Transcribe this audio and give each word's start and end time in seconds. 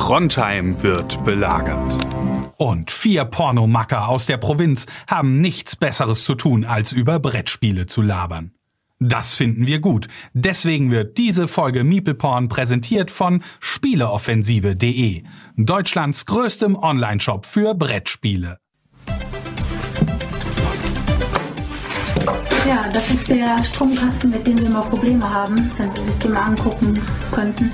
Trondheim 0.00 0.82
wird 0.82 1.22
belagert. 1.26 1.94
Und 2.56 2.90
vier 2.90 3.26
Pornomacker 3.26 4.08
aus 4.08 4.24
der 4.24 4.38
Provinz 4.38 4.86
haben 5.06 5.42
nichts 5.42 5.76
Besseres 5.76 6.24
zu 6.24 6.34
tun, 6.34 6.64
als 6.64 6.90
über 6.92 7.20
Brettspiele 7.20 7.84
zu 7.84 8.00
labern. 8.00 8.52
Das 8.98 9.34
finden 9.34 9.66
wir 9.66 9.78
gut. 9.78 10.08
Deswegen 10.32 10.90
wird 10.90 11.18
diese 11.18 11.48
Folge 11.48 11.84
Meeple 11.84 12.14
Porn 12.14 12.48
präsentiert 12.48 13.10
von 13.10 13.42
Spieleoffensive.de, 13.60 15.22
Deutschlands 15.56 16.24
größtem 16.24 16.76
Onlineshop 16.76 17.44
für 17.44 17.74
Brettspiele. 17.74 18.58
Ja, 22.68 22.84
das 22.92 23.10
ist 23.10 23.28
der 23.28 23.62
Stromkasten, 23.64 24.30
mit 24.30 24.46
dem 24.46 24.58
wir 24.58 24.66
immer 24.66 24.82
Probleme 24.82 25.28
haben, 25.28 25.70
wenn 25.78 25.90
Sie 25.92 26.02
sich 26.02 26.18
den 26.18 26.32
mal 26.32 26.42
angucken 26.42 27.00
könnten. 27.32 27.72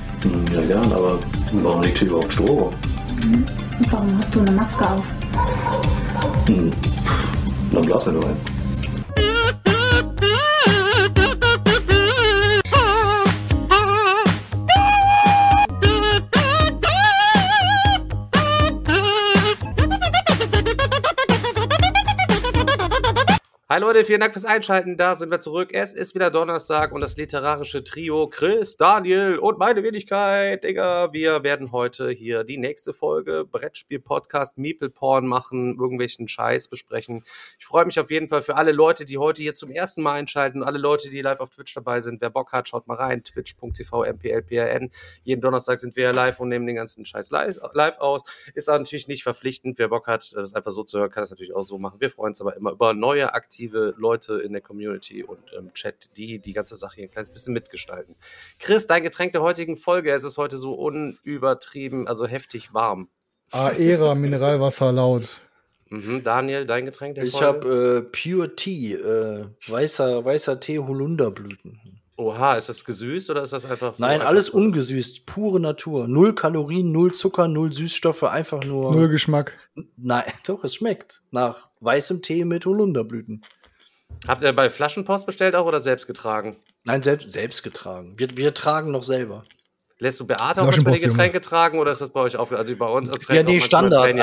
Ja, 0.53 0.61
gern, 0.63 0.93
aber 0.93 1.19
warum 1.53 1.83
liegt 1.83 1.99
hier 1.99 2.09
überhaupt 2.09 2.33
Strom? 2.33 2.71
Mhm. 3.23 3.45
Und 3.79 3.93
warum 3.93 4.19
hast 4.19 4.35
du 4.35 4.41
eine 4.41 4.53
Maske 4.53 4.85
auf? 4.89 5.05
Hm. 6.47 6.73
Dann 7.73 7.83
blasen 7.83 8.13
wir 8.15 8.21
nur 8.21 8.29
ein. 8.31 8.56
Hi 23.69 23.81
Leute, 23.81 24.05
vielen 24.05 24.21
Dank 24.21 24.33
fürs 24.33 24.45
Einschalten. 24.45 24.97
Da 24.97 25.17
sind 25.17 25.33
wir 25.33 25.41
zurück. 25.41 25.71
Es 25.73 25.93
ist 25.93 26.15
wieder 26.15 26.31
Donnerstag 26.31 26.93
und 26.93 27.01
das 27.01 27.17
literarische 27.17 27.83
Trio 27.83 28.29
Chris, 28.29 28.77
Daniel 28.77 29.41
und 29.41 29.59
meine 29.59 29.83
Wenigkeit, 29.83 30.63
Digga. 30.63 31.13
Wir 31.13 31.43
werden 31.43 31.73
heute 31.73 32.11
hier 32.11 32.45
die 32.45 32.59
nächste 32.59 32.95
Folge 32.95 33.45
Brettspiel-Podcast 33.45 34.57
Meeple 34.57 34.89
Porn 34.91 35.27
machen, 35.27 35.81
irgendwelchen 35.81 36.29
Scheiß 36.29 36.69
besprechen. 36.69 37.25
Ich 37.59 37.67
freue 37.67 37.85
mich 37.87 37.99
auf 37.99 38.09
jeden 38.09 38.29
Fall 38.29 38.41
für 38.41 38.55
alle 38.55 38.71
Leute, 38.71 39.05
die 39.05 39.19
heute 39.19 39.43
hier 39.43 39.57
zum 39.57 39.73
ersten 39.73 40.01
Mal 40.01 40.13
einschalten, 40.13 40.63
alle 40.63 40.79
Leute, 40.79 41.11
die 41.11 41.21
live 41.21 41.41
auf 41.41 41.51
Twitch 41.51 41.75
dabei 41.75 42.01
sind. 42.01 42.21
Wer 42.21 42.31
Bock 42.31 42.53
hat, 42.53 42.69
schaut 42.69 42.87
mal 42.87 42.95
rein. 42.95 43.25
Twitch.tv 43.25 44.05
MPLPRN. 44.05 44.93
Jeden 45.25 45.41
Donnerstag 45.41 45.81
sind 45.81 45.97
wir 45.97 46.13
live 46.13 46.39
und 46.39 46.51
nehmen 46.51 46.69
den 46.69 46.77
ganzen 46.77 47.05
Scheiß 47.05 47.33
live 47.33 47.99
aus. 47.99 48.23
Ist 48.55 48.69
natürlich 48.69 49.09
nicht 49.09 49.25
verpflichtend. 49.25 49.77
Wer 49.81 49.89
Bock 49.89 50.07
hat, 50.07 50.33
das 50.37 50.55
einfach 50.55 50.71
so 50.71 50.85
zu 50.85 51.01
hören, 51.01 51.11
kann 51.11 51.23
das 51.23 51.31
natürlich 51.31 51.53
auch 51.53 51.65
so 51.65 51.79
machen. 51.79 51.99
Wir 51.99 52.11
freuen 52.11 52.29
uns 52.29 52.41
aber 52.41 52.55
immer 52.55 52.71
über 52.71 52.95
neue 52.95 53.35
Aktivitäten 53.35 53.56
aktive 53.57 53.95
Leute 53.97 54.35
in 54.35 54.53
der 54.53 54.61
Community 54.61 55.25
und 55.25 55.39
im 55.57 55.73
Chat, 55.73 56.17
die 56.17 56.39
die 56.39 56.53
ganze 56.53 56.77
Sache 56.77 56.97
hier 56.97 57.05
ein 57.05 57.11
kleines 57.11 57.31
bisschen 57.31 57.55
mitgestalten. 57.55 58.15
Chris, 58.59 58.87
dein 58.87 59.03
Getränk 59.03 59.33
der 59.33 59.41
heutigen 59.41 59.77
Folge, 59.77 60.13
es 60.13 60.25
ist 60.25 60.37
heute 60.37 60.59
so 60.59 60.75
unübertrieben, 60.75 62.07
also 62.07 62.27
heftig 62.27 62.75
warm. 62.75 63.09
Aera 63.53 64.15
Mineralwasser 64.15 64.93
laut. 64.93 65.41
Mhm, 65.89 66.23
Daniel, 66.23 66.67
dein 66.67 66.85
Getränk 66.85 67.15
der 67.15 67.25
ich 67.25 67.33
Folge? 67.33 67.59
Ich 67.59 67.65
habe 67.65 67.97
äh, 67.99 68.03
Pure 68.03 68.57
Tea, 68.57 68.95
äh, 68.95 69.47
weißer, 69.67 70.25
weißer 70.25 70.61
Tee 70.61 70.79
Holunderblüten. 70.79 71.96
Oha, 72.19 72.55
ist 72.55 72.71
das 72.71 72.85
gesüßt 72.85 73.29
oder 73.29 73.43
ist 73.43 73.53
das 73.53 73.67
einfach 73.67 73.95
so? 73.95 74.03
Nein, 74.03 74.23
alles 74.23 74.49
ungesüßt, 74.49 75.27
pure 75.27 75.61
Natur. 75.61 76.09
Null 76.09 76.35
Kalorien, 76.35 76.91
null 76.91 77.13
Zucker, 77.13 77.47
null 77.47 77.73
Süßstoffe, 77.73 78.23
einfach 78.23 78.65
nur. 78.65 78.95
Null 78.95 79.09
Geschmack. 79.09 79.53
Nein, 79.97 80.25
doch, 80.47 80.65
es 80.65 80.75
schmeckt. 80.75 81.23
Nach 81.31 81.69
weißem 81.81 82.23
Tee 82.23 82.45
mit 82.47 82.65
Holunderblüten. 82.65 83.43
Habt 84.27 84.43
ihr 84.43 84.53
bei 84.55 84.71
Flaschenpost 84.71 85.27
bestellt 85.27 85.55
auch 85.55 85.67
oder 85.67 85.81
selbst 85.81 86.07
getragen? 86.07 86.57
Nein, 86.85 87.03
selbst, 87.03 87.31
selbst 87.33 87.63
getragen. 87.63 88.15
Wir, 88.17 88.35
wir 88.37 88.55
tragen 88.55 88.93
noch 88.93 89.05
selber. 89.05 89.45
Lässt 89.99 90.21
du 90.21 90.27
Beate 90.27 90.61
auch 90.61 90.67
manchmal 90.67 90.95
die 90.95 91.01
Getränke 91.01 91.41
tragen 91.41 91.79
oder 91.79 91.91
ist 91.91 92.03
das 92.03 92.11
bei 92.11 92.21
euch 92.21 92.37
auch? 92.37 92.53
Also 92.53 92.77
bei 92.77 92.87
uns 92.87 93.11
als 93.11 93.27
Ja, 93.29 93.43
nee, 93.43 93.61
Standard. 93.61 94.15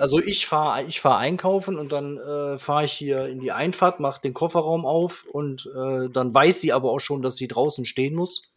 Also 0.00 0.18
ich 0.18 0.46
fahre 0.48 0.82
ich 0.82 1.00
fahr 1.00 1.18
einkaufen 1.18 1.78
und 1.78 1.92
dann 1.92 2.18
äh, 2.18 2.58
fahre 2.58 2.84
ich 2.84 2.92
hier 2.92 3.28
in 3.28 3.38
die 3.38 3.52
Einfahrt, 3.52 4.00
mache 4.00 4.20
den 4.20 4.34
Kofferraum 4.34 4.84
auf 4.84 5.24
und 5.30 5.70
äh, 5.76 6.08
dann 6.08 6.34
weiß 6.34 6.60
sie 6.60 6.72
aber 6.72 6.90
auch 6.90 6.98
schon, 6.98 7.22
dass 7.22 7.36
sie 7.36 7.46
draußen 7.46 7.84
stehen 7.84 8.16
muss, 8.16 8.52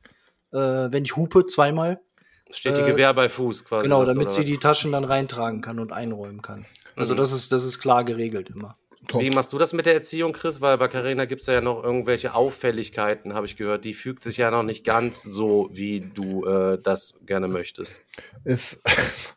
äh, 0.53 0.57
wenn 0.57 1.05
ich 1.05 1.15
hupe 1.15 1.45
zweimal. 1.45 2.01
Steht 2.49 2.77
die 2.77 2.83
Gewehr 2.83 3.13
bei 3.13 3.29
Fuß 3.29 3.65
quasi. 3.65 3.83
Genau, 3.83 4.03
damit 4.03 4.31
sie 4.31 4.45
die 4.45 4.57
Taschen 4.57 4.91
dann 4.91 5.03
reintragen 5.03 5.61
kann 5.61 5.79
und 5.79 5.91
einräumen 5.91 6.41
kann. 6.41 6.65
Also 6.95 7.13
mhm. 7.13 7.17
das 7.17 7.31
ist 7.31 7.51
das 7.51 7.63
ist 7.63 7.77
klar 7.77 8.03
geregelt 8.03 8.49
immer. 8.49 8.75
Top. 9.07 9.21
Wie 9.21 9.29
machst 9.29 9.53
du 9.53 9.57
das 9.57 9.73
mit 9.73 9.85
der 9.85 9.93
Erziehung, 9.93 10.33
Chris? 10.33 10.61
Weil 10.61 10.77
bei 10.77 10.87
Carina 10.87 11.25
gibt 11.25 11.41
es 11.41 11.47
ja 11.47 11.61
noch 11.61 11.83
irgendwelche 11.83 12.33
Auffälligkeiten, 12.33 13.33
habe 13.33 13.45
ich 13.45 13.57
gehört. 13.57 13.85
Die 13.85 13.93
fügt 13.93 14.23
sich 14.23 14.37
ja 14.37 14.51
noch 14.51 14.63
nicht 14.63 14.83
ganz 14.83 15.21
so, 15.23 15.69
wie 15.71 16.01
du 16.01 16.45
äh, 16.45 16.79
das 16.81 17.15
gerne 17.25 17.47
möchtest. 17.47 18.01
Ist 18.43 18.77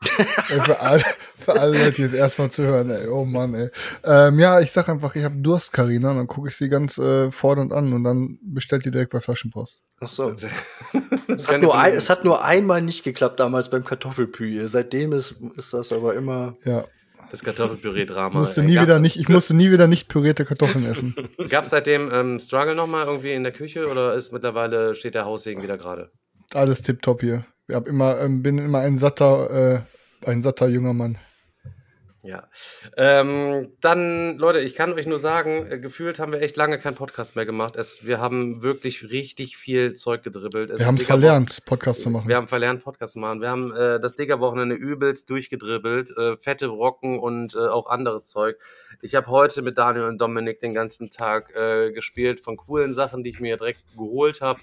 für, 0.02 0.80
alle, 0.80 1.04
für 1.38 1.58
alle 1.58 1.78
Leute, 1.78 1.96
die 1.96 2.02
es 2.02 2.12
erstmal 2.12 2.50
zu 2.50 2.62
hören, 2.62 2.90
ey. 2.90 3.08
Oh 3.08 3.24
Mann, 3.24 3.54
ey. 3.54 3.70
Ähm, 4.04 4.38
ja, 4.38 4.60
ich 4.60 4.72
sag 4.72 4.88
einfach, 4.88 5.14
ich 5.16 5.24
habe 5.24 5.36
Durst, 5.36 5.72
Carina, 5.72 6.14
dann 6.14 6.26
gucke 6.26 6.48
ich 6.48 6.56
sie 6.56 6.68
ganz 6.68 6.98
äh, 6.98 7.30
fordernd 7.30 7.72
an 7.72 7.92
und 7.92 8.04
dann 8.04 8.38
bestellt 8.42 8.84
die 8.84 8.90
direkt 8.90 9.12
bei 9.12 9.20
Flaschenpost. 9.20 9.80
Ach 10.00 10.06
so. 10.06 10.32
es, 11.28 11.48
hat 11.48 11.60
nur 11.60 11.76
ein, 11.76 11.92
es 11.92 12.08
hat 12.08 12.24
nur 12.24 12.44
einmal 12.44 12.82
nicht 12.82 13.02
geklappt 13.02 13.40
damals 13.40 13.68
beim 13.68 13.84
Kartoffelpü. 13.84 14.68
Seitdem 14.68 15.12
ist, 15.12 15.36
ist 15.56 15.74
das 15.74 15.92
aber 15.92 16.14
immer. 16.14 16.56
Ja. 16.64 16.84
Das 17.31 17.43
Kartoffelpüree-Drama. 17.43 18.39
Musste 18.39 18.62
nie 18.62 18.81
wieder 18.81 19.00
nicht, 19.00 19.19
ich 19.19 19.28
musste 19.28 19.55
nie 19.55 19.71
wieder 19.71 19.87
nicht 19.87 20.09
pürierte 20.09 20.44
Kartoffeln 20.44 20.84
essen. 20.87 21.15
Gab 21.49 21.65
es 21.65 21.71
seitdem 21.71 22.11
ähm, 22.12 22.39
Struggle 22.39 22.75
nochmal 22.75 23.06
irgendwie 23.06 23.33
in 23.33 23.43
der 23.43 23.53
Küche 23.53 23.89
oder 23.89 24.15
ist 24.15 24.33
mittlerweile 24.33 24.94
steht 24.94 25.15
der 25.15 25.25
Haussegen 25.25 25.62
wieder 25.62 25.77
gerade? 25.77 26.11
Alles 26.55 26.83
tipptopp 26.83 27.21
hier. 27.21 27.44
Ich 27.66 27.75
hab 27.75 27.87
immer, 27.87 28.19
ähm, 28.21 28.43
bin 28.43 28.59
immer 28.59 28.81
ein 28.81 28.97
satter, 28.97 29.84
äh, 30.25 30.28
ein 30.28 30.43
satter 30.43 30.69
junger 30.69 30.94
Mann. 30.94 31.19
Ja. 32.22 32.48
Ähm, 32.96 33.72
dann, 33.80 34.38
Leute, 34.38 34.58
ich 34.58 34.74
kann 34.74 34.92
euch 34.92 35.06
nur 35.06 35.20
sagen, 35.20 35.70
äh, 35.70 35.78
gefühlt 35.78 36.18
haben 36.18 36.32
wir 36.32 36.42
echt 36.42 36.56
lange 36.56 36.78
keinen 36.78 36.96
Podcast 36.96 37.36
mehr 37.36 37.46
gemacht. 37.46 37.76
Es, 37.76 38.04
wir 38.04 38.18
haben 38.18 38.62
wirklich 38.62 39.10
richtig 39.10 39.56
viel 39.56 39.94
Zeug 39.94 40.24
gedribbelt. 40.24 40.70
Es 40.70 40.80
wir 40.80 40.86
haben 40.86 40.98
verlernt, 40.98 41.64
Podcast 41.64 42.02
zu 42.02 42.10
machen. 42.10 42.28
Wir 42.28 42.36
haben 42.36 42.48
verlernt, 42.48 42.82
Podcast 42.82 43.12
zu 43.12 43.20
machen. 43.20 43.40
Wir 43.40 43.48
haben 43.48 43.72
äh, 43.72 44.00
das 44.00 44.16
Digger-Wochenende 44.16 44.74
übelst 44.74 45.30
durchgedribbelt. 45.30 46.10
Äh, 46.16 46.36
fette 46.38 46.68
Brocken 46.68 47.20
und 47.20 47.54
äh, 47.54 47.58
auch 47.58 47.86
anderes 47.86 48.26
Zeug. 48.28 48.58
Ich 49.00 49.14
habe 49.14 49.28
heute 49.28 49.62
mit 49.62 49.78
Daniel 49.78 50.04
und 50.04 50.20
Dominik 50.20 50.58
den 50.58 50.74
ganzen 50.74 51.10
Tag 51.10 51.54
äh, 51.54 51.92
gespielt 51.92 52.40
von 52.40 52.56
coolen 52.56 52.92
Sachen, 52.92 53.22
die 53.22 53.30
ich 53.30 53.38
mir 53.38 53.56
direkt 53.56 53.84
geholt 53.96 54.40
habe 54.40 54.60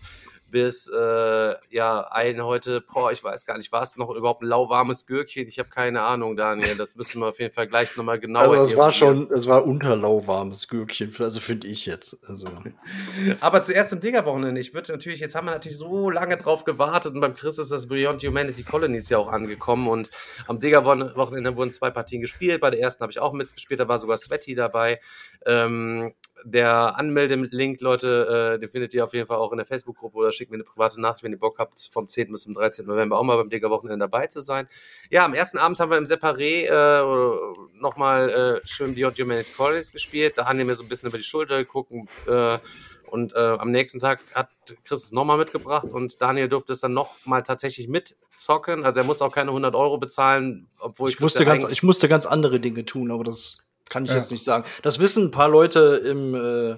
bis 0.55 0.87
äh, 0.87 1.53
ja 1.69 2.07
ein 2.11 2.41
heute, 2.41 2.79
boah, 2.79 3.11
ich 3.11 3.21
weiß 3.21 3.45
gar 3.45 3.57
nicht, 3.57 3.73
war 3.73 3.83
es 3.83 3.97
noch 3.97 4.09
überhaupt 4.15 4.41
ein 4.41 4.47
lauwarmes 4.47 5.05
Gürkchen? 5.05 5.49
Ich 5.49 5.59
habe 5.59 5.67
keine 5.67 6.03
Ahnung, 6.03 6.37
Daniel. 6.37 6.77
Das 6.77 6.95
müssen 6.95 7.19
wir 7.19 7.27
auf 7.27 7.41
jeden 7.41 7.53
Fall 7.53 7.67
gleich 7.67 7.97
nochmal 7.97 8.21
genauer. 8.21 8.53
Also 8.53 8.63
es 8.63 8.77
war 8.77 8.93
schon, 8.93 9.29
es 9.33 9.47
war 9.47 9.65
unterlauwarmes 9.65 10.69
Gürkchen, 10.69 11.13
also 11.19 11.41
finde 11.41 11.67
ich 11.67 11.85
jetzt. 11.85 12.17
Also. 12.29 12.47
Aber 13.41 13.63
zuerst 13.63 13.89
zum 13.89 13.99
Digger-Wochenende. 13.99 14.61
Ich 14.61 14.73
würde 14.73 14.93
natürlich, 14.93 15.19
jetzt 15.19 15.35
haben 15.35 15.45
wir 15.45 15.51
natürlich 15.51 15.77
so 15.77 16.09
lange 16.09 16.37
drauf 16.37 16.63
gewartet 16.63 17.13
und 17.15 17.19
beim 17.19 17.35
Chris 17.35 17.57
ist 17.57 17.73
das 17.73 17.89
Beyond 17.89 18.23
Humanity 18.23 18.63
Colonies 18.63 19.09
ja 19.09 19.17
auch 19.17 19.27
angekommen 19.27 19.89
und 19.89 20.09
am 20.47 20.61
Digger-Wochenende 20.61 21.57
wurden 21.57 21.73
zwei 21.73 21.89
Partien 21.89 22.21
gespielt. 22.21 22.61
Bei 22.61 22.69
der 22.69 22.79
ersten 22.79 23.01
habe 23.01 23.11
ich 23.11 23.19
auch 23.19 23.33
mitgespielt, 23.33 23.81
da 23.81 23.89
war 23.89 23.99
sogar 23.99 24.15
Sweaty 24.15 24.55
dabei. 24.55 25.01
Ähm, 25.45 26.13
der 26.43 26.97
Anmeldelink, 26.97 27.81
Leute, 27.81 28.55
äh, 28.55 28.59
den 28.59 28.69
findet 28.69 28.93
ihr 28.93 29.03
auf 29.03 29.13
jeden 29.13 29.27
Fall 29.27 29.37
auch 29.37 29.51
in 29.51 29.57
der 29.57 29.65
Facebook-Gruppe 29.65 30.17
oder 30.17 30.31
schickt 30.31 30.51
mir 30.51 30.55
eine 30.55 30.63
private 30.63 30.99
Nachricht, 30.99 31.23
wenn 31.23 31.31
ihr 31.31 31.39
Bock 31.39 31.57
habt, 31.59 31.81
vom 31.91 32.07
10. 32.07 32.31
bis 32.31 32.43
zum 32.43 32.53
13. 32.53 32.85
November 32.85 33.17
auch 33.17 33.23
mal 33.23 33.37
beim 33.37 33.49
Digger-Wochenende 33.49 34.03
dabei 34.03 34.27
zu 34.27 34.41
sein. 34.41 34.67
Ja, 35.09 35.25
am 35.25 35.33
ersten 35.33 35.57
Abend 35.57 35.79
haben 35.79 35.89
wir 35.89 35.97
im 35.97 36.05
Separé 36.05 36.65
äh, 36.65 37.79
nochmal 37.79 38.61
äh, 38.63 38.67
schön 38.67 38.95
Beyond 38.95 39.19
Humanity 39.19 39.51
Colonies 39.53 39.91
gespielt. 39.91 40.37
Da 40.37 40.47
haben 40.47 40.65
wir 40.65 40.75
so 40.75 40.83
ein 40.83 40.89
bisschen 40.89 41.09
über 41.09 41.17
die 41.17 41.23
Schulter 41.23 41.57
geguckt 41.57 41.91
äh, 42.27 42.59
und 43.07 43.33
äh, 43.33 43.39
am 43.39 43.71
nächsten 43.71 43.99
Tag 43.99 44.19
hat 44.33 44.49
Chris 44.83 45.05
es 45.05 45.11
nochmal 45.11 45.37
mitgebracht 45.37 45.93
und 45.93 46.21
Daniel 46.21 46.49
durfte 46.49 46.73
es 46.73 46.79
dann 46.79 46.93
nochmal 46.93 47.43
tatsächlich 47.43 47.87
mitzocken. 47.87 48.83
Also 48.83 48.99
er 48.99 49.05
muss 49.05 49.21
auch 49.21 49.33
keine 49.33 49.51
100 49.51 49.75
Euro 49.75 49.97
bezahlen, 49.97 50.67
obwohl 50.79 51.09
ich, 51.09 51.15
ich 51.15 51.21
musste 51.21 51.45
ganz, 51.45 51.63
ich 51.71 51.83
musste 51.83 52.09
ganz 52.09 52.25
andere 52.25 52.59
Dinge 52.59 52.83
tun, 52.85 53.11
aber 53.11 53.23
das 53.23 53.64
kann 53.89 54.05
ich 54.05 54.11
ja. 54.11 54.17
jetzt 54.17 54.31
nicht 54.31 54.43
sagen. 54.43 54.65
Das 54.83 54.99
wissen 54.99 55.25
ein 55.25 55.31
paar 55.31 55.49
Leute 55.49 56.01
im 56.05 56.33
äh, 56.35 56.77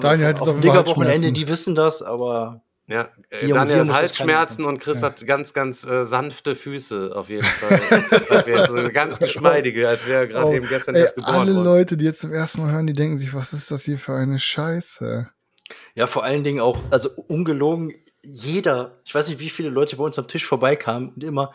Daniel 0.00 0.34
auf, 0.34 0.42
auf 0.42 0.48
dem 0.50 0.60
Digger-Wochenende, 0.60 1.32
die 1.32 1.48
wissen 1.48 1.74
das, 1.74 2.02
aber 2.02 2.62
ja, 2.88 3.08
äh, 3.30 3.48
Daniel 3.48 3.80
hat 3.80 3.92
Halsschmerzen 3.92 4.64
und 4.64 4.78
Chris 4.78 5.00
ja. 5.00 5.08
hat 5.08 5.26
ganz, 5.26 5.52
ganz 5.52 5.84
äh, 5.84 6.04
sanfte 6.04 6.54
Füße 6.54 7.12
auf 7.14 7.28
jeden 7.28 7.44
Fall. 7.44 8.66
so 8.68 8.88
ganz 8.90 9.18
geschmeidige, 9.18 9.88
als 9.88 10.06
wäre 10.06 10.28
gerade 10.28 10.46
oh, 10.46 10.54
eben 10.54 10.68
gestern 10.68 10.94
ey, 10.94 11.00
erst 11.00 11.16
geboren 11.16 11.34
alle 11.34 11.54
worden. 11.54 11.64
Leute, 11.64 11.96
die 11.96 12.04
jetzt 12.04 12.20
zum 12.20 12.32
ersten 12.32 12.60
Mal 12.60 12.70
hören, 12.70 12.86
die 12.86 12.92
denken 12.92 13.18
sich, 13.18 13.34
was 13.34 13.52
ist 13.52 13.72
das 13.72 13.82
hier 13.82 13.98
für 13.98 14.14
eine 14.14 14.38
Scheiße? 14.38 15.28
Ja, 15.96 16.06
vor 16.06 16.22
allen 16.22 16.44
Dingen 16.44 16.60
auch, 16.60 16.80
also 16.90 17.10
ungelogen, 17.26 17.92
jeder, 18.22 19.00
ich 19.04 19.12
weiß 19.12 19.28
nicht, 19.28 19.40
wie 19.40 19.50
viele 19.50 19.70
Leute 19.70 19.96
bei 19.96 20.04
uns 20.04 20.18
am 20.18 20.28
Tisch 20.28 20.46
vorbeikamen 20.46 21.08
und 21.08 21.24
immer, 21.24 21.52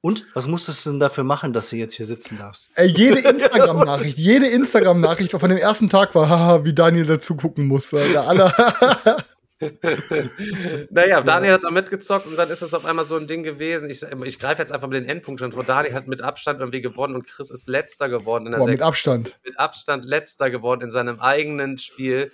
und 0.00 0.26
was 0.34 0.46
musstest 0.46 0.86
du 0.86 0.90
denn 0.90 1.00
dafür 1.00 1.24
machen, 1.24 1.52
dass 1.52 1.70
du 1.70 1.76
jetzt 1.76 1.94
hier 1.94 2.06
sitzen 2.06 2.38
darfst? 2.38 2.70
Ey, 2.74 2.86
jede 2.86 3.18
Instagram-Nachricht, 3.28 4.16
jede 4.16 4.46
Instagram-Nachricht 4.46 5.32
von 5.32 5.48
dem 5.48 5.58
ersten 5.58 5.88
Tag 5.88 6.14
war, 6.14 6.28
haha, 6.28 6.64
wie 6.64 6.72
Daniel 6.72 7.06
dazu 7.06 7.34
gucken 7.34 7.66
musste. 7.66 7.98
Alter, 7.98 8.28
alle 8.28 8.52
naja, 10.90 11.20
Daniel 11.20 11.54
hat 11.54 11.64
auch 11.64 11.72
mitgezockt 11.72 12.26
und 12.26 12.36
dann 12.36 12.48
ist 12.48 12.62
es 12.62 12.74
auf 12.74 12.84
einmal 12.84 13.04
so 13.04 13.16
ein 13.16 13.26
Ding 13.26 13.42
gewesen. 13.42 13.90
Ich, 13.90 14.04
ich 14.24 14.38
greife 14.38 14.62
jetzt 14.62 14.72
einfach 14.72 14.86
mit 14.86 15.02
den 15.02 15.08
Endpunkten 15.08 15.52
vor. 15.52 15.64
Daniel 15.64 15.94
hat 15.94 16.06
mit 16.06 16.22
Abstand 16.22 16.60
irgendwie 16.60 16.80
gewonnen 16.80 17.16
und 17.16 17.26
Chris 17.26 17.50
ist 17.50 17.68
letzter 17.68 18.08
geworden 18.08 18.46
in 18.46 18.52
der 18.52 18.58
Boah, 18.58 18.68
mit 18.68 18.82
Abstand. 18.82 19.36
Mit 19.44 19.58
Abstand 19.58 20.04
letzter 20.04 20.50
geworden 20.50 20.82
in 20.82 20.90
seinem 20.90 21.18
eigenen 21.18 21.78
Spiel. 21.78 22.30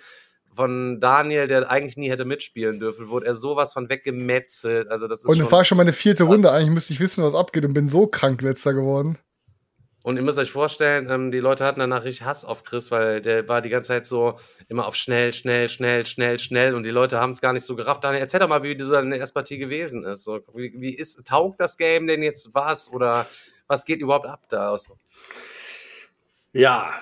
Von 0.55 0.99
Daniel, 0.99 1.47
der 1.47 1.69
eigentlich 1.69 1.97
nie 1.97 2.09
hätte 2.09 2.25
mitspielen 2.25 2.79
dürfen, 2.79 3.09
wurde 3.09 3.25
er 3.25 3.35
sowas 3.35 3.73
von 3.73 3.89
weggemetzelt. 3.89 4.89
Also 4.89 5.07
das 5.07 5.23
ist 5.23 5.29
und 5.29 5.39
es 5.39 5.51
war 5.51 5.65
schon 5.65 5.77
meine 5.77 5.93
vierte 5.93 6.23
Runde. 6.23 6.51
Eigentlich 6.51 6.71
müsste 6.71 6.93
ich 6.93 6.99
wissen, 6.99 7.23
was 7.23 7.35
abgeht 7.35 7.65
und 7.65 7.73
bin 7.73 7.89
so 7.89 8.07
krank 8.07 8.41
letzter 8.41 8.73
geworden. 8.73 9.17
Und 10.05 10.17
ihr 10.17 10.21
müsst 10.21 10.37
euch 10.37 10.51
vorstellen, 10.51 11.09
ähm, 11.09 11.31
die 11.31 11.39
Leute 11.39 11.65
hatten 11.65 11.79
danach 11.79 12.03
richtig 12.03 12.27
Hass 12.27 12.45
auf 12.45 12.63
Chris, 12.63 12.91
weil 12.91 13.21
der 13.21 13.49
war 13.49 13.63
die 13.63 13.69
ganze 13.69 13.87
Zeit 13.87 14.05
so 14.05 14.37
immer 14.67 14.85
auf 14.85 14.95
schnell, 14.95 15.33
schnell, 15.33 15.67
schnell, 15.67 16.05
schnell, 16.05 16.37
schnell 16.37 16.75
und 16.75 16.85
die 16.85 16.91
Leute 16.91 17.19
haben 17.19 17.31
es 17.31 17.41
gar 17.41 17.53
nicht 17.53 17.65
so 17.65 17.75
gerafft. 17.75 18.03
Daniel, 18.03 18.21
erzähl 18.21 18.39
doch 18.39 18.47
mal, 18.47 18.61
wie 18.61 18.79
so 18.79 18.91
deine 18.91 19.17
erste 19.17 19.33
Partie 19.33 19.57
gewesen 19.57 20.03
ist. 20.05 20.23
So, 20.23 20.41
wie, 20.53 20.71
wie 20.77 20.93
ist, 20.93 21.25
taugt 21.25 21.59
das 21.59 21.75
Game 21.75 22.05
denn 22.05 22.21
jetzt 22.21 22.53
was 22.53 22.91
oder 22.91 23.25
was 23.65 23.83
geht 23.83 23.99
überhaupt 23.99 24.27
ab 24.27 24.43
da? 24.47 24.77
Ja, 26.53 26.93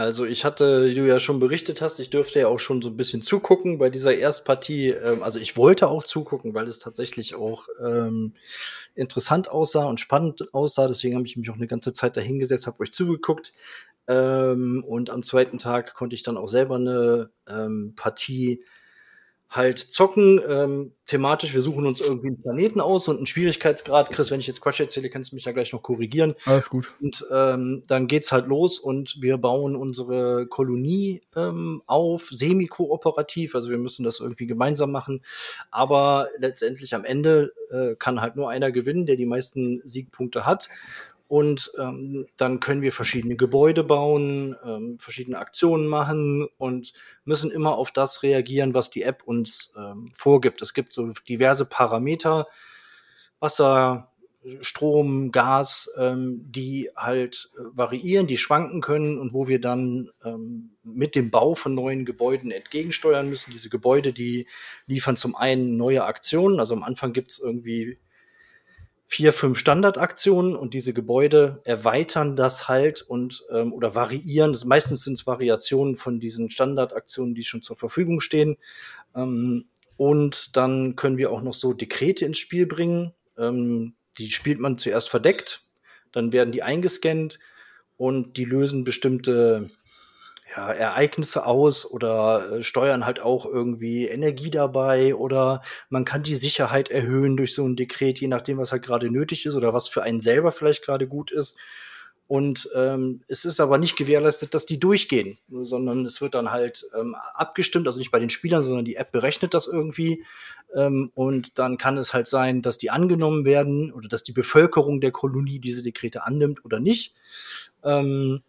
also 0.00 0.24
ich 0.24 0.46
hatte, 0.46 0.86
wie 0.86 0.94
du 0.94 1.06
ja 1.06 1.18
schon 1.18 1.40
berichtet 1.40 1.82
hast, 1.82 2.00
ich 2.00 2.08
dürfte 2.08 2.40
ja 2.40 2.48
auch 2.48 2.58
schon 2.58 2.80
so 2.80 2.88
ein 2.88 2.96
bisschen 2.96 3.20
zugucken 3.20 3.76
bei 3.76 3.90
dieser 3.90 4.14
Erstpartie. 4.14 4.88
Ähm, 4.88 5.22
also 5.22 5.38
ich 5.38 5.58
wollte 5.58 5.88
auch 5.88 6.04
zugucken, 6.04 6.54
weil 6.54 6.66
es 6.66 6.78
tatsächlich 6.78 7.34
auch 7.34 7.68
ähm, 7.84 8.32
interessant 8.94 9.50
aussah 9.50 9.84
und 9.84 10.00
spannend 10.00 10.54
aussah. 10.54 10.86
Deswegen 10.86 11.16
habe 11.16 11.26
ich 11.26 11.36
mich 11.36 11.50
auch 11.50 11.56
eine 11.56 11.66
ganze 11.66 11.92
Zeit 11.92 12.16
dahingesetzt, 12.16 12.66
habe 12.66 12.80
euch 12.80 12.92
zugeguckt. 12.92 13.52
Ähm, 14.08 14.82
und 14.86 15.10
am 15.10 15.22
zweiten 15.22 15.58
Tag 15.58 15.92
konnte 15.92 16.14
ich 16.14 16.22
dann 16.22 16.38
auch 16.38 16.48
selber 16.48 16.76
eine 16.76 17.30
ähm, 17.46 17.92
Partie 17.94 18.64
halt 19.50 19.78
zocken, 19.78 20.40
ähm, 20.48 20.92
thematisch, 21.06 21.52
wir 21.54 21.60
suchen 21.60 21.84
uns 21.84 22.00
irgendwie 22.00 22.28
einen 22.28 22.40
Planeten 22.40 22.80
aus 22.80 23.08
und 23.08 23.16
einen 23.16 23.26
Schwierigkeitsgrad. 23.26 24.10
Chris, 24.10 24.30
wenn 24.30 24.38
ich 24.38 24.46
jetzt 24.46 24.60
Quatsch 24.60 24.78
erzähle, 24.78 25.10
kannst 25.10 25.32
du 25.32 25.34
mich 25.34 25.44
ja 25.44 25.50
gleich 25.50 25.72
noch 25.72 25.82
korrigieren. 25.82 26.36
Alles 26.46 26.70
gut. 26.70 26.94
Und 27.00 27.26
ähm, 27.32 27.82
dann 27.88 28.06
geht's 28.06 28.30
halt 28.30 28.46
los 28.46 28.78
und 28.78 29.20
wir 29.20 29.38
bauen 29.38 29.74
unsere 29.74 30.46
Kolonie 30.46 31.22
ähm, 31.34 31.82
auf, 31.86 32.28
semi-kooperativ, 32.30 33.56
also 33.56 33.70
wir 33.70 33.78
müssen 33.78 34.04
das 34.04 34.20
irgendwie 34.20 34.46
gemeinsam 34.46 34.92
machen. 34.92 35.22
Aber 35.72 36.28
letztendlich 36.38 36.94
am 36.94 37.04
Ende 37.04 37.52
äh, 37.70 37.96
kann 37.96 38.20
halt 38.20 38.36
nur 38.36 38.50
einer 38.50 38.70
gewinnen, 38.70 39.04
der 39.04 39.16
die 39.16 39.26
meisten 39.26 39.80
Siegpunkte 39.84 40.46
hat. 40.46 40.68
Und 41.30 41.70
ähm, 41.78 42.26
dann 42.36 42.58
können 42.58 42.82
wir 42.82 42.90
verschiedene 42.90 43.36
Gebäude 43.36 43.84
bauen, 43.84 44.56
ähm, 44.64 44.98
verschiedene 44.98 45.38
Aktionen 45.38 45.86
machen 45.86 46.48
und 46.58 46.92
müssen 47.24 47.52
immer 47.52 47.76
auf 47.76 47.92
das 47.92 48.24
reagieren, 48.24 48.74
was 48.74 48.90
die 48.90 49.04
App 49.04 49.22
uns 49.22 49.72
ähm, 49.78 50.10
vorgibt. 50.12 50.60
Es 50.60 50.74
gibt 50.74 50.92
so 50.92 51.12
diverse 51.28 51.66
Parameter, 51.66 52.48
Wasser, 53.38 54.10
Strom, 54.60 55.30
Gas, 55.30 55.88
ähm, 55.96 56.40
die 56.50 56.90
halt 56.96 57.52
äh, 57.56 57.60
variieren, 57.74 58.26
die 58.26 58.36
schwanken 58.36 58.80
können 58.80 59.16
und 59.16 59.32
wo 59.32 59.46
wir 59.46 59.60
dann 59.60 60.10
ähm, 60.24 60.72
mit 60.82 61.14
dem 61.14 61.30
Bau 61.30 61.54
von 61.54 61.76
neuen 61.76 62.06
Gebäuden 62.06 62.50
entgegensteuern 62.50 63.28
müssen. 63.28 63.52
Diese 63.52 63.70
Gebäude, 63.70 64.12
die 64.12 64.48
liefern 64.88 65.16
zum 65.16 65.36
einen 65.36 65.76
neue 65.76 66.02
Aktionen. 66.02 66.58
Also 66.58 66.74
am 66.74 66.82
Anfang 66.82 67.12
gibt 67.12 67.30
es 67.30 67.38
irgendwie 67.38 68.00
vier, 69.10 69.32
fünf 69.32 69.58
Standardaktionen 69.58 70.54
und 70.54 70.72
diese 70.72 70.94
Gebäude 70.94 71.60
erweitern 71.64 72.36
das 72.36 72.68
halt 72.68 73.02
und 73.02 73.44
ähm, 73.50 73.72
oder 73.72 73.96
variieren. 73.96 74.52
Das, 74.52 74.64
meistens 74.64 75.02
sind 75.02 75.14
es 75.14 75.26
Variationen 75.26 75.96
von 75.96 76.20
diesen 76.20 76.48
Standardaktionen, 76.48 77.34
die 77.34 77.42
schon 77.42 77.60
zur 77.60 77.74
Verfügung 77.74 78.20
stehen. 78.20 78.56
Ähm, 79.16 79.64
und 79.96 80.56
dann 80.56 80.94
können 80.94 81.18
wir 81.18 81.32
auch 81.32 81.42
noch 81.42 81.54
so 81.54 81.72
Dekrete 81.72 82.24
ins 82.24 82.38
Spiel 82.38 82.66
bringen. 82.66 83.12
Ähm, 83.36 83.94
die 84.16 84.30
spielt 84.30 84.60
man 84.60 84.78
zuerst 84.78 85.10
verdeckt, 85.10 85.64
dann 86.12 86.32
werden 86.32 86.52
die 86.52 86.62
eingescannt 86.62 87.40
und 87.96 88.36
die 88.36 88.44
lösen 88.44 88.84
bestimmte 88.84 89.70
ja, 90.56 90.72
Ereignisse 90.72 91.46
aus 91.46 91.88
oder 91.88 92.52
äh, 92.52 92.62
steuern 92.62 93.06
halt 93.06 93.20
auch 93.20 93.46
irgendwie 93.46 94.06
Energie 94.06 94.50
dabei 94.50 95.14
oder 95.14 95.62
man 95.88 96.04
kann 96.04 96.22
die 96.22 96.34
Sicherheit 96.34 96.90
erhöhen 96.90 97.36
durch 97.36 97.54
so 97.54 97.66
ein 97.66 97.76
Dekret, 97.76 98.20
je 98.20 98.28
nachdem, 98.28 98.58
was 98.58 98.72
halt 98.72 98.82
gerade 98.82 99.10
nötig 99.10 99.46
ist 99.46 99.54
oder 99.54 99.72
was 99.72 99.88
für 99.88 100.02
einen 100.02 100.20
selber 100.20 100.52
vielleicht 100.52 100.84
gerade 100.84 101.06
gut 101.06 101.30
ist. 101.30 101.56
Und 102.26 102.68
ähm, 102.76 103.22
es 103.26 103.44
ist 103.44 103.58
aber 103.58 103.78
nicht 103.78 103.96
gewährleistet, 103.96 104.54
dass 104.54 104.64
die 104.64 104.78
durchgehen, 104.78 105.38
sondern 105.48 106.06
es 106.06 106.20
wird 106.20 106.36
dann 106.36 106.52
halt 106.52 106.86
ähm, 106.96 107.16
abgestimmt, 107.34 107.88
also 107.88 107.98
nicht 107.98 108.12
bei 108.12 108.20
den 108.20 108.30
Spielern, 108.30 108.62
sondern 108.62 108.84
die 108.84 108.94
App 108.94 109.10
berechnet 109.10 109.52
das 109.52 109.66
irgendwie. 109.66 110.24
Ähm, 110.72 111.10
und 111.16 111.58
dann 111.58 111.76
kann 111.76 111.98
es 111.98 112.14
halt 112.14 112.28
sein, 112.28 112.62
dass 112.62 112.78
die 112.78 112.90
angenommen 112.90 113.44
werden 113.44 113.92
oder 113.92 114.08
dass 114.08 114.22
die 114.22 114.30
Bevölkerung 114.30 115.00
der 115.00 115.10
Kolonie 115.10 115.58
diese 115.58 115.82
Dekrete 115.82 116.24
annimmt 116.24 116.64
oder 116.64 116.78
nicht. 116.78 117.14
Ähm, 117.82 118.42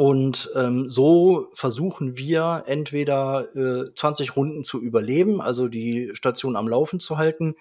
und 0.00 0.48
ähm, 0.54 0.88
so 0.88 1.48
versuchen 1.52 2.16
wir 2.16 2.62
entweder 2.66 3.48
äh, 3.56 3.92
20 3.92 4.36
Runden 4.36 4.62
zu 4.62 4.80
überleben, 4.80 5.40
also 5.40 5.66
die 5.66 6.10
Station 6.12 6.54
am 6.54 6.68
Laufen 6.68 7.00
zu 7.00 7.18
halten. 7.18 7.56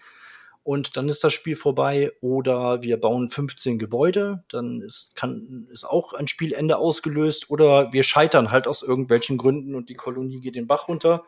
Und 0.61 0.97
dann 0.97 1.09
ist 1.09 1.23
das 1.23 1.33
Spiel 1.33 1.55
vorbei. 1.55 2.11
Oder 2.21 2.83
wir 2.83 3.01
bauen 3.01 3.31
15 3.31 3.79
Gebäude, 3.79 4.43
dann 4.49 4.81
ist, 4.83 5.15
kann, 5.15 5.67
ist 5.71 5.83
auch 5.83 6.13
ein 6.13 6.27
Spielende 6.27 6.77
ausgelöst. 6.77 7.49
Oder 7.49 7.91
wir 7.91 8.03
scheitern 8.03 8.51
halt 8.51 8.67
aus 8.67 8.83
irgendwelchen 8.83 9.39
Gründen 9.39 9.73
und 9.73 9.89
die 9.89 9.95
Kolonie 9.95 10.39
geht 10.39 10.53
den 10.53 10.67
Bach 10.67 10.89
runter. 10.89 11.23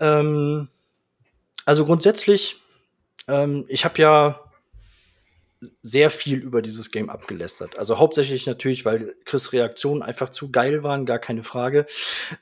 Ähm, 0.00 0.68
also 1.66 1.84
grundsätzlich, 1.84 2.56
ähm, 3.28 3.66
ich 3.68 3.84
habe 3.84 4.00
ja 4.00 4.49
sehr 5.82 6.10
viel 6.10 6.38
über 6.38 6.62
dieses 6.62 6.90
Game 6.90 7.10
abgelästert. 7.10 7.78
Also 7.78 7.98
hauptsächlich 7.98 8.46
natürlich, 8.46 8.84
weil 8.84 9.14
Chris 9.24 9.52
Reaktionen 9.52 10.02
einfach 10.02 10.30
zu 10.30 10.50
geil 10.50 10.82
waren, 10.82 11.06
gar 11.06 11.18
keine 11.18 11.42
Frage. 11.42 11.86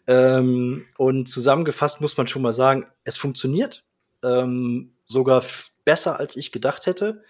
Ähm, 0.06 0.86
und 0.96 1.28
zusammengefasst 1.28 2.00
muss 2.00 2.16
man 2.16 2.26
schon 2.26 2.42
mal 2.42 2.52
sagen, 2.52 2.86
es 3.04 3.16
funktioniert. 3.16 3.84
Ähm, 4.22 4.92
sogar 5.06 5.44
besser, 5.84 6.20
als 6.20 6.36
ich 6.36 6.52
gedacht 6.52 6.86
hätte. 6.86 7.22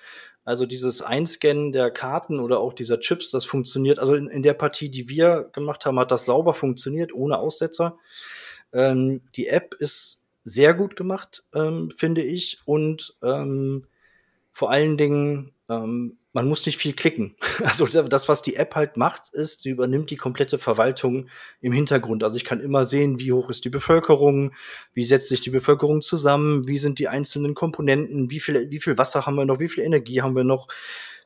Also 0.44 0.66
dieses 0.66 1.02
Einscannen 1.02 1.72
der 1.72 1.90
Karten 1.90 2.40
oder 2.40 2.60
auch 2.60 2.72
dieser 2.72 3.00
Chips, 3.00 3.30
das 3.30 3.44
funktioniert. 3.44 3.98
Also 3.98 4.14
in, 4.14 4.28
in 4.28 4.42
der 4.42 4.54
Partie, 4.54 4.90
die 4.90 5.08
wir 5.08 5.50
gemacht 5.52 5.86
haben, 5.86 5.98
hat 5.98 6.10
das 6.10 6.24
sauber 6.24 6.54
funktioniert, 6.54 7.12
ohne 7.14 7.38
Aussetzer. 7.38 7.98
Ähm, 8.72 9.22
die 9.36 9.48
App 9.48 9.74
ist 9.74 10.22
sehr 10.44 10.74
gut 10.74 10.96
gemacht, 10.96 11.44
ähm, 11.54 11.90
finde 11.90 12.22
ich. 12.22 12.58
Und 12.64 13.16
ähm, 13.22 13.86
vor 14.58 14.72
allen 14.72 14.96
Dingen 14.96 15.52
ähm, 15.68 16.18
man 16.32 16.48
muss 16.48 16.66
nicht 16.66 16.78
viel 16.78 16.92
klicken. 16.92 17.36
Also 17.62 17.86
das, 17.86 18.28
was 18.28 18.42
die 18.42 18.56
App 18.56 18.74
halt 18.74 18.96
macht, 18.96 19.30
ist, 19.32 19.62
sie 19.62 19.70
übernimmt 19.70 20.10
die 20.10 20.16
komplette 20.16 20.58
Verwaltung 20.58 21.28
im 21.60 21.72
Hintergrund. 21.72 22.24
Also 22.24 22.36
ich 22.36 22.44
kann 22.44 22.60
immer 22.60 22.84
sehen, 22.84 23.20
wie 23.20 23.32
hoch 23.32 23.50
ist 23.50 23.64
die 23.64 23.70
Bevölkerung, 23.70 24.52
wie 24.94 25.04
setzt 25.04 25.28
sich 25.28 25.40
die 25.40 25.50
Bevölkerung 25.50 26.02
zusammen, 26.02 26.66
wie 26.66 26.78
sind 26.78 26.98
die 26.98 27.06
einzelnen 27.06 27.54
Komponenten, 27.54 28.32
wie 28.32 28.40
viel, 28.40 28.68
wie 28.70 28.80
viel 28.80 28.98
Wasser 28.98 29.26
haben 29.26 29.36
wir 29.36 29.44
noch, 29.44 29.60
wie 29.60 29.68
viel 29.68 29.84
Energie 29.84 30.22
haben 30.22 30.34
wir 30.34 30.44
noch, 30.44 30.66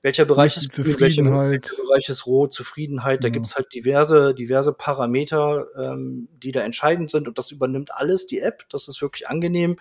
welcher 0.03 0.27
Bereich 0.27 0.59
ist 0.59 0.71
grün, 0.71 0.99
welcher 0.99 1.23
Bereich 1.23 2.09
ist 2.11 2.27
rot, 2.27 2.53
Zufriedenheit. 2.53 3.21
Ja. 3.21 3.23
Da 3.23 3.29
gibt's 3.31 3.57
halt 3.57 3.73
diverse, 3.73 4.35
diverse 4.35 4.75
Parameter, 4.75 5.69
ähm, 5.79 6.29
die 6.35 6.53
da 6.53 6.61
entscheidend 6.61 7.11
sind 7.11 7.29
und 7.29 7.39
das 7.39 7.51
übernimmt 7.51 7.95
alles 7.95 8.27
die 8.27 8.41
App. 8.41 8.65
Das 8.69 8.89
ist 8.89 9.01
wirklich 9.01 9.29
angenehm. 9.29 9.79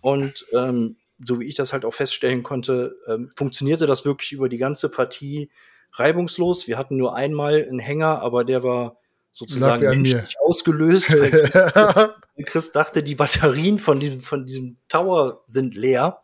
Und 0.00 0.46
ähm, 0.54 0.96
so 1.18 1.40
wie 1.40 1.46
ich 1.46 1.54
das 1.54 1.72
halt 1.72 1.84
auch 1.84 1.94
feststellen 1.94 2.42
konnte, 2.42 2.96
ähm, 3.06 3.30
funktionierte 3.36 3.86
das 3.86 4.04
wirklich 4.04 4.32
über 4.32 4.48
die 4.48 4.58
ganze 4.58 4.88
Partie 4.88 5.50
reibungslos. 5.92 6.66
Wir 6.66 6.78
hatten 6.78 6.96
nur 6.96 7.16
einmal 7.16 7.64
einen 7.66 7.78
Hänger, 7.78 8.20
aber 8.20 8.44
der 8.44 8.62
war 8.62 8.98
sozusagen 9.32 10.02
nicht 10.02 10.36
ausgelöst. 10.40 11.12
Weil 11.12 11.30
Chris, 12.36 12.46
Chris, 12.46 12.72
dachte, 12.72 13.02
die 13.02 13.14
Batterien 13.14 13.78
von 13.78 14.00
diesem, 14.00 14.20
von 14.20 14.46
diesem 14.46 14.78
Tower 14.88 15.42
sind 15.46 15.74
leer 15.74 16.20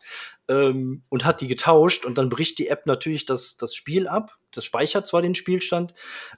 ähm, 0.47 1.03
und 1.09 1.25
hat 1.25 1.41
die 1.41 1.47
getauscht 1.47 2.05
und 2.05 2.17
dann 2.17 2.29
bricht 2.29 2.57
die 2.59 2.67
App 2.67 2.85
natürlich 2.85 3.25
das, 3.25 3.57
das 3.57 3.75
Spiel 3.75 4.07
ab. 4.07 4.37
Das 4.51 4.65
speichert 4.65 5.07
zwar 5.07 5.21
den 5.21 5.33
Spielstand 5.33 5.93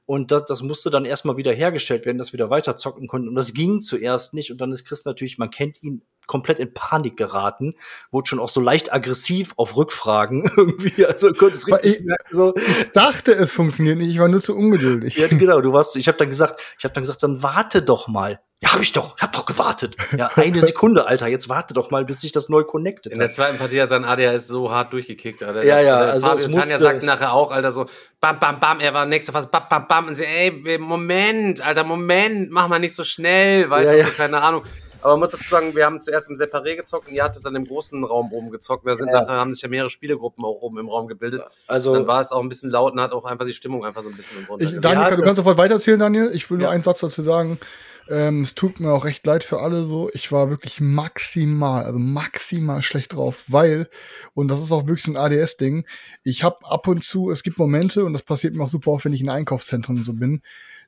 und 0.06 0.32
das, 0.32 0.46
das 0.46 0.62
musste 0.62 0.90
dann 0.90 1.04
erstmal 1.04 1.38
wieder 1.38 1.52
hergestellt 1.52 2.06
werden, 2.06 2.18
dass 2.18 2.32
wir 2.32 2.38
da 2.38 2.50
weiter 2.50 2.78
zocken 2.78 3.08
konnten. 3.08 3.28
Und 3.28 3.36
das 3.36 3.54
ging 3.54 3.82
zuerst 3.82 4.34
nicht. 4.34 4.52
Und 4.52 4.62
dann 4.62 4.72
ist 4.72 4.86
Chris 4.86 5.04
natürlich, 5.04 5.38
man 5.38 5.50
kennt 5.50 5.84
ihn, 5.84 6.02
komplett 6.28 6.60
in 6.60 6.74
Panik 6.74 7.18
geraten, 7.18 7.76
wurde 8.12 8.28
schon 8.28 8.40
auch 8.40 8.50
so 8.50 8.62
leicht 8.62 8.94
aggressiv 8.94 9.54
auf 9.58 9.78
Rückfragen 9.78 10.50
irgendwie. 10.58 11.06
Also 11.06 11.34
konnte 11.34 11.56
es 11.56 11.68
richtig 11.68 12.00
ich, 12.00 12.04
merken, 12.04 12.28
so. 12.32 12.56
ich 12.56 12.92
dachte, 12.94 13.34
es 13.34 13.52
funktioniert 13.52 13.98
nicht, 13.98 14.10
ich 14.10 14.20
war 14.20 14.28
nur 14.28 14.42
zu 14.42 14.56
ungeduldig. 14.56 15.18
Ja, 15.18 15.28
genau, 15.30 15.62
du 15.62 15.74
warst, 15.74 15.96
ich 15.96 16.08
habe 16.08 16.18
dann 16.18 16.30
gesagt, 16.30 16.62
ich 16.78 16.84
habe 16.84 16.94
dann 16.94 17.04
gesagt, 17.04 17.24
dann 17.24 17.44
warte 17.44 17.82
doch 17.82 18.08
mal. 18.08 18.40
Ja, 18.64 18.74
hab 18.74 18.82
ich 18.82 18.94
doch, 18.94 19.16
ich 19.18 19.22
hab 19.22 19.34
doch 19.34 19.46
gewartet. 19.46 19.98
Ja, 20.18 20.32
eine 20.36 20.62
Sekunde, 20.62 21.08
Alter, 21.08 21.28
jetzt 21.28 21.50
warte 21.50 21.74
doch 21.74 21.92
mal, 21.92 22.06
bis 22.06 22.22
sich 22.22 22.32
das 22.32 22.48
neu 22.48 22.64
connectet. 22.64 23.12
In 23.12 23.20
der 23.20 23.30
zweiten 23.30 23.58
Partie 23.58 23.82
hat 23.82 23.90
sein 23.90 24.06
ADHS 24.06 24.48
so 24.48 24.72
hart 24.72 24.94
durchgekickt, 24.94 25.44
Alter. 25.44 25.64
Ja, 25.66 25.82
ja, 25.82 25.98
also 25.98 26.30
Fabio 26.30 26.48
Tanja 26.50 26.80
sagt 26.80 27.04
nachher 27.04 27.34
auch, 27.34 27.52
Alter, 27.52 27.72
so, 27.72 27.86
bam, 28.22 28.40
bam, 28.40 28.60
bam, 28.62 28.80
er 28.80 28.94
war 28.94 29.06
nächste 29.06 29.34
Phase, 29.34 29.48
bam, 29.52 29.64
bam, 29.70 29.88
bam, 29.88 30.08
und 30.08 30.16
sie, 30.16 30.24
ey, 30.24 30.78
Moment, 30.80 31.66
Alter, 31.66 31.84
Moment, 31.84 32.50
mach 32.50 32.68
mal 32.70 32.80
nicht 32.80 32.96
so 32.96 33.04
schnell, 33.04 33.70
weißt 33.70 33.88
ja, 33.92 33.92
du, 33.92 34.00
ja. 34.00 34.10
keine 34.16 34.42
Ahnung. 34.42 34.64
Aber 35.02 35.14
man 35.14 35.20
muss 35.20 35.32
dazu 35.32 35.44
sagen, 35.48 35.76
wir 35.76 35.86
haben 35.86 36.02
zuerst 36.02 36.30
im 36.30 36.36
Separé 36.36 36.78
gezockt 36.78 37.08
und 37.10 37.14
ihr 37.14 37.24
hattet 37.24 37.46
dann 37.46 37.56
im 37.56 37.66
großen 37.66 38.04
Raum 38.04 38.34
oben 38.34 38.50
gezockt. 38.50 38.88
Da 38.88 38.96
sind 38.96 39.10
Ja. 39.10 39.22
nachher 39.22 39.36
haben 39.36 39.54
sich 39.54 39.62
ja 39.62 39.70
mehrere 39.70 39.90
Spielegruppen 39.90 40.44
auch 40.44 40.62
oben 40.62 40.80
im 40.80 40.90
Raum 40.90 41.08
gebildet. 41.08 41.44
Also, 41.68 41.94
dann 41.94 42.08
war 42.08 42.22
es 42.22 42.32
auch 42.32 42.42
ein 42.42 42.50
bisschen 42.50 42.72
laut 42.72 42.94
und 42.94 43.00
hat 43.02 43.12
auch 43.12 43.24
einfach 43.26 43.46
die 43.46 43.54
Stimmung 43.54 43.86
einfach 43.86 44.02
so 44.02 44.10
ein 44.10 44.16
bisschen 44.16 44.38
Ich, 44.42 44.50
runtergegangen. 44.50 44.82
Daniel, 44.82 45.02
Ja, 45.04 45.16
du 45.16 45.22
kannst 45.22 45.36
sofort 45.36 45.58
weitererzählen, 45.60 46.00
Daniel. 46.00 46.32
Ich 46.34 46.50
will 46.50 46.58
nur 46.58 46.68
Ja. 46.70 46.72
einen 46.74 46.82
Satz 46.82 47.02
dazu 47.02 47.22
sagen. 47.22 47.60
Ähm, 48.10 48.44
es 48.44 48.54
tut 48.54 48.80
mir 48.80 48.92
auch 48.92 49.06
recht 49.06 49.26
leid 49.26 49.44
für 49.44 49.62
alle 49.62 49.84
so. 49.84 50.10
Ich 50.14 50.32
war 50.32 50.50
wirklich 50.50 50.80
maximal, 50.80 51.86
also 51.86 51.98
maximal 51.98 52.82
schlecht 52.82 53.14
drauf, 53.14 53.44
weil, 53.48 53.90
und 54.34 54.48
das 54.48 54.62
ist 54.62 54.72
auch 54.72 54.88
wirklich 54.88 55.04
so 55.04 55.12
ein 55.12 55.18
ADS-Ding, 55.18 55.86
ich 56.24 56.44
habe 56.44 56.58
ab 56.64 56.88
und 56.88 57.04
zu, 57.04 57.32
es 57.32 57.42
gibt 57.42 57.58
Momente, 57.58 58.06
und 58.06 58.14
das 58.14 58.24
passiert 58.24 58.54
mir 58.54 58.64
auch 58.64 58.70
super 58.70 58.92
oft, 58.92 59.06
wenn 59.06 59.14
ich 59.14 59.22
in 59.22 59.30
Einkaufszentren 59.30 60.04
so 60.04 60.14
bin, 60.14 60.42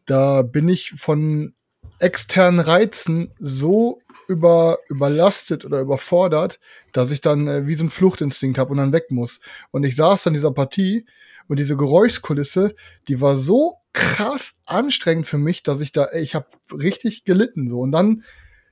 da 0.06 0.42
bin 0.44 0.70
ich 0.70 0.94
von 0.98 1.54
externen 2.00 2.60
Reizen 2.60 3.34
so 3.40 4.00
über, 4.28 4.78
überlastet 4.90 5.66
oder 5.66 5.82
überfordert, 5.82 6.60
dass 6.92 7.12
ich 7.12 7.22
dann 7.22 7.48
äh, 7.48 7.66
wie 7.66 7.76
so 7.76 7.86
ein 7.86 7.90
Fluchtinstinkt 7.90 8.58
habe 8.58 8.72
und 8.72 8.78
dann 8.78 8.92
weg 8.92 9.10
muss. 9.10 9.40
Und 9.72 9.84
ich 9.84 9.96
saß 9.96 10.24
dann 10.24 10.34
in 10.34 10.40
dieser 10.40 10.52
Partie 10.52 11.06
und 11.48 11.58
diese 11.58 11.78
Geräuschkulisse, 11.78 12.76
die 13.08 13.22
war 13.22 13.38
so 13.38 13.76
krass 13.98 14.54
anstrengend 14.66 15.26
für 15.26 15.40
mich, 15.40 15.64
dass 15.64 15.82
ich 15.82 15.92
da, 15.92 16.08
ich 16.14 16.36
habe 16.36 16.48
richtig 16.72 17.26
gelitten 17.26 17.68
so. 17.70 17.80
Und 17.80 17.92
dann 17.92 18.24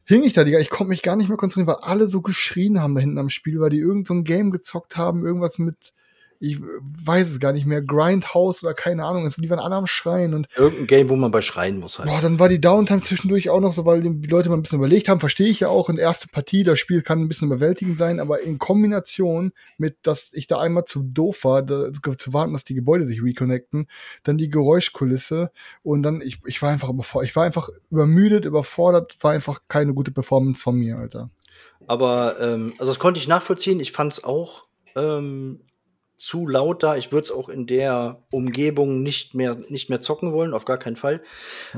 hing 0.05 0.23
ich 0.23 0.33
da, 0.33 0.43
Digga, 0.43 0.59
ich 0.59 0.69
konnte 0.69 0.89
mich 0.89 1.01
gar 1.01 1.15
nicht 1.15 1.29
mehr 1.29 1.37
konzentrieren, 1.37 1.67
weil 1.67 1.89
alle 1.89 2.07
so 2.07 2.21
geschrien 2.21 2.79
haben 2.79 2.93
da 2.93 3.01
hinten 3.01 3.17
am 3.17 3.29
Spiel, 3.29 3.59
weil 3.59 3.71
die 3.71 3.79
irgend 3.79 4.07
so 4.07 4.13
ein 4.13 4.23
Game 4.23 4.51
gezockt 4.51 4.97
haben, 4.97 5.25
irgendwas 5.25 5.57
mit, 5.57 5.93
ich 6.39 6.59
weiß 6.59 7.29
es 7.29 7.39
gar 7.39 7.53
nicht 7.53 7.65
mehr, 7.65 7.81
Grindhouse 7.81 8.63
oder 8.63 8.73
keine 8.73 9.03
Ahnung, 9.05 9.25
es- 9.25 9.35
die 9.35 9.49
waren 9.49 9.59
alle 9.59 9.75
am 9.75 9.87
Schreien 9.87 10.33
und 10.33 10.47
irgendein 10.55 10.87
Game, 10.87 11.09
wo 11.09 11.15
man 11.15 11.31
bei 11.31 11.41
schreien 11.41 11.79
muss 11.79 11.99
halt. 11.99 12.09
Boah, 12.09 12.21
dann 12.21 12.39
war 12.39 12.49
die 12.49 12.59
Downtime 12.61 13.01
zwischendurch 13.01 13.49
auch 13.49 13.59
noch 13.59 13.73
so, 13.73 13.85
weil 13.85 14.01
die 14.01 14.27
Leute 14.27 14.49
mal 14.49 14.55
ein 14.55 14.61
bisschen 14.61 14.79
überlegt 14.79 15.09
haben, 15.09 15.19
verstehe 15.19 15.47
ich 15.47 15.59
ja 15.61 15.69
auch, 15.69 15.89
in 15.89 15.95
der 15.95 16.05
erste 16.05 16.27
Partie, 16.27 16.63
das 16.63 16.79
Spiel 16.79 17.01
kann 17.01 17.19
ein 17.19 17.27
bisschen 17.27 17.47
überwältigend 17.47 17.97
sein, 17.97 18.19
aber 18.19 18.41
in 18.41 18.57
Kombination 18.57 19.51
mit, 19.77 19.97
dass 20.03 20.29
ich 20.33 20.47
da 20.47 20.59
einmal 20.59 20.85
zu 20.85 21.03
doof 21.03 21.43
war, 21.43 21.63
da, 21.63 21.89
zu 22.17 22.33
warten, 22.33 22.53
dass 22.53 22.63
die 22.63 22.75
Gebäude 22.75 23.05
sich 23.05 23.23
reconnecten, 23.23 23.87
dann 24.23 24.37
die 24.37 24.49
Geräuschkulisse 24.49 25.51
und 25.83 26.03
dann, 26.03 26.21
ich, 26.21 26.39
ich 26.45 26.61
war 26.61 26.69
einfach 26.69 26.89
überfordert, 26.89 27.29
ich 27.29 27.35
war 27.35 27.43
einfach 27.43 27.69
übermüdet, 27.91 28.45
überfordert, 28.45 29.15
war 29.21 29.31
einfach 29.31 29.61
keine 29.67 29.93
gute 29.93 30.11
Performance 30.11 30.61
von 30.61 30.75
mir, 30.75 30.97
Alter. 30.97 31.29
Aber 31.87 32.35
ähm, 32.41 32.73
also 32.79 32.91
das 32.91 32.99
konnte 32.99 33.19
ich 33.19 33.27
nachvollziehen. 33.27 33.79
Ich 33.79 33.91
fand 33.91 34.13
es 34.13 34.23
auch 34.23 34.65
ähm, 34.95 35.61
zu 36.17 36.47
laut 36.47 36.83
da. 36.83 36.95
Ich 36.95 37.11
würde 37.11 37.23
es 37.23 37.31
auch 37.31 37.49
in 37.49 37.67
der 37.67 38.23
Umgebung 38.31 39.03
nicht 39.03 39.33
mehr 39.33 39.57
nicht 39.69 39.89
mehr 39.89 40.01
zocken 40.01 40.33
wollen, 40.33 40.53
auf 40.53 40.65
gar 40.65 40.77
keinen 40.77 40.95
Fall. 40.95 41.21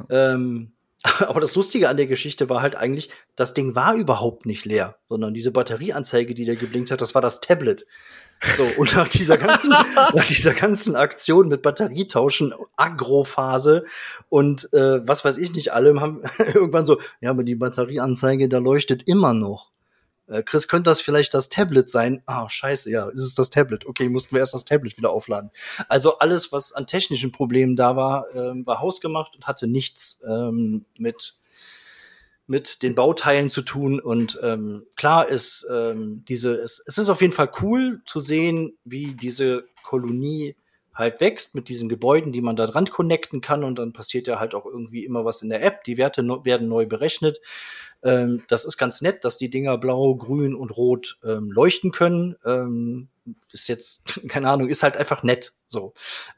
Ähm, 0.10 0.74
aber 1.20 1.40
das 1.42 1.56
Lustige 1.56 1.90
an 1.90 1.98
der 1.98 2.08
Geschichte 2.08 2.50
war 2.50 2.62
halt 2.62 2.76
eigentlich, 2.76 3.10
das 3.36 3.54
Ding 3.54 3.76
war 3.76 3.94
überhaupt 3.94 4.46
nicht 4.46 4.66
leer, 4.66 4.98
sondern 5.10 5.34
diese 5.34 5.52
Batterieanzeige, 5.52 6.34
die 6.34 6.46
da 6.46 6.56
geblinkt 6.56 6.92
hat, 6.92 7.02
das 7.02 7.16
war 7.16 7.22
das 7.22 7.42
Tablet. 7.42 7.86
So, 8.56 8.68
und 8.78 8.96
nach 8.96 9.10
dieser 9.10 9.38
ganzen, 9.38 9.72
nach 9.96 10.26
dieser 10.26 10.54
ganzen 10.54 10.96
Aktion 10.96 11.48
mit 11.48 11.64
Batterietauschen, 11.64 12.54
Agrophase 12.76 13.86
und 14.30 14.72
äh, 14.74 15.08
was 15.08 15.26
weiß 15.26 15.38
ich 15.38 15.54
nicht 15.54 15.74
allem, 15.74 16.02
haben 16.02 16.22
irgendwann 16.54 16.86
so, 16.86 17.00
ja, 17.20 17.32
aber 17.32 17.44
die 17.44 17.56
Batterieanzeige, 17.56 18.48
da 18.48 18.60
leuchtet 18.60 19.04
immer 19.08 19.34
noch. 19.34 19.72
Äh, 20.28 20.44
Chris, 20.44 20.68
könnte 20.68 20.90
das 20.90 21.02
vielleicht 21.02 21.34
das 21.34 21.50
Tablet 21.50 21.90
sein? 21.90 22.22
Ah, 22.26 22.50
scheiße, 22.50 22.90
ja, 22.90 23.10
ist 23.10 23.22
es 23.22 23.36
das 23.36 23.50
Tablet? 23.50 23.86
Okay, 23.86 24.10
mussten 24.10 24.36
wir 24.36 24.40
erst 24.40 24.54
das 24.54 24.66
Tablet 24.66 24.98
wieder 24.98 25.10
aufladen. 25.10 25.52
Also 25.88 26.20
alles, 26.20 26.52
was 26.52 26.74
an 26.74 26.88
technischen 26.88 27.32
Problemen 27.32 27.76
da 27.76 27.96
war, 27.96 28.26
ähm, 28.36 28.66
war 28.66 28.80
hausgemacht 28.80 29.36
und 29.36 29.48
hatte 29.48 29.68
nichts 29.68 30.22
ähm, 30.28 30.86
mit 30.98 31.36
mit 32.50 32.82
den 32.82 32.96
Bauteilen 32.96 33.50
zu 33.50 33.62
tun 33.62 34.00
und 34.00 34.40
ähm, 34.42 34.86
klar 34.96 35.28
ist 35.28 35.68
ähm, 35.70 36.24
diese 36.30 36.56
es, 36.56 36.82
es 36.86 36.98
ist 36.98 37.10
auf 37.10 37.20
jeden 37.20 37.34
Fall 37.34 37.52
cool 37.62 38.02
zu 38.06 38.22
sehen, 38.22 38.78
wie 38.86 39.16
diese 39.16 39.66
Kolonie 39.84 40.56
halt 40.98 41.22
wächst 41.22 41.54
mit 41.54 41.70
diesen 41.70 41.90
Gebäuden, 41.90 42.32
die 42.32 42.42
man 42.42 42.56
da 42.56 42.66
dran 42.66 42.86
connecten 42.86 43.40
kann 43.40 43.64
und 43.64 43.78
dann 43.78 43.94
passiert 43.94 44.28
ja 44.28 44.40
halt 44.40 44.56
auch 44.56 44.66
irgendwie 44.66 45.06
immer 45.06 45.26
was 45.26 45.44
in 45.44 45.50
der 45.50 45.64
App. 45.64 45.84
Die 45.84 45.98
Werte 45.98 46.24
no 46.24 46.44
werden 46.44 46.68
neu 46.68 46.88
berechnet. 46.88 47.40
Ähm, 48.04 48.44
das 48.48 48.66
ist 48.66 48.78
ganz 48.78 49.02
nett, 49.02 49.24
dass 49.24 49.38
die 49.38 49.50
Dinger 49.50 49.78
blau, 49.78 50.16
grün 50.16 50.56
und 50.56 50.76
rot 50.76 51.20
ähm, 51.24 51.52
leuchten 51.52 51.92
können. 51.92 52.36
Ähm, 52.46 53.10
ist 53.52 53.68
jetzt 53.68 54.22
keine 54.28 54.50
Ahnung, 54.50 54.70
ist 54.70 54.84
halt 54.84 54.98
einfach 54.98 55.22
nett 55.24 55.54
so. 55.68 55.94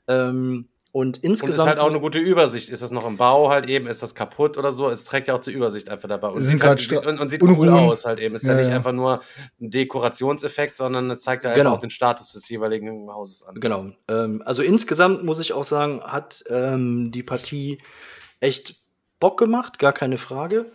Ähm, 0.08 0.68
und 0.92 1.18
Und 1.18 1.24
insgesamt 1.24 1.60
ist 1.60 1.66
halt 1.68 1.80
auch 1.80 1.90
eine 1.90 2.00
gute 2.00 2.18
Übersicht. 2.18 2.70
Ist 2.70 2.82
das 2.82 2.90
noch 2.90 3.06
im 3.06 3.16
Bau 3.18 3.50
halt 3.50 3.68
eben? 3.70 3.86
Ist 3.86 4.02
das 4.02 4.16
kaputt 4.16 4.58
oder 4.58 4.72
so? 4.72 4.90
Es 4.90 5.06
trägt 5.06 5.28
ja 5.28 5.36
auch 5.36 5.40
zur 5.42 5.54
Übersicht 5.54 5.88
einfach 5.90 6.10
dabei. 6.10 6.30
Und 6.30 6.46
sieht, 6.46 6.64
halt, 6.64 6.82
sieht, 6.82 7.06
und, 7.06 7.20
und 7.20 7.30
sieht 7.30 7.44
cool 7.44 7.70
aus 7.70 8.06
halt 8.06 8.20
eben. 8.20 8.34
Ist 8.34 8.46
ja, 8.46 8.54
Ja, 8.54 8.60
nicht 8.60 8.70
ja. 8.70 8.76
einfach 8.76 8.92
nur 8.92 9.22
ein 9.62 9.70
Dekorationseffekt, 9.70 10.76
sondern 10.78 11.12
es 11.12 11.22
zeigt 11.22 11.44
ja 11.44 11.52
einfach 11.52 11.60
Genau. 11.64 11.76
auch 11.76 11.80
den 11.80 11.92
Status 11.92 12.32
des 12.34 12.50
jeweiligen 12.50 13.08
Hauses 13.12 13.44
an. 13.44 13.60
Genau. 13.60 13.92
Ähm, 14.08 14.42
also 14.46 14.64
insgesamt 14.64 15.24
muss 15.24 15.40
ich 15.40 15.54
auch 15.54 15.64
sagen, 15.64 16.02
hat 16.02 16.44
ähm, 16.50 17.12
die 17.12 17.24
Partie 17.24 17.78
echt 18.40 18.78
Bock 19.20 19.38
gemacht, 19.38 19.78
gar 19.78 19.94
keine 19.94 20.18
Frage. 20.18 20.72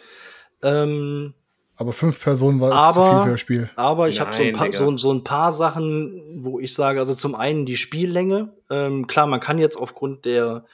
Ähm, 0.63 1.35
Aber 1.77 1.93
fünf 1.93 2.21
Personen 2.21 2.61
war 2.61 2.69
es 2.69 2.75
Aber- 2.75 2.95
zu 3.11 3.11
viel 3.17 3.25
für 3.25 3.31
das 3.31 3.41
Spiel. 3.41 3.71
aber 3.77 4.09
ich 4.09 4.21
habe 4.21 4.33
so, 4.33 4.73
so, 4.73 4.97
so 4.97 5.13
ein 5.13 5.25
paar 5.25 5.53
Sachen, 5.53 6.23
wo 6.45 6.61
ich 6.61 6.73
sage, 6.73 7.01
also 7.01 7.15
zum 7.15 7.35
einen 7.35 7.67
die 7.67 7.77
Spiellänge. 7.77 8.53
Ähm, 8.71 9.07
klar, 9.07 9.27
man 9.27 9.41
kann 9.41 9.59
jetzt 9.59 9.77
aufgrund 9.77 10.25
der 10.25 10.65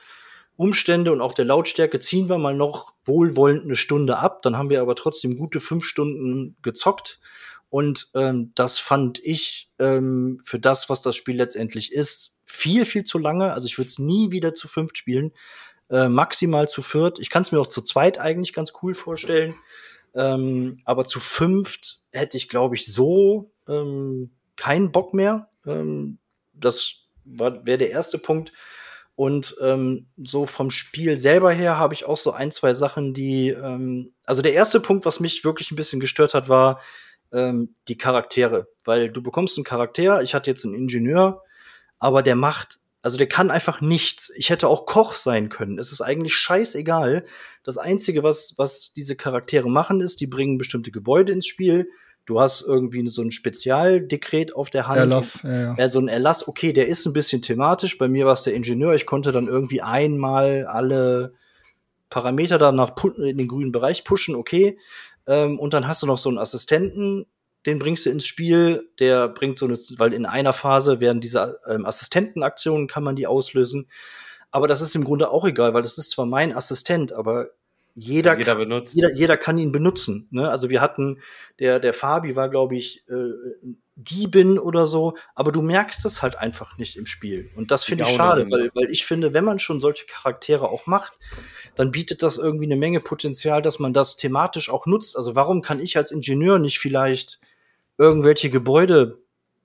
Umstände 0.56 1.10
und 1.10 1.22
auch 1.22 1.32
der 1.32 1.46
Lautstärke 1.46 2.00
ziehen 2.00 2.28
wir 2.28 2.36
mal 2.36 2.54
noch 2.54 2.92
wohlwollend 3.06 3.64
eine 3.64 3.76
Stunde 3.76 4.18
ab. 4.18 4.42
Dann 4.42 4.58
haben 4.58 4.68
wir 4.68 4.82
aber 4.82 4.94
trotzdem 4.94 5.38
gute 5.38 5.58
fünf 5.58 5.84
Stunden 5.86 6.56
gezockt. 6.60 7.18
Und 7.70 8.08
ähm, 8.14 8.52
das 8.54 8.78
fand 8.78 9.20
ich 9.24 9.70
ähm, 9.78 10.38
für 10.44 10.58
das, 10.58 10.90
was 10.90 11.00
das 11.02 11.16
Spiel 11.16 11.36
letztendlich 11.36 11.92
ist, 11.92 12.32
viel, 12.44 12.84
viel 12.84 13.04
zu 13.04 13.16
lange. 13.16 13.54
Also 13.54 13.66
ich 13.66 13.78
würde 13.78 13.88
es 13.88 13.98
nie 13.98 14.32
wieder 14.32 14.54
zu 14.54 14.68
fünft 14.68 14.98
spielen. 14.98 15.32
Äh, 15.88 16.08
maximal 16.08 16.68
zu 16.68 16.82
viert. 16.82 17.18
Ich 17.20 17.30
kann 17.30 17.42
es 17.42 17.52
mir 17.52 17.60
auch 17.60 17.68
zu 17.68 17.80
zweit 17.80 18.20
eigentlich 18.20 18.52
ganz 18.52 18.72
cool 18.82 18.92
vorstellen. 18.94 19.54
Ähm, 20.14 20.80
aber 20.84 21.04
zu 21.04 21.20
fünft 21.20 22.04
hätte 22.12 22.36
ich, 22.36 22.48
glaube 22.48 22.74
ich, 22.74 22.92
so 22.92 23.52
ähm, 23.68 24.30
keinen 24.56 24.92
Bock 24.92 25.14
mehr. 25.14 25.48
Ähm, 25.66 26.18
das 26.52 26.96
wäre 27.24 27.78
der 27.78 27.90
erste 27.90 28.18
Punkt. 28.18 28.52
Und 29.14 29.54
ähm, 29.60 30.06
so 30.16 30.46
vom 30.46 30.70
Spiel 30.70 31.18
selber 31.18 31.52
her 31.52 31.78
habe 31.78 31.92
ich 31.92 32.06
auch 32.06 32.16
so 32.16 32.32
ein, 32.32 32.50
zwei 32.50 32.72
Sachen, 32.72 33.12
die, 33.12 33.50
ähm, 33.50 34.14
also 34.24 34.40
der 34.40 34.54
erste 34.54 34.80
Punkt, 34.80 35.04
was 35.04 35.20
mich 35.20 35.44
wirklich 35.44 35.70
ein 35.70 35.76
bisschen 35.76 36.00
gestört 36.00 36.32
hat, 36.32 36.48
war 36.48 36.80
ähm, 37.32 37.74
die 37.88 37.98
Charaktere. 37.98 38.68
Weil 38.84 39.10
du 39.10 39.22
bekommst 39.22 39.58
einen 39.58 39.64
Charakter, 39.64 40.22
ich 40.22 40.34
hatte 40.34 40.50
jetzt 40.50 40.64
einen 40.64 40.74
Ingenieur, 40.74 41.42
aber 41.98 42.22
der 42.22 42.34
macht, 42.34 42.79
also 43.02 43.16
der 43.16 43.28
kann 43.28 43.50
einfach 43.50 43.80
nichts. 43.80 44.30
Ich 44.36 44.50
hätte 44.50 44.68
auch 44.68 44.84
Koch 44.84 45.14
sein 45.14 45.48
können. 45.48 45.78
Es 45.78 45.92
ist 45.92 46.00
eigentlich 46.00 46.34
scheißegal. 46.34 47.24
Das 47.62 47.78
Einzige, 47.78 48.22
was, 48.22 48.54
was 48.58 48.92
diese 48.92 49.16
Charaktere 49.16 49.70
machen, 49.70 50.00
ist, 50.00 50.20
die 50.20 50.26
bringen 50.26 50.58
bestimmte 50.58 50.90
Gebäude 50.90 51.32
ins 51.32 51.46
Spiel. 51.46 51.88
Du 52.26 52.40
hast 52.40 52.62
irgendwie 52.62 53.08
so 53.08 53.22
ein 53.22 53.30
Spezialdekret 53.30 54.54
auf 54.54 54.68
der 54.68 54.86
Hand. 54.86 54.98
Erlass, 54.98 55.40
ja, 55.42 55.60
ja. 55.60 55.74
Ja, 55.78 55.88
so 55.88 55.98
ein 55.98 56.08
Erlass, 56.08 56.46
okay, 56.46 56.72
der 56.72 56.86
ist 56.88 57.06
ein 57.06 57.14
bisschen 57.14 57.40
thematisch. 57.40 57.96
Bei 57.96 58.08
mir 58.08 58.26
war 58.26 58.34
es 58.34 58.42
der 58.42 58.54
Ingenieur. 58.54 58.94
Ich 58.94 59.06
konnte 59.06 59.32
dann 59.32 59.48
irgendwie 59.48 59.80
einmal 59.80 60.66
alle 60.66 61.34
Parameter 62.10 62.58
da 62.58 62.70
nach 62.70 62.92
in 63.16 63.38
den 63.38 63.48
grünen 63.48 63.72
Bereich 63.72 64.04
pushen, 64.04 64.34
okay. 64.34 64.78
Ähm, 65.26 65.58
und 65.58 65.72
dann 65.72 65.88
hast 65.88 66.02
du 66.02 66.06
noch 66.06 66.18
so 66.18 66.28
einen 66.28 66.38
Assistenten, 66.38 67.26
den 67.66 67.78
bringst 67.78 68.06
du 68.06 68.10
ins 68.10 68.26
Spiel. 68.26 68.86
Der 68.98 69.28
bringt 69.28 69.58
so 69.58 69.66
eine, 69.66 69.78
weil 69.96 70.12
in 70.12 70.26
einer 70.26 70.52
Phase 70.52 71.00
werden 71.00 71.20
diese 71.20 71.58
ähm, 71.68 71.84
Assistentenaktionen, 71.86 72.88
kann 72.88 73.04
man 73.04 73.16
die 73.16 73.26
auslösen. 73.26 73.88
Aber 74.50 74.66
das 74.66 74.80
ist 74.80 74.96
im 74.96 75.04
Grunde 75.04 75.30
auch 75.30 75.44
egal, 75.46 75.74
weil 75.74 75.82
das 75.82 75.98
ist 75.98 76.10
zwar 76.10 76.26
mein 76.26 76.54
Assistent, 76.54 77.12
aber 77.12 77.50
jeder, 77.94 78.38
Jeder 78.38 78.54
benutzt. 78.54 78.94
jeder, 78.94 79.12
jeder 79.12 79.36
kann 79.36 79.58
ihn 79.58 79.72
benutzen. 79.72 80.28
Ne? 80.30 80.48
Also 80.48 80.70
wir 80.70 80.80
hatten, 80.80 81.20
der, 81.58 81.80
der 81.80 81.92
Fabi 81.92 82.36
war, 82.36 82.48
glaube 82.48 82.76
ich, 82.76 83.04
äh, 83.08 83.32
Diebin 83.96 84.58
oder 84.58 84.86
so, 84.86 85.16
aber 85.34 85.52
du 85.52 85.60
merkst 85.60 86.04
es 86.06 86.22
halt 86.22 86.38
einfach 86.38 86.78
nicht 86.78 86.96
im 86.96 87.04
Spiel. 87.06 87.50
Und 87.56 87.70
das 87.70 87.84
finde 87.84 88.04
ich 88.04 88.10
schade, 88.10 88.50
weil, 88.50 88.70
weil 88.74 88.90
ich 88.90 89.04
finde, 89.04 89.34
wenn 89.34 89.44
man 89.44 89.58
schon 89.58 89.80
solche 89.80 90.06
Charaktere 90.06 90.68
auch 90.68 90.86
macht, 90.86 91.12
dann 91.74 91.90
bietet 91.90 92.22
das 92.22 92.38
irgendwie 92.38 92.64
eine 92.64 92.76
Menge 92.76 93.00
Potenzial, 93.00 93.60
dass 93.60 93.78
man 93.78 93.92
das 93.92 94.16
thematisch 94.16 94.70
auch 94.70 94.86
nutzt. 94.86 95.16
Also 95.16 95.36
warum 95.36 95.60
kann 95.60 95.80
ich 95.80 95.96
als 95.96 96.12
Ingenieur 96.12 96.58
nicht 96.58 96.78
vielleicht 96.78 97.40
irgendwelche 98.00 98.48
Gebäude 98.50 99.18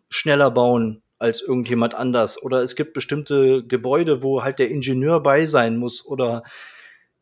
schneller 0.09 0.51
bauen 0.51 1.01
als 1.17 1.41
irgendjemand 1.41 1.95
anders? 1.95 2.41
Oder 2.43 2.61
es 2.61 2.75
gibt 2.75 2.93
bestimmte 2.93 3.63
Gebäude, 3.65 4.21
wo 4.21 4.43
halt 4.43 4.59
der 4.59 4.69
Ingenieur 4.69 5.23
bei 5.23 5.45
sein 5.45 5.77
muss 5.77 6.05
oder 6.05 6.43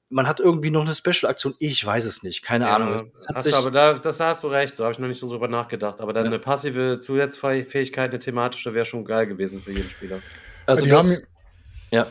man 0.09 0.27
hat 0.27 0.39
irgendwie 0.39 0.69
noch 0.69 0.81
eine 0.85 0.93
Special-Aktion. 0.93 1.55
Ich 1.59 1.83
weiß 1.83 2.05
es 2.05 2.21
nicht, 2.21 2.43
keine 2.43 2.65
Ja, 2.65 2.75
Ahnung. 2.75 3.11
Hast 3.33 3.43
sich- 3.45 3.53
du 3.53 3.57
aber 3.57 3.71
da, 3.71 3.93
das 3.93 4.17
da 4.17 4.27
hast 4.29 4.43
du 4.43 4.47
recht, 4.47 4.75
so 4.77 4.83
habe 4.83 4.93
ich 4.93 4.99
noch 4.99 5.07
nicht 5.07 5.19
so 5.19 5.27
drüber 5.29 5.47
nachgedacht. 5.47 6.01
Aber 6.01 6.13
dann 6.13 6.25
Ja. 6.25 6.31
eine 6.31 6.39
passive 6.39 6.99
Zusatzfähigkeit, 6.99 8.11
eine 8.11 8.19
thematische, 8.19 8.73
wäre 8.75 8.85
schon 8.85 9.05
geil 9.05 9.25
gewesen 9.27 9.59
für 9.59 9.71
jeden 9.71 9.89
Spieler. 9.89 10.19
also 10.67 10.83
die 10.83 10.89
das, 10.91 11.17
haben, 11.17 11.27
ja. 11.91 12.07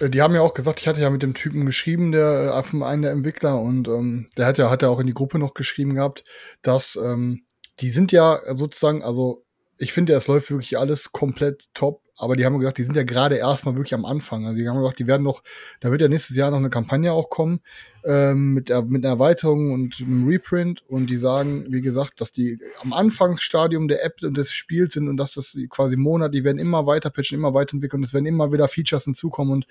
Äh, 0.00 0.10
die 0.10 0.20
haben 0.20 0.34
ja 0.34 0.40
auch 0.42 0.52
gesagt, 0.54 0.80
ich 0.80 0.88
hatte 0.88 1.00
ja 1.00 1.08
mit 1.10 1.22
dem 1.22 1.32
Typen 1.34 1.64
geschrieben, 1.64 2.12
der 2.12 2.52
äh, 2.54 2.62
von 2.62 2.82
einem 2.82 3.02
der 3.02 3.12
Entwickler, 3.12 3.60
und 3.60 3.88
ähm, 3.88 4.28
der 4.36 4.44
hat 4.46 4.58
ja, 4.58 4.68
hat 4.70 4.82
ja 4.82 4.88
auch 4.88 5.00
in 5.00 5.06
die 5.06 5.14
Gruppe 5.14 5.38
noch 5.38 5.54
geschrieben 5.54 5.94
gehabt, 5.94 6.24
dass 6.62 6.96
ähm, 6.96 7.44
die 7.80 7.90
sind 7.90 8.12
ja 8.12 8.40
sozusagen, 8.54 9.02
also 9.02 9.44
ich 9.78 9.92
finde, 9.92 10.12
es 10.14 10.26
läuft 10.26 10.50
wirklich 10.50 10.78
alles 10.78 11.12
komplett 11.12 11.68
top. 11.74 12.02
Aber 12.20 12.34
die 12.34 12.44
haben 12.44 12.58
gesagt, 12.58 12.78
die 12.78 12.82
sind 12.82 12.96
ja 12.96 13.04
gerade 13.04 13.36
erstmal 13.36 13.76
wirklich 13.76 13.94
am 13.94 14.04
Anfang. 14.04 14.44
Also 14.44 14.58
die 14.58 14.68
haben 14.68 14.78
gesagt, 14.78 14.98
die 14.98 15.06
werden 15.06 15.22
noch, 15.22 15.44
da 15.78 15.92
wird 15.92 16.00
ja 16.00 16.08
nächstes 16.08 16.36
Jahr 16.36 16.50
noch 16.50 16.58
eine 16.58 16.68
Kampagne 16.68 17.12
auch 17.12 17.30
kommen 17.30 17.60
ähm, 18.04 18.54
mit, 18.54 18.70
der, 18.70 18.82
mit 18.82 19.04
einer 19.04 19.14
Erweiterung 19.14 19.70
und 19.70 20.00
einem 20.00 20.26
Reprint. 20.26 20.82
Und 20.88 21.10
die 21.10 21.16
sagen, 21.16 21.66
wie 21.68 21.80
gesagt, 21.80 22.20
dass 22.20 22.32
die 22.32 22.58
am 22.82 22.92
Anfangsstadium 22.92 23.86
der 23.86 24.04
App 24.04 24.20
und 24.24 24.36
des 24.36 24.50
Spiels 24.50 24.94
sind 24.94 25.08
und 25.08 25.16
dass 25.16 25.34
das 25.34 25.56
quasi 25.70 25.96
Monat, 25.96 26.34
die 26.34 26.42
werden 26.42 26.58
immer 26.58 26.86
weiter 26.86 27.10
pitchen, 27.10 27.38
immer 27.38 27.54
weiterentwickeln. 27.54 28.02
Es 28.02 28.12
werden 28.12 28.26
immer 28.26 28.50
wieder 28.50 28.66
Features 28.66 29.04
hinzukommen. 29.04 29.52
Und 29.52 29.66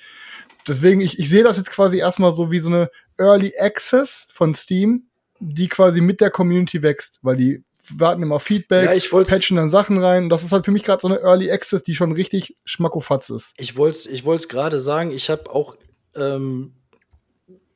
deswegen, 0.69 1.01
ich, 1.01 1.19
ich 1.19 1.29
sehe 1.29 1.43
das 1.43 1.57
jetzt 1.57 1.71
quasi 1.71 1.97
erstmal 1.97 2.33
so 2.33 2.49
wie 2.49 2.59
so 2.59 2.69
eine 2.69 2.89
Early 3.17 3.55
Access 3.59 4.25
von 4.31 4.55
Steam, 4.55 5.07
die 5.39 5.67
quasi 5.67 5.99
mit 5.99 6.21
der 6.21 6.31
Community 6.31 6.81
wächst, 6.81 7.19
weil 7.21 7.35
die 7.35 7.63
warten 7.95 8.23
immer 8.23 8.39
Feedback, 8.39 8.85
ja, 8.85 8.93
ich 8.93 9.09
patchen 9.09 9.57
dann 9.57 9.69
Sachen 9.69 9.97
rein. 10.03 10.29
Das 10.29 10.43
ist 10.43 10.51
halt 10.51 10.65
für 10.65 10.71
mich 10.71 10.83
gerade 10.83 11.01
so 11.01 11.07
eine 11.07 11.19
Early 11.19 11.51
Access, 11.51 11.83
die 11.83 11.95
schon 11.95 12.11
richtig 12.11 12.57
schmackofatz 12.65 13.29
ist. 13.29 13.53
Ich 13.57 13.77
wollte 13.77 13.97
es 13.97 14.05
ich 14.05 14.25
wollt's 14.25 14.47
gerade 14.47 14.79
sagen, 14.79 15.11
ich 15.11 15.29
habe 15.29 15.49
auch 15.53 15.75
ähm, 16.15 16.73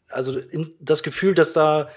also 0.09 0.39
das 0.79 1.03
Gefühl, 1.03 1.35
dass 1.35 1.53
da 1.53 1.89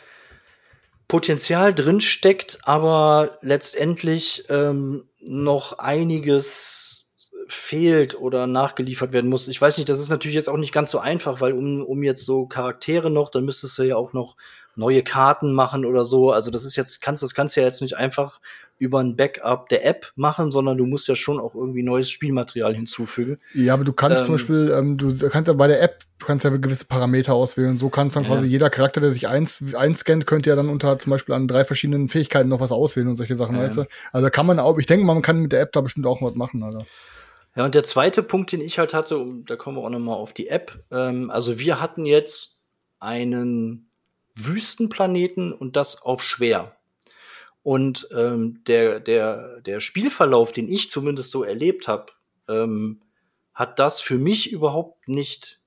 Potenzial 1.08 1.74
drin 1.74 2.00
steckt, 2.00 2.58
aber 2.64 3.36
letztendlich 3.42 4.44
ähm, 4.48 5.04
noch 5.20 5.78
einiges 5.78 7.06
fehlt 7.46 8.18
oder 8.18 8.46
nachgeliefert 8.46 9.12
werden 9.12 9.28
muss. 9.28 9.48
Ich 9.48 9.60
weiß 9.60 9.76
nicht, 9.76 9.88
das 9.88 10.00
ist 10.00 10.08
natürlich 10.08 10.34
jetzt 10.34 10.48
auch 10.48 10.56
nicht 10.56 10.72
ganz 10.72 10.90
so 10.90 10.98
einfach, 10.98 11.40
weil 11.40 11.52
um, 11.52 11.84
um 11.84 12.02
jetzt 12.02 12.24
so 12.24 12.46
Charaktere 12.46 13.10
noch, 13.10 13.28
dann 13.28 13.44
müsstest 13.44 13.76
du 13.78 13.82
ja 13.82 13.96
auch 13.96 14.12
noch 14.14 14.36
neue 14.76 15.02
Karten 15.02 15.52
machen 15.52 15.84
oder 15.84 16.04
so. 16.04 16.30
Also 16.30 16.50
das 16.50 16.64
ist 16.64 16.76
jetzt, 16.76 17.00
kannst, 17.00 17.22
das 17.22 17.34
kannst 17.34 17.56
du 17.56 17.60
ja 17.60 17.66
jetzt 17.66 17.80
nicht 17.80 17.96
einfach 17.96 18.40
über 18.78 19.00
ein 19.00 19.16
Backup 19.16 19.68
der 19.68 19.86
App 19.86 20.12
machen, 20.16 20.50
sondern 20.50 20.76
du 20.76 20.84
musst 20.84 21.06
ja 21.06 21.14
schon 21.14 21.38
auch 21.38 21.54
irgendwie 21.54 21.82
neues 21.82 22.10
Spielmaterial 22.10 22.74
hinzufügen. 22.74 23.38
Ja, 23.54 23.74
aber 23.74 23.84
du 23.84 23.92
kannst 23.92 24.18
ähm, 24.18 24.24
zum 24.24 24.34
Beispiel, 24.34 24.74
ähm, 24.76 24.98
du 24.98 25.16
kannst 25.28 25.48
ja 25.48 25.54
bei 25.54 25.68
der 25.68 25.80
App, 25.80 26.00
du 26.18 26.26
kannst 26.26 26.44
ja 26.44 26.50
gewisse 26.50 26.84
Parameter 26.84 27.34
auswählen. 27.34 27.78
So 27.78 27.88
kannst 27.88 28.16
dann 28.16 28.24
ja. 28.24 28.30
quasi 28.30 28.48
jeder 28.48 28.70
Charakter, 28.70 29.00
der 29.00 29.12
sich 29.12 29.28
eins, 29.28 29.62
einscannt, 29.74 30.26
könnte 30.26 30.50
ja 30.50 30.56
dann 30.56 30.68
unter 30.68 30.98
zum 30.98 31.10
Beispiel 31.10 31.34
an 31.34 31.46
drei 31.46 31.64
verschiedenen 31.64 32.08
Fähigkeiten 32.08 32.48
noch 32.48 32.60
was 32.60 32.72
auswählen 32.72 33.08
und 33.08 33.16
solche 33.16 33.36
Sachen, 33.36 33.56
ja. 33.56 33.62
weißt 33.62 33.78
du? 33.78 33.84
Also 34.12 34.28
kann 34.30 34.46
man 34.46 34.58
auch, 34.58 34.78
ich 34.78 34.86
denke 34.86 35.06
mal, 35.06 35.14
man 35.14 35.22
kann 35.22 35.40
mit 35.40 35.52
der 35.52 35.60
App 35.60 35.72
da 35.72 35.80
bestimmt 35.80 36.06
auch 36.06 36.20
was 36.20 36.34
machen, 36.34 36.62
Alter. 36.62 36.84
Ja, 37.56 37.64
und 37.64 37.74
der 37.76 37.84
zweite 37.84 38.24
Punkt, 38.24 38.50
den 38.50 38.60
ich 38.60 38.80
halt 38.80 38.94
hatte, 38.94 39.24
da 39.46 39.54
kommen 39.54 39.76
wir 39.76 39.84
auch 39.84 39.90
nochmal 39.90 40.16
auf 40.16 40.32
die 40.32 40.48
App. 40.48 40.84
Ähm, 40.90 41.30
also 41.30 41.60
wir 41.60 41.80
hatten 41.80 42.04
jetzt 42.04 42.64
einen 42.98 43.90
Wüstenplaneten 44.34 45.52
und 45.52 45.76
das 45.76 46.02
auf 46.02 46.22
schwer. 46.22 46.76
Und 47.62 48.08
ähm, 48.14 48.62
der, 48.66 49.00
der, 49.00 49.60
der 49.62 49.80
Spielverlauf, 49.80 50.52
den 50.52 50.68
ich 50.68 50.90
zumindest 50.90 51.30
so 51.30 51.44
erlebt 51.44 51.88
habe, 51.88 52.12
ähm, 52.48 53.00
hat 53.54 53.78
das 53.78 54.00
für 54.00 54.18
mich 54.18 54.52
überhaupt 54.52 55.08
nicht 55.08 55.60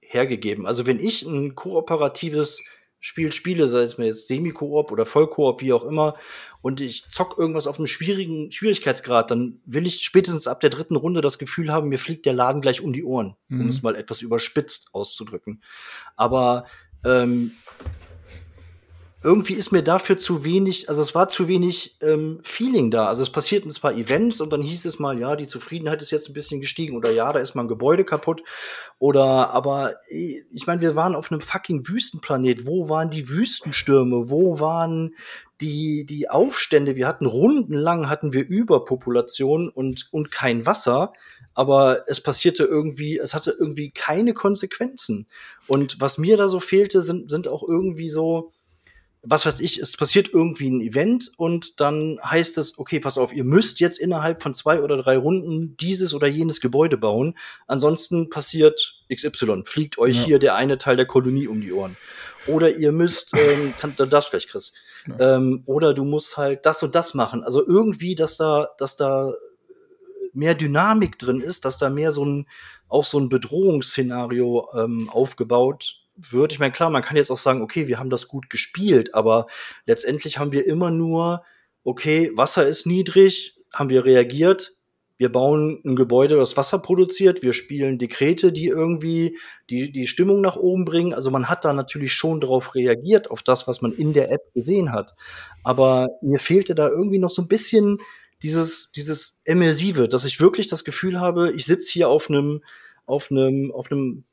hergegeben. 0.00 0.66
Also 0.66 0.86
wenn 0.86 0.98
ich 0.98 1.22
ein 1.22 1.54
kooperatives 1.54 2.62
Spiel 3.00 3.32
spiele, 3.32 3.68
sei 3.68 3.82
es 3.82 3.98
mir 3.98 4.06
jetzt 4.06 4.28
Semi-Koop 4.28 4.90
oder 4.90 5.04
Vollkoop, 5.04 5.60
wie 5.60 5.72
auch 5.72 5.84
immer, 5.84 6.16
und 6.62 6.80
ich 6.80 7.08
zock 7.08 7.38
irgendwas 7.38 7.66
auf 7.66 7.78
einem 7.78 7.86
schwierigen 7.86 8.50
Schwierigkeitsgrad, 8.50 9.30
dann 9.30 9.60
will 9.66 9.86
ich 9.86 10.02
spätestens 10.02 10.46
ab 10.46 10.60
der 10.60 10.70
dritten 10.70 10.96
Runde 10.96 11.20
das 11.20 11.38
Gefühl 11.38 11.70
haben, 11.70 11.88
mir 11.88 11.98
fliegt 11.98 12.26
der 12.26 12.32
Laden 12.32 12.62
gleich 12.62 12.80
um 12.80 12.92
die 12.92 13.04
Ohren, 13.04 13.36
mhm. 13.48 13.60
um 13.60 13.68
es 13.68 13.82
mal 13.82 13.94
etwas 13.94 14.22
überspitzt 14.22 14.90
auszudrücken. 14.94 15.62
Aber 16.16 16.66
ähm, 17.04 17.52
irgendwie 19.26 19.54
ist 19.54 19.72
mir 19.72 19.82
dafür 19.82 20.16
zu 20.16 20.44
wenig, 20.44 20.88
also 20.88 21.02
es 21.02 21.12
war 21.16 21.26
zu 21.26 21.48
wenig 21.48 21.98
ähm, 22.00 22.38
Feeling 22.44 22.92
da. 22.92 23.08
Also 23.08 23.24
es 23.24 23.30
passierten 23.30 23.72
zwar 23.72 23.92
Events 23.92 24.40
und 24.40 24.52
dann 24.52 24.62
hieß 24.62 24.84
es 24.84 25.00
mal, 25.00 25.18
ja, 25.18 25.34
die 25.34 25.48
Zufriedenheit 25.48 26.00
ist 26.00 26.12
jetzt 26.12 26.28
ein 26.28 26.32
bisschen 26.32 26.60
gestiegen 26.60 26.96
oder 26.96 27.10
ja, 27.10 27.32
da 27.32 27.40
ist 27.40 27.56
mal 27.56 27.62
ein 27.62 27.68
Gebäude 27.68 28.04
kaputt 28.04 28.44
oder 29.00 29.50
aber 29.50 29.94
ich 30.08 30.68
meine, 30.68 30.80
wir 30.80 30.94
waren 30.94 31.16
auf 31.16 31.32
einem 31.32 31.40
fucking 31.40 31.88
Wüstenplanet. 31.88 32.68
Wo 32.68 32.88
waren 32.88 33.10
die 33.10 33.28
Wüstenstürme? 33.28 34.30
Wo 34.30 34.60
waren 34.60 35.16
die 35.60 36.06
die 36.06 36.30
Aufstände? 36.30 36.94
Wir 36.94 37.08
hatten 37.08 37.26
rundenlang 37.26 38.08
hatten 38.08 38.32
wir 38.32 38.46
Überpopulation 38.46 39.68
und 39.68 40.06
und 40.12 40.30
kein 40.30 40.66
Wasser 40.66 41.12
aber 41.56 42.02
es 42.06 42.20
passierte 42.20 42.64
irgendwie, 42.64 43.16
es 43.16 43.34
hatte 43.34 43.50
irgendwie 43.58 43.90
keine 43.90 44.34
Konsequenzen. 44.34 45.26
Und 45.66 45.98
was 46.02 46.18
mir 46.18 46.36
da 46.36 46.48
so 46.48 46.60
fehlte, 46.60 47.00
sind, 47.00 47.30
sind 47.30 47.48
auch 47.48 47.66
irgendwie 47.66 48.10
so, 48.10 48.52
was 49.28 49.44
weiß 49.44 49.60
ich, 49.60 49.78
es 49.78 49.96
passiert 49.96 50.28
irgendwie 50.32 50.70
ein 50.70 50.80
Event 50.80 51.32
und 51.36 51.80
dann 51.80 52.18
heißt 52.24 52.58
es, 52.58 52.78
okay, 52.78 53.00
pass 53.00 53.18
auf, 53.18 53.32
ihr 53.32 53.44
müsst 53.44 53.80
jetzt 53.80 53.98
innerhalb 53.98 54.42
von 54.42 54.54
zwei 54.54 54.80
oder 54.80 54.96
drei 54.96 55.16
Runden 55.16 55.76
dieses 55.78 56.14
oder 56.14 56.28
jenes 56.28 56.60
Gebäude 56.60 56.96
bauen. 56.96 57.36
Ansonsten 57.66 58.30
passiert 58.30 59.02
XY, 59.12 59.62
fliegt 59.64 59.98
euch 59.98 60.16
ja. 60.16 60.24
hier 60.24 60.38
der 60.38 60.54
eine 60.54 60.78
Teil 60.78 60.96
der 60.96 61.06
Kolonie 61.06 61.48
um 61.48 61.60
die 61.60 61.72
Ohren. 61.72 61.96
Oder 62.46 62.76
ihr 62.76 62.92
müsst, 62.92 63.34
ähm, 63.36 63.74
kann, 63.80 63.94
dann 63.96 64.10
darfst 64.10 64.30
gleich, 64.30 64.46
Chris. 64.46 64.72
Ja. 65.08 65.36
Ähm, 65.36 65.62
oder 65.66 65.92
du 65.92 66.04
musst 66.04 66.36
halt 66.36 66.64
das 66.64 66.82
und 66.82 66.94
das 66.94 67.14
machen. 67.14 67.42
Also 67.42 67.66
irgendwie, 67.66 68.14
dass 68.14 68.36
da, 68.36 68.68
dass 68.78 68.96
da 68.96 69.34
mehr 70.32 70.54
Dynamik 70.54 71.18
drin 71.18 71.40
ist, 71.40 71.64
dass 71.64 71.78
da 71.78 71.90
mehr 71.90 72.12
so 72.12 72.24
ein, 72.24 72.46
auch 72.88 73.04
so 73.04 73.18
ein 73.18 73.28
Bedrohungsszenario 73.28 74.68
ähm, 74.74 75.10
aufgebaut 75.10 75.96
wird. 76.16 76.52
Ich 76.52 76.58
meine, 76.58 76.72
klar, 76.72 76.90
man 76.90 77.02
kann 77.02 77.16
jetzt 77.16 77.30
auch 77.30 77.36
sagen, 77.36 77.62
okay, 77.62 77.88
wir 77.88 77.98
haben 77.98 78.10
das 78.10 78.28
gut 78.28 78.50
gespielt, 78.50 79.14
aber 79.14 79.46
letztendlich 79.86 80.38
haben 80.38 80.52
wir 80.52 80.66
immer 80.66 80.90
nur, 80.90 81.44
okay, 81.84 82.30
Wasser 82.34 82.66
ist 82.66 82.86
niedrig, 82.86 83.58
haben 83.72 83.90
wir 83.90 84.04
reagiert, 84.04 84.76
wir 85.18 85.32
bauen 85.32 85.80
ein 85.84 85.96
Gebäude, 85.96 86.36
das 86.36 86.56
Wasser 86.56 86.78
produziert, 86.78 87.42
wir 87.42 87.52
spielen 87.52 87.98
Dekrete, 87.98 88.52
die 88.52 88.66
irgendwie 88.66 89.38
die, 89.70 89.90
die 89.90 90.06
Stimmung 90.06 90.42
nach 90.42 90.56
oben 90.56 90.84
bringen. 90.84 91.14
Also 91.14 91.30
man 91.30 91.48
hat 91.48 91.64
da 91.64 91.72
natürlich 91.72 92.12
schon 92.12 92.40
darauf 92.40 92.74
reagiert, 92.74 93.30
auf 93.30 93.42
das, 93.42 93.66
was 93.66 93.80
man 93.80 93.92
in 93.92 94.12
der 94.12 94.30
App 94.30 94.52
gesehen 94.52 94.92
hat. 94.92 95.14
Aber 95.62 96.08
mir 96.20 96.38
fehlte 96.38 96.74
da 96.74 96.88
irgendwie 96.88 97.18
noch 97.18 97.30
so 97.30 97.40
ein 97.40 97.48
bisschen 97.48 97.98
dieses, 98.42 98.92
dieses 98.92 99.40
Immersive, 99.44 100.08
dass 100.08 100.26
ich 100.26 100.40
wirklich 100.40 100.66
das 100.66 100.84
Gefühl 100.84 101.18
habe, 101.18 101.50
ich 101.52 101.64
sitze 101.64 101.92
hier 101.92 102.10
auf 102.10 102.28
einem, 102.28 102.62
auf 103.06 103.30
einem, 103.30 103.72
auf 103.72 103.90
einem 103.90 104.24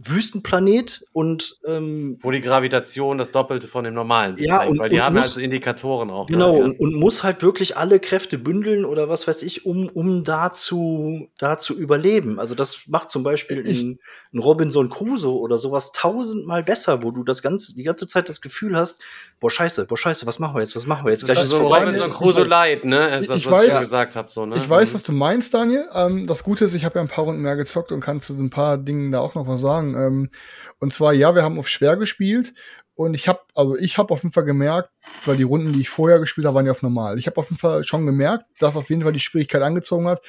Wüstenplanet 0.00 1.04
und 1.12 1.56
ähm, 1.66 2.18
wo 2.22 2.30
die 2.30 2.40
Gravitation 2.40 3.18
das 3.18 3.32
Doppelte 3.32 3.66
von 3.66 3.82
dem 3.82 3.94
normalen 3.94 4.36
ja 4.38 4.58
zeigt, 4.58 4.70
und, 4.70 4.78
weil 4.78 4.90
die 4.90 5.00
haben 5.00 5.16
muss, 5.16 5.24
also 5.24 5.40
Indikatoren 5.40 6.10
auch. 6.10 6.28
Genau 6.28 6.52
da, 6.52 6.58
ja. 6.58 6.64
und, 6.64 6.78
und, 6.78 6.94
muss 6.94 7.24
halt 7.24 7.42
wirklich 7.42 7.76
alle 7.76 7.98
Kräfte 7.98 8.38
bündeln 8.38 8.84
oder 8.84 9.08
was 9.08 9.26
weiß 9.26 9.42
ich, 9.42 9.66
um 9.66 9.88
um 9.88 10.22
da 10.22 10.52
zu 10.52 11.28
da 11.36 11.58
zu 11.58 11.76
überleben. 11.76 12.38
Also 12.38 12.54
das 12.54 12.86
macht 12.86 13.10
zum 13.10 13.24
Beispiel 13.24 13.66
ich, 13.66 13.82
ein, 13.82 13.98
ein 14.32 14.38
Robinson 14.38 14.88
Crusoe 14.88 15.36
oder 15.36 15.58
sowas 15.58 15.90
tausendmal 15.90 16.62
besser, 16.62 17.02
wo 17.02 17.10
du 17.10 17.24
das 17.24 17.42
ganze 17.42 17.74
die 17.74 17.82
ganze 17.82 18.06
Zeit 18.06 18.28
das 18.28 18.40
Gefühl 18.40 18.76
hast, 18.76 19.02
boah 19.40 19.50
Scheiße, 19.50 19.86
boah 19.86 19.98
Scheiße, 19.98 20.26
was 20.26 20.38
machen 20.38 20.54
wir 20.54 20.60
jetzt, 20.60 20.76
was 20.76 20.86
machen 20.86 21.06
wir 21.06 21.10
jetzt? 21.10 21.28
Das 21.28 21.42
ist 21.42 21.50
so 21.50 21.66
Robinson 21.66 22.10
Crusoe 22.10 22.44
Light, 22.44 22.84
ne? 22.84 23.16
Ist 23.16 23.30
das, 23.30 23.38
ich 23.38 23.46
was 23.46 23.52
weiß, 23.52 23.74
ich 23.74 23.80
gesagt 23.80 24.14
habe 24.14 24.30
so, 24.30 24.46
ne? 24.46 24.56
Ich 24.56 24.68
weiß, 24.68 24.90
mhm. 24.90 24.94
was 24.94 25.02
du 25.02 25.12
meinst, 25.12 25.52
Daniel. 25.54 25.88
Ähm, 25.92 26.26
das 26.28 26.44
Gute 26.44 26.66
ist, 26.66 26.74
ich 26.74 26.84
habe 26.84 26.96
ja 26.96 27.02
ein 27.02 27.08
paar 27.08 27.24
Runden 27.24 27.42
mehr 27.42 27.56
gezockt 27.56 27.90
und 27.90 28.00
kann 28.00 28.20
zu 28.20 28.34
so 28.34 28.42
ein 28.42 28.50
paar 28.50 28.78
Dingen 28.78 29.10
da 29.10 29.20
auch 29.20 29.34
noch 29.34 29.48
was 29.48 29.60
sagen 29.60 29.87
sagen. 29.92 30.06
Ähm, 30.06 30.30
und 30.78 30.92
zwar, 30.92 31.12
ja, 31.12 31.34
wir 31.34 31.42
haben 31.42 31.58
auf 31.58 31.68
schwer 31.68 31.96
gespielt 31.96 32.54
und 32.94 33.14
ich 33.14 33.28
habe, 33.28 33.40
also 33.54 33.76
ich 33.76 33.96
habe 33.96 34.12
auf 34.12 34.22
jeden 34.22 34.32
Fall 34.32 34.44
gemerkt, 34.44 34.90
weil 35.24 35.36
die 35.36 35.44
Runden, 35.44 35.72
die 35.72 35.82
ich 35.82 35.88
vorher 35.88 36.18
gespielt 36.18 36.46
habe, 36.46 36.56
waren 36.56 36.66
ja 36.66 36.72
auf 36.72 36.82
normal. 36.82 37.18
Ich 37.18 37.26
habe 37.26 37.36
auf 37.36 37.48
jeden 37.48 37.60
Fall 37.60 37.84
schon 37.84 38.04
gemerkt, 38.06 38.46
dass 38.58 38.76
auf 38.76 38.90
jeden 38.90 39.02
Fall 39.02 39.12
die 39.12 39.20
Schwierigkeit 39.20 39.62
angezogen 39.62 40.08
hat, 40.08 40.20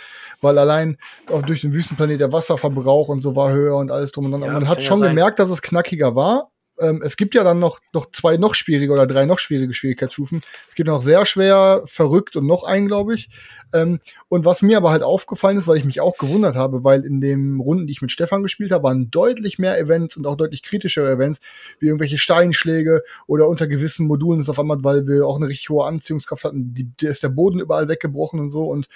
weil 0.42 0.58
allein 0.58 0.98
auch 1.32 1.42
durch 1.42 1.62
den 1.62 1.74
Wüstenplanet 1.74 2.20
der 2.20 2.32
Wasserverbrauch 2.32 3.08
und 3.08 3.22
so 3.22 3.36
war 3.36 3.52
höher 3.52 3.76
und 3.76 3.92
alles 3.92 4.12
drum 4.12 4.26
und 4.26 4.32
dran. 4.32 4.44
Ja, 4.44 4.52
man 4.52 4.68
hat 4.68 4.84
schon 4.84 5.00
ja 5.00 5.08
gemerkt, 5.08 5.40
dass 5.40 5.50
es 5.50 5.62
knackiger 5.62 6.16
war 6.16 6.52
ähm, 6.80 7.02
es 7.04 7.18
gibt 7.18 7.36
ja 7.36 7.44
dann 7.44 7.60
noch, 7.60 7.80
noch 7.94 8.12
zwei 8.12 8.38
noch 8.38 8.56
schwierige 8.56 8.94
oder 8.94 9.08
drei 9.08 9.26
noch 9.26 9.40
schwierige 9.40 9.74
Schwierigkeitsstufen. 9.74 10.42
Es 10.68 10.76
gibt 10.76 10.88
noch 10.88 11.02
sehr 11.02 11.26
schwer, 11.26 11.84
verrückt 11.86 12.36
und 12.36 12.46
noch 12.46 12.64
einen, 12.64 12.88
glaube 12.88 13.16
ich. 13.16 13.30
Ähm, 13.74 14.00
und 14.30 14.46
was 14.46 14.62
mir 14.62 14.78
aber 14.78 14.92
halt 14.92 15.04
aufgefallen 15.04 15.58
ist, 15.58 15.68
weil 15.68 15.78
ich 15.78 15.86
mich 15.86 16.02
auch 16.02 16.18
gewundert 16.18 16.56
habe, 16.56 16.84
weil 16.84 17.06
in 17.06 17.22
den 17.22 17.60
Runden, 17.60 17.88
die 17.88 17.92
ich 17.92 18.02
mit 18.02 18.12
Stefan 18.12 18.44
gespielt 18.44 18.72
habe, 18.72 18.84
waren 18.84 19.12
deutlich 19.12 19.60
mehr 19.60 19.80
Events 19.80 20.18
und 20.18 20.26
auch 20.26 20.36
deutlich 20.36 20.64
kritischere 20.64 21.12
Events, 21.12 21.40
wie 21.80 21.88
irgendwelche 21.88 22.18
Steinschläge 22.18 23.04
oder 23.28 23.48
unter 23.48 23.68
gewissen 23.68 24.08
Modulen 24.08 24.42
ist 24.42 24.50
auf 24.50 24.60
einmal, 24.60 24.84
weil 24.84 25.08
wir 25.08 25.26
auch 25.28 25.38
eine 25.38 25.48
richtig 25.48 25.70
hohe 25.70 25.86
Anziehungskraft 25.86 26.46
hatten, 26.46 26.74
die, 26.74 26.86
der 27.02 27.12
ist 27.12 27.24
der 27.24 27.30
Boden 27.30 27.60
überall 27.60 27.88
weggebrochen 27.88 28.40
und 28.40 28.50
so. 28.50 28.66
Und 28.66 28.88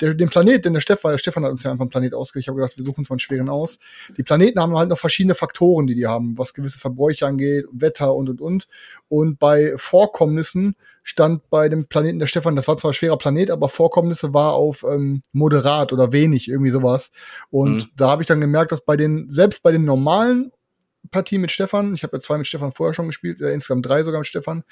der, 0.00 0.14
den 0.14 0.28
Planet, 0.28 0.64
denn 0.64 0.74
der 0.74 0.80
Stefan, 0.80 1.12
der 1.12 1.18
Stefan 1.18 1.44
hat 1.44 1.52
uns 1.52 1.62
ja 1.62 1.70
einfach 1.70 1.82
einen 1.82 1.90
Planet 1.90 2.14
ausgewählt. 2.14 2.44
Ich 2.44 2.48
habe 2.48 2.56
gedacht, 2.60 2.76
wir 2.76 2.84
suchen 2.84 3.00
uns 3.00 3.08
mal 3.08 3.14
einen 3.14 3.20
schweren 3.20 3.48
aus. 3.48 3.78
Die 4.16 4.22
Planeten 4.22 4.60
haben 4.60 4.76
halt 4.76 4.88
noch 4.88 4.98
verschiedene 4.98 5.34
Faktoren, 5.34 5.86
die 5.86 5.94
die 5.94 6.06
haben, 6.06 6.36
was 6.36 6.54
gewisse 6.54 6.78
Verbräuche 6.78 7.26
angeht, 7.28 7.66
Wetter 7.72 8.14
und 8.14 8.28
und 8.28 8.40
und. 8.40 8.68
Und 9.08 9.38
bei 9.38 9.74
Vorkommnissen 9.76 10.74
stand 11.02 11.48
bei 11.48 11.68
dem 11.68 11.86
Planeten 11.86 12.18
der 12.18 12.26
Stefan, 12.26 12.56
das 12.56 12.68
war 12.68 12.76
zwar 12.76 12.90
ein 12.90 12.94
schwerer 12.94 13.16
Planet, 13.16 13.50
aber 13.50 13.68
Vorkommnisse 13.68 14.34
war 14.34 14.52
auf 14.52 14.82
ähm, 14.82 15.22
moderat 15.32 15.92
oder 15.92 16.12
wenig, 16.12 16.48
irgendwie 16.48 16.70
sowas. 16.70 17.10
Und 17.50 17.76
Mhm. 17.76 17.90
da 17.96 18.10
habe 18.10 18.22
ich 18.22 18.28
dann 18.28 18.40
gemerkt, 18.40 18.72
dass 18.72 18.82
bei 18.84 18.96
den, 18.96 19.30
selbst 19.30 19.62
bei 19.62 19.72
den 19.72 19.84
normalen 19.84 20.52
Partien 21.10 21.40
mit 21.40 21.50
Stefan, 21.52 21.94
ich 21.94 22.02
habe 22.02 22.16
ja 22.16 22.20
zwei 22.20 22.36
mit 22.36 22.46
Stefan 22.46 22.72
vorher 22.72 22.92
schon 22.92 23.06
gespielt, 23.06 23.40
äh, 23.40 23.54
insgesamt 23.54 23.86
drei 23.86 24.02
sogar 24.02 24.20
mit 24.20 24.26
Stefan, 24.26 24.64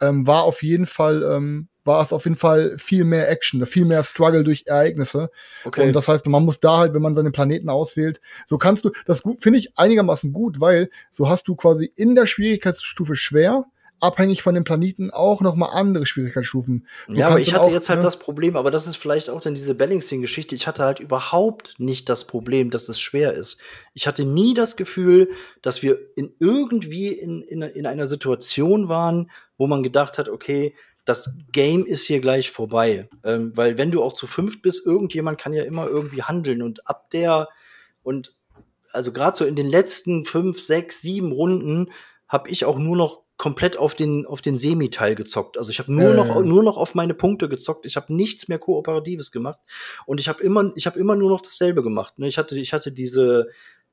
ähm, 0.00 0.26
war 0.26 0.44
auf 0.44 0.62
jeden 0.62 0.86
Fall, 0.86 1.22
ähm, 1.24 1.68
war 1.90 2.02
es 2.02 2.12
auf 2.12 2.24
jeden 2.24 2.36
Fall 2.36 2.76
viel 2.78 3.04
mehr 3.04 3.28
Action, 3.28 3.66
viel 3.66 3.84
mehr 3.84 4.04
Struggle 4.04 4.44
durch 4.44 4.64
Ereignisse. 4.66 5.30
Okay. 5.64 5.86
Und 5.86 5.92
das 5.92 6.08
heißt, 6.08 6.26
man 6.28 6.44
muss 6.44 6.60
da 6.60 6.78
halt, 6.78 6.94
wenn 6.94 7.02
man 7.02 7.14
seine 7.14 7.32
Planeten 7.32 7.68
auswählt, 7.68 8.20
so 8.46 8.58
kannst 8.58 8.84
du, 8.84 8.90
das 9.06 9.22
finde 9.38 9.58
ich 9.58 9.76
einigermaßen 9.76 10.32
gut, 10.32 10.60
weil 10.60 10.90
so 11.10 11.28
hast 11.28 11.48
du 11.48 11.56
quasi 11.56 11.92
in 11.96 12.14
der 12.14 12.26
Schwierigkeitsstufe 12.26 13.16
schwer, 13.16 13.64
abhängig 14.00 14.42
von 14.42 14.54
dem 14.54 14.64
Planeten 14.64 15.10
auch 15.10 15.40
noch 15.40 15.54
mal 15.54 15.68
andere 15.68 16.06
Schwierigkeitsstufen. 16.06 16.86
So 17.08 17.18
ja, 17.18 17.28
aber 17.28 17.40
ich 17.40 17.48
du 17.48 17.54
hatte 17.54 17.66
auch, 17.66 17.72
jetzt 17.72 17.88
halt 17.88 17.98
ne? 17.98 18.04
das 18.04 18.18
Problem, 18.18 18.56
aber 18.56 18.70
das 18.70 18.86
ist 18.86 18.96
vielleicht 18.96 19.30
auch 19.30 19.40
dann 19.40 19.54
diese 19.54 19.74
Balancing-Geschichte. 19.74 20.54
Ich 20.54 20.66
hatte 20.66 20.84
halt 20.84 21.00
überhaupt 21.00 21.74
nicht 21.78 22.08
das 22.08 22.26
Problem, 22.26 22.70
dass 22.70 22.88
es 22.88 22.98
schwer 22.98 23.34
ist. 23.34 23.60
Ich 23.92 24.06
hatte 24.06 24.24
nie 24.24 24.54
das 24.54 24.76
Gefühl, 24.76 25.30
dass 25.60 25.82
wir 25.82 25.98
in 26.16 26.34
irgendwie 26.38 27.08
in, 27.08 27.42
in, 27.42 27.62
in 27.62 27.86
einer 27.86 28.06
Situation 28.06 28.88
waren, 28.88 29.30
wo 29.58 29.66
man 29.66 29.82
gedacht 29.82 30.16
hat, 30.16 30.28
okay, 30.28 30.74
das 31.04 31.34
Game 31.52 31.84
ist 31.86 32.06
hier 32.06 32.20
gleich 32.20 32.50
vorbei. 32.50 33.08
Ähm, 33.24 33.56
weil 33.56 33.78
wenn 33.78 33.90
du 33.90 34.02
auch 34.02 34.12
zu 34.12 34.26
fünft 34.26 34.62
bist, 34.62 34.86
irgendjemand 34.86 35.38
kann 35.38 35.52
ja 35.52 35.64
immer 35.64 35.86
irgendwie 35.86 36.22
handeln 36.22 36.62
und 36.62 36.86
ab 36.88 37.10
der 37.10 37.48
und 38.02 38.34
also 38.92 39.12
gerade 39.12 39.36
so 39.36 39.44
in 39.44 39.56
den 39.56 39.68
letzten 39.68 40.24
fünf, 40.24 40.60
sechs, 40.60 41.00
sieben 41.00 41.32
Runden 41.32 41.90
habe 42.28 42.48
ich 42.50 42.64
auch 42.64 42.78
nur 42.78 42.96
noch 42.96 43.22
komplett 43.36 43.78
auf 43.78 43.94
den 43.94 44.26
auf 44.26 44.42
den 44.42 44.56
Semiteil 44.56 45.14
gezockt. 45.14 45.56
Also 45.56 45.70
ich 45.70 45.78
habe 45.78 45.92
nur 45.92 46.10
Ja, 46.10 46.14
noch 46.14 46.44
nur 46.44 46.62
noch 46.62 46.76
auf 46.76 46.94
meine 46.94 47.14
Punkte 47.14 47.48
gezockt. 47.48 47.86
Ich 47.86 47.96
habe 47.96 48.14
nichts 48.14 48.48
mehr 48.48 48.58
kooperatives 48.58 49.32
gemacht 49.32 49.58
und 50.04 50.20
ich 50.20 50.28
habe 50.28 50.42
immer 50.42 50.72
ich 50.74 50.86
habe 50.86 50.98
immer 50.98 51.16
nur 51.16 51.30
noch 51.30 51.40
dasselbe 51.40 51.82
gemacht. 51.82 52.18
Ne? 52.18 52.26
Ich 52.26 52.36
hatte 52.36 52.58
ich 52.58 52.72
hatte 52.72 52.92
diese 52.92 53.48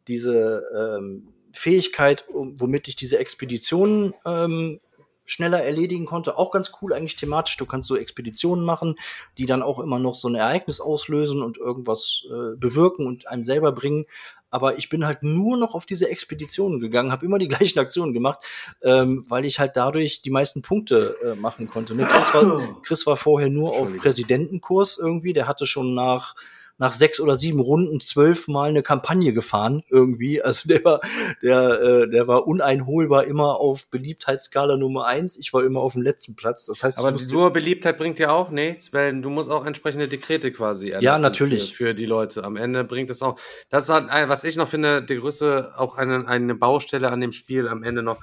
diese 0.08 0.63
ähm, 0.76 1.30
Fähigkeit, 1.54 2.26
womit 2.30 2.88
ich 2.88 2.96
diese 2.96 3.20
Expeditionen 3.20 4.13
ähm, 4.26 4.80
schneller 5.28 5.62
erledigen 5.62 6.06
konnte. 6.06 6.38
Auch 6.38 6.52
ganz 6.52 6.72
cool 6.82 6.94
eigentlich 6.94 7.18
thematisch. 7.18 7.58
Du 7.58 7.66
kannst 7.66 7.88
so 7.88 7.96
Expeditionen 7.96 8.66
machen, 8.66 8.96
die 9.38 9.46
dann 9.46 9.62
auch 9.62 9.80
immer 9.80 10.00
noch 10.00 10.16
so 10.16 10.30
ein 10.30 10.36
Ereignis 10.36 10.80
auslösen 10.80 11.44
und 11.44 11.58
irgendwas 11.58 12.24
äh, 12.30 12.56
bewirken 12.56 13.06
und 13.06 13.28
einem 13.28 13.44
selber 13.44 13.74
bringen. 13.74 14.06
Aber 14.50 14.78
ich 14.78 14.88
bin 14.88 15.06
halt 15.06 15.24
nur 15.24 15.58
noch 15.58 15.76
auf 15.76 15.86
diese 15.86 16.10
Expeditionen 16.10 16.80
gegangen, 16.80 17.12
habe 17.12 17.26
immer 17.26 17.38
die 17.38 17.48
gleichen 17.50 17.80
Aktionen 17.80 18.13
gemacht, 18.13 18.40
ähm, 18.82 19.26
weil 19.28 19.46
ich 19.46 19.60
halt 19.60 19.76
dadurch 19.76 20.22
die 20.22 20.32
meisten 20.32 20.62
Punkte 20.62 21.16
äh, 21.24 21.36
machen 21.36 21.68
konnte. 21.68 21.94
Ne? 21.94 22.08
Chris, 22.08 22.34
war, 22.34 22.62
Chris 22.84 23.06
war 23.06 23.18
vorher 23.18 23.50
nur 23.50 23.74
auf 23.74 23.96
Präsidentenkurs 23.98 24.98
irgendwie. 24.98 25.34
Der 25.34 25.48
hatte 25.48 25.66
schon 25.66 25.94
nach 25.94 26.36
nach 26.78 26.92
sechs 26.92 27.20
oder 27.20 27.36
sieben 27.36 27.60
Runden 27.60 28.00
zwölfmal 28.00 28.70
eine 28.70 28.84
Kampagne 28.84 29.34
gefahren 29.34 29.84
irgendwie. 29.90 30.42
Also 30.42 30.70
der 30.70 30.84
war, 30.84 31.02
der, 31.42 31.82
äh, 31.82 32.10
der 32.10 32.28
war 32.28 32.48
uneinholbar 32.48 33.26
immer 33.26 33.60
auf 33.60 33.88
Beliebtheitsskala 33.88 34.78
Nummer 34.78 35.06
eins. 35.06 35.38
Ich 35.38 35.54
war 35.54 35.63
immer 35.63 35.82
auf 35.82 35.94
dem 35.94 36.04
letzten 36.04 36.36
Platz. 36.36 36.66
Das 36.66 36.84
heißt, 36.84 37.00
Aber 37.00 37.12
nur 37.12 37.52
Beliebtheit 37.52 37.98
bringt 37.98 38.20
ja 38.20 38.32
auch 38.32 38.50
nichts, 38.50 38.94
weil 38.94 39.20
du 39.22 39.30
musst 39.30 39.50
auch 39.50 39.66
entsprechende 39.66 40.08
Dekrete 40.08 40.52
quasi 40.52 40.90
erlassen 40.90 41.22
natürlich. 41.22 41.76
Für, 41.76 41.88
für 41.88 41.94
die 41.94 42.06
Leute. 42.06 42.44
Am 42.44 42.56
Ende 42.56 42.84
bringt 42.84 43.10
es 43.10 43.22
auch. 43.22 43.40
Das 43.70 43.86
ist 43.86 43.90
halt, 43.90 44.30
was 44.30 44.44
ich 44.44 44.56
noch 44.56 44.68
finde, 44.68 45.02
die 45.02 45.18
größte, 45.18 45.74
auch 45.78 45.96
eine, 45.96 46.28
eine 46.28 46.56
Baustelle 46.56 47.12
an 47.12 47.22
dem 47.22 47.32
Spiel 47.32 47.68
am 47.68 47.84
Ende 47.84 48.04
noch. 48.04 48.18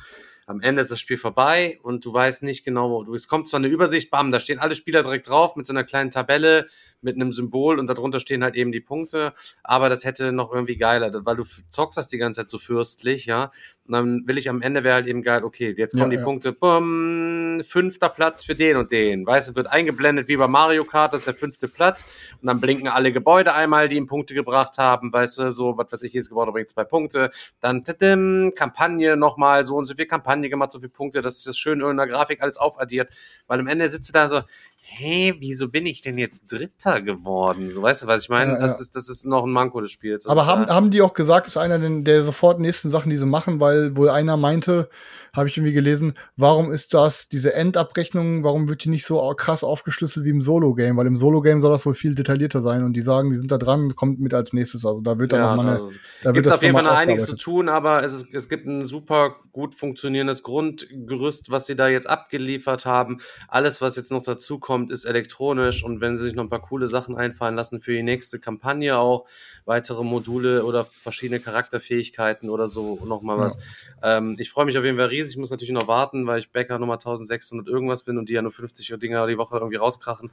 Am 0.46 0.61
Ende 0.61 0.83
ist 0.83 0.90
das 0.90 1.00
Spiel 1.00 1.16
vorbei 1.16 1.78
und 1.83 2.04
du 2.04 2.12
weißt 2.12 2.42
nicht 2.42 2.64
genau, 2.64 2.90
wo 2.90 3.02
du. 3.04 3.14
Es 3.14 3.28
kommt 3.28 3.48
zwar 3.48 3.59
eine 3.59 3.68
Übersicht, 3.68 4.11
bam, 4.11 4.30
da 4.30 4.40
stehen 4.40 4.59
alle 4.59 4.74
Spieler 4.74 5.02
direkt 5.02 5.28
drauf 5.28 5.57
mit 5.57 5.66
so 5.66 5.72
einer 5.72 5.85
kleinen 5.85 6.11
Tabelle, 6.11 6.66
mit 7.00 7.16
einem 7.16 7.33
Symbol 7.33 7.78
und 7.78 7.87
darunter 7.87 8.20
stehen 8.20 8.44
halt 8.44 8.54
eben 8.54 8.72
die 8.72 8.80
Punkte, 8.80 9.33
aber 9.62 9.88
das 9.88 10.04
hätte 10.04 10.33
noch 10.33 10.52
irgendwie 10.52 10.76
geiler, 10.76 11.11
weil 11.24 11.37
du 11.37 11.44
zockst 11.70 11.98
das 11.98 12.09
die 12.09 12.18
ganze 12.18 12.40
Zeit 12.40 12.50
so 12.50 12.59
fürstlich, 12.59 13.26
ja. 13.26 13.50
Und 13.87 13.92
dann 13.92 14.27
will 14.27 14.38
ich 14.38 14.49
am 14.49 14.62
Ende 14.62 14.83
wäre 14.83 14.94
halt 14.94 15.07
eben 15.07 15.23
geil, 15.23 15.44
okay, 15.44 15.75
jetzt 15.77 15.92
kommen 15.92 16.05
Ja, 16.05 16.16
die 16.16 16.16
ja. 16.16 16.25
Punkte, 16.25 16.53
bumm, 16.53 17.61
fünfter 17.62 18.09
Platz 18.09 18.42
für 18.42 18.55
den 18.55 18.79
und 18.79 18.90
den. 18.90 19.27
Weißt 19.27 19.51
du, 19.51 19.57
wird 19.57 19.70
eingeblendet 19.70 20.27
wie 20.29 20.37
bei 20.38 20.49
Mario 20.49 20.85
Kart, 20.85 21.12
das 21.12 21.23
ist 21.23 21.27
der 21.27 21.35
fünfte 21.35 21.68
Platz. 21.68 22.05
Und 22.40 22.47
dann 22.47 22.61
blinken 22.61 22.88
alle 22.88 23.12
Gebäude 23.12 23.53
einmal, 23.53 23.88
die 23.90 23.97
ihm 23.97 24.07
Punkte 24.07 24.33
gebracht 24.33 24.79
haben, 24.79 25.12
weißt 25.12 25.38
du, 25.38 25.53
so, 25.53 25.77
was 25.77 25.92
weiß 25.92 26.03
ich, 26.03 26.14
jedes 26.14 26.31
Gebäude 26.31 26.53
bringt 26.53 26.70
zwei 26.70 26.85
Punkte. 26.85 27.31
Dann 27.61 27.85
tadim, 27.85 28.53
Kampagne 28.57 29.18
nochmal, 29.18 29.66
so 29.66 29.77
und 29.77 29.85
so 29.85 29.94
viel 29.94 30.07
Kampagne 30.07 30.49
gemacht, 30.49 30.73
so 30.73 30.79
viele 30.79 30.88
Punkte, 30.88 31.20
das 31.20 31.37
ist 31.37 31.47
das 31.47 31.59
schön 31.59 31.83
in 31.83 31.97
der 31.99 32.07
Grafik 32.07 32.40
alles 32.42 32.57
aufaddiert. 32.57 33.12
Weil 33.47 33.61
am 33.61 33.66
Ende 33.66 33.90
sitzt 33.90 34.09
du 34.09 34.12
da 34.14 34.31
so, 34.31 34.40
hey, 34.87 35.35
wieso 35.38 35.68
bin 35.68 35.87
ich 35.87 36.03
denn 36.03 36.18
jetzt 36.18 36.44
Dritter 36.53 37.01
geworden? 37.01 37.70
So, 37.70 37.83
weißt 37.83 38.03
du, 38.03 38.07
was 38.07 38.25
ich 38.25 38.29
meine? 38.29 38.53
Ja, 38.53 38.61
das 38.61 38.77
ja. 38.77 38.83
ist, 38.83 38.94
das 38.94 39.09
ist 39.09 39.25
noch 39.25 39.44
ein 39.44 39.51
Manko 39.51 39.81
des 39.81 39.90
Spiels. 39.90 40.25
Das 40.25 40.31
Aber 40.31 40.47
haben, 40.47 40.64
äh, 40.64 40.68
haben 40.68 40.90
die 40.90 41.01
auch 41.01 41.14
gesagt, 41.14 41.47
dass 41.47 41.57
einer 41.57 41.79
den, 41.79 42.05
der 42.05 42.23
sofort 42.23 42.61
nächsten 42.61 42.90
Sachen, 42.90 43.09
die 43.09 43.16
sie 43.16 43.27
machen, 43.27 43.61
weil 43.61 43.97
wohl 43.97 44.11
einer 44.11 44.37
meinte, 44.37 44.90
habe 45.35 45.49
ich 45.49 45.57
irgendwie 45.57 45.73
gelesen, 45.73 46.14
warum 46.37 46.70
ist 46.70 46.94
das, 46.94 47.29
diese 47.29 47.55
Endabrechnung, 47.55 48.44
warum 48.44 48.68
wird 48.68 48.85
die 48.85 48.88
nicht 48.88 49.05
so 49.05 49.20
krass 49.35 49.64
aufgeschlüsselt 49.64 50.25
wie 50.25 50.31
im 50.31 50.42
Solo-Game? 50.42 50.97
Weil 50.97 51.07
im 51.07 51.16
Solo-Game 51.16 51.61
soll 51.61 51.73
das 51.73 51.85
wohl 51.85 51.94
viel 51.94 52.14
detaillierter 52.14 52.62
sein 52.62 52.85
und 52.85 52.92
die 52.92 53.03
sagen, 53.03 53.31
die 53.31 53.37
sind 53.37 53.51
da 53.51 53.59
dran, 53.59 53.97
kommt 53.97 54.20
mit 54.20 54.33
als 54.33 54.53
nächstes. 54.53 54.87
Also 54.87 55.01
da 55.01 55.18
wird 55.18 55.33
dann 55.33 55.40
noch 55.40 55.57
mal 55.57 55.62
eine, 55.62 55.73
also, 55.73 55.90
da 56.23 56.27
wird 56.27 56.35
gibt 56.35 56.47
das 56.47 56.53
auf 56.55 56.62
jeden 56.62 56.75
Fall 56.75 56.85
noch 56.85 56.94
einiges 56.94 57.27
zu 57.27 57.37
tun, 57.37 57.68
aber 57.68 58.05
es, 58.05 58.12
ist, 58.12 58.33
es 58.33 58.49
gibt 58.49 58.66
ein 58.66 58.85
super 58.85 59.37
gut 59.51 59.75
funktionierendes 59.75 60.42
Grundgerüst, 60.44 61.51
was 61.51 61.66
sie 61.66 61.75
da 61.75 61.88
jetzt 61.88 62.09
abgeliefert 62.09 62.87
haben. 62.87 63.18
Alles, 63.49 63.81
was 63.81 63.97
jetzt 63.97 64.12
noch 64.12 64.23
dazu 64.23 64.59
kommt, 64.59 64.73
ist 64.82 65.04
elektronisch 65.04 65.84
und 65.84 66.00
wenn 66.00 66.18
sie 66.18 66.24
sich 66.24 66.34
noch 66.34 66.44
ein 66.44 66.48
paar 66.48 66.62
coole 66.62 66.88
Sachen 66.88 67.16
einfallen 67.16 67.54
lassen 67.54 67.80
für 67.80 67.92
die 67.92 68.02
nächste 68.02 68.38
Kampagne 68.38 68.98
auch, 68.98 69.26
weitere 69.64 70.04
Module 70.04 70.64
oder 70.64 70.84
verschiedene 70.84 71.40
Charakterfähigkeiten 71.40 72.50
oder 72.50 72.66
so, 72.66 73.00
nochmal 73.06 73.38
was. 73.38 73.56
Ähm, 74.02 74.37
ich 74.38 74.50
freue 74.50 74.66
mich 74.66 74.76
auf 74.76 74.84
jeden 74.84 74.98
Fall 74.98 75.06
riesig, 75.06 75.32
ich 75.34 75.38
muss 75.38 75.50
natürlich 75.50 75.72
noch 75.72 75.88
warten, 75.88 76.26
weil 76.26 76.38
ich 76.38 76.50
Bäcker 76.50 76.78
Nummer 76.78 76.94
1600 76.94 77.66
irgendwas 77.66 78.02
bin 78.02 78.18
und 78.18 78.28
die 78.28 78.34
ja 78.34 78.42
nur 78.42 78.52
50 78.52 78.94
Dinger 78.98 79.26
die 79.26 79.38
Woche 79.38 79.56
irgendwie 79.56 79.76
rauskrachen. 79.76 80.30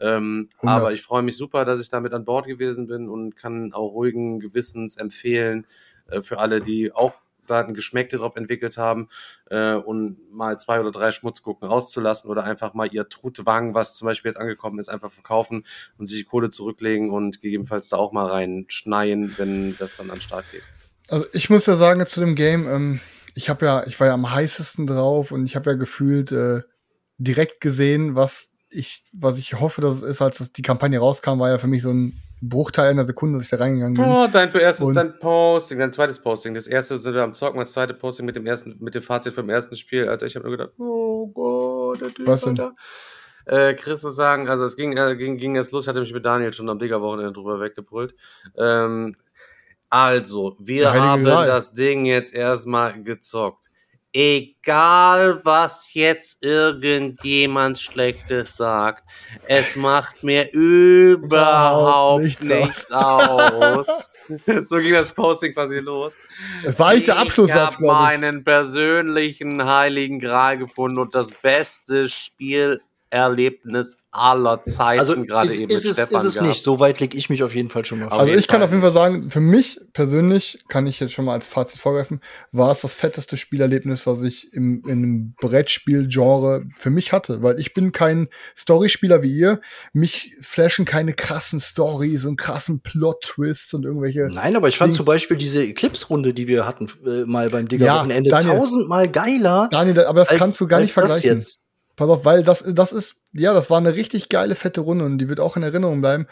Ähm, 0.00 0.48
100. 0.58 0.80
aber 0.80 0.92
ich 0.92 1.02
freue 1.02 1.22
mich 1.22 1.36
super, 1.36 1.64
dass 1.64 1.80
ich 1.80 1.88
damit 1.88 2.12
an 2.12 2.24
Bord 2.24 2.46
gewesen 2.46 2.86
bin 2.86 3.08
und 3.08 3.36
kann 3.36 3.72
auch 3.72 3.92
ruhigen 3.92 4.40
Gewissens 4.40 4.96
empfehlen 4.96 5.66
äh, 6.08 6.20
für 6.20 6.38
alle, 6.38 6.60
die 6.60 6.92
auch 6.92 7.22
da 7.46 7.60
ein 7.60 7.74
Geschmäckle 7.74 8.18
drauf 8.18 8.36
entwickelt 8.36 8.76
haben 8.76 9.08
äh, 9.50 9.74
und 9.74 10.16
mal 10.32 10.58
zwei 10.58 10.80
oder 10.80 10.90
drei 10.90 11.12
Schmutzgucken 11.12 11.68
rauszulassen 11.68 12.30
oder 12.30 12.44
einfach 12.44 12.74
mal 12.74 12.88
ihr 12.90 13.08
Trutwang, 13.08 13.74
was 13.74 13.94
zum 13.94 14.06
Beispiel 14.06 14.30
jetzt 14.30 14.38
angekommen 14.38 14.78
ist, 14.78 14.88
einfach 14.88 15.10
verkaufen 15.10 15.64
und 15.98 16.06
sich 16.06 16.18
die 16.18 16.24
Kohle 16.24 16.50
zurücklegen 16.50 17.10
und 17.10 17.40
gegebenenfalls 17.40 17.88
da 17.88 17.96
auch 17.96 18.12
mal 18.12 18.26
reinschneien, 18.26 19.34
wenn 19.38 19.76
das 19.78 19.96
dann 19.96 20.10
an 20.10 20.16
den 20.16 20.22
Start 20.22 20.44
geht. 20.50 20.62
Also 21.08 21.26
ich 21.32 21.50
muss 21.50 21.66
ja 21.66 21.76
sagen 21.76 22.00
jetzt 22.00 22.12
zu 22.12 22.20
dem 22.20 22.34
Game, 22.34 22.68
ähm, 22.68 23.00
ich 23.34 23.48
habe 23.48 23.66
ja, 23.66 23.86
ich 23.86 23.98
war 24.00 24.06
ja 24.06 24.14
am 24.14 24.30
heißesten 24.30 24.86
drauf 24.86 25.32
und 25.32 25.44
ich 25.44 25.56
habe 25.56 25.70
ja 25.70 25.76
gefühlt 25.76 26.32
äh, 26.32 26.62
direkt 27.18 27.60
gesehen, 27.60 28.14
was 28.14 28.48
ich, 28.70 29.04
was 29.12 29.38
ich 29.38 29.60
hoffe, 29.60 29.80
dass 29.80 29.96
es 29.96 30.02
ist, 30.02 30.22
als 30.22 30.52
die 30.52 30.62
Kampagne 30.62 30.98
rauskam, 30.98 31.38
war 31.38 31.48
ja 31.48 31.58
für 31.58 31.66
mich 31.66 31.82
so 31.82 31.92
ein 31.92 32.20
Bruchteil 32.48 32.90
einer 32.90 33.04
Sekunde, 33.04 33.38
dass 33.38 33.44
ich 33.44 33.50
da 33.50 33.56
reingegangen 33.56 33.94
bin. 33.94 34.04
Oh, 34.04 34.26
dein 34.30 34.52
erstes, 34.54 34.86
Und- 34.86 34.94
dein 34.94 35.18
Posting, 35.18 35.78
dein 35.78 35.92
zweites 35.92 36.18
Posting. 36.18 36.54
Das 36.54 36.66
erste 36.66 36.98
sind 36.98 37.14
wir 37.14 37.22
am 37.22 37.34
Zocken, 37.34 37.58
das 37.58 37.72
zweite 37.72 37.94
Posting 37.94 38.26
mit 38.26 38.36
dem 38.36 38.46
ersten, 38.46 38.76
mit 38.80 38.94
dem 38.94 39.02
Fazit 39.02 39.32
vom 39.34 39.48
ersten 39.50 39.76
Spiel. 39.76 40.08
Alter, 40.08 40.26
ich 40.26 40.36
habe 40.36 40.48
nur 40.48 40.56
gedacht, 40.56 40.72
oh 40.78 41.26
Gott, 41.28 42.00
der 42.00 42.12
Typ, 42.14 42.26
Was 42.26 42.42
denn? 42.42 42.58
Alter. 42.60 42.74
Äh, 43.46 43.74
Chris 43.74 44.02
muss 44.02 44.16
sagen, 44.16 44.48
also 44.48 44.64
es 44.64 44.74
ging, 44.76 44.96
äh, 44.96 45.16
ging, 45.16 45.36
ging 45.36 45.54
erst 45.54 45.72
los, 45.72 45.84
ich 45.84 45.88
hatte 45.88 46.00
mich 46.00 46.14
mit 46.14 46.24
Daniel 46.24 46.52
schon 46.52 46.68
am 46.70 46.78
Digger-Wochenende 46.78 47.32
drüber 47.32 47.60
weggebrüllt. 47.60 48.14
Ähm, 48.56 49.16
also, 49.90 50.56
wir 50.58 50.92
haben 50.92 51.24
Gral. 51.24 51.46
das 51.46 51.72
Ding 51.72 52.04
jetzt 52.06 52.34
erstmal 52.34 53.02
gezockt. 53.02 53.70
Egal, 54.16 55.40
was 55.44 55.92
jetzt 55.92 56.44
irgendjemand 56.44 57.78
Schlechtes 57.80 58.56
sagt, 58.56 59.02
es 59.48 59.74
macht 59.74 60.22
mir 60.22 60.50
überhaupt 60.52 62.22
nichts 62.22 62.42
nichts 62.42 62.92
aus. 62.92 64.10
so 64.66 64.76
ging 64.76 64.92
das 64.92 65.12
Posting 65.12 65.52
quasi 65.52 65.78
los. 65.80 66.16
Es 66.64 66.78
war 66.78 66.90
eigentlich 66.90 67.06
der 67.06 67.16
Ich 67.16 67.22
Abschlusssatz, 67.22 67.56
habe 67.74 67.76
glaube 67.78 67.94
ich. 67.94 68.00
meinen 68.00 68.44
persönlichen 68.44 69.64
heiligen 69.64 70.20
Gral 70.20 70.58
gefunden 70.58 70.98
und 70.98 71.14
das 71.14 71.30
beste 71.42 72.08
Spielerlebnis 73.14 73.96
aller 74.10 74.62
Zeiten 74.62 75.00
Also 75.00 75.24
gerade 75.24 75.48
ist, 75.48 75.58
eben 75.58 75.70
ist 75.72 75.84
mit 75.84 75.90
es, 75.92 75.96
Stefan 76.02 76.20
ist 76.20 76.24
es 76.26 76.34
gehabt. 76.34 76.48
nicht. 76.48 76.62
So 76.62 76.78
weit 76.78 77.00
leg 77.00 77.14
ich 77.16 77.30
mich 77.30 77.42
auf 77.42 77.52
jeden 77.54 77.68
Fall 77.70 77.84
schon 77.84 77.98
mal. 77.98 78.06
Auf 78.06 78.12
Also 78.20 78.34
ich 78.36 78.46
kann 78.46 78.60
Fall 78.60 78.66
auf 78.66 78.70
jeden 78.70 78.82
Fall 78.82 78.92
sagen, 78.92 79.30
für 79.30 79.40
mich 79.40 79.80
persönlich, 79.92 80.62
kann 80.68 80.86
ich 80.86 81.00
jetzt 81.00 81.12
schon 81.12 81.24
mal 81.24 81.32
als 81.32 81.46
Fazit 81.48 81.80
vorwerfen, 81.80 82.20
war 82.52 82.70
es 82.70 82.80
das 82.82 82.94
fetteste 82.94 83.36
Spielerlebnis, 83.36 84.06
was 84.06 84.22
ich 84.22 84.52
im, 84.52 84.84
in 84.84 84.90
einem 84.92 85.34
Brettspiel-Genre 85.40 86.64
für 86.76 86.90
mich 86.90 87.12
hatte. 87.12 87.42
Weil 87.42 87.58
ich 87.58 87.74
bin 87.74 87.90
kein 87.92 88.28
Storyspieler 88.56 89.22
wie 89.22 89.32
ihr. 89.36 89.60
Mich 89.92 90.36
flashen 90.40 90.84
keine 90.84 91.12
krassen 91.12 91.60
Stories 91.60 92.24
und 92.24 92.36
krassen 92.36 92.80
Plot-Twists 92.80 93.74
und 93.74 93.84
irgendwelche. 93.84 94.28
Nein, 94.32 94.54
aber 94.54 94.68
ich 94.68 94.76
fand 94.76 94.92
Ding- 94.92 94.96
zum 94.96 95.06
Beispiel 95.06 95.36
diese 95.36 95.62
Eclipse-Runde, 95.66 96.34
die 96.34 96.46
wir 96.46 96.66
hatten, 96.66 96.86
äh, 97.04 97.24
mal 97.26 97.50
beim 97.50 97.66
Digger-Wochenende, 97.66 98.30
Daniel. 98.30 98.58
tausendmal 98.58 99.08
geiler. 99.08 99.68
Daniel, 99.72 100.04
aber 100.04 100.20
das 100.20 100.28
als- 100.28 100.38
kannst 100.38 100.60
du 100.60 100.68
gar 100.68 100.80
nicht 100.80 100.96
als 100.96 101.06
das 101.12 101.20
vergleichen. 101.20 101.38
jetzt. 101.38 101.58
Pass 101.96 102.08
auf, 102.08 102.24
weil 102.24 102.42
das, 102.42 102.64
das 102.66 102.92
ist, 102.92 103.16
ja, 103.32 103.52
das 103.54 103.70
war 103.70 103.78
eine 103.78 103.94
richtig 103.94 104.28
geile, 104.28 104.54
fette 104.54 104.80
Runde 104.80 105.04
und 105.04 105.18
die 105.18 105.28
wird 105.28 105.40
auch 105.40 105.56
in 105.56 105.62
Erinnerung 105.62 106.00
bleiben. 106.00 106.26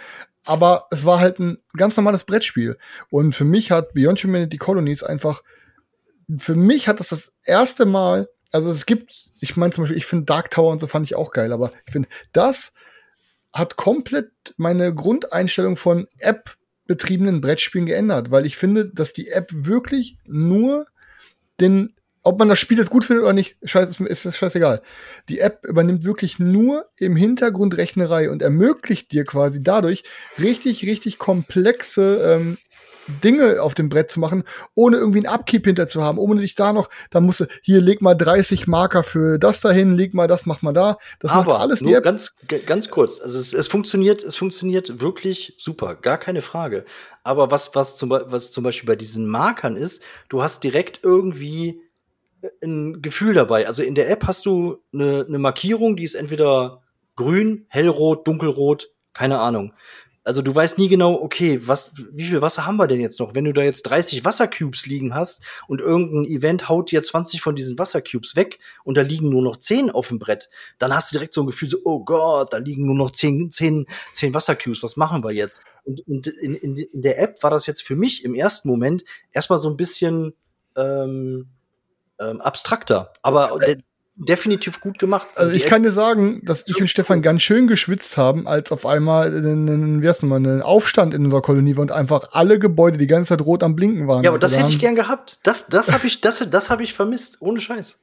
Aber 0.45 0.87
es 0.91 1.05
war 1.05 1.21
halt 1.21 1.39
ein 1.39 1.59
ganz 1.77 1.97
normales 1.97 2.25
Brettspiel. 2.25 2.77
Und 3.11 3.35
für 3.35 3.45
mich 3.45 3.71
hat 3.71 3.95
Beyond 3.95 4.23
Humanity 4.25 4.59
Colonies 4.59 5.03
einfach, 5.03 5.43
für 6.37 6.55
mich 6.55 6.89
hat 6.89 7.01
das 7.01 7.09
das 7.09 7.33
erste 7.45 7.87
Mal, 7.87 8.29
also 8.51 8.71
es 8.71 8.87
gibt, 8.87 9.31
ich 9.41 9.57
meine 9.57 9.73
zum 9.73 9.83
Beispiel, 9.83 9.99
ich 9.99 10.07
finde 10.07 10.25
Dark 10.25 10.51
Tower 10.51 10.73
und 10.73 10.81
so 10.81 10.87
fand 10.87 11.07
ich 11.07 11.15
auch 11.15 11.33
geil, 11.33 11.53
aber 11.53 11.73
ich 11.87 11.93
finde, 11.93 12.09
das 12.33 12.73
hat 13.53 13.77
komplett 13.77 14.31
meine 14.57 14.95
Grundeinstellung 14.95 15.77
von 15.77 16.09
App 16.19 16.57
betriebenen 16.87 17.41
Brettspielen 17.41 17.87
geändert, 17.87 18.31
weil 18.31 18.47
ich 18.47 18.57
finde, 18.57 18.89
dass 18.89 19.13
die 19.13 19.29
App 19.29 19.51
wirklich 19.53 20.19
nur 20.25 20.87
den, 21.61 21.95
ob 22.23 22.39
man 22.39 22.49
das 22.49 22.59
Spiel 22.59 22.79
jetzt 22.79 22.91
gut 22.91 23.05
findet 23.05 23.25
oder 23.25 23.33
nicht, 23.33 23.57
scheiß, 23.65 24.01
ist 24.01 24.27
das 24.27 24.37
scheißegal. 24.37 24.83
Die 25.29 25.41
App 25.41 25.65
übernimmt 25.65 26.05
wirklich 26.05 26.39
nur 26.39 26.87
im 26.97 27.17
Hintergrund 27.17 27.77
Rechnerei 27.77 28.31
und 28.31 28.43
ermöglicht 28.43 29.13
dir 29.13 29.25
quasi 29.25 29.63
dadurch 29.63 30.05
richtig, 30.39 30.85
richtig 30.85 31.19
komplexe 31.19 32.19
ähm, 32.23 32.59
Dinge 33.09 33.61
auf 33.61 33.75
dem 33.75 33.89
Brett 33.89 34.11
zu 34.11 34.21
machen, 34.21 34.45
ohne 34.75 34.97
irgendwie 34.97 35.19
einen 35.19 35.35
Upkeep 35.35 35.65
hinter 35.65 35.87
zu 35.87 36.03
haben, 36.03 36.19
ohne 36.19 36.41
dich 36.41 36.55
da 36.55 36.73
noch, 36.73 36.89
da 37.11 37.21
musst 37.21 37.41
du, 37.41 37.47
hier 37.63 37.81
leg 37.81 38.01
mal 38.01 38.15
30 38.15 38.67
Marker 38.67 39.03
für 39.03 39.39
das 39.39 39.61
dahin, 39.61 39.91
leg 39.91 40.15
mal 40.15 40.29
das, 40.29 40.47
mach 40.47 40.63
mal 40.63 40.73
da. 40.73 40.99
Das 41.19 41.33
Aber 41.33 41.53
macht 41.53 41.61
alles 41.63 41.81
nur 41.81 41.91
die 41.91 41.97
App. 41.97 42.05
ganz, 42.05 42.35
ganz 42.67 42.91
kurz. 42.91 43.21
Also 43.21 43.39
es, 43.39 43.53
es 43.53 43.67
funktioniert, 43.67 44.23
es 44.23 44.37
funktioniert 44.37 45.01
wirklich 45.01 45.55
super, 45.59 45.97
gar 45.97 46.19
keine 46.19 46.43
Frage. 46.43 46.85
Aber 47.25 47.51
was, 47.51 47.75
was 47.75 47.97
zum, 47.97 48.11
was 48.11 48.51
zum 48.51 48.65
Beispiel 48.65 48.87
bei 48.87 48.97
diesen 48.97 49.27
Markern 49.27 49.77
ist, 49.77 50.03
du 50.29 50.43
hast 50.43 50.63
direkt 50.63 51.01
irgendwie 51.03 51.82
ein 52.63 53.03
Gefühl 53.03 53.35
dabei. 53.35 53.67
Also 53.67 53.83
in 53.83 53.95
der 53.95 54.11
App 54.11 54.27
hast 54.27 54.47
du 54.47 54.79
eine, 54.93 55.25
eine 55.27 55.39
Markierung, 55.39 55.97
die 55.97 56.05
ist 56.05 56.15
entweder 56.15 56.83
grün, 57.17 57.67
hellrot, 57.69 58.27
dunkelrot, 58.27 58.91
keine 59.13 59.41
Ahnung. 59.41 59.73
Also 60.25 60.41
du 60.41 60.55
weißt 60.55 60.79
nie 60.79 60.89
genau, 60.89 61.15
okay, 61.15 61.61
was, 61.67 61.93
wie 62.13 62.23
viel 62.23 62.41
Wasser 62.43 62.65
haben 62.65 62.77
wir 62.77 62.87
denn 62.87 63.01
jetzt 63.01 63.19
noch? 63.19 63.35
Wenn 63.35 63.45
du 63.45 63.53
da 63.53 63.63
jetzt 63.63 63.83
30 63.83 64.25
Wassercubes 64.25 64.87
liegen 64.87 65.15
hast 65.15 65.43
und 65.67 65.81
irgendein 65.81 66.25
Event 66.27 66.69
haut 66.69 66.93
dir 66.93 67.03
20 67.03 67.41
von 67.41 67.57
diesen 67.57 67.77
Wassercubes 67.77 68.37
weg 68.37 68.61
und 68.85 68.97
da 68.97 69.03
liegen 69.03 69.31
nur 69.31 69.43
noch 69.43 69.57
10 69.57 69.91
auf 69.91 70.09
dem 70.09 70.21
Brett, 70.21 70.49
dann 70.79 70.95
hast 70.95 71.11
du 71.11 71.17
direkt 71.17 71.35
so 71.35 71.43
ein 71.43 71.47
Gefühl 71.47 71.69
so, 71.69 71.79
oh 71.85 72.05
Gott, 72.05 72.53
da 72.53 72.59
liegen 72.59 72.87
nur 72.87 72.95
noch 72.95 73.11
10, 73.11 73.51
10, 73.51 73.87
10 74.13 74.33
Wassercubes, 74.35 74.85
was 74.85 74.97
machen 74.97 75.25
wir 75.25 75.33
jetzt? 75.33 75.65
Und, 75.83 76.07
und 76.07 76.29
in, 76.29 76.55
in, 76.55 76.77
in 76.77 77.03
der 77.03 77.21
App 77.21 77.43
war 77.43 77.51
das 77.51 77.67
jetzt 77.67 77.83
für 77.83 77.97
mich 77.97 78.25
im 78.25 78.37
ersten 78.37 78.69
Moment 78.69 79.03
erstmal 79.33 79.59
so 79.59 79.71
ein 79.71 79.77
bisschen 79.77 80.35
ähm, 80.77 81.49
ähm, 82.31 82.41
abstrakter, 82.41 83.13
aber 83.23 83.59
de 83.59 83.79
definitiv 84.15 84.81
gut 84.81 84.99
gemacht. 84.99 85.27
Also 85.35 85.53
die 85.53 85.59
ich 85.59 85.67
kann 85.67 85.83
dir 85.83 85.91
sagen, 85.91 86.41
dass 86.45 86.69
ich 86.69 86.81
und 86.81 86.87
Stefan 86.87 87.23
ganz 87.23 87.43
schön 87.43 87.67
geschwitzt 87.67 88.17
haben, 88.17 88.47
als 88.47 88.71
auf 88.71 88.87
einmal 88.87 89.29
ein, 89.29 90.03
wie 90.03 90.09
heißt 90.09 90.23
nochmal, 90.23 90.41
ein 90.47 90.63
Aufstand 90.63 91.15
in 91.15 91.25
unserer 91.25 91.43
Kolonie 91.43 91.77
war 91.77 91.83
und 91.83 91.93
einfach 91.93 92.29
alle 92.33 92.59
Gebäude 92.59 92.99
die 92.99 93.07
ganze 93.07 93.31
Zeit 93.31 93.41
rot 93.41 93.63
am 93.63 93.75
Blinken 93.75 94.07
waren. 94.09 94.23
ja, 94.23 94.31
aber 94.31 94.39
das 94.39 94.53
Da 94.53 94.59
hätte 94.59 94.71
ich 94.71 94.79
gern 94.79 94.97
gehabt. 94.97 95.39
Das, 95.43 95.67
das 95.67 95.93
habe 95.93 96.07
ich, 96.07 96.21
das, 96.21 96.47
das 96.51 96.71
habe 96.71 96.83
ich 96.83 96.95
vermisst, 96.95 97.39
ohne 97.41 97.61
Scheiß. 97.61 97.99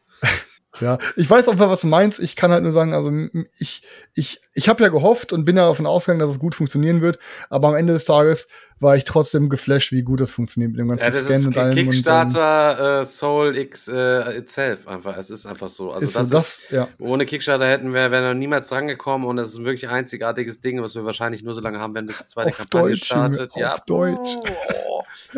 Ja, 0.82 0.98
ich 1.16 1.30
weiß 1.30 1.48
auch, 1.48 1.58
was 1.58 1.82
du 1.82 1.88
meinst. 1.88 2.20
Ich 2.20 2.36
kann 2.36 2.52
halt 2.52 2.64
nur 2.64 2.72
sagen, 2.72 2.94
also 2.94 3.12
ich, 3.58 3.84
ich, 4.14 4.42
ich 4.54 4.70
habe 4.70 4.84
ja 4.84 4.90
gehofft 4.90 5.34
und 5.34 5.46
bin 5.46 5.58
ja 5.58 5.68
davon 5.68 5.86
ausgegangen, 5.86 6.20
dass 6.20 6.32
es 6.32 6.40
gut 6.40 6.56
funktionieren 6.56 7.02
wird. 7.02 7.20
Aber 7.50 7.70
am 7.70 7.76
Ende 7.76 7.94
des 7.94 8.06
Tages 8.06 8.48
war 8.80 8.96
ich 8.96 9.04
trotzdem 9.04 9.50
geflasht, 9.50 9.92
wie 9.92 10.04
gut 10.04 10.22
das 10.22 10.32
funktioniert 10.32 10.72
mit 10.72 10.80
dem 10.80 10.88
ganzen 10.88 11.04
Ja, 11.04 11.10
das 11.10 11.26
Scan 11.26 11.34
ist 11.34 11.46
und 11.46 11.58
allem. 11.58 11.72
und, 11.72 11.78
ähm, 11.78 11.92
Kickstarter 11.92 13.02
äh, 13.02 13.06
Soul 13.06 13.58
X 13.58 13.88
äh, 13.90 14.38
itself 14.38 14.88
einfach. 14.88 15.18
Es 15.18 15.30
ist 15.30 15.46
einfach 15.46 15.70
so. 15.70 15.92
Also 15.92 16.08
ist 16.08 16.16
das, 16.16 16.30
so 16.30 16.36
das, 16.36 16.60
ist, 16.60 16.72
ja. 16.72 16.88
ohne 17.00 17.26
Kickstarter 17.26 17.68
hätten 17.68 17.94
wir, 17.94 18.12
wären 18.12 18.24
wir 18.24 18.34
niemals 18.34 18.68
drangekommen 18.68 19.28
und 19.28 19.36
das 19.36 19.50
ist 19.50 19.58
ein 19.58 19.66
wirklich 19.66 19.90
einzigartiges 19.90 20.62
Ding, 20.62 20.82
was 20.82 20.96
wir 20.96 21.04
wahrscheinlich 21.04 21.44
nur 21.44 21.54
so 21.54 21.62
lange 21.62 21.80
haben, 21.80 21.94
wenn 21.94 22.06
bis 22.06 22.20
die 22.20 22.28
zweite 22.28 22.50
Auf 22.50 22.58
Kampagne 22.58 22.90
Deutsch, 22.90 23.06
startet. 23.06 23.52
auf 23.52 23.58
ja, 23.58 23.78
Deutsch. 23.86 24.38
Oh. 24.40 24.89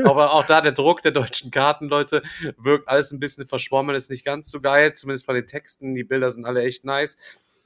Aber 0.03 0.33
auch 0.33 0.45
da 0.45 0.61
der 0.61 0.71
Druck 0.71 1.01
der 1.01 1.11
deutschen 1.11 1.51
Karten, 1.51 1.87
Leute, 1.87 2.23
wirkt 2.57 2.87
alles 2.87 3.11
ein 3.11 3.19
bisschen 3.19 3.47
verschwommen, 3.47 3.95
ist 3.95 4.09
nicht 4.09 4.25
ganz 4.25 4.49
so 4.51 4.61
geil, 4.61 4.93
zumindest 4.93 5.25
bei 5.27 5.33
den 5.33 5.47
Texten. 5.47 5.95
Die 5.95 6.03
Bilder 6.03 6.31
sind 6.31 6.45
alle 6.45 6.63
echt 6.63 6.85
nice. 6.85 7.17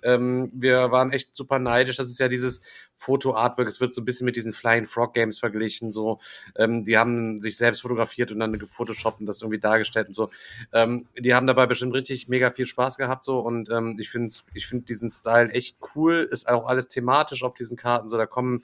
Ähm, 0.05 0.51
wir 0.53 0.91
waren 0.91 1.11
echt 1.11 1.35
super 1.35 1.57
neidisch. 1.57 1.97
Das 1.97 2.07
ist 2.07 2.19
ja 2.19 2.27
dieses 2.27 2.61
Foto-Artwork. 2.95 3.67
Es 3.67 3.81
wird 3.81 3.93
so 3.93 4.01
ein 4.01 4.05
bisschen 4.05 4.25
mit 4.25 4.35
diesen 4.35 4.53
Flying 4.53 4.85
Frog 4.85 5.15
Games 5.15 5.39
verglichen. 5.39 5.89
So, 5.91 6.19
ähm, 6.55 6.83
die 6.83 6.97
haben 6.97 7.41
sich 7.41 7.57
selbst 7.57 7.81
fotografiert 7.81 8.31
und 8.31 8.39
dann 8.39 8.57
gefotoshoppt 8.59 9.19
und 9.19 9.25
das 9.25 9.41
irgendwie 9.41 9.59
dargestellt 9.59 10.07
und 10.07 10.13
so. 10.13 10.29
Ähm, 10.73 11.07
die 11.17 11.33
haben 11.33 11.47
dabei 11.47 11.65
bestimmt 11.65 11.95
richtig 11.95 12.27
mega 12.27 12.51
viel 12.51 12.67
Spaß 12.67 12.97
gehabt 12.97 13.25
so 13.25 13.39
und 13.39 13.69
ähm, 13.71 13.97
ich 13.99 14.09
finde 14.09 14.33
ich 14.53 14.67
finde 14.67 14.85
diesen 14.85 15.11
Style 15.11 15.51
echt 15.51 15.79
cool. 15.95 16.27
Ist 16.29 16.47
auch 16.47 16.67
alles 16.67 16.87
thematisch 16.87 17.43
auf 17.43 17.55
diesen 17.55 17.75
Karten 17.75 18.07
so. 18.07 18.17
Da 18.17 18.27
kommen 18.27 18.63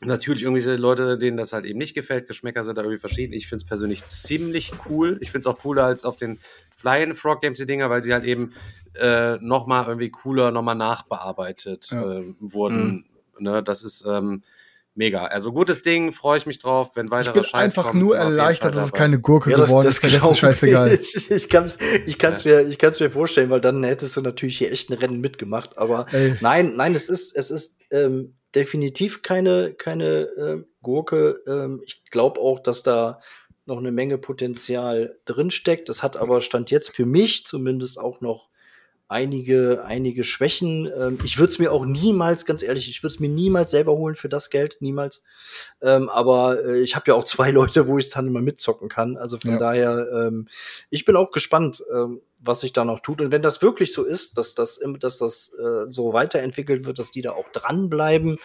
natürlich 0.00 0.42
irgendwelche 0.42 0.76
Leute, 0.76 1.18
denen 1.18 1.36
das 1.36 1.52
halt 1.52 1.64
eben 1.64 1.78
nicht 1.78 1.94
gefällt. 1.94 2.26
Geschmäcker 2.26 2.64
sind 2.64 2.76
da 2.76 2.82
irgendwie 2.82 3.00
verschieden. 3.00 3.32
Ich 3.32 3.46
finde 3.48 3.62
es 3.62 3.68
persönlich 3.68 4.04
ziemlich 4.06 4.72
cool. 4.88 5.18
Ich 5.20 5.30
finde 5.30 5.48
es 5.48 5.54
auch 5.54 5.58
cooler 5.60 5.84
als 5.84 6.04
auf 6.04 6.16
den 6.16 6.38
Flying 6.76 7.14
Frog 7.14 7.40
Games 7.40 7.58
die 7.58 7.66
Dinger, 7.66 7.90
weil 7.90 8.02
sie 8.02 8.12
halt 8.12 8.24
eben 8.24 8.52
äh, 8.94 9.36
nochmal 9.40 9.86
irgendwie 9.86 10.10
cooler, 10.10 10.50
nochmal 10.50 10.74
nachbearbeitet 10.74 11.88
Ja. 11.90 12.18
äh, 12.20 12.34
wurden. 12.40 13.06
Ne, 13.38 13.62
das 13.62 13.82
ist 13.82 14.04
ähm, 14.06 14.42
mega. 14.94 15.26
Also 15.26 15.52
gutes 15.52 15.82
Ding, 15.82 16.12
freue 16.12 16.38
ich 16.38 16.46
mich 16.46 16.58
drauf, 16.58 16.90
wenn 16.94 17.06
Ich 17.06 17.12
weiterer 17.12 17.32
bin 17.34 17.44
Scheiß 17.44 17.76
einfach 17.76 17.90
kommt. 17.90 18.02
nur 18.02 18.16
erleichtert, 18.16 18.74
dass 18.74 18.86
es 18.86 18.92
keine 18.92 19.20
Gurke 19.20 19.50
geworden 19.50 19.86
ist. 19.86 20.02
Der 20.02 20.10
Rest 20.10 20.20
glaub 20.20 20.32
ist 20.32 20.38
scheißegal. 20.38 20.92
Ich, 20.92 21.30
ich 21.30 21.48
kann 21.48 21.64
es 21.64 21.78
ich 22.06 22.18
kann's 22.18 22.44
mir, 22.44 22.60
ich 22.62 22.78
kann's 22.78 23.00
mir 23.00 23.10
vorstellen, 23.10 23.50
weil 23.50 23.60
dann 23.60 23.82
hättest 23.84 24.16
du 24.16 24.20
natürlich 24.20 24.58
hier 24.58 24.72
echt 24.72 24.90
ein 24.90 24.94
Rennen 24.94 25.20
mitgemacht. 25.20 25.76
Aber 25.78 26.06
Ey. 26.12 26.36
nein, 26.40 26.74
nein, 26.76 26.94
es 26.94 27.08
ist, 27.08 27.36
es 27.36 27.50
ist 27.50 27.80
ähm, 27.90 28.36
definitiv 28.54 29.22
keine, 29.22 29.74
keine 29.74 30.28
ähm, 30.38 30.66
Gurke. 30.82 31.34
Ähm, 31.46 31.82
ich 31.84 32.04
glaube 32.10 32.40
auch, 32.40 32.60
dass 32.60 32.82
da 32.82 33.20
noch 33.66 33.78
eine 33.78 33.92
Menge 33.92 34.18
Potenzial 34.18 35.18
drinsteckt. 35.24 35.88
Das 35.88 36.02
hat 36.02 36.16
aber 36.16 36.40
Stand 36.40 36.70
jetzt 36.70 36.90
für 36.90 37.06
mich 37.06 37.46
zumindest 37.46 37.98
auch 37.98 38.20
noch 38.20 38.48
einige, 39.08 39.84
einige 39.84 40.24
Schwächen. 40.24 40.90
Ähm, 40.98 41.18
ich 41.24 41.38
würde 41.38 41.50
es 41.52 41.58
mir 41.58 41.72
auch 41.72 41.84
niemals, 41.84 42.46
ganz 42.46 42.62
ehrlich, 42.62 42.88
ich 42.88 43.02
würde 43.02 43.12
es 43.14 43.20
mir 43.20 43.28
niemals 43.28 43.70
selber 43.70 43.92
holen 43.92 44.14
für 44.14 44.28
das 44.28 44.50
Geld, 44.50 44.76
niemals. 44.80 45.22
Ähm, 45.82 46.08
aber 46.08 46.64
äh, 46.64 46.80
ich 46.80 46.96
habe 46.96 47.04
ja 47.08 47.14
auch 47.14 47.24
zwei 47.24 47.50
Leute, 47.50 47.86
wo 47.86 47.98
ich 47.98 48.06
es 48.06 48.10
dann 48.10 48.26
immer 48.26 48.40
mitzocken 48.40 48.88
kann. 48.88 49.16
Also 49.16 49.38
von 49.38 49.52
Ja. 49.52 49.58
daher, 49.58 50.08
ähm, 50.26 50.48
ich 50.90 51.04
bin 51.04 51.16
auch 51.16 51.30
gespannt, 51.30 51.82
ähm, 51.94 52.20
was 52.38 52.60
sich 52.60 52.72
da 52.72 52.84
noch 52.84 53.00
tut. 53.00 53.20
Und 53.20 53.32
wenn 53.32 53.42
das 53.42 53.62
wirklich 53.62 53.92
so 53.92 54.04
ist, 54.04 54.36
dass 54.38 54.54
das, 54.54 54.80
dass 55.00 55.18
das 55.18 55.52
äh, 55.58 55.90
so 55.90 56.12
weiterentwickelt 56.12 56.84
wird, 56.84 56.98
dass 56.98 57.10
die 57.10 57.22
da 57.22 57.32
auch 57.32 57.48
dranbleiben, 57.50 58.38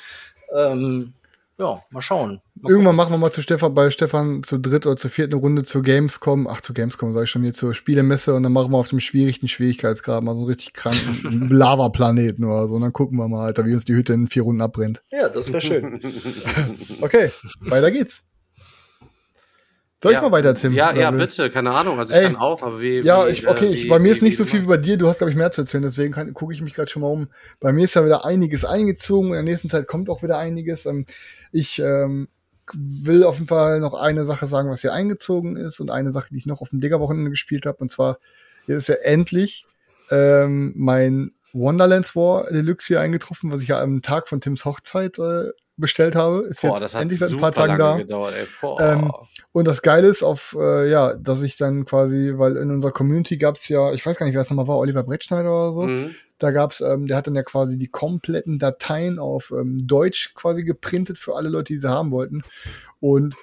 ähm, 0.56 1.14
ja, 1.60 1.76
mal 1.92 2.02
schauen. 2.02 2.42
Mal 2.56 2.72
Irgendwann 2.72 2.96
machen 2.96 3.14
wir 3.14 3.18
mal 3.18 3.32
zu 3.32 3.42
Stefan, 3.42 3.74
bei 3.76 3.92
Stefan 3.92 4.44
zur 4.44 4.60
dritt 4.60 4.86
oder 4.86 4.96
zur 4.98 5.12
vierten 5.12 5.34
Runde 5.36 5.64
zur 5.64 5.84
Gamescom, 5.84 6.48
ach 6.48 6.62
zur 6.62 6.74
Gamescom 6.74 7.14
sage 7.14 7.26
ich 7.26 7.30
schon 7.30 7.44
hier 7.44 7.54
zur 7.54 7.74
Spielemesse 7.74 8.34
und 8.34 8.44
dann 8.44 8.54
machen 8.54 8.72
wir 8.72 8.78
auf 8.78 8.88
dem 8.90 9.00
schwierigsten 9.00 9.48
Schwierigkeitsgrad 9.48 10.24
mal 10.24 10.36
so 10.36 10.42
einen 10.44 10.50
richtig 10.50 10.74
kranken 10.74 11.48
Lavaplaneten 11.50 12.46
oder 12.46 12.68
so 12.68 12.76
und 12.76 12.82
dann 12.82 12.94
gucken 12.94 13.18
wir 13.18 13.28
mal, 13.28 13.46
Alter, 13.46 13.66
wie 13.66 13.74
uns 13.74 13.86
die 13.86 13.94
Hütte 13.94 14.14
in 14.14 14.28
vier 14.30 14.44
Runden 14.44 14.62
abbrennt. 14.62 15.04
Ja, 15.12 15.28
das 15.30 15.50
wäre 15.52 15.62
schön. 15.62 16.00
Okay, 17.02 17.30
weiter 17.62 17.92
geht's. 17.92 18.24
Soll 20.02 20.14
ich 20.14 20.16
Ja. 20.16 20.22
mal 20.22 20.32
weiter, 20.32 20.56
Tim? 20.56 20.72
Ja, 20.72 20.94
ja, 20.96 21.12
bitte, 21.12 21.50
keine 21.50 21.72
Ahnung. 21.72 22.00
Also 22.00 22.14
ich 22.14 22.20
Ey. 22.22 22.26
kann 22.28 22.38
auch, 22.38 22.62
aber 22.64 22.82
wie. 22.82 23.00
Ja, 23.00 23.28
ich, 23.28 23.46
okay, 23.46 23.66
äh, 23.66 23.74
ich, 23.74 23.84
wie- 23.84 23.90
bei 23.90 24.00
mir 24.00 24.14
ist 24.14 24.22
wie- 24.22 24.26
nicht 24.26 24.38
so 24.38 24.46
viel 24.46 24.62
wie 24.62 24.68
bei 24.68 24.78
dir. 24.78 24.96
Du 24.96 25.08
hast, 25.10 25.18
glaube 25.18 25.32
ich, 25.32 25.36
mehr 25.38 25.52
zu 25.52 25.60
erzählen. 25.62 25.84
Deswegen 25.84 26.34
gucke 26.34 26.54
ich 26.54 26.62
mich 26.62 26.74
gerade 26.74 26.90
schon 26.90 27.02
mal 27.02 27.10
um. 27.10 27.28
Bei 27.60 27.74
mir 27.74 27.84
ist 27.84 27.96
ja 27.96 28.06
wieder 28.06 28.26
einiges 28.26 28.64
eingezogen. 28.64 29.28
In 29.30 29.34
der 29.34 29.44
nächsten 29.44 29.68
Zeit 29.68 29.88
kommt 29.88 30.10
auch 30.10 30.24
wieder 30.24 30.38
einiges. 30.38 30.86
Ähm, 30.86 31.06
ich 31.52 31.80
ähm, 31.80 32.28
will 32.74 33.24
auf 33.24 33.36
jeden 33.36 33.48
Fall 33.48 33.80
noch 33.80 33.94
eine 33.94 34.26
Sache 34.26 34.46
sagen, 34.46 34.70
was 34.70 34.82
hier 34.82 34.94
eingezogen 34.94 35.56
ist 35.58 35.80
und 35.80 35.90
eine 35.90 36.12
Sache, 36.12 36.30
die 36.32 36.38
ich 36.38 36.46
noch 36.46 36.62
auf 36.62 36.70
dem 36.70 36.82
Digger-Wochenende 36.82 37.32
gespielt 37.32 37.66
habe. 37.66 37.80
Und 37.80 37.92
zwar 37.92 38.20
hier 38.66 38.78
ist 38.78 38.90
ja 38.90 38.96
endlich 38.96 39.66
ähm, 40.12 40.74
mein 40.76 41.32
Wonderlands 41.54 42.16
War 42.16 42.46
Deluxe 42.52 42.88
hier 42.88 43.02
eingetroffen, 43.02 43.52
was 43.52 43.62
ich 43.62 43.70
ja 43.70 43.82
am 43.82 44.02
Tag 44.02 44.28
von 44.28 44.42
Tims 44.42 44.66
Hochzeit 44.66 45.18
äh, 45.20 45.50
bestellt 45.78 46.16
habe. 46.16 46.48
Ist 46.48 46.62
Boah, 46.62 46.72
jetzt 46.72 46.82
das 46.82 46.96
hat 46.96 47.04
endlich 47.04 47.20
seit 47.20 47.32
ein 47.32 47.40
paar 47.40 47.52
Tagen 47.52 47.78
da. 47.78 47.98
gedauert. 47.98 48.34
Ähm, 48.80 49.12
Und 49.52 49.68
das 49.68 49.82
Geile 49.82 50.08
ist 50.08 50.22
auf, 50.24 50.56
äh, 50.60 50.90
ja, 50.90 51.16
dass 51.16 51.42
ich 51.42 51.58
dann 51.58 51.86
quasi, 51.86 52.34
weil 52.36 52.56
in 52.58 52.72
unserer 52.72 52.92
Community 52.92 53.38
gab's 53.38 53.68
ja, 53.68 53.94
ich 53.94 54.06
weiß 54.06 54.18
gar 54.18 54.26
nicht, 54.26 54.36
wer 54.36 54.42
es 54.42 54.50
nochmal 54.50 54.68
war, 54.68 54.78
Oliver 54.78 55.04
Brettschneider 55.04 55.50
oder 55.50 55.74
so. 55.74 55.82
Mhm. 55.84 56.16
Da 56.38 56.52
gab's, 56.52 56.82
ähm, 56.82 57.08
der 57.08 57.18
hat 57.18 57.28
dann 57.28 57.36
ja 57.36 57.44
quasi 57.44 57.78
die 57.78 57.88
kompletten 57.88 58.60
Dateien 58.60 59.20
auf 59.20 59.52
ähm, 59.52 59.88
Deutsch 59.88 60.34
quasi 60.36 60.64
geprintet 60.64 61.18
für 61.18 61.36
alle 61.36 61.50
Leute, 61.50 61.74
die 61.74 61.80
sie 61.80 61.90
haben 61.90 62.12
wollten. 62.12 62.44
Und 63.00 63.36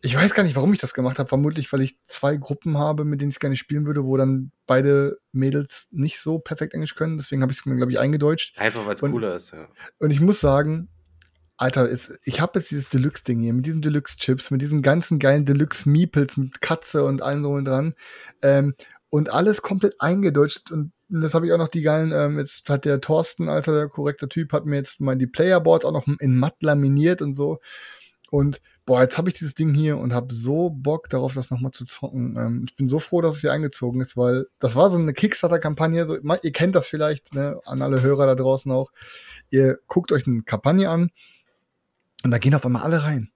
ich 0.00 0.14
weiß 0.14 0.34
gar 0.34 0.44
nicht, 0.44 0.56
warum 0.56 0.72
ich 0.72 0.78
das 0.78 0.94
gemacht 0.94 1.18
habe. 1.18 1.28
Vermutlich, 1.28 1.72
weil 1.72 1.80
ich 1.80 1.98
zwei 2.02 2.36
Gruppen 2.36 2.78
habe, 2.78 3.04
mit 3.04 3.20
denen 3.20 3.30
ich 3.30 3.40
gerne 3.40 3.56
spielen 3.56 3.86
würde, 3.86 4.04
wo 4.04 4.16
dann 4.16 4.52
beide 4.66 5.18
Mädels 5.32 5.88
nicht 5.90 6.20
so 6.20 6.38
perfekt 6.38 6.74
Englisch 6.74 6.94
können. 6.94 7.16
Deswegen 7.16 7.42
habe 7.42 7.52
ich 7.52 7.58
es 7.58 7.66
mir, 7.66 7.76
glaube 7.76 7.92
ich, 7.92 7.98
eingedeutscht. 7.98 8.58
Einfach 8.58 8.86
weil 8.86 8.94
es 8.94 9.00
cooler 9.00 9.34
ist, 9.34 9.52
ja. 9.52 9.68
Und 9.98 10.10
ich 10.10 10.20
muss 10.20 10.40
sagen, 10.40 10.88
Alter, 11.56 11.90
es, 11.90 12.20
ich 12.24 12.40
habe 12.40 12.60
jetzt 12.60 12.70
dieses 12.70 12.88
Deluxe-Ding 12.88 13.40
hier 13.40 13.52
mit 13.52 13.66
diesen 13.66 13.82
Deluxe-Chips, 13.82 14.52
mit 14.52 14.62
diesen 14.62 14.82
ganzen 14.82 15.18
geilen 15.18 15.44
Deluxe-Meeples 15.44 16.36
mit 16.36 16.60
Katze 16.60 17.04
und 17.04 17.20
allem 17.20 17.42
drum 17.42 17.54
und 17.54 17.64
dran. 17.64 17.94
Ähm, 18.42 18.74
und 19.10 19.30
alles 19.32 19.62
komplett 19.62 20.00
eingedeutscht 20.00 20.70
und 20.70 20.92
das 21.08 21.34
habe 21.34 21.46
ich 21.46 21.52
auch 21.52 21.58
noch 21.58 21.68
die 21.68 21.80
geilen, 21.80 22.12
ähm, 22.12 22.38
jetzt 22.38 22.68
hat 22.68 22.84
der 22.84 23.00
Thorsten, 23.00 23.48
alter, 23.48 23.72
der 23.72 23.88
korrekte 23.88 24.28
Typ, 24.28 24.52
hat 24.52 24.66
mir 24.66 24.76
jetzt 24.76 25.00
mal 25.00 25.16
die 25.16 25.26
Playerboards 25.26 25.84
auch 25.84 25.92
noch 25.92 26.06
in 26.06 26.38
matt 26.38 26.62
laminiert 26.62 27.22
und 27.22 27.32
so. 27.32 27.60
Und 28.30 28.60
boah, 28.84 29.00
jetzt 29.02 29.16
habe 29.16 29.30
ich 29.30 29.38
dieses 29.38 29.54
Ding 29.54 29.74
hier 29.74 29.96
und 29.96 30.12
habe 30.12 30.34
so 30.34 30.70
Bock 30.70 31.08
darauf, 31.08 31.34
das 31.34 31.50
nochmal 31.50 31.72
zu 31.72 31.84
zocken. 31.84 32.36
Ähm, 32.38 32.64
ich 32.66 32.76
bin 32.76 32.88
so 32.88 32.98
froh, 32.98 33.22
dass 33.22 33.36
es 33.36 33.40
hier 33.40 33.52
eingezogen 33.52 34.00
ist, 34.00 34.16
weil 34.16 34.46
das 34.58 34.76
war 34.76 34.90
so 34.90 34.98
eine 34.98 35.14
Kickstarter-Kampagne. 35.14 36.06
So, 36.06 36.16
ihr 36.16 36.52
kennt 36.52 36.74
das 36.74 36.86
vielleicht, 36.86 37.34
ne, 37.34 37.60
an 37.64 37.80
alle 37.80 38.02
Hörer 38.02 38.26
da 38.26 38.34
draußen 38.34 38.70
auch. 38.70 38.92
Ihr 39.50 39.78
guckt 39.86 40.12
euch 40.12 40.26
eine 40.26 40.42
Kampagne 40.42 40.90
an 40.90 41.10
und 42.22 42.30
da 42.30 42.38
gehen 42.38 42.54
auf 42.54 42.66
einmal 42.66 42.82
alle 42.82 43.04
rein. 43.04 43.30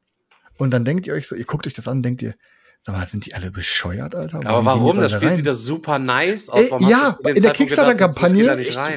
Und 0.58 0.70
dann 0.72 0.84
denkt 0.84 1.06
ihr 1.06 1.14
euch 1.14 1.26
so, 1.26 1.34
ihr 1.34 1.46
guckt 1.46 1.66
euch 1.66 1.74
das 1.74 1.88
an, 1.88 2.02
denkt 2.02 2.20
ihr, 2.22 2.34
Sag 2.84 2.96
mal, 2.96 3.06
sind 3.06 3.26
die 3.26 3.34
alle 3.34 3.52
bescheuert, 3.52 4.16
Alter? 4.16 4.40
Aber 4.44 4.64
warum? 4.64 4.96
Das 4.96 5.12
spielt 5.12 5.36
sich 5.36 5.44
das 5.44 5.62
super 5.62 6.00
nice 6.00 6.48
aus. 6.48 6.58
Ey, 6.58 6.90
ja, 6.90 7.16
in 7.24 7.40
der 7.40 7.52
Kickstarter-Kampagne. 7.52 8.50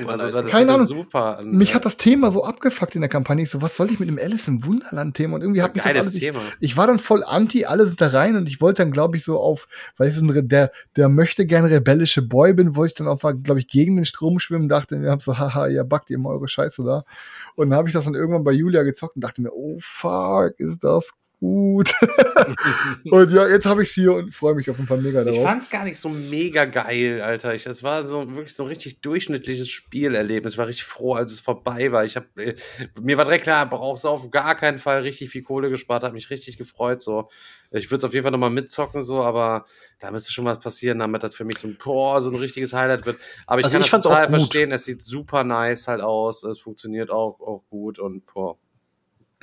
Also, 0.07 0.41
keine 0.41 0.73
Ahnung. 0.73 0.87
Super. 0.87 1.39
Mich 1.43 1.75
hat 1.75 1.85
das 1.85 1.95
Thema 1.95 2.31
so 2.31 2.43
abgefuckt 2.43 2.95
in 2.95 3.01
der 3.01 3.11
Kampagne. 3.11 3.43
Ich 3.43 3.51
so, 3.51 3.61
was 3.61 3.77
soll 3.77 3.91
ich 3.91 3.99
mit 3.99 4.09
dem 4.09 4.17
Alice 4.17 4.47
im 4.47 4.65
Wunderland-Thema? 4.65 5.35
Und 5.35 5.41
irgendwie 5.43 5.61
hat 5.61 5.75
mich 5.75 5.83
das 5.83 5.93
alles. 5.93 6.15
Ich, 6.15 6.33
ich, 6.61 6.77
war 6.77 6.87
dann 6.87 6.97
voll 6.97 7.23
anti, 7.23 7.65
alle 7.65 7.85
sind 7.85 8.01
da 8.01 8.07
rein 8.07 8.35
und 8.35 8.49
ich 8.49 8.59
wollte 8.59 8.81
dann, 8.81 8.91
glaube 8.91 9.17
ich, 9.17 9.23
so 9.23 9.39
auf, 9.39 9.67
weil 9.97 10.09
ich 10.09 10.15
so 10.15 10.25
ein, 10.25 10.49
der, 10.49 10.71
der 10.95 11.07
möchte 11.07 11.45
gerne 11.45 11.69
rebellische 11.69 12.23
Boy 12.23 12.55
bin, 12.55 12.75
wollte 12.75 12.93
ich 12.93 12.97
dann 12.97 13.07
auch, 13.07 13.19
glaube 13.19 13.59
ich, 13.59 13.67
gegen 13.67 13.97
den 13.97 14.05
Strom 14.05 14.39
schwimmen, 14.39 14.67
dachte, 14.67 14.99
wir 14.99 15.11
haben 15.11 15.19
so, 15.19 15.37
haha, 15.37 15.67
ihr 15.67 15.83
backt 15.83 16.09
ihr 16.09 16.15
immer 16.15 16.31
eure 16.31 16.47
Scheiße 16.47 16.83
da. 16.83 17.05
Und 17.53 17.69
dann 17.69 17.77
habe 17.77 17.87
ich 17.87 17.93
das 17.93 18.05
dann 18.05 18.15
irgendwann 18.15 18.43
bei 18.43 18.51
Julia 18.51 18.81
gezockt 18.81 19.15
und 19.15 19.23
dachte 19.23 19.43
mir, 19.43 19.53
oh 19.53 19.77
fuck, 19.79 20.55
ist 20.57 20.83
das 20.83 21.13
gut. 21.45 21.93
und 23.11 23.31
ja, 23.31 23.47
jetzt 23.47 23.65
habe 23.65 23.83
ich 23.83 23.89
es 23.89 23.95
hier 23.95 24.13
und 24.13 24.33
freue 24.33 24.55
mich 24.55 24.69
auf 24.69 24.79
ein 24.79 24.87
paar 24.87 24.97
mega 24.97 25.23
darauf. 25.23 25.37
Ich 25.37 25.43
fand 25.43 25.61
es 25.61 25.69
gar 25.69 25.83
nicht 25.83 25.99
so 25.99 26.09
mega 26.09 26.65
geil, 26.65 27.21
Alter. 27.21 27.53
Ich, 27.53 27.63
das 27.63 27.83
war 27.83 28.03
so 28.03 28.35
wirklich 28.35 28.55
so 28.55 28.63
ein 28.63 28.69
richtig 28.69 29.01
durchschnittliches 29.01 29.69
Spielerlebnis. 29.69 30.53
Ich 30.53 30.57
war 30.57 30.67
richtig 30.67 30.85
froh, 30.85 31.13
als 31.13 31.31
es 31.31 31.39
vorbei 31.39 31.91
war. 31.91 32.03
Ich 32.03 32.15
hab, 32.15 32.25
äh, 32.37 32.55
mir 32.99 33.17
war 33.17 33.25
direkt 33.25 33.43
klar, 33.43 33.69
brauchst 33.69 34.05
du 34.05 34.09
auf 34.09 34.31
gar 34.31 34.55
keinen 34.55 34.79
Fall 34.79 35.01
richtig 35.01 35.29
viel 35.29 35.43
Kohle 35.43 35.69
gespart, 35.69 36.03
hat 36.03 36.13
mich 36.13 36.29
richtig 36.31 36.57
gefreut. 36.57 37.01
So, 37.01 37.29
ich 37.71 37.91
würde 37.91 37.97
es 37.97 38.03
auf 38.05 38.13
jeden 38.13 38.23
Fall 38.23 38.31
nochmal 38.31 38.49
mitzocken, 38.49 39.01
so, 39.01 39.21
aber 39.21 39.65
da 39.99 40.09
müsste 40.11 40.31
schon 40.31 40.45
was 40.45 40.59
passieren, 40.59 40.99
damit 40.99 41.23
das 41.23 41.35
für 41.35 41.45
mich 41.45 41.59
so 41.59 41.67
ein, 41.67 41.77
boah, 41.83 42.21
so 42.21 42.31
ein 42.31 42.35
richtiges 42.35 42.73
Highlight 42.73 43.05
wird. 43.05 43.19
Aber 43.45 43.59
ich 43.59 43.65
also 43.65 43.77
kann 43.77 43.85
ich 43.85 43.91
das 43.91 44.03
total 44.03 44.29
verstehen. 44.29 44.71
Es 44.71 44.85
sieht 44.85 45.03
super 45.03 45.43
nice 45.43 45.87
halt 45.87 46.01
aus. 46.01 46.43
Es 46.43 46.59
funktioniert 46.59 47.11
auch, 47.11 47.39
auch 47.39 47.63
gut 47.69 47.99
und 47.99 48.25
boah. 48.25 48.57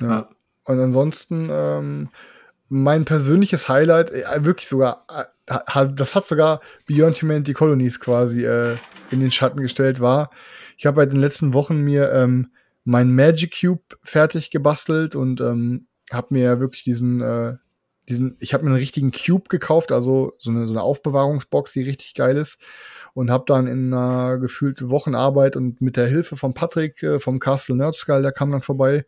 Ja. 0.01 0.29
Und 0.65 0.79
ansonsten, 0.79 1.47
ähm, 1.51 2.09
mein 2.69 3.05
persönliches 3.05 3.69
Highlight, 3.69 4.11
äh, 4.11 4.45
wirklich 4.45 4.67
sogar, 4.67 5.05
äh, 5.09 5.87
das 5.95 6.15
hat 6.15 6.25
sogar 6.25 6.61
Beyond 6.87 7.21
Humanity 7.21 7.53
Colonies 7.53 7.99
quasi 7.99 8.45
äh, 8.45 8.75
in 9.11 9.19
den 9.19 9.31
Schatten 9.31 9.61
gestellt, 9.61 9.99
war, 9.99 10.31
ich 10.77 10.85
habe 10.85 10.97
bei 10.97 11.05
den 11.05 11.19
letzten 11.19 11.53
Wochen 11.53 11.81
mir 11.81 12.11
ähm, 12.11 12.51
mein 12.83 13.13
Magic 13.13 13.59
Cube 13.59 13.83
fertig 14.01 14.51
gebastelt 14.51 15.15
und 15.15 15.39
ähm, 15.41 15.87
habe 16.11 16.27
mir 16.31 16.59
wirklich 16.59 16.83
diesen, 16.83 17.21
äh, 17.21 17.55
diesen, 18.09 18.35
ich 18.39 18.53
habe 18.53 18.63
mir 18.63 18.71
einen 18.71 18.79
richtigen 18.79 19.11
Cube 19.11 19.49
gekauft, 19.49 19.91
also 19.91 20.33
so 20.39 20.51
eine, 20.51 20.65
so 20.65 20.73
eine 20.73 20.81
Aufbewahrungsbox, 20.81 21.73
die 21.73 21.83
richtig 21.83 22.15
geil 22.15 22.37
ist 22.37 22.57
und 23.13 23.29
habe 23.29 23.45
dann 23.47 23.67
in 23.67 23.93
einer 23.93 24.37
gefühlten 24.39 24.89
Wochenarbeit 24.89 25.55
und 25.55 25.81
mit 25.81 25.97
der 25.97 26.07
Hilfe 26.07 26.35
von 26.35 26.53
Patrick 26.53 27.01
äh, 27.03 27.19
vom 27.19 27.39
Castle 27.39 27.75
Nerdskull, 27.75 28.21
der 28.21 28.31
kam 28.31 28.51
dann 28.51 28.61
vorbei, 28.61 29.05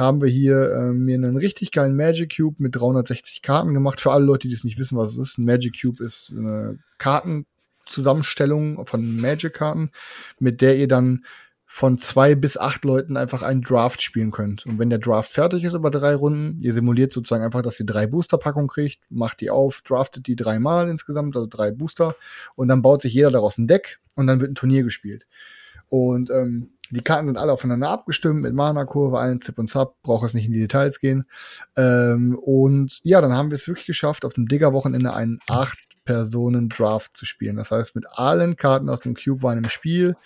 haben 0.00 0.20
wir 0.20 0.28
hier 0.28 0.72
äh, 0.72 0.92
mir 0.92 1.14
einen 1.14 1.36
richtig 1.36 1.70
geilen 1.70 1.94
Magic 1.94 2.36
Cube 2.36 2.56
mit 2.58 2.74
360 2.74 3.42
Karten 3.42 3.74
gemacht. 3.74 4.00
Für 4.00 4.12
alle 4.12 4.24
Leute, 4.24 4.48
die 4.48 4.54
es 4.54 4.64
nicht 4.64 4.78
wissen, 4.78 4.98
was 4.98 5.12
es 5.12 5.18
ist. 5.18 5.38
Ein 5.38 5.44
Magic 5.44 5.80
Cube 5.80 6.02
ist 6.02 6.32
eine 6.36 6.78
Kartenzusammenstellung 6.98 8.84
von 8.86 9.20
Magic-Karten, 9.20 9.90
mit 10.38 10.60
der 10.60 10.76
ihr 10.76 10.88
dann 10.88 11.24
von 11.72 11.98
zwei 11.98 12.34
bis 12.34 12.56
acht 12.56 12.84
Leuten 12.84 13.16
einfach 13.16 13.42
einen 13.42 13.62
Draft 13.62 14.02
spielen 14.02 14.32
könnt. 14.32 14.66
Und 14.66 14.80
wenn 14.80 14.90
der 14.90 14.98
Draft 14.98 15.30
fertig 15.30 15.62
ist 15.62 15.74
über 15.74 15.92
drei 15.92 16.16
Runden, 16.16 16.60
ihr 16.60 16.74
simuliert 16.74 17.12
sozusagen 17.12 17.44
einfach, 17.44 17.62
dass 17.62 17.78
ihr 17.78 17.86
drei 17.86 18.08
Booster-Packungen 18.08 18.66
kriegt, 18.66 19.08
macht 19.08 19.40
die 19.40 19.50
auf, 19.50 19.80
draftet 19.82 20.26
die 20.26 20.34
dreimal 20.34 20.88
insgesamt, 20.88 21.36
also 21.36 21.46
drei 21.46 21.70
Booster, 21.70 22.16
und 22.56 22.66
dann 22.66 22.82
baut 22.82 23.02
sich 23.02 23.14
jeder 23.14 23.30
daraus 23.30 23.56
ein 23.56 23.68
Deck 23.68 24.00
und 24.16 24.26
dann 24.26 24.40
wird 24.40 24.50
ein 24.50 24.56
Turnier 24.56 24.82
gespielt. 24.82 25.26
Und 25.88 26.30
ähm, 26.30 26.70
die 26.90 27.02
Karten 27.02 27.26
sind 27.26 27.36
alle 27.36 27.52
aufeinander 27.52 27.88
abgestimmt 27.88 28.42
mit 28.42 28.54
Mana-Kurve, 28.54 29.18
allen 29.18 29.40
Zip 29.40 29.58
und 29.58 29.68
Zap, 29.68 29.94
brauche 30.02 30.26
es 30.26 30.34
nicht 30.34 30.46
in 30.46 30.52
die 30.52 30.60
Details 30.60 31.00
gehen. 31.00 31.26
Ähm, 31.76 32.38
und 32.40 33.00
ja, 33.02 33.20
dann 33.20 33.32
haben 33.32 33.50
wir 33.50 33.56
es 33.56 33.68
wirklich 33.68 33.86
geschafft, 33.86 34.24
auf 34.24 34.34
dem 34.34 34.48
Digger-Wochenende 34.48 35.14
einen 35.14 35.38
acht 35.48 35.78
Personen 36.04 36.68
Draft 36.68 37.16
zu 37.16 37.26
spielen. 37.26 37.56
Das 37.56 37.70
heißt, 37.70 37.94
mit 37.94 38.06
allen 38.10 38.56
Karten 38.56 38.88
aus 38.88 39.00
dem 39.00 39.14
Cube 39.14 39.42
waren 39.42 39.58
im 39.58 39.68
Spiel. 39.68 40.16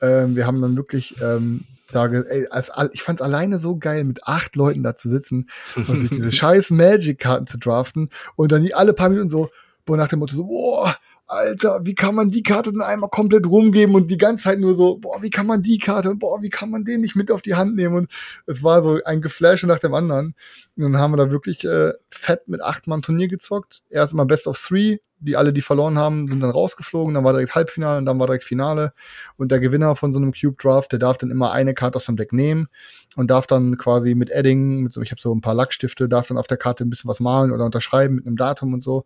Ähm, 0.00 0.36
wir 0.36 0.46
haben 0.46 0.60
dann 0.60 0.76
wirklich 0.76 1.20
ähm, 1.22 1.64
da, 1.92 2.06
ey, 2.06 2.46
als, 2.50 2.70
ich 2.92 3.02
fand 3.02 3.20
es 3.20 3.24
alleine 3.24 3.58
so 3.58 3.76
geil, 3.76 4.04
mit 4.04 4.26
acht 4.26 4.56
Leuten 4.56 4.82
da 4.82 4.96
zu 4.96 5.08
sitzen 5.08 5.48
und 5.76 6.00
sich 6.00 6.10
diese 6.10 6.32
scheiß 6.32 6.70
Magic-Karten 6.70 7.46
zu 7.46 7.58
draften 7.58 8.10
und 8.36 8.52
dann 8.52 8.62
die 8.62 8.74
alle 8.74 8.94
paar 8.94 9.10
Minuten 9.10 9.28
so, 9.28 9.50
boah, 9.84 9.96
nach 9.96 10.08
dem 10.08 10.18
Motto 10.18 10.34
so, 10.34 10.46
boah, 10.46 10.96
Alter, 11.32 11.80
wie 11.84 11.94
kann 11.94 12.14
man 12.14 12.30
die 12.30 12.42
Karte 12.42 12.72
denn 12.72 12.82
einmal 12.82 13.08
komplett 13.08 13.46
rumgeben 13.46 13.94
und 13.94 14.10
die 14.10 14.18
ganze 14.18 14.44
Zeit 14.44 14.60
nur 14.60 14.74
so, 14.74 14.98
boah, 14.98 15.22
wie 15.22 15.30
kann 15.30 15.46
man 15.46 15.62
die 15.62 15.78
Karte 15.78 16.10
und 16.10 16.18
boah, 16.18 16.42
wie 16.42 16.50
kann 16.50 16.70
man 16.70 16.84
den 16.84 17.00
nicht 17.00 17.16
mit 17.16 17.30
auf 17.30 17.40
die 17.40 17.54
Hand 17.54 17.74
nehmen? 17.74 17.94
Und 17.94 18.10
es 18.46 18.62
war 18.62 18.82
so 18.82 18.98
ein 19.04 19.22
Geflashe 19.22 19.66
nach 19.66 19.78
dem 19.78 19.94
anderen. 19.94 20.34
Und 20.76 20.82
dann 20.82 20.98
haben 20.98 21.12
wir 21.12 21.16
da 21.16 21.30
wirklich 21.30 21.64
äh, 21.64 21.92
fett 22.10 22.48
mit 22.48 22.60
acht 22.60 22.86
Mann 22.86 23.00
Turnier 23.00 23.28
gezockt. 23.28 23.82
Erst 23.88 24.12
mal 24.12 24.24
Best 24.24 24.46
of 24.46 24.58
Three, 24.58 24.98
die 25.22 25.36
alle, 25.36 25.52
die 25.52 25.62
verloren 25.62 25.98
haben, 25.98 26.28
sind 26.28 26.40
dann 26.40 26.50
rausgeflogen. 26.50 27.14
Dann 27.14 27.24
war 27.24 27.32
direkt 27.32 27.54
Halbfinale 27.54 27.98
und 27.98 28.06
dann 28.06 28.18
war 28.18 28.26
direkt 28.26 28.44
Finale. 28.44 28.92
Und 29.36 29.52
der 29.52 29.60
Gewinner 29.60 29.96
von 29.96 30.12
so 30.12 30.18
einem 30.18 30.32
Cube 30.32 30.56
Draft, 30.60 30.92
der 30.92 30.98
darf 30.98 31.18
dann 31.18 31.30
immer 31.30 31.52
eine 31.52 31.74
Karte 31.74 31.96
aus 31.96 32.06
dem 32.06 32.16
Deck 32.16 32.32
nehmen 32.32 32.68
und 33.16 33.30
darf 33.30 33.46
dann 33.46 33.78
quasi 33.78 34.14
mit 34.14 34.30
Edding, 34.30 34.82
mit 34.82 34.92
so, 34.92 35.00
ich 35.00 35.10
habe 35.10 35.20
so 35.20 35.34
ein 35.34 35.40
paar 35.40 35.54
Lackstifte, 35.54 36.08
darf 36.08 36.28
dann 36.28 36.38
auf 36.38 36.46
der 36.46 36.56
Karte 36.56 36.84
ein 36.84 36.90
bisschen 36.90 37.08
was 37.08 37.20
malen 37.20 37.52
oder 37.52 37.64
unterschreiben 37.64 38.16
mit 38.16 38.26
einem 38.26 38.36
Datum 38.36 38.74
und 38.74 38.82
so. 38.82 39.04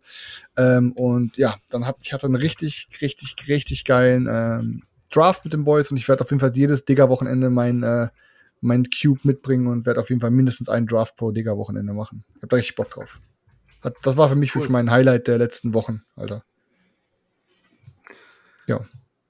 Ähm, 0.57 0.91
und 0.93 1.37
ja, 1.37 1.55
dann 1.69 1.85
hat 1.85 1.97
ich 2.01 2.13
hatte 2.13 2.27
einen 2.27 2.35
richtig, 2.35 2.87
richtig, 3.01 3.35
richtig 3.47 3.85
geilen 3.85 4.27
ähm, 4.29 4.83
Draft 5.09 5.45
mit 5.45 5.53
den 5.53 5.63
Boys 5.63 5.91
und 5.91 5.97
ich 5.97 6.07
werde 6.07 6.23
auf 6.23 6.31
jeden 6.31 6.39
Fall 6.39 6.51
jedes 6.53 6.83
Digger-Wochenende 6.85 7.49
mein 7.49 7.83
äh, 7.83 8.07
mein 8.59 8.85
Cube 8.89 9.19
mitbringen 9.23 9.67
und 9.67 9.85
werde 9.85 9.99
auf 9.99 10.09
jeden 10.09 10.21
Fall 10.21 10.31
mindestens 10.31 10.67
einen 10.67 10.87
Draft 10.87 11.15
pro 11.15 11.31
Digger-Wochenende 11.31 11.93
machen. 11.93 12.23
Ich 12.29 12.37
habe 12.37 12.47
da 12.47 12.55
richtig 12.55 12.75
Bock 12.75 12.89
drauf. 12.89 13.19
Das 14.03 14.17
war 14.17 14.29
für 14.29 14.35
mich 14.35 14.51
cool. 14.51 14.61
wirklich 14.61 14.71
mein 14.71 14.91
Highlight 14.91 15.27
der 15.27 15.37
letzten 15.37 15.73
Wochen, 15.73 16.01
Alter. 16.15 16.43
Ja. 18.67 18.81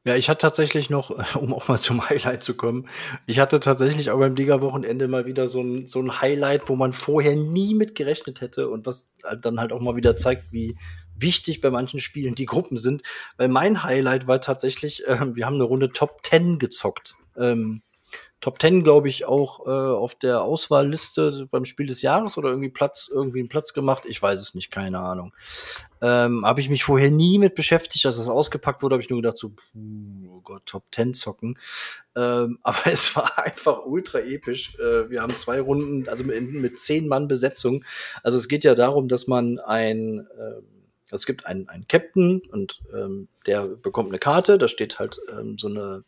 Ja, 0.06 0.15
ich 0.15 0.30
hatte 0.30 0.39
tatsächlich 0.39 0.89
noch, 0.89 1.10
um 1.36 1.54
auch 1.54 1.67
mal 1.67 1.80
zum 1.80 2.10
Highlight 2.10 2.41
zu 2.41 2.56
kommen, 2.56 2.88
ich 3.26 3.39
hatte 3.39 3.60
tatsächlich 3.60 4.10
auch 4.10 4.20
beim 4.20 4.36
Liga-Wochenende 4.36 5.10
mal 5.10 5.26
wieder 5.26 5.48
so 5.48 5.62
ein, 5.62 5.86
so 5.86 6.00
ein 6.00 6.22
Highlight, 6.22 6.70
wo 6.70 6.76
man 6.76 6.93
vorher 6.93 7.36
nie 7.36 7.74
mit 7.74 7.93
gerechnet 7.93 8.39
hätte 8.39 8.70
und 8.70 8.86
was 8.86 9.13
dann 9.41 9.60
halt 9.60 9.74
auch 9.74 9.82
mal 9.82 9.98
wieder 9.98 10.15
zeigt, 10.15 10.52
wie 10.54 10.78
wichtig 11.13 11.60
bei 11.60 11.72
manchen 11.72 12.00
Spielen 12.00 12.36
die 12.36 12.46
Gruppen 12.46 12.78
sind. 12.78 13.02
Weil 13.36 13.50
mein 13.50 13.84
Highlight 13.84 14.28
war 14.28 14.39
tatsächlich, 14.39 15.06
äh, 15.08 15.36
wir 15.36 15.46
haben 15.46 15.56
eine 15.56 15.65
Runde 15.65 15.91
Top 15.91 16.20
10 16.24 16.58
gezockt. 16.58 17.15
Ähm, 17.36 17.82
Top 18.39 18.62
10, 18.62 18.84
glaube 18.84 19.08
ich, 19.08 19.26
auch 19.26 19.65
äh, 19.65 19.69
auf 19.69 20.13
der 20.13 20.41
Auswahlliste 20.41 21.47
beim 21.50 21.65
Spiel 21.65 21.88
des 21.88 22.04
Jahres 22.04 22.38
oder 22.38 22.50
irgendwie 22.50 22.69
Platz, 22.69 23.10
irgendwie 23.12 23.39
einen 23.39 23.50
Platz 23.50 23.73
gemacht. 23.73 24.04
Ich 24.08 24.21
weiß 24.21 24.39
es 24.39 24.54
nicht, 24.54 24.69
keine 24.69 25.00
Ahnung. 25.00 25.34
Ähm, 26.02 26.45
habe 26.45 26.60
ich 26.60 26.69
mich 26.69 26.84
vorher 26.84 27.10
nie 27.10 27.39
mit 27.39 27.56
beschäftigt, 27.56 28.06
als 28.06 28.17
das 28.17 28.30
ausgepackt 28.30 28.84
wurde, 28.84 28.93
habe 28.93 29.02
ich 29.02 29.10
nur 29.10 29.21
gedacht, 29.21 29.39
so, 29.39 29.54
oh 30.30 30.41
Gott, 30.41 30.67
Top 30.67 30.84
10 30.93 31.15
zocken. 31.15 31.58
Ähm, 32.15 32.60
aber 32.63 32.86
es 32.86 33.15
war 33.15 33.39
einfach 33.43 33.86
ultra 33.86 34.19
episch. 34.19 34.76
Äh, 34.78 35.10
wir 35.10 35.23
haben 35.23 35.34
zwei 35.36 35.60
Runden, 35.60 36.08
also 36.08 36.23
mit, 36.23 36.52
mit 36.52 36.80
zehn 36.80 37.08
Mann 37.08 37.28
Besetzung. 37.28 37.84
Also 38.21 38.38
es 38.38 38.47
geht 38.47 38.63
ja 38.63 38.76
darum, 38.76 39.08
dass 39.08 39.26
man 39.26 39.58
ein 39.58 40.19
äh, 40.19 40.62
es 41.12 41.26
gibt 41.26 41.46
einen, 41.46 41.70
einen 41.70 41.88
Captain 41.88 42.41
und 42.52 42.80
ähm, 42.93 43.28
der 43.46 43.67
bekommt 43.67 44.10
eine 44.10 44.20
Karte, 44.20 44.58
da 44.58 44.67
steht 44.67 45.00
halt 45.00 45.20
ähm, 45.32 45.58
so, 45.58 45.67
eine, 45.67 46.04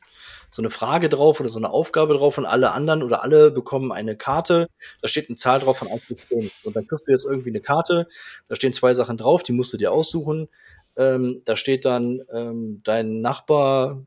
so 0.50 0.62
eine 0.62 0.70
Frage 0.70 1.10
drauf 1.10 1.40
oder 1.40 1.50
so 1.50 1.58
eine 1.58 1.70
Aufgabe 1.70 2.16
drauf 2.16 2.38
und 2.38 2.46
alle 2.46 2.72
anderen 2.72 3.04
oder 3.04 3.24
alle 3.24 3.52
bekommen 3.52 3.92
eine 3.92 4.18
Karte, 4.18 4.68
da 5.02 5.08
steht 5.08 5.30
eine 5.30 5.38
Zahl 5.38 5.60
drauf 5.60 5.78
von 5.78 5.88
1 5.88 6.08
bis 6.08 6.28
10. 6.28 6.52
Und 6.64 6.76
dann 6.76 6.88
kriegst 6.88 7.08
du 7.08 7.12
jetzt 7.12 7.26
irgendwie 7.26 7.50
eine 7.50 7.62
Karte, 7.62 8.08
da 8.48 8.56
stehen 8.56 8.74
zwei 8.74 8.94
Sachen 8.94 9.18
drauf, 9.18 9.44
die 9.44 9.54
musst 9.54 9.72
du 9.74 9.78
dir 9.78 9.92
aussuchen. 9.92 10.50
Ähm, 10.98 11.42
da 11.46 11.56
steht 11.56 11.86
dann 11.86 12.22
ähm, 12.34 12.82
dein 12.84 13.22
Nachbar 13.22 14.04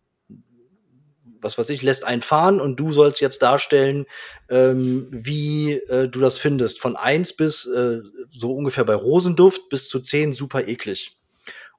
was 1.43 1.59
weiß 1.59 1.71
ich, 1.71 1.83
lässt 1.83 2.05
einen 2.05 2.23
fahren 2.23 2.61
und 2.61 2.77
du 2.79 2.93
sollst 2.93 3.21
jetzt 3.21 3.43
darstellen, 3.43 4.07
ähm, 4.49 5.09
wie 5.11 5.75
äh, 5.75 6.09
du 6.09 6.21
das 6.21 6.39
findest. 6.39 6.81
Von 6.81 6.97
eins 6.97 7.33
bis 7.33 7.67
äh, 7.67 8.01
so 8.31 8.53
ungefähr 8.53 8.85
bei 8.85 8.95
Rosenduft 8.95 9.69
bis 9.69 9.89
zu 9.89 10.01
zehn 10.01 10.33
super 10.33 10.67
eklig. 10.67 11.17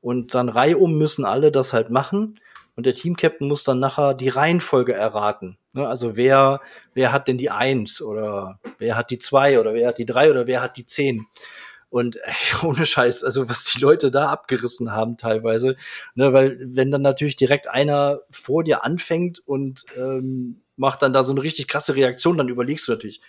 Und 0.01 0.35
dann 0.35 0.49
reihum 0.49 0.97
müssen 0.97 1.25
alle 1.25 1.51
das 1.51 1.73
halt 1.73 1.89
machen. 1.89 2.39
Und 2.75 2.85
der 2.85 2.93
Teamcaptain 2.93 3.47
muss 3.47 3.63
dann 3.63 3.79
nachher 3.79 4.13
die 4.13 4.29
Reihenfolge 4.29 4.93
erraten. 4.93 5.57
Ne? 5.73 5.87
Also 5.87 6.15
wer, 6.17 6.61
wer 6.93 7.11
hat 7.11 7.27
denn 7.27 7.37
die 7.37 7.49
eins 7.49 8.01
oder 8.01 8.59
wer 8.79 8.97
hat 8.97 9.11
die 9.11 9.19
zwei 9.19 9.59
oder 9.59 9.73
wer 9.73 9.87
hat 9.87 9.97
die 9.97 10.05
drei 10.05 10.29
oder 10.29 10.47
wer 10.47 10.61
hat 10.61 10.77
die 10.77 10.85
zehn? 10.85 11.25
Und 11.93 12.17
ey, 12.23 12.33
ohne 12.63 12.87
Scheiß, 12.87 13.23
also 13.23 13.49
was 13.49 13.65
die 13.65 13.79
Leute 13.79 14.09
da 14.09 14.29
abgerissen 14.29 14.93
haben 14.93 15.15
teilweise, 15.15 15.77
ne, 16.15 16.33
weil 16.33 16.57
wenn 16.59 16.89
dann 16.89 17.03
natürlich 17.03 17.35
direkt 17.35 17.69
einer 17.69 18.21
vor 18.31 18.63
dir 18.63 18.83
anfängt 18.83 19.43
und 19.45 19.85
ähm, 19.95 20.63
macht 20.75 21.03
dann 21.03 21.13
da 21.13 21.23
so 21.23 21.33
eine 21.33 21.43
richtig 21.43 21.67
krasse 21.67 21.95
Reaktion, 21.95 22.35
dann 22.35 22.49
überlegst 22.49 22.87
du 22.87 22.93
natürlich, 22.93 23.21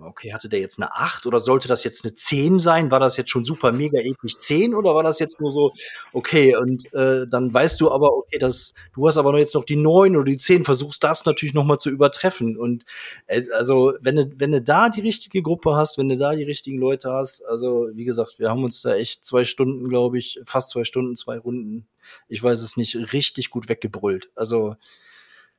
okay, 0.00 0.32
hatte 0.32 0.48
der 0.48 0.60
jetzt 0.60 0.78
eine 0.78 0.92
8 0.94 1.26
oder 1.26 1.40
sollte 1.40 1.68
das 1.68 1.84
jetzt 1.84 2.04
eine 2.04 2.14
10 2.14 2.58
sein? 2.58 2.90
War 2.90 3.00
das 3.00 3.16
jetzt 3.16 3.30
schon 3.30 3.44
super 3.44 3.72
mega 3.72 4.00
episch 4.00 4.36
10 4.36 4.74
oder 4.74 4.94
war 4.94 5.02
das 5.02 5.18
jetzt 5.18 5.40
nur 5.40 5.52
so, 5.52 5.72
okay, 6.12 6.56
und 6.56 6.92
äh, 6.94 7.26
dann 7.28 7.52
weißt 7.52 7.80
du 7.80 7.90
aber, 7.90 8.12
okay, 8.16 8.38
das, 8.38 8.74
du 8.94 9.06
hast 9.06 9.18
aber 9.18 9.38
jetzt 9.38 9.54
noch 9.54 9.64
die 9.64 9.76
9 9.76 10.16
oder 10.16 10.24
die 10.24 10.36
10, 10.36 10.64
versuchst 10.64 11.02
das 11.04 11.24
natürlich 11.24 11.54
nochmal 11.54 11.78
zu 11.78 11.90
übertreffen. 11.90 12.56
Und 12.56 12.84
äh, 13.26 13.42
also, 13.54 13.94
wenn 14.00 14.16
du, 14.16 14.30
wenn 14.36 14.52
du 14.52 14.62
da 14.62 14.88
die 14.88 15.00
richtige 15.00 15.42
Gruppe 15.42 15.76
hast, 15.76 15.98
wenn 15.98 16.08
du 16.08 16.16
da 16.16 16.34
die 16.34 16.44
richtigen 16.44 16.78
Leute 16.78 17.12
hast, 17.12 17.44
also 17.46 17.88
wie 17.92 18.04
gesagt, 18.04 18.38
wir 18.38 18.50
haben 18.50 18.64
uns 18.64 18.82
da 18.82 18.94
echt 18.94 19.24
zwei 19.24 19.44
Stunden, 19.44 19.88
glaube 19.88 20.18
ich, 20.18 20.40
fast 20.44 20.70
zwei 20.70 20.84
Stunden, 20.84 21.16
zwei 21.16 21.38
Runden, 21.38 21.86
ich 22.28 22.42
weiß 22.42 22.60
es 22.62 22.76
nicht, 22.76 23.12
richtig 23.12 23.50
gut 23.50 23.68
weggebrüllt. 23.68 24.30
Also 24.34 24.76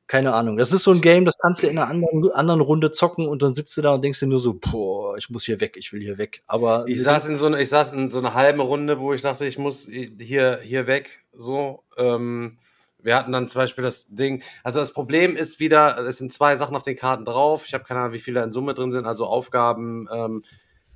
keine 0.08 0.32
Ahnung. 0.32 0.56
Das 0.56 0.72
ist 0.72 0.82
so 0.82 0.90
ein 0.90 1.02
Game, 1.02 1.26
das 1.26 1.36
kannst 1.38 1.62
du 1.62 1.66
in 1.66 1.78
einer 1.78 1.88
anderen, 1.88 2.32
anderen 2.32 2.62
Runde 2.62 2.90
zocken 2.90 3.28
und 3.28 3.42
dann 3.42 3.52
sitzt 3.52 3.76
du 3.76 3.82
da 3.82 3.94
und 3.94 4.02
denkst 4.02 4.18
dir 4.20 4.26
nur 4.26 4.40
so, 4.40 4.54
boah, 4.54 5.16
ich 5.18 5.28
muss 5.28 5.44
hier 5.44 5.60
weg, 5.60 5.76
ich 5.76 5.92
will 5.92 6.00
hier 6.00 6.16
weg. 6.16 6.42
Aber 6.46 6.86
ich 6.88 7.02
saß 7.02 7.28
in 7.28 7.36
so 7.36 7.46
eine, 7.46 7.60
ich 7.60 7.68
saß 7.68 7.92
in 7.92 8.08
so 8.08 8.18
einer 8.18 8.32
halben 8.32 8.60
Runde, 8.60 8.98
wo 8.98 9.12
ich 9.12 9.20
dachte, 9.20 9.46
ich 9.46 9.58
muss 9.58 9.86
hier, 9.86 10.60
hier 10.62 10.86
weg. 10.86 11.24
So, 11.34 11.84
ähm, 11.98 12.56
wir 13.00 13.16
hatten 13.16 13.32
dann 13.32 13.48
zum 13.48 13.60
Beispiel 13.60 13.84
das 13.84 14.06
Ding, 14.08 14.42
also 14.64 14.80
das 14.80 14.92
Problem 14.92 15.36
ist 15.36 15.60
wieder, 15.60 15.98
es 15.98 16.16
sind 16.18 16.32
zwei 16.32 16.56
Sachen 16.56 16.74
auf 16.74 16.82
den 16.82 16.96
Karten 16.96 17.26
drauf. 17.26 17.64
Ich 17.66 17.74
habe 17.74 17.84
keine 17.84 18.00
Ahnung, 18.00 18.14
wie 18.14 18.20
viele 18.20 18.42
in 18.42 18.50
Summe 18.50 18.72
drin 18.72 18.90
sind, 18.90 19.06
also 19.06 19.26
Aufgaben, 19.26 20.08
ähm, 20.10 20.42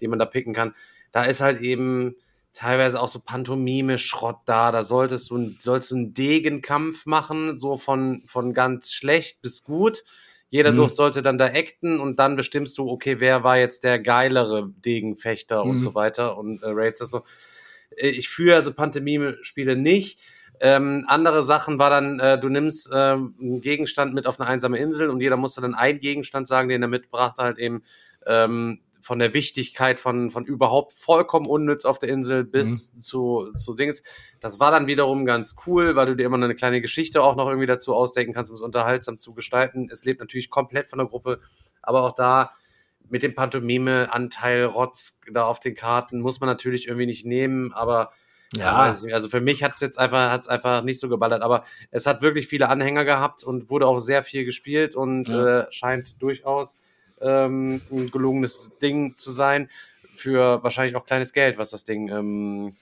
die 0.01 0.09
man 0.09 0.19
da 0.19 0.25
picken 0.25 0.55
kann. 0.55 0.75
Da 1.13 1.25
ist 1.25 1.43
halt 1.43 1.61
eben, 1.61 2.17
teilweise 2.53 3.01
auch 3.01 3.09
so 3.09 3.21
Pantomime-Schrott 3.21 4.41
da. 4.45 4.73
Da 4.73 4.85
solltest 4.85 5.31
du, 5.31 5.53
sollst 5.59 5.91
du 5.91 5.97
einen 5.97 6.15
Degenkampf 6.15 7.07
machen, 7.07 7.59
so 7.59 7.77
von, 7.77 8.23
von 8.27 8.55
ganz 8.55 8.93
schlecht 8.93 9.43
bis 9.43 9.65
gut. 9.65 10.05
Jeder 10.51 10.73
mhm. 10.73 10.77
Duft 10.77 10.97
sollte 10.97 11.23
dann 11.23 11.39
da 11.39 11.47
acten 11.47 11.99
und 11.99 12.19
dann 12.19 12.37
bestimmst 12.37 12.77
du, 12.77 12.89
okay, 12.91 13.21
wer 13.21 13.43
war 13.43 13.57
jetzt 13.57 13.85
der 13.85 13.99
geilere 13.99 14.69
Degenfechter 14.85 15.65
mhm. 15.65 15.71
und 15.71 15.81
so 15.81 15.95
weiter 15.95 16.37
und 16.37 16.63
äh, 16.63 16.67
rates 16.69 17.01
das 17.01 17.11
so. 17.11 17.23
Äh, 17.97 18.09
ich 18.09 18.29
führe 18.29 18.57
also 18.57 18.73
Pantomime-Spiele 18.73 19.77
nicht. 19.77 20.19
Ähm, 20.61 21.05
andere 21.09 21.43
Sachen 21.43 21.79
war 21.79 21.91
dann, 21.91 22.21
äh, 22.21 22.39
du 22.39 22.51
nimmst 22.51 22.91
ähm, 22.95 23.35
einen 23.41 23.61
Gegenstand 23.63 24.15
mit 24.15 24.27
auf 24.27 24.39
eine 24.39 24.49
einsame 24.49 24.79
Insel 24.79 25.09
und 25.09 25.21
jeder 25.21 25.37
musste 25.37 25.61
dann 25.63 25.75
einen 25.75 26.01
Gegenstand 26.01 26.47
sagen, 26.47 26.69
den 26.69 26.83
er 26.83 26.89
mitbrachte, 26.89 27.43
halt 27.43 27.59
eben 27.59 27.83
ähm, 28.27 28.81
von 29.03 29.19
der 29.19 29.35
Wichtigkeit 29.35 30.01
von, 30.01 30.31
von 30.31 30.45
überhaupt 30.45 30.93
vollkommen 30.93 31.47
unnütz 31.47 31.85
auf 31.85 31.99
der 31.99 32.09
Insel 32.09 32.45
bis 32.45 32.95
mhm. 32.95 33.01
zu, 33.01 33.53
zu 33.55 33.75
Dings. 33.75 34.03
Das 34.41 34.61
war 34.61 34.71
dann 34.71 34.87
wiederum 34.87 35.27
ganz 35.27 35.57
cool, 35.67 35.97
weil 35.97 36.07
du 36.07 36.17
dir 36.17 36.25
immer 36.25 36.37
eine 36.37 36.55
kleine 36.55 36.81
Geschichte 36.81 37.23
auch 37.23 37.37
noch 37.37 37.49
irgendwie 37.49 37.67
dazu 37.67 37.95
ausdenken 37.95 38.33
kannst, 38.33 38.51
um 38.51 38.57
es 38.57 38.63
unterhaltsam 38.63 39.19
zu 39.19 39.35
gestalten. 39.35 39.89
Es 39.91 40.05
lebt 40.05 40.21
natürlich 40.21 40.51
komplett 40.51 40.87
von 40.87 40.99
der 40.99 41.09
Gruppe, 41.09 41.41
aber 41.83 42.05
auch 42.05 42.15
da 42.15 42.53
mit 43.09 43.23
dem 43.23 43.35
Pantomime-Anteil 43.35 44.65
Rotz 44.65 45.19
da 45.31 45.45
auf 45.45 45.59
den 45.61 45.75
Karten 45.75 46.21
muss 46.21 46.41
man 46.41 46.49
natürlich 46.49 46.87
irgendwie 46.87 47.07
nicht 47.07 47.27
nehmen, 47.27 47.73
aber 47.73 48.11
ja, 48.55 48.95
also 49.13 49.29
für 49.29 49.41
mich 49.41 49.63
hat 49.63 49.77
es 49.77 49.81
jetzt 49.81 49.99
einfach, 49.99 50.31
hat's 50.31 50.47
einfach 50.47 50.83
nicht 50.83 51.01
so 51.01 51.09
geballert, 51.09 51.43
aber 51.43 51.65
es 51.91 52.07
hat 52.07 52.21
wirklich 52.21 52.47
viele 52.47 52.69
Anhänger 52.69 53.05
gehabt 53.05 53.45
und 53.45 53.71
wurde 53.71 53.87
auch 53.87 54.01
sehr 54.01 54.23
viel 54.23 54.45
gespielt 54.45 54.95
und 54.95 55.29
ja. 55.29 55.61
äh, 55.61 55.67
scheint 55.71 56.21
durchaus 56.21 56.77
ähm, 57.23 57.81
ein 57.91 58.11
gelungenes 58.11 58.73
Ding 58.81 59.17
zu 59.17 59.31
sein. 59.31 59.69
Für 60.15 60.63
wahrscheinlich 60.63 60.97
auch 60.97 61.07
kleines 61.07 61.33
Geld, 61.33 61.57
was 61.57 61.71
das 61.71 61.85
Ding, 61.85 62.09
ähm, 62.09 62.75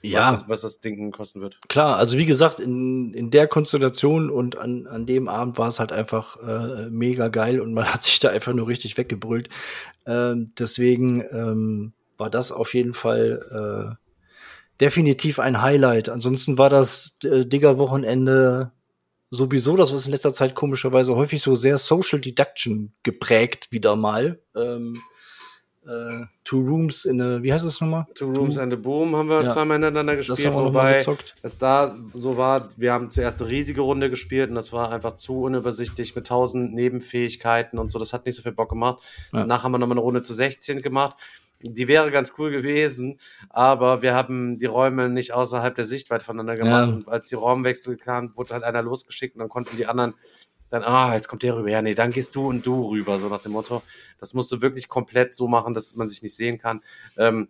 ja. 0.00 0.32
was, 0.32 0.40
das, 0.40 0.48
was 0.48 0.60
das 0.62 0.80
Ding 0.80 1.10
kosten 1.10 1.40
wird. 1.40 1.58
Klar, 1.68 1.96
also 1.96 2.16
wie 2.16 2.26
gesagt, 2.26 2.58
in, 2.58 3.12
in 3.12 3.30
der 3.30 3.48
Konstellation 3.48 4.30
und 4.30 4.56
an, 4.56 4.86
an 4.86 5.06
dem 5.06 5.28
Abend 5.28 5.58
war 5.58 5.68
es 5.68 5.78
halt 5.78 5.92
einfach 5.92 6.36
äh, 6.42 6.88
mega 6.90 7.28
geil 7.28 7.60
und 7.60 7.74
man 7.74 7.84
hat 7.92 8.02
sich 8.02 8.18
da 8.18 8.30
einfach 8.30 8.54
nur 8.54 8.66
richtig 8.66 8.96
weggebrüllt. 8.96 9.48
Ähm, 10.06 10.52
deswegen 10.58 11.22
ähm, 11.32 11.92
war 12.16 12.30
das 12.30 12.52
auf 12.52 12.74
jeden 12.74 12.94
Fall 12.94 13.96
äh, 13.98 14.04
definitiv 14.80 15.38
ein 15.38 15.62
Highlight. 15.62 16.08
Ansonsten 16.08 16.58
war 16.58 16.70
das 16.70 17.18
äh, 17.24 17.44
Digger-Wochenende 17.44 18.72
sowieso 19.34 19.76
das, 19.76 19.92
was 19.92 20.06
in 20.06 20.12
letzter 20.12 20.32
Zeit 20.32 20.54
komischerweise 20.54 21.14
häufig 21.14 21.42
so 21.42 21.54
sehr 21.54 21.78
Social 21.78 22.20
Deduction 22.20 22.92
geprägt 23.02 23.68
wieder 23.70 23.96
mal. 23.96 24.40
Ähm, 24.54 25.00
äh, 25.86 26.24
Two 26.44 26.60
Rooms 26.60 27.04
in 27.04 27.20
a, 27.20 27.42
wie 27.42 27.52
heißt 27.52 27.64
es 27.64 27.80
nochmal? 27.80 28.06
Two 28.14 28.32
Rooms 28.32 28.54
Two? 28.54 28.60
and 28.62 28.72
a 28.72 28.76
Boom 28.76 29.14
haben 29.16 29.28
wir 29.28 29.42
ja. 29.42 29.52
zweimal 29.52 29.76
ineinander 29.76 30.16
gespielt, 30.16 30.44
das 30.44 30.54
wobei 30.54 31.04
es 31.42 31.58
da 31.58 31.96
so 32.14 32.36
war, 32.38 32.70
wir 32.76 32.92
haben 32.92 33.10
zuerst 33.10 33.40
eine 33.40 33.50
riesige 33.50 33.82
Runde 33.82 34.08
gespielt 34.08 34.48
und 34.48 34.54
das 34.54 34.72
war 34.72 34.92
einfach 34.92 35.16
zu 35.16 35.42
unübersichtlich 35.42 36.14
mit 36.16 36.26
tausend 36.26 36.74
Nebenfähigkeiten 36.74 37.78
und 37.78 37.90
so, 37.90 37.98
das 37.98 38.12
hat 38.14 38.24
nicht 38.24 38.36
so 38.36 38.42
viel 38.42 38.52
Bock 38.52 38.70
gemacht. 38.70 39.02
Ja. 39.32 39.40
Danach 39.40 39.64
haben 39.64 39.72
wir 39.72 39.78
nochmal 39.78 39.98
eine 39.98 40.04
Runde 40.04 40.22
zu 40.22 40.32
16 40.32 40.80
gemacht 40.80 41.16
die 41.66 41.88
wäre 41.88 42.10
ganz 42.10 42.34
cool 42.38 42.50
gewesen, 42.50 43.18
aber 43.48 44.02
wir 44.02 44.14
haben 44.14 44.58
die 44.58 44.66
Räume 44.66 45.08
nicht 45.08 45.32
außerhalb 45.32 45.74
der 45.74 45.86
Sichtweite 45.86 46.24
voneinander 46.24 46.56
gemacht. 46.56 46.88
Ja. 46.88 46.94
Und 46.94 47.08
als 47.08 47.28
die 47.28 47.34
Raumwechsel 47.34 47.96
kamen, 47.96 48.36
wurde 48.36 48.54
halt 48.54 48.64
einer 48.64 48.82
losgeschickt 48.82 49.34
und 49.34 49.40
dann 49.40 49.48
konnten 49.48 49.76
die 49.76 49.86
anderen 49.86 50.14
dann, 50.70 50.82
ah, 50.82 51.14
jetzt 51.14 51.28
kommt 51.28 51.42
der 51.44 51.56
rüber. 51.56 51.70
Ja, 51.70 51.82
nee, 51.82 51.94
dann 51.94 52.10
gehst 52.10 52.34
du 52.34 52.48
und 52.48 52.66
du 52.66 52.88
rüber, 52.88 53.18
so 53.18 53.28
nach 53.28 53.40
dem 53.40 53.52
Motto. 53.52 53.82
Das 54.18 54.34
musst 54.34 54.50
du 54.50 54.60
wirklich 54.60 54.88
komplett 54.88 55.34
so 55.34 55.46
machen, 55.46 55.72
dass 55.72 55.94
man 55.94 56.08
sich 56.08 56.22
nicht 56.22 56.34
sehen 56.34 56.58
kann. 56.58 56.82
Ähm, 57.16 57.48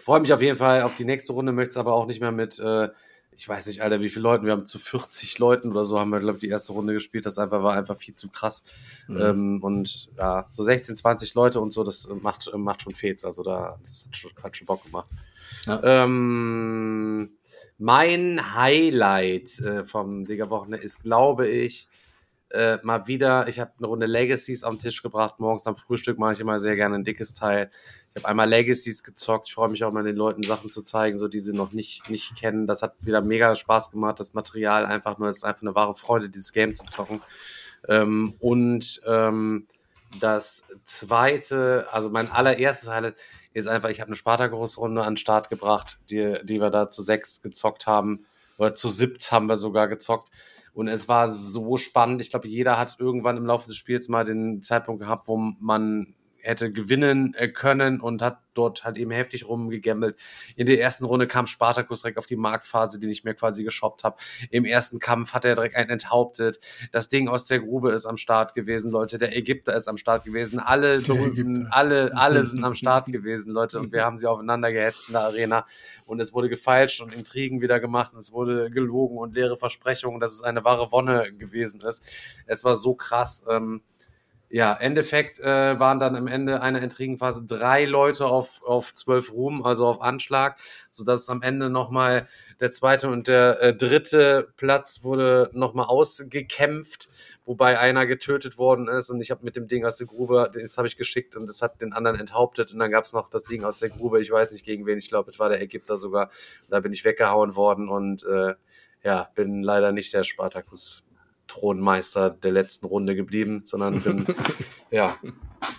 Freue 0.00 0.20
mich 0.20 0.32
auf 0.32 0.40
jeden 0.40 0.56
Fall 0.56 0.82
auf 0.82 0.94
die 0.94 1.04
nächste 1.04 1.32
Runde, 1.32 1.52
möchte 1.52 1.70
es 1.70 1.76
aber 1.76 1.92
auch 1.92 2.06
nicht 2.06 2.20
mehr 2.20 2.30
mit 2.30 2.58
äh, 2.60 2.88
ich 3.38 3.48
weiß 3.48 3.68
nicht, 3.68 3.82
Alter, 3.82 4.00
wie 4.00 4.08
viele 4.08 4.24
Leute, 4.24 4.44
wir 4.44 4.50
haben 4.50 4.64
zu 4.64 4.80
40 4.80 5.38
Leuten 5.38 5.70
oder 5.70 5.84
so 5.84 6.00
haben 6.00 6.10
wir, 6.10 6.18
glaube 6.18 6.38
ich, 6.38 6.40
die 6.40 6.48
erste 6.48 6.72
Runde 6.72 6.92
gespielt. 6.92 7.24
Das 7.24 7.38
einfach 7.38 7.62
war 7.62 7.74
einfach 7.74 7.96
viel 7.96 8.16
zu 8.16 8.28
krass. 8.30 8.64
Mhm. 9.06 9.20
Ähm, 9.20 9.62
und 9.62 10.10
ja, 10.18 10.44
so 10.48 10.64
16, 10.64 10.96
20 10.96 11.34
Leute 11.34 11.60
und 11.60 11.70
so, 11.70 11.84
das 11.84 12.08
macht, 12.20 12.50
macht 12.56 12.82
schon 12.82 12.96
Fets. 12.96 13.24
Also 13.24 13.44
da, 13.44 13.78
das 13.80 14.08
hat 14.42 14.56
schon, 14.56 14.66
Bock 14.66 14.82
gemacht. 14.82 15.06
Ja. 15.66 15.80
Ähm, 15.84 17.30
mein 17.78 18.56
Highlight 18.56 19.60
äh, 19.60 19.84
vom 19.84 20.24
Digger-Wochenende 20.24 20.84
ist, 20.84 21.04
glaube 21.04 21.46
ich, 21.46 21.88
äh, 22.50 22.78
mal 22.82 23.06
wieder, 23.06 23.46
ich 23.46 23.60
habe 23.60 23.70
eine 23.78 23.86
Runde 23.86 24.06
Legacies 24.06 24.64
am 24.64 24.78
Tisch 24.78 25.00
gebracht. 25.00 25.38
Morgens 25.38 25.66
am 25.68 25.76
Frühstück 25.76 26.18
mache 26.18 26.32
ich 26.32 26.40
immer 26.40 26.58
sehr 26.58 26.74
gerne 26.74 26.96
ein 26.96 27.04
dickes 27.04 27.34
Teil. 27.34 27.70
Ich 28.18 28.24
habe 28.24 28.30
einmal 28.30 28.48
Legacies 28.48 29.04
gezockt. 29.04 29.46
Ich 29.46 29.54
freue 29.54 29.68
mich 29.68 29.84
auch 29.84 29.92
mal 29.92 30.02
den 30.02 30.16
Leuten 30.16 30.42
Sachen 30.42 30.72
zu 30.72 30.82
zeigen, 30.82 31.16
so 31.16 31.28
die 31.28 31.38
sie 31.38 31.52
noch 31.52 31.70
nicht, 31.70 32.10
nicht 32.10 32.34
kennen. 32.34 32.66
Das 32.66 32.82
hat 32.82 32.94
wieder 33.00 33.20
mega 33.20 33.54
Spaß 33.54 33.92
gemacht. 33.92 34.18
Das 34.18 34.34
Material 34.34 34.86
einfach 34.86 35.18
nur, 35.18 35.28
es 35.28 35.36
ist 35.36 35.44
einfach 35.44 35.62
eine 35.62 35.76
wahre 35.76 35.94
Freude, 35.94 36.28
dieses 36.28 36.52
Game 36.52 36.74
zu 36.74 36.84
zocken. 36.86 37.22
Ähm, 37.86 38.34
und 38.40 39.00
ähm, 39.06 39.68
das 40.18 40.64
zweite, 40.84 41.86
also 41.92 42.10
mein 42.10 42.28
allererstes 42.28 42.90
Highlight 42.90 43.14
ist 43.52 43.68
einfach, 43.68 43.88
ich 43.90 44.00
habe 44.00 44.08
eine 44.08 44.16
Spartakus-Runde 44.16 45.02
an 45.02 45.12
den 45.12 45.16
Start 45.16 45.48
gebracht, 45.48 46.00
die, 46.10 46.38
die 46.42 46.60
wir 46.60 46.70
da 46.70 46.90
zu 46.90 47.02
sechs 47.02 47.40
gezockt 47.40 47.86
haben. 47.86 48.26
Oder 48.56 48.74
zu 48.74 48.88
siebt 48.88 49.30
haben 49.30 49.48
wir 49.48 49.54
sogar 49.54 49.86
gezockt. 49.86 50.30
Und 50.74 50.88
es 50.88 51.06
war 51.06 51.30
so 51.30 51.76
spannend. 51.76 52.20
Ich 52.20 52.30
glaube, 52.30 52.48
jeder 52.48 52.78
hat 52.78 52.96
irgendwann 52.98 53.36
im 53.36 53.46
Laufe 53.46 53.68
des 53.68 53.76
Spiels 53.76 54.08
mal 54.08 54.24
den 54.24 54.60
Zeitpunkt 54.60 55.02
gehabt, 55.02 55.28
wo 55.28 55.36
man 55.36 56.16
hätte 56.40 56.72
gewinnen 56.72 57.34
äh, 57.34 57.48
können 57.48 58.00
und 58.00 58.22
hat 58.22 58.40
dort 58.54 58.84
halt 58.84 58.96
eben 58.96 59.12
heftig 59.12 59.46
rumgegambelt. 59.46 60.18
In 60.56 60.66
der 60.66 60.80
ersten 60.80 61.04
Runde 61.04 61.26
kam 61.26 61.46
Spartakus 61.46 62.02
direkt 62.02 62.18
auf 62.18 62.26
die 62.26 62.36
Marktphase, 62.36 62.98
die 62.98 63.10
ich 63.10 63.24
mir 63.24 63.34
quasi 63.34 63.62
geshoppt 63.62 64.04
habe. 64.04 64.16
Im 64.50 64.64
ersten 64.64 64.98
Kampf 64.98 65.32
hat 65.32 65.44
er 65.44 65.54
direkt 65.54 65.76
einen 65.76 65.90
enthauptet. 65.90 66.58
Das 66.90 67.08
Ding 67.08 67.28
aus 67.28 67.46
der 67.46 67.60
Grube 67.60 67.92
ist 67.92 68.04
am 68.04 68.16
Start 68.16 68.54
gewesen, 68.54 68.90
Leute. 68.90 69.18
Der 69.18 69.36
Ägypter 69.36 69.76
ist 69.76 69.88
am 69.88 69.96
Start 69.96 70.24
gewesen. 70.24 70.58
Alle 70.58 71.00
berühmten, 71.00 71.68
alle, 71.70 72.16
alle 72.16 72.44
sind 72.44 72.64
am 72.64 72.74
Start 72.74 73.06
gewesen, 73.12 73.52
Leute. 73.52 73.78
Und 73.78 73.92
wir 73.92 74.04
haben 74.04 74.18
sie 74.18 74.26
aufeinander 74.26 74.72
gehetzt 74.72 75.08
in 75.08 75.12
der 75.12 75.22
Arena. 75.22 75.66
Und 76.04 76.20
es 76.20 76.32
wurde 76.32 76.48
gefeilscht 76.48 77.00
und 77.00 77.14
Intrigen 77.14 77.60
wieder 77.60 77.78
gemacht. 77.78 78.12
Und 78.12 78.18
es 78.18 78.32
wurde 78.32 78.70
gelogen 78.70 79.18
und 79.18 79.34
leere 79.34 79.56
Versprechungen, 79.56 80.20
dass 80.20 80.32
es 80.32 80.42
eine 80.42 80.64
wahre 80.64 80.90
Wonne 80.90 81.32
gewesen 81.32 81.80
ist. 81.82 82.08
Es 82.46 82.64
war 82.64 82.74
so 82.74 82.94
krass. 82.94 83.46
Ähm, 83.48 83.82
ja, 84.50 84.72
Endeffekt 84.74 85.38
äh, 85.40 85.78
waren 85.78 85.98
dann 85.98 86.16
am 86.16 86.26
Ende 86.26 86.62
einer 86.62 86.80
Intrigenphase 86.80 87.44
drei 87.44 87.84
Leute 87.84 88.26
auf, 88.26 88.62
auf 88.62 88.94
zwölf 88.94 89.32
Ruhm, 89.32 89.62
also 89.62 89.86
auf 89.86 90.00
Anschlag, 90.00 90.58
sodass 90.90 91.28
am 91.28 91.42
Ende 91.42 91.68
nochmal 91.68 92.26
der 92.60 92.70
zweite 92.70 93.08
und 93.10 93.28
der 93.28 93.60
äh, 93.60 93.76
dritte 93.76 94.48
Platz 94.56 95.04
wurde 95.04 95.50
nochmal 95.52 95.86
ausgekämpft, 95.86 97.08
wobei 97.44 97.78
einer 97.78 98.06
getötet 98.06 98.56
worden 98.56 98.88
ist 98.88 99.10
und 99.10 99.20
ich 99.20 99.30
habe 99.30 99.44
mit 99.44 99.56
dem 99.56 99.68
Ding 99.68 99.84
aus 99.84 99.98
der 99.98 100.06
Grube, 100.06 100.50
das 100.52 100.78
habe 100.78 100.88
ich 100.88 100.96
geschickt 100.96 101.36
und 101.36 101.46
das 101.46 101.60
hat 101.60 101.82
den 101.82 101.92
anderen 101.92 102.18
enthauptet 102.18 102.72
und 102.72 102.78
dann 102.78 102.90
gab 102.90 103.04
es 103.04 103.12
noch 103.12 103.28
das 103.28 103.44
Ding 103.44 103.64
aus 103.64 103.78
der 103.80 103.90
Grube, 103.90 104.20
ich 104.20 104.30
weiß 104.30 104.52
nicht 104.52 104.64
gegen 104.64 104.86
wen, 104.86 104.98
ich 104.98 105.08
glaube, 105.08 105.30
es 105.30 105.38
war 105.38 105.50
der 105.50 105.60
Ägypter 105.60 105.98
sogar, 105.98 106.30
da 106.70 106.80
bin 106.80 106.92
ich 106.92 107.04
weggehauen 107.04 107.54
worden 107.54 107.90
und 107.90 108.24
äh, 108.24 108.54
ja, 109.04 109.30
bin 109.34 109.62
leider 109.62 109.92
nicht 109.92 110.12
der 110.14 110.24
Spartacus 110.24 111.07
Thronmeister 111.48 112.30
der 112.30 112.52
letzten 112.52 112.86
Runde 112.86 113.16
geblieben, 113.16 113.62
sondern 113.64 114.00
bin, 114.00 114.26
ja, 114.90 115.16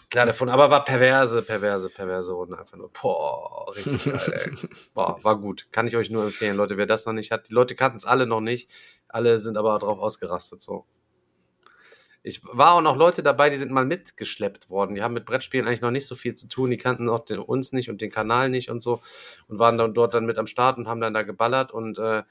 Klar, 0.10 0.26
davon, 0.26 0.50
aber 0.50 0.72
war 0.72 0.84
perverse, 0.84 1.44
perverse, 1.44 1.90
perverse 1.90 2.34
Runde. 2.34 2.58
Einfach 2.58 2.78
nur, 2.78 2.90
boah, 2.92 3.72
richtig 3.76 4.06
geil, 4.06 4.56
ey. 4.62 4.70
Boah, 4.96 5.24
war 5.24 5.40
gut. 5.40 5.68
Kann 5.72 5.86
ich 5.86 5.96
euch 5.96 6.10
nur 6.10 6.24
empfehlen, 6.24 6.58
Leute, 6.58 6.78
wer 6.78 6.88
das 6.88 7.06
noch 7.06 7.14
nicht 7.14 7.32
hat. 7.32 7.50
Die 7.50 7.54
Leute 7.54 7.76
kannten 7.76 7.98
es 7.98 8.06
alle 8.06 8.26
noch 8.26 8.42
nicht. 8.42 8.72
Alle 9.08 9.38
sind 9.38 9.56
aber 9.56 9.78
drauf 9.78 10.00
ausgerastet, 10.00 10.64
so. 10.64 10.86
Ich 12.24 12.42
war 12.44 12.74
auch 12.74 12.82
noch 12.82 12.98
Leute 12.98 13.24
dabei, 13.24 13.50
die 13.50 13.58
sind 13.58 13.72
mal 13.72 13.86
mitgeschleppt 13.86 14.70
worden. 14.70 14.96
Die 14.96 15.04
haben 15.04 15.14
mit 15.14 15.26
Brettspielen 15.26 15.68
eigentlich 15.68 15.82
noch 15.82 15.92
nicht 15.92 16.08
so 16.08 16.16
viel 16.16 16.34
zu 16.36 16.48
tun. 16.48 16.72
Die 16.72 16.78
kannten 16.78 17.08
auch 17.08 17.24
den, 17.24 17.40
uns 17.40 17.72
nicht 17.72 17.90
und 17.90 18.02
den 18.02 18.12
Kanal 18.12 18.50
nicht 18.50 18.70
und 18.70 18.82
so. 18.82 19.02
Und 19.48 19.60
waren 19.60 19.78
dann 19.78 19.94
dort 19.94 20.16
dann 20.16 20.26
mit 20.26 20.38
am 20.38 20.48
Start 20.48 20.78
und 20.78 20.88
haben 20.88 21.02
dann 21.02 21.14
da 21.14 21.22
geballert 21.22 21.72
und 21.72 22.00
äh, 22.00 22.24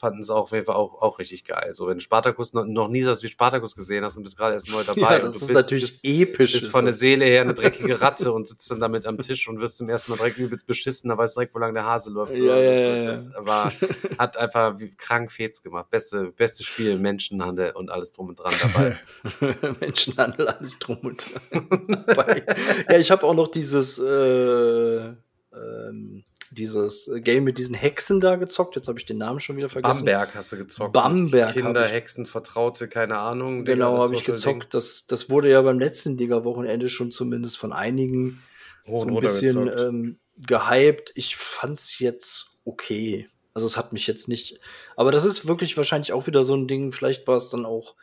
fanden 0.00 0.20
es 0.20 0.30
auch 0.30 0.42
auf 0.42 0.52
jeden 0.52 0.64
Fall 0.64 0.76
auch, 0.76 1.00
auch 1.02 1.18
richtig 1.18 1.44
geil. 1.44 1.74
So, 1.74 1.86
wenn 1.86 1.98
du 1.98 2.00
Spartakus 2.00 2.54
noch, 2.54 2.64
noch 2.64 2.88
nie 2.88 3.02
so 3.02 3.10
was 3.10 3.22
wie 3.22 3.28
Spartakus 3.28 3.76
gesehen 3.76 4.02
hast 4.02 4.16
und 4.16 4.22
bist 4.22 4.36
gerade 4.36 4.54
erst 4.54 4.70
neu 4.70 4.82
dabei. 4.86 5.00
Ja, 5.00 5.18
das 5.18 5.36
ist 5.36 5.40
bist, 5.48 5.52
natürlich 5.52 5.84
bist, 5.84 6.04
episch. 6.04 6.52
bist 6.52 6.64
ist 6.64 6.70
von 6.72 6.86
der. 6.86 6.94
Seele 6.94 7.24
her 7.24 7.42
eine 7.42 7.54
dreckige 7.54 8.00
Ratte 8.00 8.32
und 8.32 8.48
sitzt 8.48 8.70
dann 8.70 8.80
damit 8.80 9.06
am 9.06 9.18
Tisch 9.18 9.48
und 9.48 9.60
wirst 9.60 9.76
zum 9.78 9.88
ersten 9.88 10.10
Mal 10.10 10.16
direkt 10.16 10.38
übelst 10.38 10.66
beschissen, 10.66 11.08
da 11.08 11.16
weißt 11.16 11.36
du 11.36 11.40
direkt, 11.40 11.54
wo 11.54 11.58
lang 11.58 11.74
der 11.74 11.84
Hase 11.84 12.10
läuft. 12.10 12.36
Ja, 12.36 12.56
ja, 12.56 13.12
das, 13.12 13.26
ja, 13.26 13.46
war, 13.46 13.72
hat 14.18 14.36
einfach 14.36 14.78
wie 14.78 14.90
krank 14.90 15.30
Fets 15.30 15.62
gemacht. 15.62 15.90
Beste, 15.90 16.32
beste 16.32 16.64
Spiel, 16.64 16.98
Menschenhandel 16.98 17.72
und 17.72 17.90
alles 17.90 18.12
drum 18.12 18.28
und 18.28 18.40
dran 18.40 18.54
dabei. 18.60 18.98
Menschenhandel, 19.80 20.48
alles 20.48 20.78
drum 20.78 20.98
und 20.98 21.26
dran. 21.50 22.04
Dabei. 22.06 22.44
ja, 22.88 22.98
ich 22.98 23.10
habe 23.10 23.24
auch 23.26 23.34
noch 23.34 23.48
dieses, 23.48 23.98
äh, 23.98 25.12
ähm, 25.52 26.24
dieses 26.50 27.10
Game 27.22 27.44
mit 27.44 27.58
diesen 27.58 27.74
Hexen 27.74 28.20
da 28.20 28.36
gezockt. 28.36 28.76
Jetzt 28.76 28.88
habe 28.88 28.98
ich 28.98 29.06
den 29.06 29.18
Namen 29.18 29.40
schon 29.40 29.56
wieder 29.56 29.68
vergessen. 29.68 30.04
Bamberg 30.04 30.34
hast 30.34 30.52
du 30.52 30.56
gezockt. 30.56 30.92
Bamberg 30.92 31.52
Kinder, 31.52 31.86
ich- 31.86 31.92
Hexen, 31.92 32.26
Vertraute, 32.26 32.88
keine 32.88 33.18
Ahnung. 33.18 33.64
Genau, 33.64 33.98
habe 34.02 34.14
ich 34.14 34.24
Ding. 34.24 34.34
gezockt. 34.34 34.74
Das, 34.74 35.06
das 35.06 35.30
wurde 35.30 35.50
ja 35.50 35.62
beim 35.62 35.78
letzten 35.78 36.16
Digger-Wochenende 36.16 36.88
schon 36.88 37.12
zumindest 37.12 37.58
von 37.58 37.72
einigen 37.72 38.42
Hoch 38.86 39.04
so 39.04 39.08
ein 39.08 39.18
bisschen 39.20 39.68
ähm, 39.78 40.18
gehypt. 40.46 41.12
Ich 41.14 41.36
fand's 41.36 41.98
jetzt 42.00 42.58
okay. 42.64 43.28
Also 43.54 43.66
es 43.66 43.76
hat 43.76 43.92
mich 43.92 44.06
jetzt 44.06 44.28
nicht. 44.28 44.58
Aber 44.96 45.12
das 45.12 45.24
ist 45.24 45.46
wirklich 45.46 45.76
wahrscheinlich 45.76 46.12
auch 46.12 46.26
wieder 46.26 46.44
so 46.44 46.54
ein 46.56 46.66
Ding. 46.66 46.92
Vielleicht 46.92 47.26
war 47.26 47.36
es 47.36 47.50
dann 47.50 47.64
auch 47.64 47.94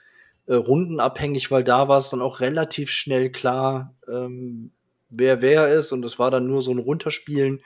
äh, 0.45 0.55
rundenabhängig, 0.55 1.51
weil 1.51 1.63
da 1.63 1.87
war 1.87 1.97
es 1.97 2.09
dann 2.09 2.21
auch 2.21 2.39
relativ 2.39 2.89
schnell 2.89 3.31
klar, 3.31 3.93
ähm, 4.09 4.71
wer 5.09 5.41
wer 5.41 5.67
ist. 5.73 5.91
Und 5.91 6.05
es 6.05 6.19
war 6.19 6.31
dann 6.31 6.47
nur 6.47 6.61
so 6.61 6.71
ein 6.71 6.79
Runterspielen. 6.79 7.61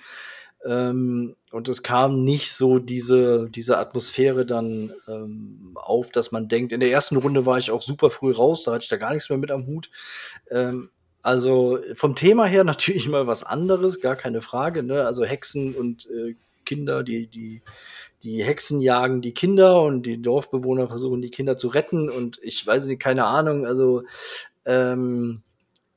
Ähm, 0.65 1.35
und 1.51 1.67
es 1.67 1.83
kam 1.83 2.23
nicht 2.23 2.53
so 2.53 2.79
diese, 2.79 3.49
diese 3.49 3.77
Atmosphäre 3.77 4.45
dann 4.45 4.93
ähm, 5.07 5.71
auf, 5.75 6.11
dass 6.11 6.31
man 6.31 6.47
denkt, 6.47 6.71
in 6.71 6.79
der 6.79 6.91
ersten 6.91 7.17
Runde 7.17 7.45
war 7.45 7.57
ich 7.57 7.71
auch 7.71 7.81
super 7.81 8.09
früh 8.09 8.31
raus, 8.31 8.63
da 8.63 8.73
hatte 8.73 8.83
ich 8.83 8.89
da 8.89 8.97
gar 8.97 9.13
nichts 9.13 9.29
mehr 9.29 9.39
mit 9.39 9.51
am 9.51 9.65
Hut. 9.65 9.89
Ähm, 10.49 10.89
also 11.23 11.79
vom 11.95 12.15
Thema 12.15 12.45
her 12.45 12.63
natürlich 12.65 13.07
mal 13.09 13.27
was 13.27 13.43
anderes, 13.43 14.01
gar 14.01 14.15
keine 14.15 14.41
Frage. 14.41 14.83
Ne? 14.83 15.05
Also 15.05 15.23
Hexen 15.23 15.75
und 15.75 16.07
äh, 16.09 16.35
Kinder, 16.63 17.03
die, 17.03 17.27
die, 17.27 17.61
die 18.23 18.43
Hexen 18.43 18.81
jagen 18.81 19.21
die 19.21 19.33
Kinder 19.33 19.81
und 19.81 20.03
die 20.03 20.21
Dorfbewohner 20.21 20.87
versuchen 20.87 21.21
die 21.21 21.31
Kinder 21.31 21.57
zu 21.57 21.69
retten 21.69 22.07
und 22.07 22.39
ich 22.43 22.65
weiß 22.65 22.85
nicht, 22.85 23.01
keine 23.01 23.25
Ahnung, 23.25 23.65
also 23.65 24.03
ähm, 24.65 25.41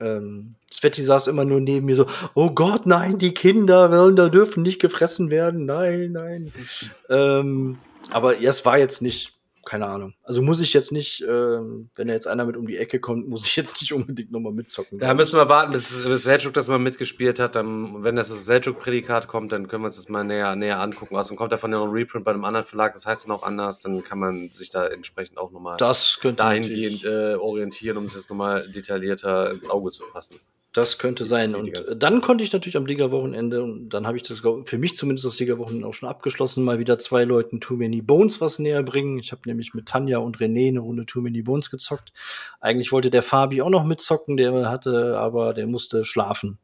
ähm, 0.01 0.57
Sveti 0.73 1.03
saß 1.03 1.29
immer 1.29 1.45
nur 1.45 1.61
neben 1.61 1.87
mir 1.87 1.97
so, 1.97 2.07
oh 2.35 2.51
Gott, 2.51 2.87
nein, 2.87 3.19
die 3.19 3.35
Kinder 3.35 3.91
wollen, 3.91 4.17
da 4.17 4.29
dürfen 4.29 4.63
nicht 4.63 4.81
gefressen 4.81 5.31
werden, 5.31 5.65
nein, 5.67 6.13
nein. 6.13 6.53
ähm, 7.09 7.79
aber 8.11 8.43
es 8.43 8.65
war 8.65 8.79
jetzt 8.79 9.03
nicht, 9.03 9.35
keine 9.65 9.87
Ahnung. 9.87 10.15
Also 10.23 10.43
muss 10.43 10.61
ich 10.61 10.73
jetzt 10.75 10.93
nicht, 10.93 11.25
ähm, 11.29 11.91
wenn 11.95 12.09
da 12.09 12.15
jetzt 12.15 12.27
einer 12.27 12.45
mit 12.45 12.57
um 12.57 12.67
die 12.67 12.77
Ecke 12.77 13.01
kommt, 13.01 13.29
muss 13.29 13.47
ich 13.47 13.57
jetzt 13.57 13.81
nicht 13.81 13.93
unbedingt 13.93 14.31
nochmal 14.31 14.53
mitzocken. 14.53 14.99
Da 14.99 15.15
müssen 15.15 15.37
wir 15.37 15.49
warten, 15.49 15.73
bis, 15.73 15.93
bis 16.05 16.25
Seljuk 16.25 16.55
das 16.55 16.69
mal 16.69 16.79
mitgespielt 16.79 17.39
hat. 17.39 17.57
Dann, 17.57 18.05
wenn 18.05 18.17
das 18.17 18.29
Seljuk-Prädikat 18.29 19.29
kommt, 19.29 19.53
dann 19.53 19.69
können 19.69 19.83
wir 19.83 19.87
uns 19.87 19.97
das 19.97 20.09
mal 20.09 20.25
näher, 20.25 20.57
näher 20.57 20.81
angucken. 20.81 21.17
Außerdem 21.17 21.37
kommt 21.37 21.53
davon 21.53 21.73
ja 21.73 21.79
noch 21.79 21.87
ein 21.87 21.93
Reprint 21.93 22.25
bei 22.25 22.33
einem 22.33 22.45
anderen 22.45 22.67
Verlag, 22.67 22.93
das 22.93 23.07
heißt 23.07 23.25
dann 23.25 23.33
auch 23.33 23.43
anders. 23.43 23.83
Dann 23.83 24.03
kann 24.05 24.19
man 24.19 24.51
sich 24.51 24.71
da 24.71 24.87
entsprechend 24.87 25.39
auch 25.39 25.51
nochmal 25.51 25.77
das 25.79 26.19
dahingehend 26.37 27.05
äh, 27.05 27.35
orientieren, 27.35 27.97
um 27.97 28.05
sich 28.05 28.15
das 28.15 28.29
nochmal 28.29 28.69
detaillierter 28.71 29.51
ins 29.51 29.71
Auge 29.71 29.91
zu 29.91 30.05
fassen. 30.05 30.41
Das 30.75 30.99
könnte 30.99 31.25
sein. 31.25 31.55
Und 31.55 31.68
äh, 31.68 31.97
dann 31.97 32.20
konnte 32.20 32.43
ich 32.43 32.53
natürlich 32.53 32.77
am 32.77 32.85
Liga-Wochenende, 32.85 33.62
und 33.62 33.91
dann 33.91 34.09
habe 34.09 34.16
ich 34.16 34.25
das 34.25 34.43
für 34.64 34.77
mich 34.77 34.97
zumindest 34.97 35.25
das 35.25 35.39
Liga-Wochenende 35.39 35.87
auch 35.87 35.95
schon 35.95 36.09
abgeschlossen, 36.09 36.64
mal 36.64 36.81
wieder 36.81 36.99
zwei 36.99 37.22
Leuten 37.22 37.61
Too 37.61 37.77
Many 37.77 38.03
Bones 38.03 38.41
was 38.41 38.59
näher 38.59 38.83
bringen. 38.83 39.20
Ich 39.20 39.31
habe 39.31 39.43
nämlich 39.47 39.72
mit 39.72 39.87
Tanja 39.87 40.18
und 40.18 40.39
René 40.39 40.68
eine 40.68 40.81
Runde 40.81 41.07
Too 41.07 41.20
Many 41.20 41.43
Bones 41.43 41.70
gezockt. 41.70 42.12
Eigentlich 42.61 42.91
wollte 42.91 43.11
der 43.11 43.22
Fabi 43.22 43.62
auch 43.62 43.70
noch 43.70 43.85
mitzocken, 43.85 44.37
der 44.37 44.68
hatte, 44.68 45.16
aber 45.16 45.55
der 45.55 45.68
musste 45.68 46.05
schlafen. 46.05 46.59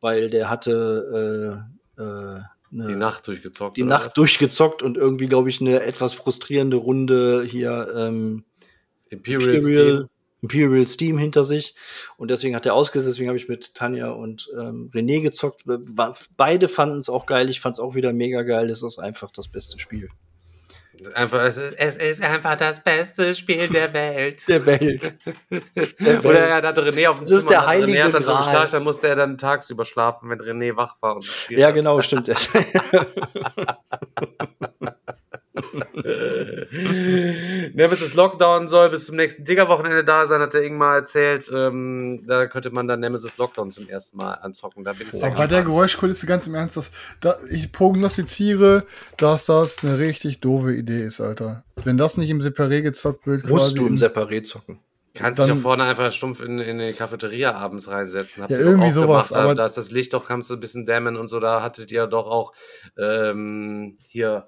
Weil 0.00 0.30
der 0.30 0.48
hatte 0.48 1.66
äh, 1.98 2.02
äh, 2.02 2.40
eine, 2.72 2.86
Die 2.88 2.94
Nacht 2.94 3.28
durchgezockt. 3.28 3.76
die 3.76 3.82
Nacht 3.84 4.16
durchgezockt 4.16 4.82
und 4.82 4.96
irgendwie, 4.96 5.26
glaube 5.26 5.50
ich, 5.50 5.60
eine 5.60 5.82
etwas 5.82 6.14
frustrierende 6.14 6.78
Runde 6.78 7.44
hier 7.46 7.92
ähm? 7.94 8.44
Imperial, 9.10 9.54
Imperial, 9.54 9.60
Steel. 9.60 10.08
Imperial 10.42 10.86
Steam 10.86 11.18
hinter 11.18 11.44
sich. 11.44 11.74
Und 12.16 12.30
deswegen 12.30 12.54
hat 12.54 12.66
er 12.66 12.74
ausgesetzt, 12.74 13.14
deswegen 13.14 13.28
habe 13.28 13.38
ich 13.38 13.48
mit 13.48 13.74
Tanja 13.74 14.10
und 14.10 14.48
ähm, 14.58 14.90
René 14.94 15.22
gezockt. 15.22 15.62
War, 15.64 16.16
beide 16.36 16.68
fanden 16.68 16.98
es 16.98 17.08
auch 17.08 17.26
geil, 17.26 17.50
ich 17.50 17.60
fand 17.60 17.76
es 17.76 17.80
auch 17.80 17.94
wieder 17.94 18.12
mega 18.12 18.42
geil. 18.42 18.70
Es 18.70 18.82
ist 18.82 18.98
einfach 18.98 19.30
das 19.30 19.48
beste 19.48 19.78
Spiel 19.78 20.08
Einfach, 21.14 21.42
es 21.42 21.56
ist, 21.56 21.74
es 21.74 21.96
ist 21.96 22.22
einfach 22.22 22.56
das 22.56 22.82
beste 22.82 23.34
Spiel 23.34 23.68
der 23.68 23.92
Welt. 23.92 24.48
der 24.48 24.64
Welt. 24.64 25.14
Oder 26.24 26.38
er 26.38 26.66
hatte 26.66 26.82
René 26.82 27.08
auf 27.08 27.16
dem 27.16 27.24
Das 27.24 27.32
ist 27.32 27.50
der 27.50 27.66
heilige 27.66 27.98
René 27.98 28.04
hat 28.04 28.14
dann 28.14 28.24
so 28.24 28.32
Gral. 28.32 28.44
geschlafen, 28.44 28.72
dann 28.72 28.84
musste 28.84 29.08
er 29.08 29.16
dann 29.16 29.36
tagsüber 29.36 29.84
schlafen, 29.84 30.30
wenn 30.30 30.40
René 30.40 30.76
wach 30.76 30.96
war 31.00 31.16
und 31.16 31.26
ja, 31.50 31.68
hat. 31.68 31.74
genau, 31.74 32.00
stimmt. 32.00 32.28
Ne, 37.74 37.88
bis 37.88 38.00
es 38.00 38.14
Lockdown 38.14 38.68
soll, 38.68 38.90
bis 38.90 39.06
zum 39.06 39.16
nächsten 39.16 39.44
Digger-Wochenende 39.44 40.04
da 40.04 40.26
sein, 40.26 40.40
hat 40.40 40.54
der 40.54 40.62
Ingmar 40.62 40.96
erzählt. 40.96 41.50
Ähm, 41.54 42.24
da 42.26 42.46
könnte 42.46 42.70
man 42.70 42.88
dann 42.88 43.00
Nemesis 43.00 43.36
Lockdown 43.38 43.70
zum 43.70 43.88
ersten 43.88 44.16
Mal 44.16 44.34
anzocken. 44.34 44.84
Da 44.84 44.92
bin 44.92 45.06
ich 45.08 45.12
sehr 45.12 45.30
bei 45.30 45.46
der. 45.46 45.62
Geräuschkulisse 45.66 46.26
ganz 46.26 46.46
im 46.46 46.54
Ernst, 46.54 46.76
das, 46.76 46.90
da, 47.20 47.38
ich 47.50 47.72
prognostiziere, 47.72 48.86
dass 49.16 49.46
das 49.46 49.78
eine 49.82 49.98
richtig 49.98 50.40
doofe 50.40 50.72
Idee 50.74 51.04
ist, 51.04 51.20
Alter. 51.20 51.64
Wenn 51.82 51.96
das 51.96 52.16
nicht 52.16 52.30
im 52.30 52.40
Separé 52.40 52.82
gezockt 52.82 53.26
wird, 53.26 53.48
Musst 53.48 53.76
du 53.78 53.86
im 53.86 53.96
Separé 53.96 54.42
zocken. 54.44 54.80
Kannst 55.14 55.42
dich 55.42 55.50
auch 55.50 55.56
vorne 55.56 55.84
einfach 55.84 56.12
stumpf 56.12 56.42
in, 56.42 56.58
in 56.58 56.78
die 56.78 56.92
Cafeteria 56.92 57.54
abends 57.54 57.88
reinsetzen. 57.88 58.42
Habt 58.42 58.52
Ja, 58.52 58.58
irgendwie 58.58 58.90
sowas, 58.90 59.28
Gemacht, 59.28 59.44
aber- 59.44 59.54
da 59.54 59.64
ist 59.64 59.76
das 59.78 59.90
Licht 59.90 60.12
doch, 60.12 60.28
kannst 60.28 60.50
du 60.50 60.54
ein 60.54 60.60
bisschen 60.60 60.84
dämmen 60.84 61.16
und 61.16 61.28
so. 61.28 61.40
Da 61.40 61.62
hattet 61.62 61.90
ihr 61.90 62.06
doch 62.06 62.26
auch 62.26 62.52
ähm, 62.98 63.96
hier 64.00 64.46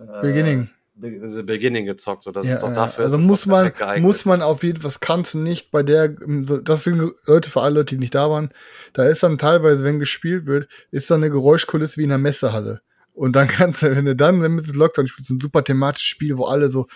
äh, 0.00 0.20
Beginning. 0.22 0.70
Be 0.94 1.18
the 1.30 1.42
Beginning 1.42 1.86
gezockt. 1.86 2.24
So, 2.24 2.30
das 2.32 2.46
Ja, 2.46 2.54
ist 2.56 2.62
doch 2.62 2.72
dafür. 2.74 3.04
also 3.04 3.16
muss 3.18 3.46
man, 3.46 3.72
muss 4.00 4.24
man 4.26 4.42
auf 4.42 4.62
jeden 4.62 4.80
Fall, 4.80 4.90
das 4.90 5.00
kannst 5.00 5.32
du 5.34 5.38
nicht 5.38 5.70
bei 5.70 5.82
der, 5.82 6.14
so- 6.42 6.58
das 6.58 6.84
sind 6.84 7.12
Leute, 7.26 7.48
für 7.50 7.62
alle 7.62 7.76
Leute, 7.76 7.94
die 7.94 8.00
nicht 8.00 8.14
da 8.14 8.28
waren, 8.28 8.50
da 8.92 9.04
ist 9.08 9.22
dann 9.22 9.38
teilweise, 9.38 9.82
wenn 9.84 9.98
gespielt 9.98 10.44
wird, 10.46 10.68
ist 10.90 11.10
dann 11.10 11.22
eine 11.22 11.30
Geräuschkulisse 11.32 11.96
wie 11.96 12.04
in 12.04 12.10
einer 12.12 12.18
Messehalle. 12.18 12.82
Und 13.14 13.34
dann 13.34 13.48
kannst 13.72 13.82
du, 13.82 13.94
wenn 13.96 14.04
du 14.04 14.14
dann, 14.14 14.42
wenn 14.42 14.58
du 14.58 14.72
Lockdown 14.72 15.08
spielst, 15.08 15.30
ein 15.30 15.40
super 15.40 15.64
thematisches 15.64 16.06
Spiel, 16.08 16.36
wo 16.36 16.44
alle 16.46 16.68
so, 16.68 16.86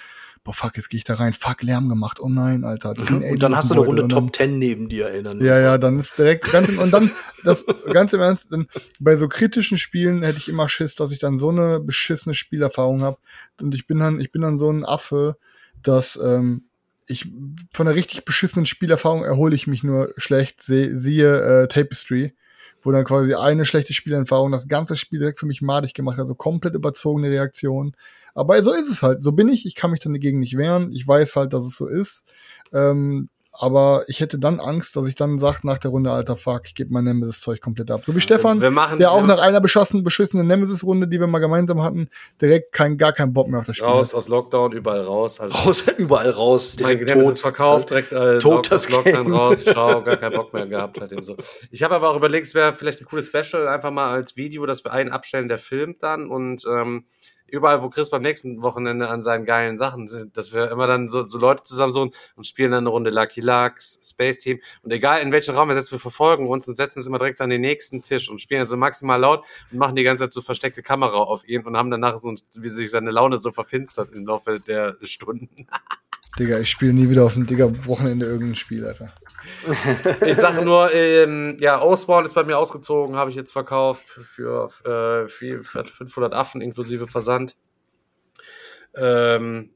boah, 0.45 0.53
fuck, 0.53 0.77
jetzt 0.77 0.91
gehe 0.91 0.99
ich 0.99 1.05
da 1.05 1.15
rein, 1.15 1.33
fuck, 1.33 1.63
Lärm 1.63 1.89
gemacht, 1.89 2.21
oh 2.21 2.29
nein, 2.29 2.65
Alter. 2.65 2.95
zehn 2.95 3.23
Und 3.23 3.43
dann 3.43 3.57
hast 3.57 3.71
du 3.71 3.75
eine 3.75 3.85
Runde 3.85 4.07
Top 4.09 4.37
10 4.37 4.59
neben 4.59 4.89
dir 4.89 5.09
erinnern. 5.09 5.43
Ja, 5.43 5.59
ja, 5.59 5.79
dann 5.79 5.99
ist 5.99 6.17
direkt 6.19 6.53
ganz 6.53 6.69
im, 6.69 6.79
und 6.79 6.93
dann 6.93 7.11
das 7.45 7.65
ganz 7.91 8.13
im 8.13 8.21
Ernst, 8.21 8.49
dann, 8.51 8.69
bei 9.01 9.17
so 9.17 9.27
kritischen 9.27 9.79
Spielen 9.79 10.23
hätte 10.23 10.39
ich 10.39 10.49
immer 10.49 10.69
Schiss, 10.69 10.95
dass 10.95 11.13
ich 11.13 11.19
dann 11.19 11.39
so 11.39 11.49
eine 11.49 11.81
beschissene 11.81 12.35
Spielerfahrung 12.35 13.03
habe 13.03 13.17
und 13.61 13.75
ich 13.75 13.87
bin 13.87 13.99
dann 13.99 14.21
ich 14.21 14.31
bin 14.31 14.43
dann 14.43 14.59
so 14.59 14.71
ein 14.71 14.85
Affe, 14.85 15.37
dass 15.83 16.19
ähm, 16.23 16.65
ich 17.07 17.27
von 17.73 17.87
einer 17.87 17.97
richtig 17.97 18.25
beschissenen 18.25 18.67
Spielerfahrung 18.67 19.25
erhole 19.25 19.55
ich 19.55 19.67
mich 19.67 19.83
nur 19.83 20.13
schlecht, 20.17 20.63
seh, 20.63 20.97
siehe 20.97 21.63
äh, 21.63 21.69
Tapestry, 21.69 22.35
wo 22.83 22.93
dann 22.93 23.05
quasi 23.05 23.35
eine 23.35 23.65
schlechte 23.65 23.95
Spielerfahrung 23.95 24.53
das 24.53 24.69
ganze 24.69 24.97
Spiel 24.97 25.19
direkt 25.19 25.41
für 25.41 25.47
mich 25.47 25.63
madig 25.63 25.95
gemacht 25.95 26.17
hat, 26.17 26.25
also 26.25 26.35
komplett 26.35 26.75
überzogene 26.75 27.31
Reaktion. 27.31 27.95
Aber 28.35 28.63
so 28.63 28.73
ist 28.73 28.91
es 28.91 29.03
halt, 29.03 29.23
so 29.23 29.33
bin 29.33 29.49
ich, 29.49 29.65
ich 29.67 29.75
kann 29.75 29.91
mich 29.91 30.01
dann 30.01 30.13
dagegen 30.13 30.41
nicht 30.41 30.57
wehren, 30.57 30.93
ich 30.93 31.07
weiß 31.07 31.37
halt, 31.37 31.53
dass 31.53 31.65
es 31.65 31.77
so 31.77 31.87
ist. 31.87 32.25
Ähm, 32.73 33.29
aber 33.57 34.03
ich 34.09 34.19
hätte 34.19 34.37
dann 34.41 34.59
Angst, 34.59 34.97
dass 34.97 35.07
ich 35.07 35.15
dann 35.15 35.39
sage 35.39 35.59
nach 35.63 35.79
der 35.79 35.93
Runde, 35.93 36.11
alter 36.11 36.37
Fuck, 36.37 36.63
ich 36.67 36.75
gebe 36.75 36.93
mein 36.93 37.05
Nemesis-Zeug 37.05 37.61
komplett 37.61 37.89
ab. 37.93 38.03
So 38.05 38.17
wie 38.17 38.21
Stefan, 38.21 38.61
wir 38.61 38.73
machen, 38.73 38.99
der 38.99 39.13
auch 39.13 39.25
nach 39.25 39.39
einer 39.39 39.61
beschossenen, 39.61 40.03
beschissenen 40.03 40.49
Nemesis-Runde, 40.49 41.07
die 41.07 41.21
wir 41.21 41.29
mal 41.29 41.39
gemeinsam 41.39 41.81
hatten, 41.81 42.09
direkt 42.43 42.73
kein, 42.73 42.99
gar 42.99 43.13
keinen 43.13 43.33
Bock 43.33 43.47
mehr 43.47 43.61
auf 43.61 43.67
das 43.67 43.77
Spiel. 43.77 43.87
raus 43.87 44.13
aus 44.13 44.27
Lockdown, 44.29 44.73
überall 44.73 45.03
raus. 45.03 45.39
Also 45.39 45.57
Raus, 45.57 45.85
überall 45.99 46.31
raus. 46.31 46.75
mein 46.81 46.97
Direkt 46.99 47.09
Nemesis 47.11 47.35
tot. 47.35 47.41
verkauft, 47.43 47.91
direkt 47.91 48.11
äh, 48.11 48.39
tot 48.41 48.73
das 48.73 48.91
Lockdown 48.91 49.25
Game. 49.27 49.35
raus, 49.35 49.61
ciao, 49.65 50.03
gar 50.03 50.17
keinen 50.17 50.35
Bock 50.35 50.53
mehr 50.53 50.67
gehabt 50.67 51.01
hat 51.01 51.13
eben 51.13 51.23
so. 51.23 51.37
Ich 51.71 51.85
habe 51.85 51.95
aber 51.95 52.11
auch 52.11 52.17
überlegt, 52.17 52.49
es 52.49 52.55
wäre 52.57 52.75
vielleicht 52.77 53.01
ein 53.01 53.05
cooles 53.07 53.29
Special, 53.29 53.69
einfach 53.69 53.93
mal 53.93 54.11
als 54.13 54.37
Video, 54.37 54.67
dass 54.67 54.83
wir 54.83 54.93
einen 54.93 55.13
abstellen, 55.13 55.47
der 55.47 55.59
filmt 55.59 56.03
dann 56.03 56.29
und 56.29 56.65
ähm, 56.69 57.05
überall, 57.47 57.83
wo 57.83 57.89
Chris 57.89 58.11
beim 58.11 58.23
nächsten 58.23 58.63
Wochenende 58.63 59.09
an 59.09 59.23
seinen 59.23 59.45
geilen 59.45 59.79
Sachen 59.79 60.09
sind, 60.09 60.37
dass 60.37 60.53
wir 60.53 60.71
immer 60.71 60.87
dann 60.87 61.09
so, 61.09 61.23
so 61.25 61.39
Leute 61.39 61.63
zusammen 61.63 61.93
so 61.93 62.11
und 62.37 62.47
spielen 62.47 62.71
dann 62.71 62.85
eine 62.85 62.91
Runde 62.91 63.11
Lucky 63.11 63.41
Lux, 63.41 64.01
Space 64.03 64.39
Team 64.41 64.61
und 64.83 64.93
egal 64.93 65.21
in 65.21 65.33
welchen 65.33 65.55
Raum 65.55 65.69
wir 65.69 65.75
setzen, 65.75 65.93
wir 65.93 65.99
verfolgen 65.99 66.49
uns 66.49 66.67
und 66.69 66.75
setzen 66.75 66.99
uns 66.99 67.07
immer 67.07 67.19
direkt 67.19 67.41
an 67.41 67.51
den 67.51 67.61
nächsten 67.61 68.03
Tisch 68.03 68.29
und 68.29 68.41
spielen 68.41 68.61
also 68.61 68.77
maximal 68.77 69.21
laut 69.21 69.45
und 69.71 69.79
machen 69.79 69.97
die 69.97 70.03
ganze 70.03 70.25
Zeit 70.25 70.33
so 70.33 70.43
versteckte 70.43 70.83
Kamera 70.83 71.19
auf 71.19 71.47
ihn 71.47 71.65
und 71.65 71.77
haben 71.77 71.91
danach 71.91 72.19
so, 72.21 72.35
wie 72.57 72.69
sich 72.69 72.91
seine 72.91 73.11
Laune 73.11 73.39
so 73.39 73.53
verfinstert 73.53 74.13
im 74.13 74.27
Laufe 74.27 74.61
der 74.61 74.97
Stunden. 75.03 75.67
Digga, 76.39 76.59
ich 76.59 76.71
spiele 76.71 76.93
nie 76.93 77.09
wieder 77.09 77.25
auf 77.25 77.35
dem 77.35 77.47
Digga 77.47 77.71
Wochenende 77.87 78.27
irgendein 78.27 78.55
Spiel, 78.57 78.85
Alter. 78.87 79.13
Ich 80.27 80.37
sage 80.39 80.65
nur, 80.65 80.93
ähm, 80.95 81.57
ja, 81.61 81.81
Osborne 81.83 82.27
ist 82.27 82.33
bei 82.35 82.45
mir 82.45 82.57
ausgezogen, 82.59 83.15
habe 83.17 83.29
ich 83.31 83.37
jetzt 83.37 83.53
verkauft 83.53 84.03
für, 84.05 84.69
für, 84.71 85.25
äh, 85.25 85.29
für 85.29 85.63
500 85.85 86.33
Affen 86.33 86.61
inklusive 86.63 87.07
Versand. 87.07 87.57
Ähm, 88.95 89.71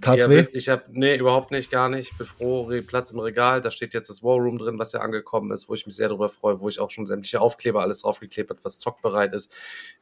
Tat's 0.00 0.18
ihr 0.18 0.30
weh? 0.30 0.36
wisst, 0.36 0.56
ich 0.56 0.68
habe, 0.68 0.84
nee, 0.92 1.16
überhaupt 1.16 1.50
nicht, 1.50 1.70
gar 1.70 1.88
nicht. 1.88 2.12
Ich 2.12 2.18
bin 2.18 2.26
froh, 2.26 2.62
Re- 2.62 2.82
Platz 2.82 3.10
im 3.10 3.18
Regal. 3.18 3.60
Da 3.60 3.70
steht 3.70 3.92
jetzt 3.94 4.08
das 4.08 4.22
War 4.22 4.36
Room 4.36 4.58
drin, 4.58 4.78
was 4.78 4.92
ja 4.92 5.00
angekommen 5.00 5.50
ist, 5.50 5.68
wo 5.68 5.74
ich 5.74 5.84
mich 5.86 5.96
sehr 5.96 6.08
darüber 6.08 6.28
freue, 6.28 6.60
wo 6.60 6.68
ich 6.68 6.80
auch 6.80 6.90
schon 6.90 7.06
sämtliche 7.06 7.40
Aufkleber 7.40 7.82
alles 7.82 8.00
draufgeklebt 8.02 8.50
habe, 8.50 8.60
was 8.62 8.78
zockbereit 8.78 9.34
ist. 9.34 9.54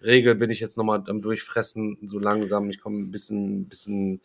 Regel 0.02 0.34
bin 0.36 0.50
ich 0.50 0.60
jetzt 0.60 0.76
nochmal 0.76 1.02
am 1.08 1.20
Durchfressen, 1.22 1.98
so 2.06 2.18
langsam. 2.18 2.68
Ich 2.70 2.80
komme 2.80 2.98
ein 3.00 3.10
bisschen, 3.10 3.68
bisschen 3.68 4.20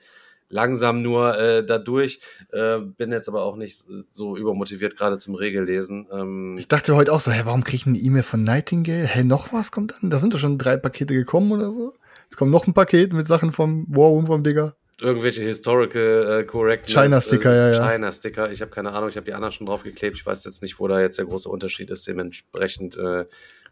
langsam 0.50 1.02
nur 1.02 1.38
äh, 1.38 1.66
da 1.66 1.78
durch. 1.78 2.20
Äh, 2.52 2.80
bin 2.80 3.12
jetzt 3.12 3.28
aber 3.28 3.44
auch 3.44 3.56
nicht 3.56 3.84
so 4.12 4.38
übermotiviert 4.38 4.96
gerade 4.96 5.18
zum 5.18 5.36
Regellesen. 5.36 6.08
Ähm, 6.12 6.56
Ich 6.58 6.68
dachte 6.68 6.96
heute 6.96 7.12
auch 7.14 7.22
so, 7.22 7.32
hä, 7.32 7.42
warum 7.46 7.64
krieg 7.64 7.82
ich 7.82 7.88
eine 7.88 7.98
E-Mail 7.98 8.24
von 8.24 8.44
Nightingale? 8.44 9.06
Hä, 9.08 9.24
noch 9.24 9.54
was 9.54 9.72
kommt 9.72 9.94
an? 10.02 10.10
Da 10.10 10.20
sind 10.20 10.34
doch 10.34 10.40
schon 10.40 10.58
drei 10.58 10.78
Pakete 10.78 11.14
gekommen 11.14 11.52
oder 11.52 11.72
so. 11.72 11.94
Jetzt 12.24 12.38
kommt 12.38 12.52
noch 12.52 12.68
ein 12.68 12.74
Paket 12.74 13.14
mit 13.14 13.28
Sachen 13.28 13.52
vom 13.52 13.86
War 13.90 14.10
Room 14.10 14.28
vom 14.28 14.44
Digga. 14.44 14.76
irgendwelche 15.00 15.42
historical 15.42 16.40
äh, 16.40 16.44
correctness 16.46 16.94
China-Sticker, 16.94 17.52
äh, 17.52 17.58
ja, 17.58 17.72
ja. 17.74 17.92
China 17.92 18.12
Sticker 18.12 18.52
ich 18.52 18.62
habe 18.62 18.72
keine 18.72 18.94
Ahnung 18.94 19.10
ich 19.10 19.18
habe 19.18 19.26
die 19.26 19.34
anderen 19.34 19.52
schon 19.52 19.68
draufgeklebt 19.68 20.16
ich 20.16 20.26
weiß 20.26 20.46
jetzt 20.46 20.62
nicht 20.64 20.80
wo 20.80 20.88
da 20.88 21.02
jetzt 21.02 21.18
der 21.20 21.26
große 21.26 21.50
Unterschied 21.50 21.90
ist 21.90 22.08
dementsprechend 22.08 22.96
äh, 22.98 23.26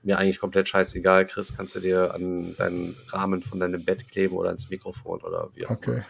mir 0.03 0.17
eigentlich 0.19 0.39
komplett 0.39 0.67
scheißegal 0.67 1.26
Chris 1.26 1.55
kannst 1.55 1.76
du 1.76 1.80
dir 1.80 2.13
an 2.13 2.53
deinen 2.57 2.95
Rahmen 3.07 3.41
von 3.41 3.57
deinem 3.61 3.86
Bett 3.86 4.05
kleben 4.09 4.36
oder 4.36 4.49
ans 4.49 4.69
Mikrofon 4.69 5.21
oder 5.21 5.49
wie 5.55 5.65
auch 5.65 5.71
Okay. 5.71 5.91
immer 5.91 6.05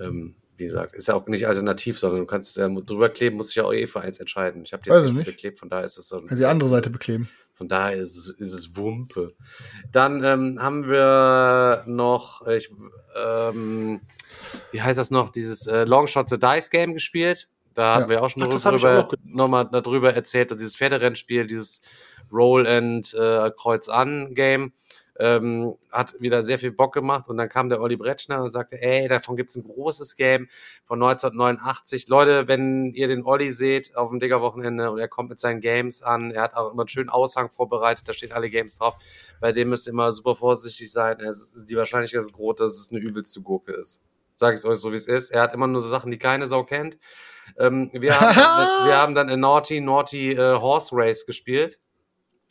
ähm, 0.00 0.34
wie 0.56 0.64
gesagt, 0.64 0.94
ist 0.94 1.08
ja 1.08 1.14
auch 1.14 1.26
nicht 1.26 1.46
alternativ, 1.46 1.98
sondern 1.98 2.20
du 2.20 2.26
kannst 2.26 2.56
ja 2.56 2.68
drüber 2.68 3.08
kleben, 3.08 3.36
musst 3.36 3.50
dich 3.50 3.56
ja 3.56 3.64
auch 3.64 3.72
eh 3.72 3.86
für 3.86 4.00
eins 4.00 4.18
entscheiden. 4.18 4.62
Ich 4.64 4.72
habe 4.72 4.82
die 4.82 4.90
jetzt 4.90 5.06
ich 5.06 5.12
nicht 5.12 5.26
beklebt, 5.26 5.58
von 5.58 5.68
daher 5.68 5.84
ist 5.84 5.98
es 5.98 6.08
so 6.08 6.18
ein 6.18 6.36
die 6.36 6.44
andere 6.44 6.68
Seite 6.68 6.90
bekleben. 6.90 7.28
von 7.54 7.68
daher 7.68 7.96
ist 7.96 8.16
es, 8.16 8.28
ist 8.28 8.52
es 8.52 8.76
Wumpe. 8.76 9.34
Dann 9.90 10.22
ähm, 10.22 10.58
haben 10.60 10.88
wir 10.88 11.84
noch, 11.86 12.46
ich, 12.46 12.70
ähm, 13.16 14.00
wie 14.70 14.80
heißt 14.82 14.98
das 14.98 15.10
noch, 15.10 15.30
dieses 15.30 15.66
äh, 15.66 15.84
Longshot 15.84 16.28
the 16.28 16.38
Dice 16.38 16.70
Game 16.70 16.94
gespielt. 16.94 17.48
Da 17.74 17.96
haben 17.96 18.08
wir 18.08 18.22
auch 18.22 18.30
schon 18.30 18.44
Ach, 18.44 18.48
drüber, 18.48 19.08
nochmal 19.24 19.68
darüber 19.70 20.14
erzählt, 20.14 20.52
dass 20.52 20.58
dieses 20.58 20.76
Pferderennspiel, 20.76 21.48
dieses 21.48 21.80
Roll 22.32 22.68
and 22.68 23.12
äh, 23.14 23.50
Kreuz 23.50 23.88
an 23.88 24.32
Game, 24.34 24.72
ähm, 25.18 25.76
hat 25.90 26.20
wieder 26.20 26.42
sehr 26.42 26.58
viel 26.58 26.72
Bock 26.72 26.92
gemacht 26.92 27.28
und 27.28 27.36
dann 27.36 27.48
kam 27.48 27.68
der 27.68 27.80
Olli 27.80 27.96
Bretschner 27.96 28.42
und 28.42 28.50
sagte, 28.50 28.80
ey, 28.80 29.08
davon 29.08 29.36
gibt's 29.36 29.56
ein 29.56 29.64
großes 29.64 30.16
Game 30.16 30.48
von 30.84 31.02
1989. 31.02 32.08
Leute, 32.08 32.48
wenn 32.48 32.92
ihr 32.94 33.08
den 33.08 33.24
Olli 33.24 33.52
seht 33.52 33.96
auf 33.96 34.10
dem 34.10 34.20
Digger-Wochenende 34.20 34.90
und 34.90 34.98
er 34.98 35.08
kommt 35.08 35.30
mit 35.30 35.38
seinen 35.38 35.60
Games 35.60 36.02
an, 36.02 36.30
er 36.30 36.42
hat 36.42 36.54
auch 36.54 36.72
immer 36.72 36.82
einen 36.82 36.88
schönen 36.88 37.10
Aushang 37.10 37.50
vorbereitet, 37.50 38.08
da 38.08 38.12
stehen 38.12 38.32
alle 38.32 38.50
Games 38.50 38.78
drauf, 38.78 38.96
bei 39.40 39.52
dem 39.52 39.68
müsst 39.68 39.86
ihr 39.86 39.92
immer 39.92 40.12
super 40.12 40.34
vorsichtig 40.34 40.90
sein. 40.90 41.20
Es 41.20 41.54
ist, 41.54 41.70
die 41.70 41.76
Wahrscheinlichkeit 41.76 42.20
ist 42.20 42.32
groß, 42.32 42.56
dass 42.56 42.70
es 42.72 42.90
eine 42.90 43.00
übelste 43.00 43.40
Gurke 43.40 43.72
ist. 43.72 44.02
Sag 44.36 44.58
ich 44.58 44.64
euch 44.64 44.78
so, 44.78 44.90
wie 44.90 44.96
es 44.96 45.06
ist. 45.06 45.30
Er 45.30 45.42
hat 45.42 45.54
immer 45.54 45.68
nur 45.68 45.80
so 45.80 45.88
Sachen, 45.88 46.10
die 46.10 46.18
keine 46.18 46.48
Sau 46.48 46.64
kennt. 46.64 46.98
Ähm, 47.56 47.90
wir, 47.92 48.18
haben, 48.18 48.36
wir 48.88 48.96
haben 48.96 49.14
dann 49.14 49.28
ein 49.28 49.38
Naughty 49.38 49.80
Naughty 49.80 50.32
äh, 50.32 50.58
Horse 50.58 50.90
Race 50.92 51.24
gespielt. 51.24 51.78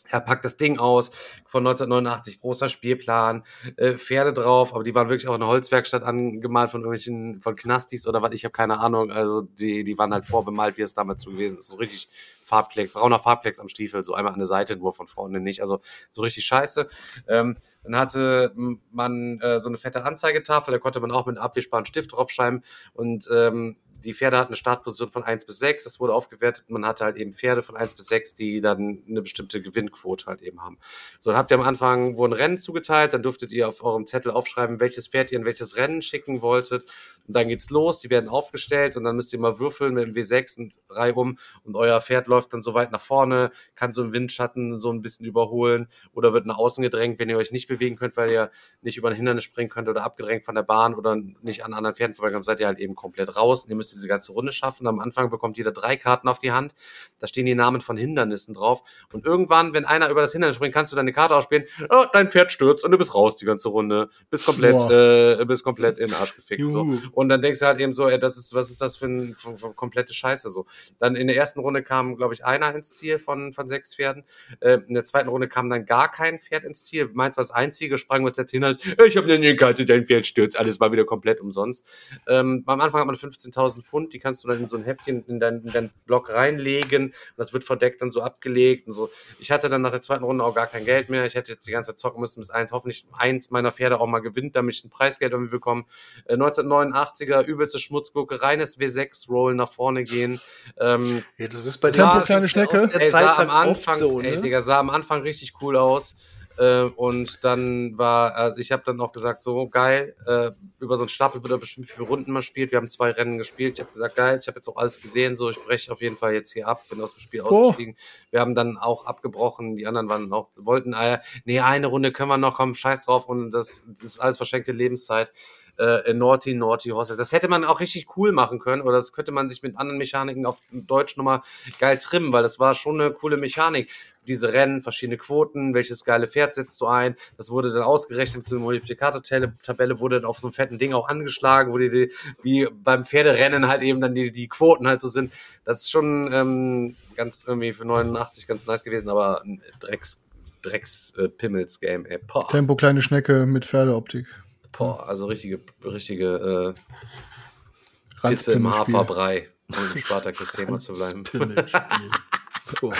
Er 0.09 0.19
packt 0.19 0.45
das 0.45 0.57
Ding 0.57 0.77
aus 0.77 1.09
von 1.45 1.65
1989, 1.65 2.41
großer 2.41 2.69
Spielplan, 2.69 3.43
äh, 3.77 3.93
Pferde 3.93 4.33
drauf, 4.33 4.73
aber 4.73 4.83
die 4.83 4.93
waren 4.93 5.09
wirklich 5.09 5.27
auch 5.27 5.35
in 5.35 5.41
einer 5.41 5.49
Holzwerkstatt 5.49 6.03
angemalt 6.03 6.71
von 6.71 6.81
irgendwelchen, 6.81 7.41
von 7.41 7.55
Knastis 7.55 8.05
oder 8.07 8.21
was, 8.21 8.33
ich 8.33 8.43
habe 8.43 8.51
keine 8.51 8.79
Ahnung. 8.79 9.11
Also 9.11 9.41
die, 9.41 9.83
die 9.83 9.97
waren 9.97 10.13
halt 10.13 10.25
vorbemalt, 10.25 10.77
wie 10.77 10.81
es 10.81 10.93
damals 10.93 11.21
so 11.21 11.31
gewesen 11.31 11.57
ist. 11.57 11.67
So 11.67 11.77
richtig 11.77 12.09
Farbkleck, 12.43 12.93
brauner 12.93 13.19
Farbklecks 13.19 13.59
am 13.59 13.69
Stiefel, 13.69 14.03
so 14.03 14.13
einmal 14.13 14.33
an 14.33 14.39
der 14.39 14.45
Seite 14.45 14.77
nur 14.77 14.93
von 14.93 15.07
vorne 15.07 15.39
nicht. 15.39 15.61
Also 15.61 15.79
so 16.11 16.21
richtig 16.21 16.45
scheiße. 16.45 16.87
Ähm, 17.27 17.55
dann 17.83 17.95
hatte 17.95 18.53
man 18.91 19.39
äh, 19.39 19.59
so 19.59 19.69
eine 19.69 19.77
fette 19.77 20.03
Anzeigetafel, 20.03 20.73
da 20.73 20.79
konnte 20.79 20.99
man 20.99 21.11
auch 21.11 21.25
mit 21.25 21.37
einem 21.37 21.45
abwischbaren 21.45 21.85
Stift 21.85 22.11
draufschreiben 22.11 22.63
und 22.93 23.27
ähm, 23.33 23.77
die 24.03 24.13
Pferde 24.13 24.37
hatten 24.37 24.49
eine 24.49 24.55
Startposition 24.55 25.09
von 25.09 25.23
1 25.23 25.45
bis 25.45 25.59
6, 25.59 25.83
das 25.83 25.99
wurde 25.99 26.13
aufgewertet. 26.13 26.65
Man 26.67 26.85
hatte 26.85 27.05
halt 27.05 27.15
eben 27.15 27.33
Pferde 27.33 27.63
von 27.63 27.75
1 27.75 27.93
bis 27.95 28.07
6, 28.07 28.33
die 28.35 28.61
dann 28.61 29.03
eine 29.07 29.21
bestimmte 29.21 29.61
Gewinnquote 29.61 30.25
halt 30.25 30.41
eben 30.41 30.61
haben. 30.61 30.77
So, 31.19 31.29
dann 31.29 31.37
habt 31.37 31.51
ihr 31.51 31.57
am 31.57 31.63
Anfang 31.63 32.17
wurden 32.17 32.33
Rennen 32.33 32.57
zugeteilt, 32.57 33.13
dann 33.13 33.23
durftet 33.23 33.51
ihr 33.51 33.67
auf 33.67 33.83
eurem 33.83 34.05
Zettel 34.05 34.31
aufschreiben, 34.31 34.79
welches 34.79 35.07
Pferd 35.07 35.31
ihr 35.31 35.39
in 35.39 35.45
welches 35.45 35.77
Rennen 35.77 36.01
schicken 36.01 36.41
wolltet. 36.41 36.83
Und 37.27 37.35
dann 37.35 37.47
geht's 37.47 37.69
los, 37.69 37.99
die 37.99 38.09
werden 38.09 38.29
aufgestellt 38.29 38.97
und 38.97 39.03
dann 39.05 39.15
müsst 39.15 39.31
ihr 39.33 39.39
mal 39.39 39.59
würfeln 39.59 39.93
mit 39.93 40.05
dem 40.05 40.13
W6 40.13 40.57
und 40.57 40.73
Reihe 40.89 41.13
um. 41.13 41.37
Und 41.63 41.75
euer 41.75 42.01
Pferd 42.01 42.27
läuft 42.27 42.53
dann 42.53 42.61
so 42.61 42.73
weit 42.73 42.91
nach 42.91 43.01
vorne, 43.01 43.51
kann 43.75 43.93
so 43.93 44.03
im 44.03 44.13
Windschatten 44.13 44.77
so 44.77 44.91
ein 44.91 45.01
bisschen 45.01 45.25
überholen 45.25 45.87
oder 46.13 46.33
wird 46.33 46.45
nach 46.45 46.57
außen 46.57 46.81
gedrängt, 46.81 47.19
wenn 47.19 47.29
ihr 47.29 47.37
euch 47.37 47.51
nicht 47.51 47.67
bewegen 47.67 47.95
könnt, 47.95 48.17
weil 48.17 48.31
ihr 48.31 48.51
nicht 48.81 48.97
über 48.97 49.09
ein 49.09 49.15
Hindernis 49.15 49.43
springen 49.43 49.69
könnt 49.69 49.87
oder 49.87 50.03
abgedrängt 50.03 50.45
von 50.45 50.55
der 50.55 50.63
Bahn 50.63 50.95
oder 50.95 51.15
nicht 51.41 51.63
an 51.63 51.73
anderen 51.73 51.95
Pferden 51.95 52.13
vorbeikommt, 52.13 52.45
seid 52.45 52.59
ihr 52.59 52.67
halt 52.67 52.79
eben 52.79 52.95
komplett 52.95 53.35
raus. 53.35 53.63
Und 53.63 53.69
ihr 53.69 53.75
müsst 53.75 53.92
diese 53.93 54.07
ganze 54.07 54.31
Runde 54.31 54.51
schaffen. 54.51 54.87
Am 54.87 54.99
Anfang 54.99 55.29
bekommt 55.29 55.57
jeder 55.57 55.71
drei 55.71 55.95
Karten 55.97 56.27
auf 56.27 56.39
die 56.39 56.51
Hand. 56.51 56.73
Da 57.19 57.27
stehen 57.27 57.45
die 57.45 57.55
Namen 57.55 57.81
von 57.81 57.97
Hindernissen 57.97 58.53
drauf. 58.53 58.81
Und 59.11 59.25
irgendwann, 59.25 59.73
wenn 59.73 59.85
einer 59.85 60.09
über 60.09 60.21
das 60.21 60.31
Hindernis 60.31 60.55
springt, 60.55 60.73
kannst 60.73 60.91
du 60.91 60.97
deine 60.97 61.13
Karte 61.13 61.35
ausspielen. 61.35 61.65
Oh, 61.89 62.05
dein 62.11 62.29
Pferd 62.29 62.51
stürzt 62.51 62.83
und 62.83 62.91
du 62.91 62.97
bist 62.97 63.15
raus 63.15 63.35
die 63.35 63.45
ganze 63.45 63.69
Runde. 63.69 64.09
Bist 64.29 64.45
komplett, 64.45 64.77
Boah. 64.77 65.39
äh, 65.39 65.45
bist 65.45 65.63
komplett 65.63 65.97
in 65.97 66.07
den 66.07 66.15
Arsch 66.15 66.35
gefickt. 66.35 66.69
So. 66.69 66.99
Und 67.11 67.29
dann 67.29 67.41
denkst 67.41 67.59
du 67.59 67.65
halt 67.65 67.79
eben 67.79 67.93
so, 67.93 68.07
ey, 68.09 68.19
das 68.19 68.37
ist, 68.37 68.53
was 68.53 68.69
ist 68.69 68.81
das 68.81 68.97
für, 68.97 69.05
ein, 69.05 69.35
für, 69.35 69.55
für 69.57 69.73
komplette 69.73 70.13
Scheiße 70.13 70.49
so. 70.49 70.65
Dann 70.99 71.15
in 71.15 71.27
der 71.27 71.35
ersten 71.35 71.59
Runde 71.59 71.83
kam, 71.83 72.15
glaube 72.15 72.33
ich, 72.33 72.45
einer 72.45 72.73
ins 72.75 72.93
Ziel 72.93 73.19
von, 73.19 73.53
von 73.53 73.67
sechs 73.67 73.95
Pferden. 73.95 74.23
Äh, 74.59 74.79
in 74.87 74.93
der 74.93 75.05
zweiten 75.05 75.29
Runde 75.29 75.47
kam 75.47 75.69
dann 75.69 75.85
gar 75.85 76.11
kein 76.11 76.39
Pferd 76.39 76.63
ins 76.63 76.83
Ziel. 76.83 77.09
Meins 77.13 77.37
war 77.37 77.43
das 77.43 77.51
einzige, 77.51 77.97
sprang 77.97 78.25
was 78.25 78.35
letzte 78.37 78.57
Hindernis. 78.57 78.79
Ich 79.05 79.17
habe 79.17 79.31
eine 79.31 79.55
Karte, 79.55 79.85
dein 79.85 80.05
Pferd 80.05 80.25
stürzt. 80.25 80.57
Alles 80.57 80.79
war 80.79 80.91
wieder 80.91 81.05
komplett 81.05 81.39
umsonst. 81.41 81.87
Ähm, 82.27 82.63
am 82.65 82.81
Anfang 82.81 83.01
hat 83.01 83.07
man 83.07 83.15
15.000 83.15 83.82
Pfund, 83.83 84.13
die 84.13 84.19
kannst 84.19 84.43
du 84.43 84.47
dann 84.47 84.59
in 84.59 84.67
so 84.67 84.77
ein 84.77 84.83
Heftchen 84.83 85.23
in 85.27 85.39
deinen, 85.39 85.63
in 85.65 85.71
deinen 85.71 85.91
Block 86.05 86.31
reinlegen 86.33 87.07
und 87.07 87.13
das 87.37 87.53
wird 87.53 87.63
verdeckt 87.63 88.01
dann 88.01 88.09
so 88.11 88.21
abgelegt 88.21 88.87
und 88.87 88.93
so. 88.93 89.09
Ich 89.39 89.51
hatte 89.51 89.69
dann 89.69 89.81
nach 89.81 89.91
der 89.91 90.01
zweiten 90.01 90.23
Runde 90.23 90.43
auch 90.43 90.55
gar 90.55 90.67
kein 90.67 90.85
Geld 90.85 91.09
mehr. 91.09 91.25
Ich 91.25 91.35
hätte 91.35 91.51
jetzt 91.51 91.67
die 91.67 91.71
ganze 91.71 91.91
Zeit 91.91 91.99
zocken 91.99 92.21
müssen, 92.21 92.39
bis 92.39 92.49
eins, 92.49 92.71
hoffentlich 92.71 93.05
eins 93.13 93.51
meiner 93.51 93.71
Pferde 93.71 93.99
auch 93.99 94.07
mal 94.07 94.19
gewinnt, 94.19 94.55
damit 94.55 94.75
ich 94.75 94.83
ein 94.83 94.89
Preisgeld 94.89 95.31
irgendwie 95.33 95.51
bekomme. 95.51 95.85
Äh, 96.25 96.35
1989er, 96.37 97.43
übelste 97.45 97.79
Schmutzgurke, 97.79 98.41
reines 98.41 98.79
W6-Roll 98.79 99.55
nach 99.55 99.71
vorne 99.71 100.03
gehen. 100.03 100.39
Ähm, 100.77 101.23
Ja, 101.37 101.47
das 101.47 101.65
ist 101.65 101.77
bei 101.79 101.91
Tempo, 101.91 102.13
der- 102.17 102.21
kleine 102.23 102.45
aus 102.45 102.51
Schnecke. 102.51 102.87
der 102.87 103.01
ey, 103.01 103.09
sah 103.09 103.37
halt 103.37 103.49
am 103.49 103.55
Anfang, 103.55 103.95
so, 103.95 104.21
ey, 104.21 104.35
ne? 104.37 104.41
Digga, 104.41 104.61
sah 104.61 104.79
am 104.79 104.89
Anfang 104.89 105.21
richtig 105.21 105.53
cool 105.61 105.77
aus. 105.77 106.15
Äh, 106.57 106.83
und 106.83 107.43
dann 107.43 107.97
war, 107.97 108.35
also 108.35 108.57
ich 108.57 108.71
habe 108.71 108.83
dann 108.85 109.01
auch 109.01 109.11
gesagt, 109.11 109.41
so 109.41 109.67
geil, 109.67 110.15
äh, 110.27 110.51
über 110.79 110.97
so 110.97 111.03
einen 111.03 111.09
Stapel 111.09 111.41
wird 111.41 111.51
er 111.51 111.57
bestimmt 111.57 111.87
wie 111.87 111.91
viele 111.93 112.05
Runden 112.07 112.31
mal 112.31 112.41
spielt. 112.41 112.71
Wir 112.71 112.77
haben 112.77 112.89
zwei 112.89 113.11
Rennen 113.11 113.37
gespielt. 113.37 113.73
Ich 113.73 113.79
habe 113.79 113.91
gesagt, 113.91 114.15
geil, 114.15 114.37
ich 114.39 114.47
habe 114.47 114.57
jetzt 114.57 114.67
auch 114.67 114.77
alles 114.77 115.01
gesehen, 115.01 115.35
so 115.35 115.49
ich 115.49 115.59
breche 115.63 115.91
auf 115.91 116.01
jeden 116.01 116.17
Fall 116.17 116.33
jetzt 116.33 116.51
hier 116.53 116.67
ab, 116.67 116.83
bin 116.89 117.01
aus 117.01 117.13
dem 117.15 117.19
Spiel 117.19 117.41
Oh. 117.41 117.45
ausgestiegen. 117.45 117.95
Wir 118.31 118.39
haben 118.39 118.53
dann 118.55 118.77
auch 118.77 119.05
abgebrochen, 119.05 119.75
die 119.75 119.87
anderen 119.87 120.09
waren 120.09 120.31
auch, 120.31 120.49
wollten, 120.55 120.93
äh, 120.93 121.19
nee, 121.45 121.59
eine 121.59 121.87
Runde 121.87 122.11
können 122.11 122.29
wir 122.29 122.37
noch, 122.37 122.55
komm, 122.55 122.75
scheiß 122.75 123.05
drauf 123.05 123.27
und 123.27 123.51
das, 123.51 123.83
das 123.87 124.01
ist 124.03 124.19
alles 124.19 124.37
verschenkte 124.37 124.71
Lebenszeit. 124.71 125.31
Äh, 125.75 126.13
Naughty, 126.13 126.53
Naughty 126.53 126.89
Horse. 126.89 127.17
Das 127.17 127.31
hätte 127.31 127.47
man 127.47 127.63
auch 127.65 127.79
richtig 127.79 128.15
cool 128.15 128.31
machen 128.31 128.59
können 128.59 128.83
oder 128.83 128.97
das 128.97 129.11
könnte 129.11 129.31
man 129.31 129.49
sich 129.49 129.63
mit 129.63 129.75
anderen 129.75 129.97
Mechaniken 129.97 130.45
auf 130.45 130.59
Deutsch 130.71 131.17
nochmal 131.17 131.41
geil 131.79 131.97
trimmen, 131.97 132.31
weil 132.31 132.43
das 132.43 132.59
war 132.59 132.75
schon 132.75 133.01
eine 133.01 133.11
coole 133.11 133.37
Mechanik. 133.37 133.89
Diese 134.27 134.53
Rennen, 134.53 134.81
verschiedene 134.81 135.17
Quoten, 135.17 135.73
welches 135.73 136.03
geile 136.05 136.27
Pferd 136.27 136.55
setzt 136.55 136.79
du 136.81 136.87
ein, 136.87 137.15
das 137.37 137.51
wurde 137.51 137.73
dann 137.73 137.83
ausgerechnet, 137.83 138.45
eine 138.49 138.59
Multiplikator-Tabelle 138.59 139.99
wurde 139.99 140.21
dann 140.21 140.25
auf 140.25 140.39
so 140.39 140.47
einem 140.47 140.53
fetten 140.53 140.77
Ding 140.77 140.93
auch 140.93 141.09
angeschlagen, 141.09 141.73
wo 141.73 141.77
die, 141.77 141.89
die 141.89 142.11
wie 142.41 142.67
beim 142.71 143.05
Pferderennen 143.05 143.67
halt 143.67 143.81
eben 143.83 144.01
dann 144.01 144.15
die, 144.15 144.31
die 144.31 144.47
Quoten 144.47 144.87
halt 144.87 145.01
so 145.01 145.09
sind. 145.09 145.33
Das 145.65 145.81
ist 145.81 145.91
schon 145.91 146.31
ähm, 146.31 146.95
ganz 147.15 147.43
irgendwie 147.47 147.73
für 147.73 147.85
89 147.85 148.47
ganz 148.47 148.65
nice 148.65 148.83
gewesen, 148.83 149.09
aber 149.09 149.43
ein 149.43 149.61
Drecks, 149.79 150.23
Drecks 150.61 151.13
äh, 151.17 151.29
Pimmels 151.29 151.79
Game, 151.79 152.05
ey. 152.05 152.19
Boah. 152.19 152.47
Tempo, 152.47 152.75
kleine 152.75 153.01
Schnecke 153.01 153.45
mit 153.45 153.65
Pferdeoptik. 153.65 154.27
Boah, 154.71 155.07
also 155.07 155.27
richtige, 155.27 155.59
richtige 155.83 156.75
äh, 156.75 158.27
Pisse 158.27 158.53
im. 158.53 158.69
Haferbrei, 158.71 159.49
um 159.67 159.75
im 159.93 159.97
Spartakus-Thema 159.99 160.79
zu 160.79 160.93
bleiben. 160.93 161.23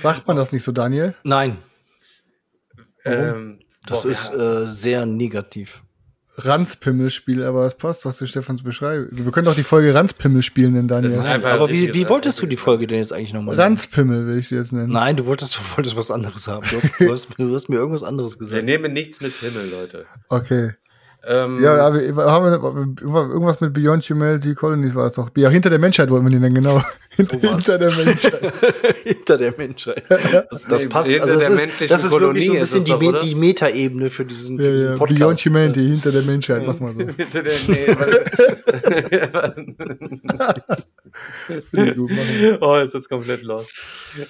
Sagt 0.00 0.26
man 0.26 0.36
das 0.36 0.52
nicht 0.52 0.62
so, 0.64 0.72
Daniel? 0.72 1.14
Nein. 1.24 1.58
Ähm, 3.04 3.60
Das 3.86 4.02
Boah, 4.02 4.10
ist 4.10 4.32
ja. 4.32 4.62
äh, 4.62 4.66
sehr 4.66 5.06
negativ. 5.06 5.82
Ranzpimmel-Spiel, 6.40 7.42
aber 7.42 7.66
es 7.66 7.74
passt 7.74 8.04
doch 8.04 8.14
zu 8.14 8.24
Stefans 8.26 8.62
Beschreibung. 8.62 9.08
Wir 9.10 9.32
können 9.32 9.46
doch 9.46 9.56
die 9.56 9.64
Folge 9.64 9.92
Ranzpimmel 9.92 10.42
spielen, 10.42 10.76
ist 10.76 10.88
Daniel. 10.88 11.18
einfach 11.20 11.50
Aber 11.50 11.68
wie, 11.68 11.92
wie 11.92 12.08
wolltest 12.08 12.40
du 12.40 12.46
die 12.46 12.56
Folge 12.56 12.86
denn 12.86 12.98
jetzt 12.98 13.12
eigentlich 13.12 13.34
nochmal? 13.34 13.56
nennen? 13.56 13.70
Ranzpimmel 13.72 14.26
will 14.26 14.38
ich 14.38 14.48
sie 14.48 14.54
jetzt 14.54 14.72
nennen. 14.72 14.92
Nein, 14.92 15.16
du 15.16 15.26
wolltest, 15.26 15.56
du 15.56 15.60
wolltest 15.76 15.96
was 15.96 16.10
anderes 16.12 16.46
haben. 16.46 16.64
Du 16.68 16.76
hast, 16.76 16.90
du 17.00 17.10
hast, 17.12 17.28
du 17.38 17.54
hast 17.54 17.68
mir 17.68 17.76
irgendwas 17.76 18.04
anderes 18.04 18.34
Wir 18.38 18.46
gesagt. 18.46 18.64
nehmen 18.66 18.92
nichts 18.92 19.20
mit 19.20 19.32
Himmel, 19.34 19.68
Leute. 19.68 20.06
Okay. 20.28 20.74
Ähm, 21.24 21.60
Ja, 21.60 21.84
aber 21.84 21.96
wir 22.00 22.14
haben 22.16 22.44
wir, 22.44 23.30
irgendwas 23.30 23.60
mit 23.60 23.72
Beyond 23.72 24.04
Humanity 24.08 24.54
Colonies 24.54 24.94
war 24.94 25.06
es 25.08 25.14
doch. 25.14 25.30
Ja, 25.36 25.48
hinter 25.48 25.70
der 25.70 25.80
Menschheit 25.80 26.08
wollten 26.10 26.26
wir 26.26 26.30
die 26.30 26.38
nennen, 26.38 26.54
genau. 26.54 26.80
Hinter, 27.18 27.36
Sowas. 27.38 27.50
hinter 27.66 27.78
der 27.78 27.90
Menschheit. 27.92 28.52
Hinter 29.04 29.36
der 29.38 29.54
Menschheit. 29.58 30.04
Das, 30.08 30.66
das 30.68 30.82
Nee, 30.84 30.88
passt. 30.88 31.08
hinter 31.10 31.22
Also 31.24 31.34
das 31.34 31.46
der 31.48 31.54
ist, 31.66 31.90
das 31.90 32.04
ist 32.04 32.12
wirklich 32.12 32.46
so 32.46 32.52
ein 32.52 32.60
bisschen 32.60 32.84
die, 32.84 32.90
doch, 32.92 33.00
Me 33.00 33.18
die 33.18 33.34
Metaebene 33.34 34.08
für 34.08 34.24
diesen, 34.24 34.56
für 34.56 34.66
Ja, 34.66 34.70
diesen 34.70 34.92
ja. 34.92 34.96
Podcast. 34.98 35.18
Beyond 35.18 35.38
Humanity, 35.40 35.80
hinter 35.88 36.12
der 36.12 36.22
Menschheit, 36.22 36.62
mach 36.64 36.78
mal 36.78 36.92
so. 36.94 37.00
Hinter 37.16 37.42
der, 37.42 37.52
nee, 37.66 37.88
weil, 37.88 38.24
Finde 41.70 41.90
ich 41.90 41.96
gut, 41.96 42.10
oh, 42.60 42.76
ist 42.76 42.94
das 42.94 43.08
komplett 43.08 43.42
los. 43.42 43.72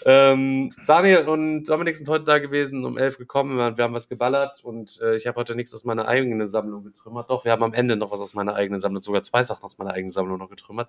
Ähm, 0.04 0.72
Daniel 0.86 1.28
und 1.28 1.64
Dominik 1.64 1.96
sind 1.96 2.08
heute 2.08 2.24
da 2.24 2.38
gewesen, 2.38 2.84
um 2.84 2.96
elf 2.96 3.18
gekommen. 3.18 3.56
Wir 3.58 3.76
wir 3.76 3.84
haben 3.84 3.94
was 3.94 4.08
geballert 4.08 4.64
und 4.64 4.98
äh, 5.02 5.16
ich 5.16 5.26
habe 5.26 5.36
heute 5.38 5.54
nichts 5.54 5.74
aus 5.74 5.84
meiner 5.84 6.08
eigenen 6.08 6.48
Sammlung 6.48 6.84
getrümmert. 6.84 7.28
Doch, 7.30 7.44
wir 7.44 7.52
haben 7.52 7.62
am 7.62 7.74
Ende 7.74 7.96
noch 7.96 8.10
was 8.10 8.20
aus 8.20 8.34
meiner 8.34 8.54
eigenen 8.54 8.80
Sammlung, 8.80 9.02
sogar 9.02 9.22
zwei 9.22 9.42
Sachen 9.42 9.62
aus 9.64 9.76
meiner 9.78 9.92
eigenen 9.92 10.10
Sammlung 10.10 10.38
noch 10.38 10.48
getrümmert. 10.48 10.88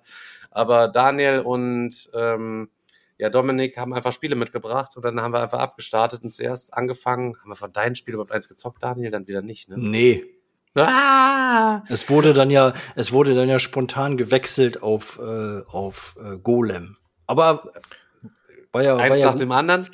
Aber 0.50 0.88
Daniel 0.88 1.40
und 1.40 1.89
ähm, 2.14 2.70
ja, 3.18 3.28
Dominik 3.28 3.76
haben 3.76 3.92
einfach 3.92 4.12
Spiele 4.12 4.34
mitgebracht 4.34 4.96
und 4.96 5.04
dann 5.04 5.20
haben 5.20 5.34
wir 5.34 5.42
einfach 5.42 5.58
abgestartet 5.58 6.24
und 6.24 6.32
zuerst 6.32 6.72
angefangen. 6.72 7.36
Haben 7.40 7.50
wir 7.50 7.56
von 7.56 7.72
deinen 7.72 7.94
Spielen 7.94 8.14
überhaupt 8.14 8.32
eins 8.32 8.48
gezockt, 8.48 8.82
Daniel? 8.82 9.10
Dann 9.10 9.26
wieder 9.26 9.42
nicht, 9.42 9.68
ne? 9.68 9.76
Nee. 9.78 10.24
Ah! 10.74 11.82
Es 11.88 12.08
wurde 12.08 12.32
dann 12.32 12.48
ja, 12.48 12.72
es 12.94 13.12
wurde 13.12 13.34
dann 13.34 13.48
ja 13.48 13.58
spontan 13.58 14.16
gewechselt 14.16 14.82
auf, 14.82 15.18
äh, 15.18 15.62
auf 15.68 16.16
äh, 16.22 16.38
Golem. 16.38 16.96
Aber 17.26 17.60
war 18.72 18.82
ja, 18.82 18.96
war 18.96 19.04
Eins 19.04 19.18
ja 19.18 19.26
nach 19.26 19.34
dem 19.34 19.52
anderen. 19.52 19.88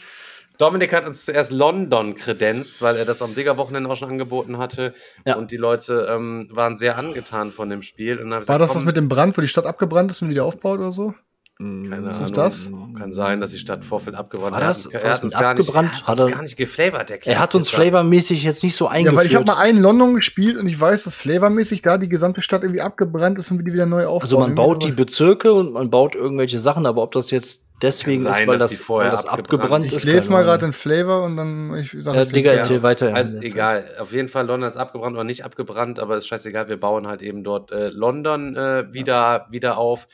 Dominik 0.58 0.92
hat 0.92 1.06
uns 1.06 1.24
zuerst 1.24 1.50
London 1.50 2.14
kredenzt, 2.14 2.80
weil 2.80 2.96
er 2.96 3.04
das 3.04 3.20
am 3.20 3.34
Digger-Wochenende 3.34 3.90
auch 3.90 3.96
schon 3.96 4.08
angeboten 4.10 4.56
hatte. 4.58 4.94
Ja. 5.26 5.36
Und 5.36 5.50
die 5.50 5.56
Leute 5.56 6.06
ähm, 6.10 6.48
waren 6.50 6.76
sehr 6.76 6.96
angetan 6.96 7.50
von 7.50 7.68
dem 7.68 7.82
Spiel. 7.82 8.18
Und 8.18 8.30
War 8.30 8.38
gesagt, 8.38 8.60
das 8.60 8.72
das 8.72 8.84
mit 8.84 8.96
dem 8.96 9.08
Brand, 9.08 9.36
wo 9.36 9.42
die 9.42 9.48
Stadt 9.48 9.66
abgebrannt 9.66 10.10
ist 10.10 10.22
und 10.22 10.30
wieder 10.30 10.44
aufbaut 10.44 10.78
oder 10.78 10.92
so? 10.92 11.14
Keine 11.58 12.10
ist 12.10 12.18
Ahnung, 12.20 12.32
das? 12.34 12.70
Kann 12.98 13.12
sein, 13.12 13.40
dass 13.40 13.50
die 13.52 13.58
Stadt 13.58 13.82
Vorfeld 13.82 14.14
abgebrannt 14.14 14.52
War 14.52 14.60
hat. 14.60 14.68
das- 14.68 14.86
Er 14.86 15.02
war 15.02 15.08
das 15.08 15.16
hat 15.18 15.24
uns 15.24 15.32
gar 15.32 15.54
nicht, 15.54 15.60
abgebrannt? 15.60 15.90
er 16.02 16.06
hat 16.06 16.18
uns 16.20 16.24
er- 16.24 16.30
gar 16.36 16.42
nicht 16.42 16.56
geflavored 16.58 17.10
erklärt. 17.10 17.36
Er 17.36 17.40
hat 17.42 17.54
uns 17.54 17.70
flavormäßig 17.70 18.42
jetzt 18.44 18.62
nicht 18.62 18.76
so 18.76 18.84
Ja, 18.86 18.90
eingeführt. 18.90 19.16
weil 19.18 19.26
ich 19.26 19.34
habe 19.34 19.46
mal 19.46 19.56
einen 19.56 19.80
London 19.80 20.14
gespielt 20.14 20.58
und 20.58 20.68
ich 20.68 20.78
weiß, 20.78 21.04
dass 21.04 21.16
flavormäßig 21.16 21.80
da 21.82 21.96
die 21.96 22.08
gesamte 22.10 22.42
Stadt 22.42 22.62
irgendwie 22.62 22.82
abgebrannt 22.82 23.38
ist 23.38 23.50
und 23.50 23.58
wir 23.58 23.64
die 23.64 23.72
wieder 23.72 23.86
neu 23.86 24.04
aufbauen. 24.06 24.22
also 24.22 24.38
man 24.38 24.54
baut 24.54 24.84
die. 24.84 24.92
Bezirke 24.92 25.52
und 25.54 25.72
man 25.72 25.88
baut 25.90 26.14
irgendwelche 26.14 26.58
Sachen, 26.58 26.84
aber 26.84 27.02
ob 27.02 27.12
das 27.12 27.30
jetzt 27.30 27.62
deswegen 27.82 28.22
sein, 28.22 28.42
ist, 28.42 28.46
weil 28.48 28.58
das, 28.58 28.88
weil 28.90 29.10
das 29.10 29.26
abgebrannt- 29.26 29.38
abgebrannt 29.54 29.86
Ich 29.86 29.92
ist. 29.94 30.04
lese 30.04 30.30
mal 30.30 30.42
gerade 30.44 30.66
den 30.66 30.72
Flavor 30.74 31.22
und 31.24 31.36
dann 31.38 31.74
ich 31.74 31.94
sag 32.00 32.14
Ja, 32.14 32.24
Digga, 32.26 32.52
erzähl 32.52 32.82
weiter. 32.82 33.14
Also 33.14 33.32
der 33.32 33.40
Zeit. 33.42 33.50
egal, 33.50 33.84
auf 33.98 34.12
jeden 34.12 34.28
Fall 34.28 34.46
London 34.46 34.68
ist 34.68 34.76
abgebrannt 34.76 35.14
oder 35.14 35.24
nicht 35.24 35.44
abgebrannt, 35.44 35.98
aber 36.00 36.16
ist 36.18 36.26
scheißegal, 36.26 36.68
wir 36.68 36.78
bauen 36.80 37.06
halt 37.06 37.22
eben 37.22 37.44
dort 37.44 37.72
äh, 37.72 37.88
London 37.88 38.56
äh, 38.56 38.92
wieder, 38.92 39.46
wieder 39.50 39.78
auf. 39.78 40.06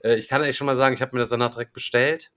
Äh, 0.00 0.14
ich 0.16 0.28
kann 0.28 0.42
eigentlich 0.42 0.56
schon 0.56 0.66
mal 0.66 0.74
sagen, 0.74 0.94
ich 0.94 1.02
habe 1.02 1.14
mir 1.14 1.20
das 1.20 1.28
danach 1.30 1.50
direkt 1.50 1.72
bestellt. 1.72 2.30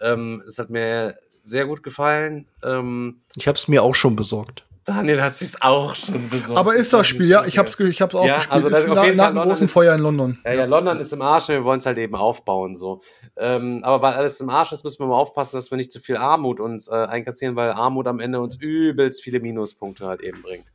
Ähm, 0.00 0.42
es 0.46 0.58
hat 0.58 0.70
mir 0.70 1.16
sehr 1.42 1.66
gut 1.66 1.82
gefallen. 1.82 2.48
Ähm, 2.62 3.22
Ich 3.36 3.46
habe 3.46 3.56
es 3.56 3.68
mir 3.68 3.82
auch 3.82 3.94
schon 3.94 4.16
besorgt. 4.16 4.64
Daniel 4.84 5.22
hat 5.22 5.34
sich's 5.34 5.56
auch 5.62 5.94
schon 5.94 6.28
besorgt. 6.28 6.58
Aber 6.58 6.74
ist 6.74 6.92
das 6.92 7.06
Spiel, 7.06 7.28
ja, 7.28 7.44
ich 7.46 7.56
hab's, 7.58 7.78
ich 7.80 8.02
hab's 8.02 8.14
auch 8.14 8.26
Ja, 8.26 8.36
gespielt. 8.36 8.52
also 8.52 8.68
das 8.68 8.80
ist 8.84 8.88
auf 8.90 8.94
nach, 8.96 9.04
dem 9.04 9.16
London 9.16 9.44
großen 9.48 9.64
ist- 9.64 9.72
Feuer 9.72 9.94
in 9.94 10.00
London. 10.02 10.38
Ja, 10.44 10.52
ja, 10.52 10.64
London 10.66 11.00
ist 11.00 11.12
im 11.12 11.22
Arsch, 11.22 11.48
wir 11.48 11.64
wollen 11.64 11.78
es 11.78 11.86
halt 11.86 11.96
eben 11.98 12.14
aufbauen, 12.14 12.76
so. 12.76 13.00
Ähm, 13.36 13.80
aber 13.82 14.02
weil 14.02 14.14
alles 14.14 14.40
im 14.40 14.50
Arsch 14.50 14.72
ist, 14.72 14.84
müssen 14.84 15.00
wir 15.00 15.06
mal 15.06 15.16
aufpassen, 15.16 15.56
dass 15.56 15.70
wir 15.70 15.76
nicht 15.76 15.90
zu 15.92 16.00
viel 16.00 16.16
Armut 16.18 16.60
uns 16.60 16.88
äh, 16.88 16.92
einkassieren, 16.94 17.56
weil 17.56 17.70
Armut 17.72 18.06
am 18.06 18.20
Ende 18.20 18.40
uns 18.40 18.56
übelst 18.56 19.22
viele 19.22 19.40
Minuspunkte 19.40 20.06
halt 20.06 20.20
eben 20.20 20.42
bringt. 20.42 20.66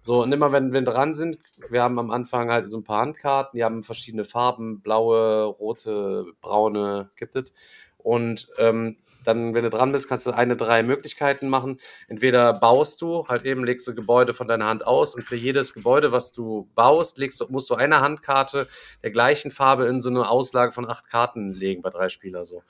So, 0.00 0.22
und 0.22 0.32
immer 0.32 0.52
wenn 0.52 0.72
wir 0.72 0.80
dran 0.82 1.12
sind, 1.12 1.38
wir 1.68 1.82
haben 1.82 1.98
am 1.98 2.10
Anfang 2.10 2.50
halt 2.50 2.68
so 2.68 2.78
ein 2.78 2.84
paar 2.84 3.00
Handkarten, 3.02 3.58
die 3.58 3.64
haben 3.64 3.82
verschiedene 3.82 4.24
Farben, 4.24 4.80
blaue, 4.80 5.44
rote, 5.44 6.24
braune, 6.40 7.10
gibt 7.16 7.36
es. 7.36 7.52
Und 7.98 8.48
ähm, 8.58 8.96
dann, 9.28 9.54
wenn 9.54 9.62
du 9.62 9.70
dran 9.70 9.92
bist, 9.92 10.08
kannst 10.08 10.26
du 10.26 10.32
eine, 10.32 10.56
drei 10.56 10.82
Möglichkeiten 10.82 11.48
machen. 11.48 11.78
Entweder 12.08 12.52
baust 12.54 13.00
du, 13.02 13.28
halt 13.28 13.44
eben 13.44 13.64
legst 13.64 13.86
du 13.86 13.94
Gebäude 13.94 14.34
von 14.34 14.48
deiner 14.48 14.66
Hand 14.66 14.86
aus 14.86 15.14
und 15.14 15.22
für 15.22 15.36
jedes 15.36 15.74
Gebäude, 15.74 16.10
was 16.10 16.32
du 16.32 16.68
baust, 16.74 17.18
legst, 17.18 17.48
musst 17.50 17.70
du 17.70 17.74
eine 17.74 18.00
Handkarte 18.00 18.66
der 19.02 19.10
gleichen 19.10 19.50
Farbe 19.50 19.86
in 19.86 20.00
so 20.00 20.08
eine 20.08 20.28
Auslage 20.28 20.72
von 20.72 20.88
acht 20.88 21.08
Karten 21.08 21.52
legen 21.52 21.82
bei 21.82 21.90
drei 21.90 22.08
Spieler 22.08 22.44
so. 22.44 22.62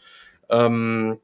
Ähm, 0.50 1.18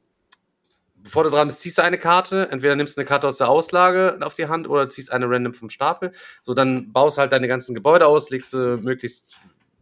bevor 0.97 1.25
du 1.25 1.31
dran 1.31 1.49
bist, 1.49 1.61
ziehst 1.61 1.79
du 1.79 1.83
eine 1.83 1.99
Karte. 1.99 2.49
Entweder 2.51 2.77
nimmst 2.77 2.97
du 2.97 3.01
eine 3.01 3.07
Karte 3.07 3.29
aus 3.29 3.39
der 3.39 3.49
Auslage 3.49 4.19
auf 4.23 4.35
die 4.35 4.47
Hand 4.49 4.69
oder 4.69 4.89
ziehst 4.89 5.13
eine 5.13 5.29
random 5.29 5.55
vom 5.55 5.71
Stapel. 5.71 6.13
So, 6.41 6.55
dann 6.55 6.93
baust 6.93 7.19
halt 7.19 7.33
deine 7.33 7.49
ganzen 7.49 7.75
Gebäude 7.75 8.07
aus, 8.07 8.31
legst 8.31 8.53
du 8.55 8.79
möglichst, 8.79 9.37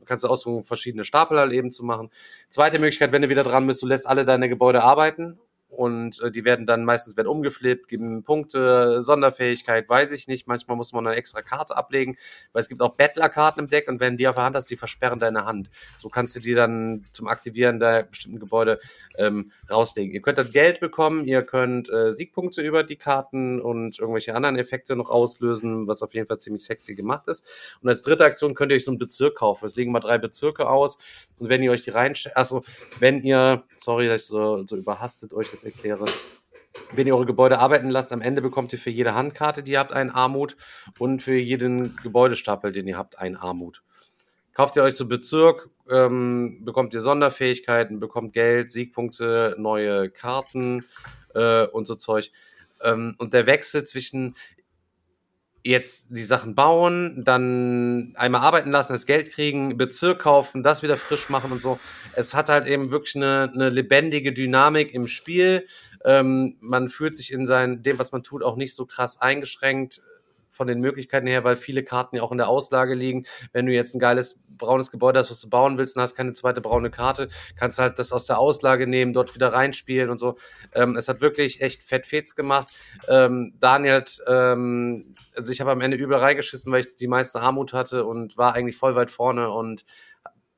kannst 0.04 0.24
du 0.24 0.28
aussuchen, 0.28 0.64
verschiedene 0.64 1.04
Stapel 1.04 1.38
halt 1.38 1.52
eben 1.52 1.70
zu 1.70 1.84
machen. 1.84 2.10
Zweite 2.48 2.78
Möglichkeit, 2.78 3.12
wenn 3.12 3.22
du 3.22 3.28
wieder 3.28 3.44
dran 3.44 3.66
bist, 3.66 3.82
du 3.82 3.86
lässt 3.86 4.06
alle 4.06 4.24
deine 4.24 4.48
Gebäude 4.48 4.82
arbeiten 4.82 5.38
und 5.72 6.20
äh, 6.20 6.30
die 6.30 6.44
werden 6.44 6.66
dann 6.66 6.84
meistens 6.84 7.16
werden 7.16 7.28
umgeflippt, 7.28 7.88
geben 7.88 8.22
Punkte, 8.24 9.00
Sonderfähigkeit, 9.00 9.88
weiß 9.88 10.12
ich 10.12 10.28
nicht. 10.28 10.46
Manchmal 10.46 10.76
muss 10.76 10.92
man 10.92 11.06
eine 11.06 11.16
extra 11.16 11.40
Karte 11.40 11.76
ablegen, 11.76 12.16
weil 12.52 12.60
es 12.60 12.68
gibt 12.68 12.82
auch 12.82 12.90
Bettlerkarten 12.90 13.64
im 13.64 13.68
Deck 13.68 13.88
und 13.88 13.98
wenn 13.98 14.18
die 14.18 14.28
auf 14.28 14.34
der 14.34 14.44
Hand 14.44 14.54
hast, 14.54 14.70
die 14.70 14.76
versperren 14.76 15.18
deine 15.18 15.46
Hand. 15.46 15.70
So 15.96 16.10
kannst 16.10 16.36
du 16.36 16.40
die 16.40 16.54
dann 16.54 17.06
zum 17.12 17.26
Aktivieren 17.26 17.80
der 17.80 18.02
bestimmten 18.02 18.38
Gebäude 18.38 18.80
ähm, 19.16 19.50
rauslegen. 19.70 20.12
Ihr 20.12 20.20
könnt 20.20 20.36
dann 20.36 20.52
Geld 20.52 20.78
bekommen, 20.80 21.24
ihr 21.24 21.42
könnt 21.42 21.90
äh, 21.90 22.12
Siegpunkte 22.12 22.60
über 22.60 22.84
die 22.84 22.96
Karten 22.96 23.60
und 23.60 23.98
irgendwelche 23.98 24.34
anderen 24.34 24.56
Effekte 24.58 24.94
noch 24.94 25.08
auslösen, 25.08 25.86
was 25.86 26.02
auf 26.02 26.12
jeden 26.12 26.26
Fall 26.26 26.38
ziemlich 26.38 26.64
sexy 26.64 26.94
gemacht 26.94 27.28
ist. 27.28 27.46
Und 27.80 27.88
als 27.88 28.02
dritte 28.02 28.26
Aktion 28.26 28.54
könnt 28.54 28.72
ihr 28.72 28.76
euch 28.76 28.84
so 28.84 28.90
einen 28.90 28.98
Bezirk 28.98 29.36
kaufen. 29.36 29.64
Es 29.64 29.74
legen 29.74 29.90
mal 29.90 30.00
drei 30.00 30.18
Bezirke 30.18 30.68
aus 30.68 30.98
und 31.38 31.48
wenn 31.48 31.62
ihr 31.62 31.70
euch 31.70 31.82
die 31.82 31.90
rein, 31.90 32.12
also 32.34 32.62
wenn 32.98 33.22
ihr, 33.22 33.64
sorry, 33.76 34.06
dass 34.06 34.22
ich 34.22 34.28
so, 34.28 34.66
so 34.66 34.76
überhastet 34.76 35.32
euch 35.32 35.50
das 35.50 35.61
erkläre, 35.64 36.06
wenn 36.92 37.06
ihr 37.06 37.14
eure 37.14 37.26
Gebäude 37.26 37.58
arbeiten 37.58 37.90
lasst, 37.90 38.12
am 38.12 38.20
Ende 38.20 38.42
bekommt 38.42 38.72
ihr 38.72 38.78
für 38.78 38.90
jede 38.90 39.14
Handkarte, 39.14 39.62
die 39.62 39.72
ihr 39.72 39.78
habt, 39.78 39.92
einen 39.92 40.10
Armut 40.10 40.56
und 40.98 41.22
für 41.22 41.34
jeden 41.34 41.96
Gebäudestapel, 42.02 42.72
den 42.72 42.86
ihr 42.86 42.96
habt, 42.96 43.18
einen 43.18 43.36
Armut. 43.36 43.82
Kauft 44.54 44.76
ihr 44.76 44.82
euch 44.82 44.94
so 44.94 45.06
Bezirk, 45.06 45.70
ähm, 45.90 46.64
bekommt 46.64 46.92
ihr 46.94 47.00
Sonderfähigkeiten, 47.00 48.00
bekommt 48.00 48.34
Geld, 48.34 48.70
Siegpunkte, 48.70 49.56
neue 49.58 50.10
Karten 50.10 50.84
äh, 51.34 51.66
und 51.66 51.86
so 51.86 51.94
Zeug. 51.94 52.30
Ähm, 52.82 53.14
und 53.18 53.32
der 53.32 53.46
Wechsel 53.46 53.84
zwischen 53.84 54.34
jetzt 55.64 56.08
die 56.10 56.22
Sachen 56.22 56.54
bauen, 56.54 57.22
dann 57.24 58.12
einmal 58.16 58.40
arbeiten 58.40 58.70
lassen, 58.70 58.92
das 58.92 59.06
Geld 59.06 59.30
kriegen, 59.30 59.76
Bezirk 59.76 60.20
kaufen, 60.20 60.62
das 60.62 60.82
wieder 60.82 60.96
frisch 60.96 61.28
machen 61.28 61.52
und 61.52 61.60
so. 61.60 61.78
Es 62.14 62.34
hat 62.34 62.48
halt 62.48 62.66
eben 62.66 62.90
wirklich 62.90 63.16
eine, 63.16 63.50
eine 63.52 63.70
lebendige 63.70 64.32
Dynamik 64.32 64.92
im 64.92 65.06
Spiel. 65.06 65.66
Ähm, 66.04 66.56
man 66.60 66.88
fühlt 66.88 67.14
sich 67.14 67.32
in 67.32 67.46
sein, 67.46 67.82
dem, 67.82 67.98
was 67.98 68.10
man 68.12 68.22
tut, 68.22 68.42
auch 68.42 68.56
nicht 68.56 68.74
so 68.74 68.86
krass 68.86 69.20
eingeschränkt 69.20 70.00
von 70.52 70.66
den 70.66 70.80
Möglichkeiten 70.80 71.26
her, 71.26 71.44
weil 71.44 71.56
viele 71.56 71.82
Karten 71.82 72.16
ja 72.16 72.22
auch 72.22 72.30
in 72.30 72.38
der 72.38 72.48
Auslage 72.48 72.94
liegen. 72.94 73.24
Wenn 73.52 73.66
du 73.66 73.72
jetzt 73.72 73.94
ein 73.94 73.98
geiles 73.98 74.38
braunes 74.48 74.90
Gebäude 74.90 75.18
hast, 75.18 75.30
was 75.30 75.40
du 75.40 75.48
bauen 75.48 75.78
willst 75.78 75.96
und 75.96 76.02
hast 76.02 76.14
keine 76.14 76.34
zweite 76.34 76.60
braune 76.60 76.90
Karte, 76.90 77.28
kannst 77.56 77.78
du 77.78 77.82
halt 77.82 77.98
das 77.98 78.12
aus 78.12 78.26
der 78.26 78.38
Auslage 78.38 78.86
nehmen, 78.86 79.14
dort 79.14 79.34
wieder 79.34 79.52
reinspielen 79.52 80.10
und 80.10 80.18
so. 80.18 80.36
Ähm, 80.74 80.96
es 80.96 81.08
hat 81.08 81.20
wirklich 81.20 81.62
echt 81.62 81.82
fett 81.82 82.06
Fets 82.06 82.34
gemacht. 82.34 82.68
Ähm, 83.08 83.54
Daniel 83.58 83.94
hat, 83.94 84.18
ähm, 84.28 85.14
also 85.34 85.50
ich 85.50 85.60
habe 85.60 85.72
am 85.72 85.80
Ende 85.80 85.96
übel 85.96 86.16
reingeschissen, 86.16 86.70
weil 86.70 86.80
ich 86.80 86.94
die 86.96 87.08
meiste 87.08 87.40
Armut 87.40 87.72
hatte 87.72 88.04
und 88.04 88.36
war 88.36 88.54
eigentlich 88.54 88.76
voll 88.76 88.94
weit 88.94 89.10
vorne 89.10 89.50
und 89.50 89.84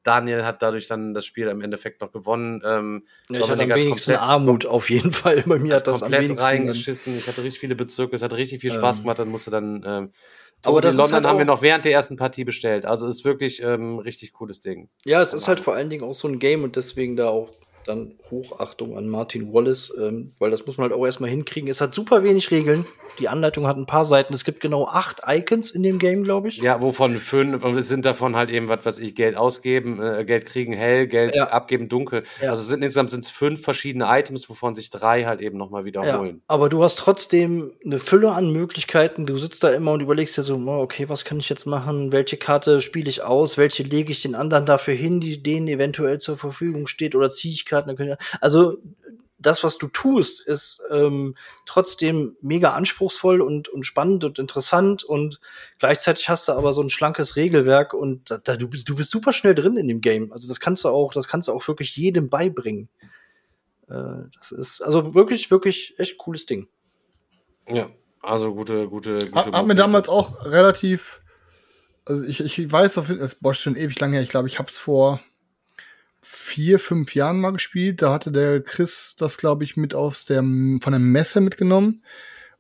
Daniel 0.05 0.44
hat 0.44 0.62
dadurch 0.62 0.86
dann 0.86 1.14
das 1.14 1.24
Spiel 1.26 1.48
im 1.48 1.61
Endeffekt 1.61 2.00
noch 2.00 2.12
gewonnen. 2.12 2.62
Ähm, 2.64 3.05
Ja, 3.28 3.40
ich 3.40 3.50
hatte 3.50 3.62
am 3.64 3.68
wenigsten 3.70 4.12
komplett- 4.12 4.20
Armut 4.30 4.66
auf 4.66 4.88
jeden 4.90 5.11
Fall. 5.12 5.42
Bei 5.46 5.59
mir 5.59 5.74
hat 5.74 5.86
das 5.86 5.96
am 5.96 6.12
komplett 6.12 6.22
wenigsten. 6.24 6.44
reingeschissen. 6.46 7.18
Ich 7.18 7.26
hatte 7.26 7.42
richtig 7.42 7.59
viele 7.61 7.74
Bezirke, 7.74 8.14
es 8.14 8.22
hat 8.22 8.32
richtig 8.34 8.61
viel 8.61 8.70
Spaß 8.70 8.98
Ähm, 8.98 9.02
gemacht. 9.05 9.18
Dann 9.18 9.28
musste 9.28 9.50
dann. 9.50 9.82
Ähm, 9.86 10.12
aber 10.66 10.80
das 10.80 10.94
in 10.94 10.98
London 11.00 11.14
halt 11.16 11.24
haben 11.26 11.38
wir 11.38 11.44
noch 11.44 11.61
während 11.61 11.84
der 11.84 11.92
ersten 11.92 12.16
Partie 12.16 12.44
bestellt. 12.44 12.86
Also 12.86 13.07
ist 13.07 13.24
wirklich 13.24 13.62
ähm, 13.62 13.98
richtig 13.98 14.32
cooles 14.32 14.61
Ding. 14.61 14.88
Ja, 15.05 15.20
es 15.20 15.34
ist 15.34 15.48
halt 15.48 15.61
vor 15.61 15.74
allen 15.74 15.90
Dingen 15.90 16.05
auch 16.05 16.14
so 16.14 16.26
ein 16.28 16.38
Game 16.38 16.64
und 16.64 16.76
deswegen 16.76 17.16
da 17.16 17.28
auch 17.28 17.50
dann 17.87 18.14
Hochachtung 18.30 18.97
an 18.97 19.09
Martin 19.09 19.53
Wallace, 19.53 19.93
ähm, 20.01 20.32
weil 20.39 20.51
das 20.51 20.66
muss 20.66 20.76
man 20.78 20.89
halt 20.91 20.99
auch 20.99 21.05
erstmal 21.05 21.30
hinkriegen. 21.30 21.68
Es 21.68 21.80
hat 21.80 21.93
super 21.93 22.22
wenig 22.22 22.51
Regeln. 22.51 22.87
Die 23.20 23.28
Anleitung 23.28 23.68
hat 23.68 23.76
ein 23.76 23.87
paar 23.87 24.05
Seiten. 24.05 24.35
Es 24.35 24.43
gibt 24.45 24.59
genau 24.61 24.87
acht 24.87 25.22
Icons 25.28 25.70
in 25.70 25.85
dem 25.85 26.01
Game, 26.01 26.24
glaube 26.24 26.49
ich. 26.49 26.57
Ja, 26.57 26.82
wovon 26.82 27.16
fünf, 27.16 27.64
und 27.64 27.78
es 27.78 27.87
sind 27.87 28.05
davon 28.05 28.35
halt 28.35 28.51
eben, 28.51 28.68
was 28.68 28.85
weiß 28.85 28.99
ich, 28.99 29.14
Geld 29.14 29.37
ausgeben, 29.37 30.03
äh, 30.03 30.24
Geld 30.24 30.47
kriegen, 30.47 30.72
hell, 30.72 31.07
Geld 31.07 31.37
Ja. 31.37 31.45
abgeben, 31.51 31.89
dunkel. 31.89 32.24
Ja. 32.43 32.51
Also 32.51 32.64
sind 32.64 32.82
insgesamt 32.82 33.11
sind 33.11 33.24
es 33.24 33.30
fünf 33.30 33.62
verschiedene 33.62 34.07
Items, 34.09 34.49
wovon 34.51 34.74
sich 34.74 34.91
drei 34.91 35.24
halt 35.26 35.41
eben 35.43 35.57
nochmal 35.59 35.82
Ja, 35.82 35.87
wiederholen. 35.87 36.43
aber 36.49 36.68
du 36.68 36.82
hast 36.82 36.99
trotzdem 36.99 37.70
eine 37.85 38.01
Fülle 38.01 38.32
an 38.32 38.51
Möglichkeiten. 38.51 39.26
Du 39.26 39.37
sitzt 39.37 39.62
da 39.62 39.70
immer 39.70 39.93
und 39.93 40.01
überlegst 40.01 40.37
dir 40.37 40.43
so, 40.43 40.57
oh, 40.57 40.80
okay, 40.82 41.09
was 41.09 41.24
kann 41.24 41.39
ich 41.39 41.49
jetzt 41.49 41.66
machen? 41.66 42.11
Welche 42.11 42.37
Karte 42.37 42.80
spiele 42.80 43.09
ich 43.09 43.22
aus? 43.22 43.57
Welche 43.59 43.85
lege 43.85 44.11
ich 44.11 44.22
den 44.22 44.35
anderen 44.35 44.66
dafür 44.66 44.95
hin, 44.95 45.20
die 45.20 45.41
denen 45.41 45.68
eventuell 45.68 46.18
zur 46.18 46.37
Verfügung 46.37 46.89
steht? 46.89 47.14
Oder 47.14 47.30
ziehe 47.30 47.55
ich 47.55 47.64
Karten? 47.64 47.74
Dann 47.83 47.97
können- 47.97 48.16
Also 48.41 48.79
das, 49.39 49.62
was 49.62 49.77
du 49.77 49.89
tust, 49.89 50.41
ist 50.41 50.83
ähm, 50.91 51.37
trotzdem 51.66 52.35
mega 52.41 52.72
anspruchsvoll 52.72 53.43
und, 53.43 53.68
und 53.68 53.85
spannend 53.85 54.25
und 54.25 54.39
interessant 54.39 55.05
und 55.05 55.39
gleichzeitig 55.79 56.31
hast 56.31 56.49
du 56.49 56.53
aber 56.53 56.72
so 56.72 56.81
ein 56.83 56.89
schlankes 56.89 57.37
Regelwerk 57.37 57.93
und 57.93 58.31
da, 58.31 58.39
da, 58.39 58.57
du, 58.57 58.68
bist, 58.68 58.89
du 58.89 58.95
bist 58.95 59.11
super 59.11 59.35
schnell 59.35 59.55
drin 59.55 59.77
in 59.77 59.87
dem 59.89 60.01
Game. 60.01 60.33
Also 60.33 60.49
das 60.49 60.61
kannst 60.61 60.85
du 60.85 60.89
auch, 60.89 61.12
das 61.12 61.29
kannst 61.29 61.49
du 61.49 61.53
auch 61.53 61.66
wirklich 61.68 61.95
jedem 61.97 62.31
beibringen. 62.31 62.89
Äh, 63.91 64.29
das 64.39 64.51
ist 64.51 64.81
also 64.81 65.14
wirklich, 65.14 65.51
wirklich 65.51 65.95
echt 65.99 66.16
cooles 66.16 66.47
Ding. 66.47 66.68
Ja, 67.68 67.91
also 68.22 68.55
gute, 68.55 68.89
gute, 68.89 69.18
gute. 69.18 69.35
Hat, 69.35 69.53
hat 69.53 69.66
mir 69.66 69.75
damals 69.75 70.09
auch 70.09 70.47
relativ, 70.47 71.20
also 72.07 72.25
ich, 72.25 72.41
ich 72.41 72.72
weiß 72.72 72.97
auf 72.97 73.09
jeden 73.09 73.18
Fall, 73.18 73.27
es 73.27 73.59
ist 73.59 73.62
schon 73.62 73.77
ewig 73.77 74.01
lange 74.01 74.14
her, 74.14 74.22
ich 74.22 74.31
glaube, 74.31 74.49
ich 74.49 74.59
habe 74.59 74.70
es 74.70 74.79
vor 74.79 75.20
vier, 76.25 76.79
fünf 76.79 77.14
Jahren 77.14 77.41
mal 77.41 77.53
gespielt. 77.53 78.03
Da 78.03 78.12
hatte 78.12 78.33
der 78.33 78.61
Chris 78.62 79.14
das, 79.18 79.37
glaube 79.39 79.64
ich, 79.64 79.77
mit 79.77 79.95
aus 79.95 80.25
der, 80.25 80.39
von 80.41 80.81
der 80.91 80.99
Messe 80.99 81.41
mitgenommen. 81.41 82.03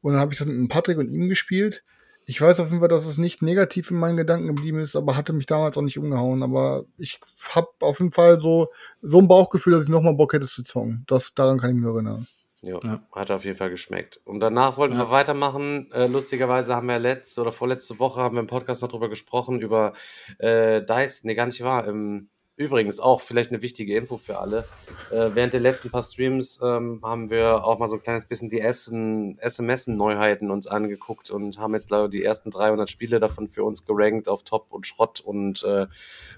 Und 0.00 0.12
dann 0.12 0.20
habe 0.20 0.32
ich 0.32 0.38
das 0.38 0.46
mit 0.46 0.56
dem 0.56 0.68
Patrick 0.68 0.98
und 0.98 1.08
ihm 1.08 1.28
gespielt. 1.28 1.82
Ich 2.26 2.40
weiß 2.40 2.60
auf 2.60 2.68
jeden 2.68 2.80
Fall, 2.80 2.88
dass 2.88 3.06
es 3.06 3.18
nicht 3.18 3.42
negativ 3.42 3.90
in 3.90 3.98
meinen 3.98 4.16
Gedanken 4.16 4.46
geblieben 4.46 4.78
ist, 4.78 4.96
aber 4.96 5.16
hatte 5.16 5.32
mich 5.32 5.46
damals 5.46 5.76
auch 5.76 5.82
nicht 5.82 5.98
umgehauen. 5.98 6.42
Aber 6.42 6.84
ich 6.96 7.20
habe 7.50 7.68
auf 7.80 7.98
jeden 7.98 8.12
Fall 8.12 8.40
so, 8.40 8.68
so 9.02 9.18
ein 9.18 9.28
Bauchgefühl, 9.28 9.74
dass 9.74 9.84
ich 9.84 9.90
nochmal 9.90 10.14
Bock 10.14 10.32
hätte 10.32 10.46
zu 10.46 10.62
zocken. 10.62 11.04
Das, 11.06 11.34
daran 11.34 11.58
kann 11.58 11.70
ich 11.70 11.76
mich 11.76 11.84
nur 11.84 11.94
erinnern. 11.94 12.26
Ja, 12.62 12.78
Ja. 12.82 13.02
hat 13.14 13.30
auf 13.30 13.44
jeden 13.44 13.58
Fall 13.58 13.68
geschmeckt. 13.68 14.20
Und 14.24 14.40
danach 14.40 14.78
wollten 14.78 14.96
wir 14.96 15.10
weitermachen. 15.10 15.90
Äh, 15.92 16.06
lustigerweise 16.06 16.74
haben 16.74 16.88
wir 16.88 16.98
letzte 16.98 17.42
oder 17.42 17.52
vorletzte 17.52 17.98
Woche 17.98 18.22
haben 18.22 18.36
wir 18.36 18.40
im 18.40 18.46
Podcast 18.46 18.80
noch 18.80 18.88
drüber 18.88 19.10
gesprochen, 19.10 19.60
über 19.60 19.92
äh, 20.38 20.82
Dice, 20.82 21.24
nee, 21.24 21.34
gar 21.34 21.44
nicht 21.46 21.62
wahr. 21.62 21.86
Ähm, 21.86 22.30
übrigens 22.56 23.00
auch 23.00 23.20
vielleicht 23.20 23.50
eine 23.50 23.62
wichtige 23.62 23.96
Info 23.96 24.16
für 24.16 24.38
alle. 24.38 24.64
Äh, 25.10 25.30
während 25.34 25.52
der 25.52 25.60
letzten 25.60 25.90
paar 25.90 26.02
Streams 26.02 26.60
ähm, 26.62 27.00
haben 27.02 27.30
wir 27.30 27.64
auch 27.64 27.78
mal 27.78 27.88
so 27.88 27.96
ein 27.96 28.02
kleines 28.02 28.26
bisschen 28.26 28.48
die 28.48 28.60
Essen, 28.60 29.38
SMS-Neuheiten 29.38 30.50
uns 30.50 30.66
angeguckt 30.66 31.30
und 31.30 31.58
haben 31.58 31.74
jetzt 31.74 31.90
ich, 31.90 32.08
die 32.08 32.22
ersten 32.22 32.50
300 32.50 32.88
Spiele 32.88 33.18
davon 33.18 33.48
für 33.48 33.64
uns 33.64 33.84
gerankt 33.84 34.28
auf 34.28 34.44
Top 34.44 34.66
und 34.70 34.86
Schrott 34.86 35.20
und 35.20 35.64
äh, 35.64 35.86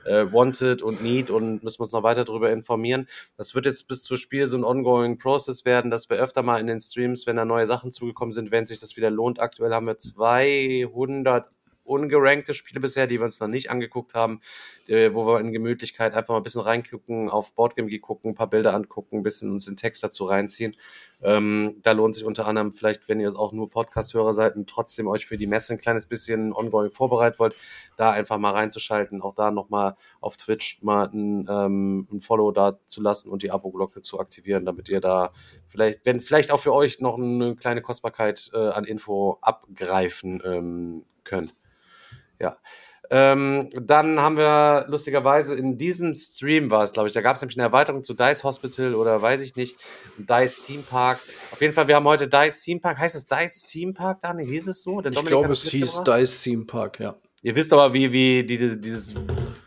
äh, 0.06 0.32
Wanted 0.32 0.82
und 0.82 1.02
Need 1.02 1.30
und 1.30 1.62
müssen 1.62 1.82
uns 1.82 1.92
noch 1.92 2.02
weiter 2.02 2.24
darüber 2.24 2.50
informieren. 2.50 3.06
Das 3.36 3.54
wird 3.54 3.66
jetzt 3.66 3.86
bis 3.86 4.02
zum 4.02 4.16
Spiel 4.16 4.48
so 4.48 4.56
ein 4.56 4.64
ongoing 4.64 5.18
Process 5.18 5.64
werden, 5.64 5.90
dass 5.90 6.08
wir 6.08 6.16
öfter 6.16 6.42
mal 6.42 6.60
in 6.60 6.66
den 6.66 6.80
Streams, 6.80 7.26
wenn 7.26 7.36
da 7.36 7.44
neue 7.44 7.66
Sachen 7.66 7.92
zugekommen 7.92 8.32
sind, 8.32 8.50
wenn 8.50 8.66
sich 8.66 8.80
das 8.80 8.96
wieder 8.96 9.10
lohnt. 9.10 9.38
Aktuell 9.38 9.72
haben 9.72 9.86
wir 9.86 9.98
200 9.98 11.50
ungerankte 11.86 12.54
Spiele 12.54 12.80
bisher, 12.80 13.06
die 13.06 13.18
wir 13.18 13.24
uns 13.24 13.40
noch 13.40 13.48
nicht 13.48 13.70
angeguckt 13.70 14.14
haben, 14.14 14.40
äh, 14.88 15.12
wo 15.14 15.26
wir 15.26 15.40
in 15.40 15.52
Gemütlichkeit 15.52 16.14
einfach 16.14 16.30
mal 16.30 16.38
ein 16.38 16.42
bisschen 16.42 16.60
reingucken, 16.60 17.30
auf 17.30 17.52
Boardgame 17.52 17.98
gucken, 17.98 18.32
ein 18.32 18.34
paar 18.34 18.50
Bilder 18.50 18.74
angucken, 18.74 19.18
ein 19.18 19.22
bisschen 19.22 19.52
uns 19.52 19.66
den 19.66 19.76
Text 19.76 20.02
dazu 20.02 20.24
reinziehen. 20.24 20.76
Ähm, 21.22 21.76
da 21.82 21.92
lohnt 21.92 22.14
sich 22.14 22.24
unter 22.24 22.46
anderem 22.46 22.72
vielleicht, 22.72 23.08
wenn 23.08 23.20
ihr 23.20 23.34
auch 23.36 23.52
nur 23.52 23.70
Podcast-Hörer 23.70 24.32
seid 24.32 24.54
und 24.56 24.68
trotzdem 24.68 25.08
euch 25.08 25.26
für 25.26 25.38
die 25.38 25.46
Messe 25.46 25.72
ein 25.72 25.78
kleines 25.78 26.06
bisschen 26.06 26.52
ongoing 26.52 26.92
vorbereitet 26.92 27.38
wollt, 27.38 27.54
da 27.96 28.10
einfach 28.10 28.38
mal 28.38 28.52
reinzuschalten, 28.52 29.22
auch 29.22 29.34
da 29.34 29.50
nochmal 29.50 29.96
auf 30.20 30.36
Twitch 30.36 30.82
mal 30.82 31.08
ein, 31.12 31.46
ähm, 31.48 32.06
ein 32.12 32.20
Follow 32.20 32.52
da 32.52 32.78
zu 32.86 33.00
lassen 33.00 33.30
und 33.30 33.42
die 33.42 33.50
Abo-Glocke 33.50 34.02
zu 34.02 34.20
aktivieren, 34.20 34.66
damit 34.66 34.88
ihr 34.88 35.00
da 35.00 35.32
vielleicht, 35.68 36.04
wenn 36.04 36.20
vielleicht 36.20 36.52
auch 36.52 36.60
für 36.60 36.74
euch 36.74 37.00
noch 37.00 37.16
eine 37.16 37.56
kleine 37.56 37.80
Kostbarkeit 37.80 38.50
äh, 38.52 38.58
an 38.58 38.84
Info 38.84 39.38
abgreifen 39.40 40.42
ähm, 40.44 41.04
könnt. 41.24 41.54
Ja. 42.40 42.56
Ähm, 43.10 43.68
dann 43.72 44.20
haben 44.20 44.36
wir 44.36 44.86
lustigerweise 44.88 45.54
in 45.54 45.76
diesem 45.76 46.14
Stream 46.14 46.70
war 46.70 46.82
es, 46.82 46.92
glaube 46.92 47.08
ich, 47.08 47.14
da 47.14 47.20
gab 47.20 47.36
es 47.36 47.42
nämlich 47.42 47.56
eine 47.56 47.66
Erweiterung 47.66 48.02
zu 48.02 48.14
Dice 48.14 48.42
Hospital 48.42 48.94
oder 48.94 49.22
weiß 49.22 49.42
ich 49.42 49.54
nicht, 49.54 49.76
Dice 50.18 50.66
Theme 50.66 50.82
Park. 50.82 51.20
Auf 51.52 51.60
jeden 51.60 51.72
Fall, 51.72 51.86
wir 51.86 51.94
haben 51.94 52.06
heute 52.06 52.26
Dice 52.26 52.62
Theme 52.62 52.80
Park. 52.80 52.98
Heißt 52.98 53.14
es 53.14 53.26
Dice 53.26 53.68
Theme 53.70 53.92
Park, 53.92 54.22
Daniel? 54.22 54.48
Hieß 54.48 54.66
es 54.68 54.82
so? 54.82 55.00
Der 55.00 55.12
Ich 55.12 55.24
glaube, 55.24 55.52
es 55.52 55.68
hieß? 55.68 56.02
Dice 56.02 56.42
Theme 56.42 56.64
Park, 56.64 56.98
ja. 56.98 57.14
Ihr 57.42 57.54
wisst 57.54 57.72
aber, 57.72 57.94
wie, 57.94 58.12
wie 58.12 58.42
diese, 58.42 58.76
dieses, 58.76 59.14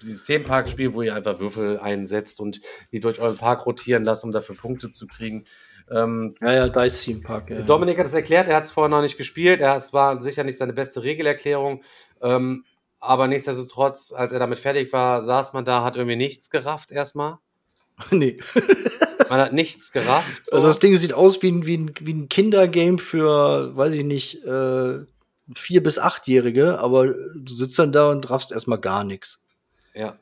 dieses 0.01 0.23
Themenpark-Spiel, 0.25 0.93
wo 0.93 1.01
ihr 1.01 1.15
einfach 1.15 1.39
Würfel 1.39 1.79
einsetzt 1.79 2.41
und 2.41 2.59
die 2.91 2.99
durch 2.99 3.21
euren 3.21 3.37
Park 3.37 3.65
rotieren 3.65 4.03
lasst, 4.03 4.25
um 4.25 4.33
dafür 4.33 4.57
Punkte 4.57 4.91
zu 4.91 5.07
kriegen. 5.07 5.45
Ähm, 5.89 6.35
Ja, 6.41 6.51
ja, 6.51 6.67
Dice 6.67 7.05
Theme 7.05 7.21
Park, 7.21 7.49
ja. 7.49 7.61
Dominik 7.61 7.97
hat 7.97 8.05
es 8.05 8.13
erklärt, 8.13 8.49
er 8.49 8.57
hat 8.57 8.65
es 8.65 8.71
vorher 8.71 8.89
noch 8.89 9.01
nicht 9.01 9.17
gespielt. 9.17 9.61
Er, 9.61 9.77
es 9.77 9.93
war 9.93 10.21
sicher 10.21 10.43
nicht 10.43 10.57
seine 10.57 10.73
beste 10.73 11.03
Regelerklärung. 11.03 11.81
Ähm, 12.21 12.65
aber 12.99 13.27
nichtsdestotrotz, 13.27 14.11
als 14.11 14.31
er 14.31 14.39
damit 14.39 14.59
fertig 14.59 14.91
war, 14.91 15.23
saß 15.23 15.53
man 15.53 15.65
da, 15.65 15.83
hat 15.83 15.95
irgendwie 15.95 16.17
nichts 16.17 16.49
gerafft 16.49 16.91
erstmal. 16.91 17.37
nee. 18.11 18.37
Man 19.29 19.39
hat 19.39 19.53
nichts 19.53 19.91
gerafft. 19.91 20.47
So. 20.47 20.55
Also 20.55 20.67
das 20.67 20.79
Ding 20.79 20.95
sieht 20.95 21.13
aus 21.13 21.41
wie 21.41 21.51
ein, 21.51 21.65
wie 21.65 21.77
ein, 21.77 21.93
wie 21.99 22.13
ein 22.13 22.29
Kindergame 22.29 22.97
für, 22.97 23.75
weiß 23.75 23.93
ich 23.93 24.03
nicht, 24.03 24.43
äh, 24.43 24.99
vier- 25.53 25.83
bis 25.83 25.99
achtjährige, 25.99 26.79
aber 26.79 27.07
du 27.07 27.53
sitzt 27.53 27.77
dann 27.79 27.91
da 27.91 28.09
und 28.11 28.29
raffst 28.29 28.51
erstmal 28.51 28.79
gar 28.79 29.03
nichts. 29.03 29.39
Ja. 29.93 30.17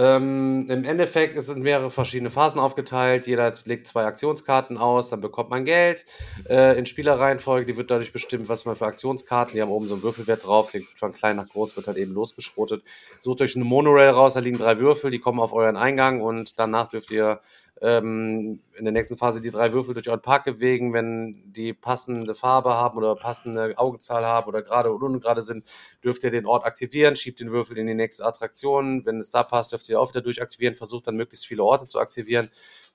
Ähm, 0.00 0.64
Im 0.70 0.84
Endeffekt 0.84 1.38
sind 1.42 1.62
mehrere 1.62 1.90
verschiedene 1.90 2.30
Phasen 2.30 2.58
aufgeteilt. 2.58 3.26
Jeder 3.26 3.52
legt 3.66 3.86
zwei 3.86 4.06
Aktionskarten 4.06 4.78
aus, 4.78 5.10
dann 5.10 5.20
bekommt 5.20 5.50
man 5.50 5.66
Geld. 5.66 6.06
Äh, 6.48 6.78
in 6.78 6.86
Spielerreihenfolge, 6.86 7.66
die 7.66 7.76
wird 7.76 7.90
dadurch 7.90 8.10
bestimmt, 8.10 8.48
was 8.48 8.64
man 8.64 8.76
für 8.76 8.86
Aktionskarten, 8.86 9.54
die 9.54 9.60
haben 9.60 9.70
oben 9.70 9.88
so 9.88 9.94
einen 9.94 10.02
Würfelwert 10.02 10.46
drauf, 10.46 10.70
die 10.70 10.86
von 10.96 11.12
klein 11.12 11.36
nach 11.36 11.50
groß 11.50 11.76
wird 11.76 11.86
halt 11.86 11.98
eben 11.98 12.14
losgeschrotet. 12.14 12.82
Sucht 13.18 13.42
euch 13.42 13.54
eine 13.54 13.66
Monorail 13.66 14.08
raus, 14.08 14.32
da 14.32 14.40
liegen 14.40 14.56
drei 14.56 14.78
Würfel, 14.78 15.10
die 15.10 15.18
kommen 15.18 15.38
auf 15.38 15.52
euren 15.52 15.76
Eingang 15.76 16.22
und 16.22 16.58
danach 16.58 16.88
dürft 16.88 17.10
ihr 17.10 17.40
ähm, 17.80 18.60
in 18.76 18.84
der 18.84 18.92
nächsten 18.92 19.16
Phase 19.16 19.40
die 19.40 19.50
drei 19.50 19.72
Würfel 19.72 19.94
durch 19.94 20.08
euren 20.08 20.20
Park 20.20 20.44
bewegen. 20.44 20.92
Wenn 20.92 21.52
die 21.52 21.72
passende 21.72 22.34
Farbe 22.34 22.74
haben 22.74 22.98
oder 22.98 23.16
passende 23.16 23.78
Augenzahl 23.78 24.24
haben 24.24 24.48
oder 24.48 24.62
gerade 24.62 24.92
oder 24.92 25.06
ungerade 25.06 25.42
sind, 25.42 25.66
dürft 26.04 26.22
ihr 26.24 26.30
den 26.30 26.46
Ort 26.46 26.64
aktivieren, 26.64 27.16
schiebt 27.16 27.40
den 27.40 27.52
Würfel 27.52 27.78
in 27.78 27.86
die 27.86 27.94
nächste 27.94 28.24
Attraktion. 28.24 29.04
Wenn 29.06 29.18
es 29.18 29.30
da 29.30 29.42
passt, 29.42 29.72
dürft 29.72 29.88
ihr 29.88 30.00
auch 30.00 30.10
wieder 30.10 30.20
durchaktivieren, 30.20 30.74
versucht 30.74 31.06
dann 31.06 31.16
möglichst 31.16 31.46
viele 31.46 31.64
Orte 31.64 31.86
zu 31.86 31.98
aktivieren. 31.98 32.50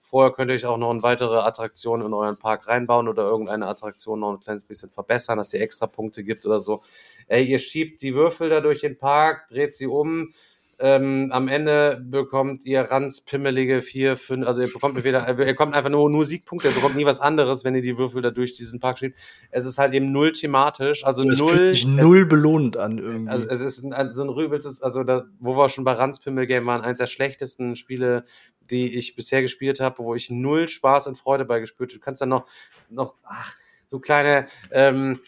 Vorher 0.07 0.31
könnt 0.31 0.51
ihr 0.51 0.55
euch 0.55 0.65
auch 0.67 0.77
noch 0.77 0.91
eine 0.91 1.01
weitere 1.01 1.39
Attraktion 1.39 2.01
in 2.01 2.13
euren 2.13 2.37
Park 2.37 2.67
reinbauen 2.67 3.07
oder 3.07 3.23
irgendeine 3.23 3.67
Attraktion 3.67 4.19
noch 4.19 4.33
ein 4.33 4.39
kleines 4.39 4.63
bisschen 4.63 4.91
verbessern, 4.91 5.39
dass 5.39 5.51
ihr 5.51 5.61
extra 5.61 5.87
Punkte 5.87 6.23
gibt 6.23 6.45
oder 6.45 6.59
so. 6.59 6.83
Ey, 7.27 7.43
ihr 7.43 7.57
schiebt 7.57 8.03
die 8.03 8.13
Würfel 8.13 8.49
da 8.49 8.61
durch 8.61 8.81
den 8.81 8.99
Park, 8.99 9.47
dreht 9.47 9.75
sie 9.75 9.87
um. 9.87 10.31
Ähm, 10.77 11.29
am 11.31 11.47
Ende 11.47 12.03
bekommt 12.03 12.65
ihr 12.65 12.81
ranzpimmelige 12.81 13.81
vier, 13.81 14.17
fünf, 14.17 14.45
also 14.45 14.61
ihr 14.61 14.71
bekommt 14.71 14.97
entweder, 14.97 15.25
ihr 15.27 15.33
bekommt 15.33 15.73
einfach 15.73 15.89
nur, 15.89 16.09
nur 16.09 16.25
Siegpunkte, 16.25 16.67
ihr 16.67 16.73
bekommt 16.73 16.97
nie 16.97 17.05
was 17.05 17.21
anderes, 17.21 17.63
wenn 17.63 17.75
ihr 17.75 17.81
die 17.81 17.97
Würfel 17.97 18.21
da 18.21 18.29
durch 18.29 18.55
diesen 18.55 18.81
Park 18.81 18.99
schiebt. 18.99 19.17
Es 19.51 19.65
ist 19.65 19.77
halt 19.77 19.93
eben 19.93 20.11
null 20.11 20.33
thematisch, 20.33 21.05
also 21.05 21.23
Das 21.23 21.39
null. 21.39 21.57
fühlt 21.57 21.67
sich 21.67 21.87
null 21.87 22.25
belohnend 22.25 22.75
an 22.75 22.97
irgendwie. 22.97 23.29
Also 23.29 23.47
es 23.47 23.61
ist 23.61 23.85
ein, 23.85 24.09
so 24.09 24.23
ein 24.23 24.29
rübelstes, 24.29 24.81
also 24.81 25.05
da, 25.05 25.23
wo 25.39 25.55
wir 25.55 25.69
schon 25.69 25.85
bei 25.85 25.93
Ranzpimmel 25.93 26.45
Game 26.45 26.65
waren, 26.65 26.81
eins 26.81 26.99
der 26.99 27.07
schlechtesten 27.07 27.77
Spiele, 27.77 28.25
die 28.69 28.97
ich 28.97 29.15
bisher 29.15 29.41
gespielt 29.41 29.79
habe, 29.79 30.03
wo 30.03 30.13
ich 30.13 30.29
null 30.29 30.67
Spaß 30.67 31.07
und 31.07 31.17
Freude 31.17 31.45
bei 31.45 31.61
gespürt 31.61 31.91
habe. 31.91 31.99
Du 31.99 32.03
kannst 32.03 32.21
dann 32.21 32.29
noch, 32.29 32.47
noch, 32.89 33.15
ach, 33.23 33.53
so 33.87 33.99
kleine, 33.99 34.47
ähm, 34.71 35.19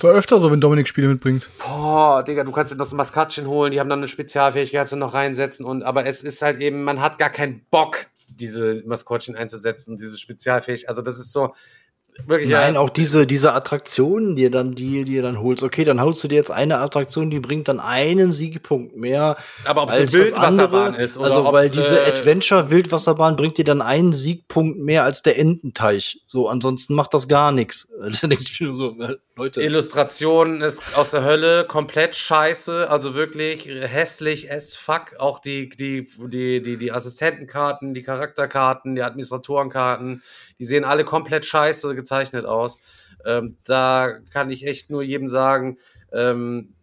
doch 0.00 0.08
öfter 0.08 0.40
so, 0.40 0.50
wenn 0.50 0.60
Dominik 0.60 0.88
Spiele 0.88 1.08
mitbringt. 1.08 1.48
boah, 1.58 2.22
Digga, 2.22 2.44
du 2.44 2.52
kannst 2.52 2.72
dir 2.72 2.76
noch 2.76 2.86
so 2.86 2.94
ein 2.94 2.98
Maskottchen 2.98 3.46
holen, 3.46 3.72
die 3.72 3.80
haben 3.80 3.90
dann 3.90 4.00
eine 4.00 4.08
Spezialfähigkeit, 4.08 4.80
kannst 4.80 4.92
du 4.92 4.96
noch 4.96 5.14
reinsetzen 5.14 5.64
und, 5.64 5.82
aber 5.82 6.06
es 6.06 6.22
ist 6.22 6.42
halt 6.42 6.60
eben, 6.60 6.82
man 6.84 7.00
hat 7.00 7.18
gar 7.18 7.30
keinen 7.30 7.64
Bock, 7.70 8.06
diese 8.28 8.82
Maskottchen 8.86 9.36
einzusetzen, 9.36 9.96
diese 9.96 10.18
Spezialfähigkeit, 10.18 10.88
also 10.88 11.02
das 11.02 11.18
ist 11.18 11.32
so, 11.32 11.54
wirklich, 12.26 12.50
Nein, 12.50 12.74
ja, 12.74 12.80
auch 12.80 12.90
diese, 12.90 13.26
diese 13.26 13.52
Attraktionen, 13.52 14.36
die 14.36 14.50
dann, 14.50 14.74
die, 14.74 15.04
die 15.04 15.20
dann 15.20 15.40
holst. 15.40 15.62
Okay, 15.62 15.84
dann 15.84 16.00
holst 16.00 16.22
du 16.24 16.28
dir 16.28 16.36
jetzt 16.36 16.50
eine 16.50 16.78
Attraktion, 16.78 17.30
die 17.30 17.40
bringt 17.40 17.68
dann 17.68 17.80
einen 17.80 18.32
Siegpunkt 18.32 18.96
mehr. 18.96 19.36
aber 19.64 19.82
ob 19.82 19.90
es 19.90 19.96
eine 19.96 20.12
Wildwasserbahn 20.12 20.94
ist 20.94 21.18
oder 21.18 21.26
also, 21.26 21.52
weil 21.52 21.70
diese 21.70 22.00
äh, 22.00 22.08
Adventure 22.08 22.70
Wildwasserbahn 22.70 23.36
bringt 23.36 23.58
dir 23.58 23.64
dann 23.64 23.82
einen 23.82 24.12
Siegpunkt 24.12 24.78
mehr 24.78 25.04
als 25.04 25.22
der 25.22 25.38
Ententeich. 25.38 26.20
So, 26.28 26.48
ansonsten 26.48 26.94
macht 26.94 27.14
das 27.14 27.28
gar 27.28 27.52
nichts. 27.52 27.88
Da 28.20 28.26
denkst 28.26 28.58
du 28.58 28.64
dir 28.64 28.76
so, 28.76 28.96
äh, 29.00 29.16
Leute. 29.40 29.62
Illustration 29.62 30.60
ist 30.60 30.82
aus 30.94 31.12
der 31.12 31.24
Hölle, 31.24 31.64
komplett 31.66 32.14
scheiße, 32.14 32.90
also 32.90 33.14
wirklich 33.14 33.66
hässlich 33.66 34.52
as 34.52 34.76
fuck. 34.76 35.14
Auch 35.18 35.38
die, 35.38 35.70
die, 35.70 36.06
die, 36.26 36.60
die, 36.60 36.76
die 36.76 36.92
Assistentenkarten, 36.92 37.94
die 37.94 38.02
Charakterkarten, 38.02 38.94
die 38.94 39.02
Administratorenkarten, 39.02 40.22
die 40.58 40.66
sehen 40.66 40.84
alle 40.84 41.04
komplett 41.04 41.46
scheiße 41.46 41.94
gezeichnet 42.10 42.44
aus. 42.44 42.78
Ähm, 43.24 43.56
da 43.64 44.18
kann 44.32 44.50
ich 44.50 44.66
echt 44.66 44.90
nur 44.90 45.02
jedem 45.02 45.28
sagen, 45.28 45.78
ähm, 46.12 46.74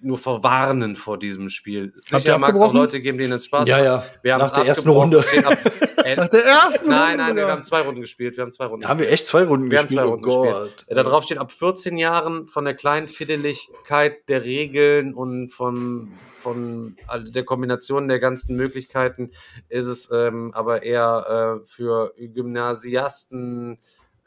nur 0.00 0.16
verwarnen 0.18 0.94
vor 0.94 1.18
diesem 1.18 1.48
Spiel. 1.48 1.92
Habt 2.12 2.22
Sicher 2.22 2.38
mag 2.38 2.54
es 2.54 2.60
auch? 2.60 2.72
Leute 2.72 3.00
geben, 3.00 3.18
denen 3.18 3.32
es 3.32 3.46
Spaß 3.46 3.66
Ja, 3.66 3.82
ja. 3.82 4.04
Wir 4.22 4.34
haben 4.34 4.42
Nach 4.42 4.52
der 4.52 4.64
ersten 4.64 4.88
Runde. 4.90 5.18
ab- 5.18 5.58
äh, 6.04 6.14
Nach 6.16 6.28
der 6.28 6.44
ersten 6.44 6.88
Nein, 6.88 7.18
Runde 7.18 7.24
nein, 7.24 7.36
wir 7.36 7.48
haben 7.48 7.64
zwei 7.64 7.80
Runden 7.80 8.00
gespielt. 8.02 8.36
Wir 8.36 8.42
haben 8.44 8.52
zwei 8.52 8.66
Runden 8.66 8.86
Haben 8.86 9.00
wir 9.00 9.10
echt 9.10 9.26
zwei 9.26 9.42
Runden 9.42 9.68
Wir 9.72 9.78
haben 9.78 9.86
gespielt? 9.88 10.00
zwei 10.00 10.06
oh 10.06 10.10
Runden 10.10 10.22
Gott. 10.24 10.76
gespielt. 10.76 10.86
Da 10.96 11.02
drauf 11.02 11.24
steht, 11.24 11.38
ab 11.38 11.50
14 11.50 11.98
Jahren 11.98 12.46
von 12.46 12.64
der 12.64 12.74
Kleinfiddeligkeit 12.74 14.28
der 14.28 14.44
Regeln 14.44 15.14
und 15.14 15.48
von, 15.48 16.12
von 16.36 16.96
der 17.26 17.44
Kombination 17.44 18.06
der 18.06 18.20
ganzen 18.20 18.54
Möglichkeiten 18.54 19.32
ist 19.68 19.86
es 19.86 20.10
ähm, 20.12 20.52
aber 20.54 20.84
eher 20.84 21.60
äh, 21.64 21.66
für 21.66 22.14
Gymnasiasten, 22.16 23.78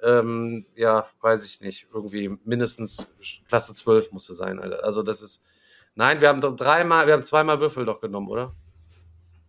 ähm, 0.01 0.65
ja, 0.75 1.05
weiß 1.21 1.45
ich 1.45 1.61
nicht, 1.61 1.87
irgendwie 1.93 2.37
mindestens 2.43 3.13
Klasse 3.47 3.73
12 3.73 4.11
musste 4.11 4.33
sein. 4.33 4.59
Also 4.59 5.03
das 5.03 5.21
ist, 5.21 5.41
nein, 5.95 6.21
wir 6.21 6.29
haben 6.29 6.41
dreimal, 6.41 7.07
wir 7.07 7.13
haben 7.13 7.23
zweimal 7.23 7.59
Würfel 7.59 7.85
doch 7.85 8.01
genommen, 8.01 8.29
oder? 8.29 8.53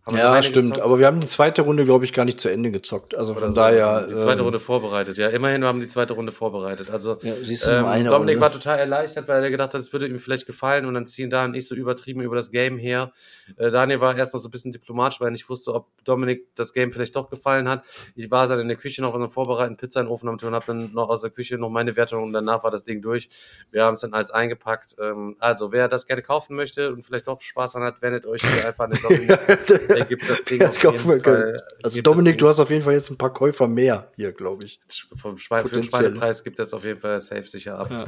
Haben 0.05 0.17
Ja, 0.17 0.41
stimmt. 0.41 0.67
gezockt? 0.71 0.81
Aber 0.81 0.99
wir 0.99 1.07
haben 1.07 1.21
die 1.21 1.27
zweite 1.27 1.61
Runde, 1.61 1.85
glaube 1.85 2.03
ich, 2.03 2.11
gar 2.11 2.25
nicht 2.25 2.39
zu 2.41 2.49
Ende 2.49 2.71
gezockt. 2.71 3.15
Also 3.15 3.35
von 3.35 3.51
so. 3.53 3.61
daher. 3.61 4.05
die 4.05 4.17
zweite 4.17 4.39
ähm, 4.39 4.45
Runde 4.45 4.59
vorbereitet. 4.59 5.17
Ja, 5.17 5.29
immerhin 5.29 5.61
wir 5.61 5.67
haben 5.69 5.79
die 5.79 5.87
zweite 5.87 6.13
Runde 6.13 6.33
vorbereitet. 6.33 6.89
Also 6.89 7.17
Ja, 7.21 7.33
siehst 7.41 7.65
du, 7.65 7.71
ähm, 7.71 7.85
eine 7.85 8.09
Dominik 8.09 8.35
Runde. 8.35 8.41
war 8.41 8.51
total 8.51 8.79
erleichtert, 8.79 9.29
weil 9.29 9.41
er 9.41 9.49
gedacht 9.49 9.73
hat, 9.73 9.79
es 9.79 9.93
würde 9.93 10.07
ihm 10.07 10.19
vielleicht 10.19 10.45
gefallen 10.45 10.85
und 10.85 10.93
dann 10.93 11.07
ziehen 11.07 11.29
da 11.29 11.47
nicht 11.47 11.67
so 11.67 11.73
übertrieben 11.75 12.19
über 12.21 12.35
das 12.35 12.51
Game 12.51 12.77
her. 12.77 13.11
Äh, 13.55 13.71
Daniel 13.71 14.01
war 14.01 14.15
erst 14.17 14.33
noch 14.33 14.41
so 14.41 14.49
ein 14.49 14.51
bisschen 14.51 14.73
diplomatisch, 14.73 15.21
weil 15.21 15.29
er 15.29 15.31
nicht 15.31 15.47
wusste, 15.47 15.73
ob 15.73 15.87
Dominik 16.03 16.53
das 16.55 16.73
Game 16.73 16.91
vielleicht 16.91 17.15
doch 17.15 17.29
gefallen 17.29 17.69
hat. 17.69 17.85
Ich 18.15 18.29
war 18.29 18.47
dann 18.47 18.59
in 18.59 18.67
der 18.67 18.77
Küche 18.77 19.01
noch 19.01 19.13
was 19.13 19.21
am 19.21 19.29
Vorbereiten, 19.29 19.77
Pizza 19.77 20.01
in 20.01 20.07
den 20.07 20.11
Ofen 20.11 20.27
und 20.27 20.43
habe 20.43 20.65
dann 20.67 20.91
noch 20.91 21.07
aus 21.07 21.21
der 21.21 21.31
Küche 21.31 21.57
noch 21.57 21.69
meine 21.69 21.95
Wertung 21.95 22.23
und 22.23 22.33
danach 22.33 22.61
war 22.65 22.71
das 22.71 22.83
Ding 22.83 23.01
durch. 23.01 23.29
Wir 23.71 23.85
haben 23.85 23.93
es 23.93 24.01
dann 24.01 24.13
alles 24.13 24.31
eingepackt. 24.31 24.97
Ähm, 24.99 25.37
also, 25.39 25.71
wer 25.71 25.87
das 25.87 26.05
gerne 26.07 26.21
kaufen 26.21 26.57
möchte 26.57 26.91
und 26.91 27.03
vielleicht 27.03 27.27
doch 27.27 27.39
Spaß 27.39 27.71
daran 27.71 27.87
hat, 27.87 28.01
wendet 28.01 28.25
euch 28.25 28.41
hier 28.41 28.67
einfach 28.67 28.83
an 28.83 28.91
den 28.91 28.99
Dominik. 29.93 30.07
Der 30.09 30.17
gibt 30.17 30.29
das 30.29 30.43
Ding 30.43 30.59
Das 30.59 30.85
auf 30.85 31.05
jeden 31.05 31.21
Fall. 31.21 31.63
Also 31.83 32.01
das 32.01 32.03
Dominik, 32.03 32.37
du 32.37 32.47
hast 32.47 32.59
auf 32.59 32.69
jeden 32.69 32.83
Fall 32.83 32.93
jetzt 32.93 33.09
ein 33.09 33.17
paar 33.17 33.33
Käufer 33.33 33.67
mehr 33.67 34.11
hier, 34.15 34.31
glaube 34.31 34.65
ich. 34.65 34.79
vom 35.15 35.37
Schwein, 35.37 35.61
für 35.61 35.69
den 35.69 35.81
Potenziell. 35.81 36.03
Schweinepreis 36.03 36.43
gibt 36.43 36.59
es 36.59 36.73
auf 36.73 36.83
jeden 36.83 36.99
Fall 36.99 37.19
safe 37.21 37.43
sicher 37.43 37.79
ab. 37.79 37.89
Ja. 37.89 38.05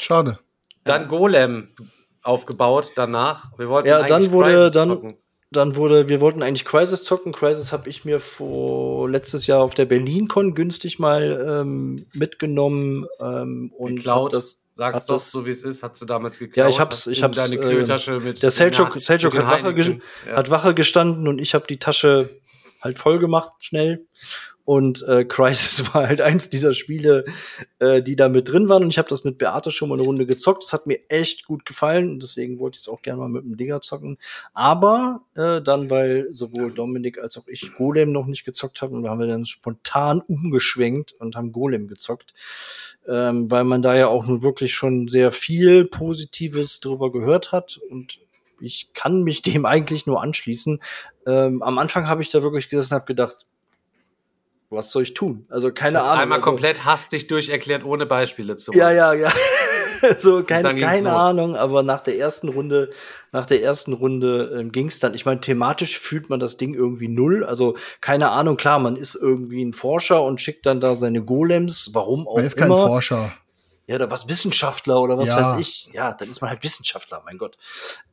Schade. 0.00 0.38
Dann 0.84 1.08
Golem 1.08 1.72
aufgebaut 2.22 2.92
danach. 2.96 3.58
Wir 3.58 3.68
wollten 3.68 3.88
Ja, 3.88 3.98
eigentlich 3.98 4.08
dann 4.08 4.32
wurde 4.32 4.70
dann. 4.70 5.16
Dann 5.52 5.74
wurde, 5.76 6.08
wir 6.08 6.20
wollten 6.20 6.42
eigentlich 6.42 6.64
Crisis 6.64 7.02
zocken. 7.04 7.32
Crisis 7.32 7.72
habe 7.72 7.88
ich 7.88 8.04
mir 8.04 8.20
vor 8.20 9.08
letztes 9.10 9.46
Jahr 9.46 9.60
auf 9.62 9.74
der 9.74 9.84
BerlinCon 9.86 10.54
günstig 10.54 10.98
mal 10.98 11.60
ähm, 11.62 12.06
mitgenommen 12.12 13.06
ähm, 13.20 13.72
und 13.76 13.96
Geklaut. 13.96 14.32
das 14.32 14.60
Sag's 14.72 15.06
doch 15.06 15.16
das- 15.16 15.30
so, 15.32 15.44
wie 15.44 15.50
es 15.50 15.62
ist. 15.64 15.82
Hast 15.82 16.00
du 16.00 16.06
damals 16.06 16.38
geklaut? 16.38 16.56
Ja, 16.56 16.68
ich 16.68 16.78
hab's- 16.80 17.06
ich 17.08 17.22
hab's, 17.22 17.36
Deine 17.36 17.56
ähm, 17.56 17.60
Kühltasche 17.62 18.20
mit. 18.20 18.42
Der 18.42 18.50
Selchuk, 18.50 18.96
Selchuk 19.00 19.36
hat, 19.36 19.62
Wache. 19.64 19.98
Ja. 20.28 20.36
hat 20.36 20.50
Wache 20.50 20.72
gestanden 20.74 21.26
und 21.28 21.38
ich 21.40 21.52
habe 21.54 21.66
die 21.68 21.78
Tasche 21.78 22.30
halt 22.80 22.98
voll 22.98 23.18
gemacht, 23.18 23.50
schnell. 23.58 24.06
Und 24.70 25.02
äh, 25.08 25.24
Crisis 25.24 25.82
war 25.94 26.06
halt 26.06 26.20
eins 26.20 26.48
dieser 26.48 26.74
Spiele, 26.74 27.24
äh, 27.80 28.04
die 28.04 28.14
da 28.14 28.28
mit 28.28 28.48
drin 28.48 28.68
waren. 28.68 28.84
Und 28.84 28.90
ich 28.90 28.98
habe 28.98 29.08
das 29.08 29.24
mit 29.24 29.36
Beate 29.36 29.72
schon 29.72 29.88
mal 29.88 29.96
eine 29.96 30.04
Runde 30.04 30.26
gezockt. 30.26 30.62
Das 30.62 30.72
hat 30.72 30.86
mir 30.86 31.00
echt 31.08 31.44
gut 31.44 31.66
gefallen. 31.66 32.08
Und 32.08 32.22
deswegen 32.22 32.60
wollte 32.60 32.76
ich 32.76 32.82
es 32.82 32.88
auch 32.88 33.02
gerne 33.02 33.18
mal 33.18 33.28
mit 33.28 33.42
dem 33.42 33.56
Digger 33.56 33.80
zocken. 33.80 34.16
Aber 34.54 35.22
äh, 35.34 35.60
dann, 35.60 35.90
weil 35.90 36.28
sowohl 36.30 36.70
Dominik 36.70 37.18
als 37.18 37.36
auch 37.36 37.48
ich 37.48 37.74
Golem 37.74 38.12
noch 38.12 38.26
nicht 38.26 38.44
gezockt 38.44 38.80
haben, 38.80 39.08
haben 39.08 39.18
wir 39.18 39.26
dann 39.26 39.44
spontan 39.44 40.20
umgeschwenkt 40.20 41.14
und 41.14 41.34
haben 41.34 41.50
Golem 41.50 41.88
gezockt. 41.88 42.32
Ähm, 43.08 43.50
weil 43.50 43.64
man 43.64 43.82
da 43.82 43.96
ja 43.96 44.06
auch 44.06 44.24
nun 44.24 44.44
wirklich 44.44 44.72
schon 44.72 45.08
sehr 45.08 45.32
viel 45.32 45.84
Positives 45.84 46.78
drüber 46.78 47.10
gehört 47.10 47.50
hat. 47.50 47.80
Und 47.90 48.20
ich 48.60 48.92
kann 48.94 49.24
mich 49.24 49.42
dem 49.42 49.66
eigentlich 49.66 50.06
nur 50.06 50.22
anschließen. 50.22 50.78
Ähm, 51.26 51.60
am 51.60 51.78
Anfang 51.78 52.06
habe 52.06 52.22
ich 52.22 52.30
da 52.30 52.40
wirklich 52.40 52.68
gesessen 52.68 52.94
und 52.94 53.00
habe 53.00 53.06
gedacht, 53.06 53.46
was 54.70 54.92
soll 54.92 55.02
ich 55.02 55.14
tun? 55.14 55.46
Also 55.48 55.72
keine 55.72 55.98
Ich 55.98 56.04
Ahnung. 56.04 56.20
Einmal 56.20 56.38
also, 56.38 56.50
komplett 56.50 56.84
hastig 56.84 57.26
durcherklärt, 57.26 57.84
ohne 57.84 58.06
Beispiele 58.06 58.56
zu 58.56 58.72
ja, 58.72 58.90
ja, 58.92 59.12
ja. 59.12 59.32
so 60.18 60.42
keine, 60.44 60.74
keine 60.76 61.10
los. 61.10 61.22
Ahnung, 61.22 61.56
aber 61.56 61.82
nach 61.82 62.00
der 62.00 62.16
ersten 62.16 62.48
Runde, 62.48 62.88
nach 63.32 63.46
der 63.46 63.62
ersten 63.62 63.92
Runde 63.92 64.56
ähm, 64.58 64.72
ging 64.72 64.86
es 64.86 65.00
dann. 65.00 65.14
Ich 65.14 65.26
meine, 65.26 65.40
thematisch 65.40 65.98
fühlt 65.98 66.30
man 66.30 66.40
das 66.40 66.56
Ding 66.56 66.72
irgendwie 66.74 67.08
null. 67.08 67.44
Also 67.44 67.76
keine 68.00 68.30
Ahnung, 68.30 68.56
klar, 68.56 68.78
man 68.78 68.96
ist 68.96 69.16
irgendwie 69.16 69.62
ein 69.64 69.72
Forscher 69.72 70.22
und 70.22 70.40
schickt 70.40 70.64
dann 70.66 70.80
da 70.80 70.96
seine 70.96 71.22
Golems, 71.22 71.90
warum 71.92 72.26
auch 72.28 72.36
Man 72.36 72.44
ist 72.44 72.56
kein 72.56 72.68
immer. 72.68 72.86
Forscher. 72.86 73.32
Ja, 73.86 73.96
oder 73.96 74.08
was 74.12 74.28
Wissenschaftler 74.28 75.00
oder 75.00 75.18
was 75.18 75.30
Ja. 75.30 75.36
weiß 75.36 75.58
ich. 75.58 75.90
Ja, 75.92 76.12
dann 76.12 76.30
ist 76.30 76.40
man 76.40 76.50
halt 76.50 76.62
Wissenschaftler, 76.62 77.22
mein 77.24 77.38
Gott. 77.38 77.58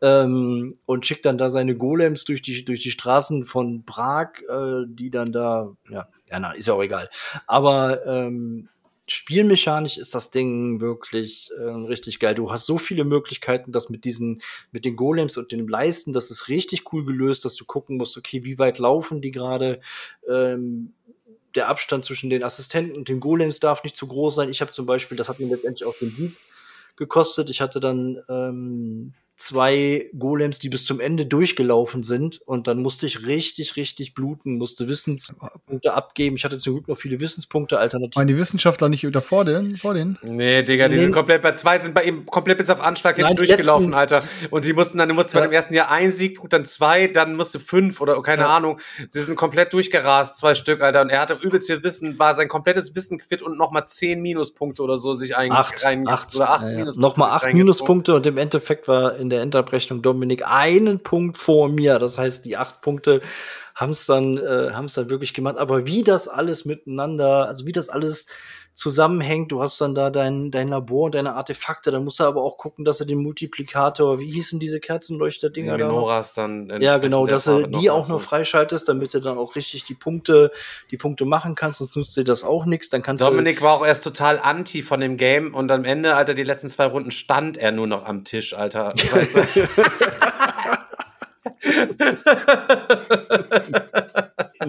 Ähm, 0.02 0.80
und 0.88 1.06
schickt 1.06 1.24
dann 1.28 1.38
da 1.38 1.52
seine 1.52 1.76
Golems 1.78 2.26
durch 2.26 2.42
die, 2.42 2.66
durch 2.66 2.80
die 2.82 2.90
Straßen 2.90 3.46
von 3.46 3.86
Prag, 3.86 4.30
äh, 4.50 4.86
die 4.88 5.12
dann 5.12 5.32
da, 5.32 5.70
ja, 5.88 6.08
ja, 6.30 6.40
na, 6.40 6.52
ist 6.52 6.68
ja 6.68 6.74
auch 6.74 6.84
egal. 6.84 7.10
Aber 7.46 8.06
ähm, 8.06 8.70
spielmechanisch 9.08 9.98
ist 9.98 10.14
das 10.14 10.32
Ding 10.32 10.82
wirklich 10.82 11.50
äh, 11.58 11.64
richtig 11.64 12.20
geil. 12.20 12.36
Du 12.36 12.52
hast 12.52 12.66
so 12.66 12.78
viele 12.78 13.06
Möglichkeiten, 13.06 13.72
das 13.72 13.90
mit 13.90 14.04
diesen, 14.04 14.42
mit 14.72 14.84
den 14.84 14.96
Golems 14.98 15.38
und 15.38 15.52
den 15.52 15.68
Leisten, 15.68 16.12
das 16.12 16.30
ist 16.30 16.50
richtig 16.50 16.92
cool 16.92 17.06
gelöst, 17.06 17.46
dass 17.46 17.56
du 17.56 17.66
gucken 17.66 17.98
musst, 17.98 18.18
okay, 18.18 18.44
wie 18.44 18.60
weit 18.60 18.80
laufen 18.80 19.22
die 19.22 19.32
gerade, 19.32 19.80
ähm, 20.30 20.94
der 21.56 21.70
Abstand 21.70 22.06
zwischen 22.06 22.30
den 22.30 22.44
Assistenten 22.44 22.96
und 22.96 23.08
den 23.08 23.20
Golems 23.20 23.60
darf 23.60 23.84
nicht 23.84 23.96
zu 23.96 24.08
groß 24.08 24.36
sein. 24.36 24.50
Ich 24.50 24.62
habe 24.62 24.72
zum 24.72 24.86
Beispiel, 24.86 25.18
das 25.18 25.30
hat 25.30 25.40
mir 25.40 25.48
letztendlich 25.48 25.88
auch 25.88 25.98
den 25.98 26.12
Sieg 26.12 26.36
gekostet. 26.98 27.50
Ich 27.50 27.62
hatte 27.62 27.80
dann 27.80 28.22
ähm, 28.30 29.14
zwei 29.38 30.10
Golems, 30.18 30.60
die 30.60 30.70
bis 30.70 30.86
zum 30.86 31.00
Ende 31.00 31.26
durchgelaufen 31.26 32.04
sind 32.04 32.42
und 32.46 32.68
dann 32.68 32.82
musste 32.82 33.06
ich 33.06 33.26
richtig, 33.26 33.76
richtig 33.76 34.14
bluten, 34.16 34.58
musste 34.58 34.88
Wissenspunkte 34.88 35.94
abgeben. 35.94 36.36
Ich 36.36 36.44
hatte 36.44 36.58
zum 36.58 36.74
Glück 36.74 36.88
noch 36.88 36.98
viele 36.98 37.20
Wissenspunkte 37.20 37.78
alternativ. 37.80 38.16
Meinen 38.16 38.28
die 38.28 38.38
Wissenschaftler 38.38 38.90
nicht 38.90 39.04
wieder 39.06 39.22
vor 39.22 39.46
denen? 39.46 39.76
Vor 39.76 39.94
denen? 39.94 40.18
Nee, 40.24 40.64
Digga, 40.64 40.88
die 40.88 40.96
Nee. 40.96 41.04
sind 41.04 41.12
komplett 41.14 41.42
bei 41.44 41.52
zwei 41.54 41.78
sind 41.80 41.94
bei 41.94 42.04
ihm 42.04 42.26
komplett 42.26 42.58
bis 42.58 42.70
auf 42.72 42.82
Anschlag 42.84 43.16
hinten 43.16 43.28
Nein, 43.30 43.38
die 43.38 43.48
durchgelaufen, 43.48 43.92
letzten- 43.92 43.94
Alter. 43.94 44.24
Und 44.50 44.66
die 44.66 44.74
mussten 44.74 44.98
dann, 44.98 45.08
du 45.08 45.16
musst 45.16 45.34
bei 45.34 45.40
Ja. 45.40 45.46
dem 45.48 45.52
ersten 45.54 45.74
Jahr 45.76 45.92
ein 45.92 46.12
Siegpunkt, 46.12 46.52
dann 46.54 46.66
zwei, 46.66 47.06
dann 47.08 47.36
musste 47.36 47.60
fünf 47.60 48.02
oder 48.02 48.20
keine 48.24 48.42
Ja. 48.44 48.56
Ahnung. 48.58 48.80
Sie 49.10 49.22
sind 49.22 49.36
komplett 49.36 49.72
durchgerast, 49.72 50.38
zwei 50.38 50.56
Stück, 50.56 50.82
Alter. 50.82 51.02
Und 51.02 51.10
er 51.10 51.22
hatte 51.22 51.38
übelst 51.40 51.68
viel 51.68 51.84
Wissen, 51.84 52.18
war 52.18 52.34
sein 52.34 52.48
komplettes 52.48 52.96
Wissen 52.96 53.20
quitt 53.20 53.44
und 53.44 53.58
nochmal 53.58 53.88
zehn 53.88 54.20
Minuspunkte 54.22 54.82
oder 54.82 54.98
so 54.98 55.14
sich 55.14 55.38
eigentlich 55.38 55.52
acht, 55.54 55.86
acht, 55.86 56.36
oder 56.36 56.50
acht 56.50 56.64
ja, 56.64 56.70
ja. 56.70 56.76
Minuspunkte. 56.78 57.02
Nochmal 57.02 57.32
acht. 57.32 57.54
Minuspunkte 57.54 58.16
und 58.16 58.26
im 58.26 58.38
Endeffekt 58.38 58.88
war 58.88 59.16
in 59.16 59.27
der 59.30 59.42
Endabrechnung 59.42 60.02
Dominik 60.02 60.44
einen 60.46 61.00
Punkt 61.00 61.38
vor 61.38 61.70
mir. 61.70 62.00
Das 62.00 62.18
heißt, 62.18 62.46
die 62.46 62.58
acht 62.58 62.82
Punkte 62.82 63.22
haben 63.76 63.92
es 63.92 64.06
dann, 64.06 64.38
äh, 64.38 64.72
haben's 64.74 64.96
dann 64.96 65.10
wirklich 65.10 65.34
gemacht. 65.34 65.58
Aber 65.58 65.86
wie 65.86 66.04
das 66.04 66.28
alles 66.28 66.66
miteinander, 66.66 67.48
also 67.48 67.66
wie 67.66 67.72
das 67.72 67.90
alles 67.90 68.28
zusammenhängt, 68.78 69.52
du 69.52 69.60
hast 69.60 69.82
dann 69.82 69.96
da 69.96 70.12
dein, 70.12 70.52
dein 70.52 70.68
Labor 70.68 71.06
und 71.06 71.16
deine 71.16 71.34
Artefakte, 71.34 71.90
dann 71.90 72.04
musst 72.04 72.20
du 72.20 72.26
aber 72.26 72.44
auch 72.44 72.60
gucken, 72.60 72.86
dass 72.86 73.00
du 73.00 73.06
den 73.06 73.18
Multiplikator, 73.18 74.20
wie 74.20 74.30
hießen 74.30 74.60
diese 74.60 74.80
Die 74.80 74.86
Kerzenleuchter-Dinger 74.86 75.80
da? 75.80 75.88
noch? 75.88 75.96
Menoras 75.96 76.36
dann. 76.36 76.70
Ja, 76.80 77.00
genau, 77.00 77.26
dass 77.26 77.46
du 77.46 77.66
die 77.66 77.90
auch 77.90 78.08
noch 78.08 78.22
freischaltest, 78.22 78.88
damit 78.88 79.16
du 79.16 79.20
dann 79.20 79.40
auch 79.40 79.56
richtig 79.56 79.84
die 79.86 79.96
Punkte, 79.96 80.52
die 80.92 80.98
Punkte 80.98 81.26
machen 81.26 81.56
kannst, 81.56 81.80
sonst 81.80 81.96
nutzt 81.96 82.16
dir 82.18 82.24
das 82.24 82.44
auch 82.44 82.66
nichts. 82.66 82.90
Dann 82.90 83.02
kannst 83.02 83.24
Dominik 83.24 83.64
war 83.64 83.74
auch 83.74 83.86
erst 83.86 84.04
total 84.04 84.38
anti 84.38 84.84
von 84.84 85.00
dem 85.00 85.18
Game 85.18 85.56
und 85.56 85.72
am 85.72 85.84
Ende, 85.84 86.16
Alter, 86.16 86.36
die 86.36 86.44
letzten 86.44 86.70
zwei 86.70 86.86
Runden 86.86 87.10
stand 87.10 87.58
er 87.58 87.72
nur 87.72 87.88
noch 87.88 88.06
am 88.06 88.26
Tisch, 88.26 88.54
Alter. 88.54 88.94
Weißt 89.12 89.38
du? 89.38 89.42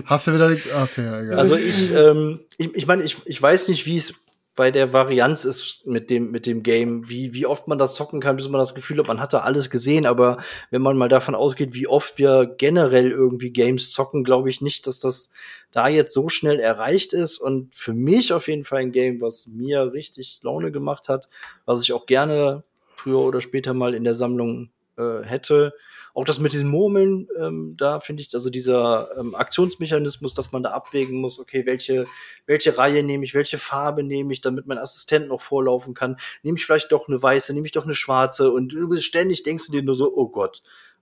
Hast 0.04 0.26
du 0.26 0.34
wieder. 0.34 0.50
Okay, 0.82 1.24
egal. 1.24 1.38
Also 1.38 1.56
ich, 1.56 1.92
ähm, 1.92 2.40
ich, 2.56 2.74
ich 2.74 2.86
meine, 2.86 3.02
ich, 3.02 3.16
ich 3.24 3.40
weiß 3.40 3.68
nicht, 3.68 3.86
wie 3.86 3.96
es 3.96 4.14
bei 4.58 4.72
der 4.72 4.92
Varianz 4.92 5.44
ist 5.44 5.86
mit 5.86 6.10
dem, 6.10 6.32
mit 6.32 6.44
dem 6.44 6.64
Game, 6.64 7.08
wie, 7.08 7.32
wie 7.32 7.46
oft 7.46 7.68
man 7.68 7.78
das 7.78 7.94
zocken 7.94 8.20
kann, 8.20 8.34
bis 8.34 8.48
man 8.48 8.58
das 8.58 8.74
Gefühl 8.74 8.98
hat, 8.98 9.06
man 9.06 9.20
hat 9.20 9.32
da 9.32 9.38
alles 9.38 9.70
gesehen, 9.70 10.04
aber 10.04 10.38
wenn 10.72 10.82
man 10.82 10.96
mal 10.96 11.08
davon 11.08 11.36
ausgeht, 11.36 11.74
wie 11.74 11.86
oft 11.86 12.18
wir 12.18 12.56
generell 12.58 13.12
irgendwie 13.12 13.50
Games 13.50 13.92
zocken, 13.92 14.24
glaube 14.24 14.50
ich 14.50 14.60
nicht, 14.60 14.88
dass 14.88 14.98
das 14.98 15.30
da 15.70 15.86
jetzt 15.86 16.12
so 16.12 16.28
schnell 16.28 16.58
erreicht 16.58 17.12
ist 17.12 17.38
und 17.38 17.72
für 17.72 17.92
mich 17.92 18.32
auf 18.32 18.48
jeden 18.48 18.64
Fall 18.64 18.80
ein 18.80 18.90
Game, 18.90 19.20
was 19.20 19.46
mir 19.46 19.92
richtig 19.92 20.40
Laune 20.42 20.72
gemacht 20.72 21.08
hat, 21.08 21.28
was 21.64 21.82
ich 21.82 21.92
auch 21.92 22.06
gerne 22.06 22.64
früher 22.96 23.20
oder 23.20 23.40
später 23.40 23.74
mal 23.74 23.94
in 23.94 24.02
der 24.02 24.16
Sammlung 24.16 24.70
äh, 24.96 25.22
hätte. 25.22 25.72
Auch 26.18 26.24
das 26.24 26.40
mit 26.40 26.52
den 26.52 26.66
Murmeln, 26.66 27.28
ähm, 27.38 27.74
da 27.76 28.00
finde 28.00 28.24
ich, 28.24 28.34
also 28.34 28.50
dieser 28.50 29.08
ähm, 29.16 29.36
Aktionsmechanismus, 29.36 30.34
dass 30.34 30.50
man 30.50 30.64
da 30.64 30.70
abwägen 30.70 31.20
muss, 31.20 31.38
okay, 31.38 31.64
welche, 31.64 32.08
welche 32.44 32.76
Reihe 32.76 33.04
nehme 33.04 33.22
ich, 33.22 33.34
welche 33.34 33.56
Farbe 33.56 34.02
nehme 34.02 34.32
ich, 34.32 34.40
damit 34.40 34.66
mein 34.66 34.78
Assistent 34.78 35.28
noch 35.28 35.40
vorlaufen 35.40 35.94
kann. 35.94 36.16
Nehme 36.42 36.58
ich 36.58 36.66
vielleicht 36.66 36.90
doch 36.90 37.06
eine 37.06 37.22
weiße, 37.22 37.54
nehme 37.54 37.66
ich 37.66 37.72
doch 37.72 37.84
eine 37.84 37.94
schwarze 37.94 38.50
und 38.50 38.74
bist 38.88 39.04
ständig 39.04 39.44
denkst 39.44 39.66
du 39.66 39.70
dir 39.70 39.82
nur 39.84 39.94
so, 39.94 40.12
oh 40.12 40.28
Gott, 40.28 40.60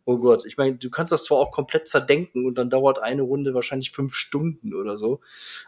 Oh 0.08 0.18
Gott, 0.18 0.46
ich 0.46 0.56
meine, 0.56 0.76
du 0.76 0.88
kannst 0.88 1.10
das 1.10 1.24
zwar 1.24 1.38
auch 1.38 1.50
komplett 1.50 1.88
zerdenken 1.88 2.46
und 2.46 2.54
dann 2.54 2.70
dauert 2.70 3.00
eine 3.00 3.22
Runde 3.22 3.54
wahrscheinlich 3.54 3.90
fünf 3.90 4.14
Stunden 4.14 4.72
oder 4.72 4.98
so, 4.98 5.20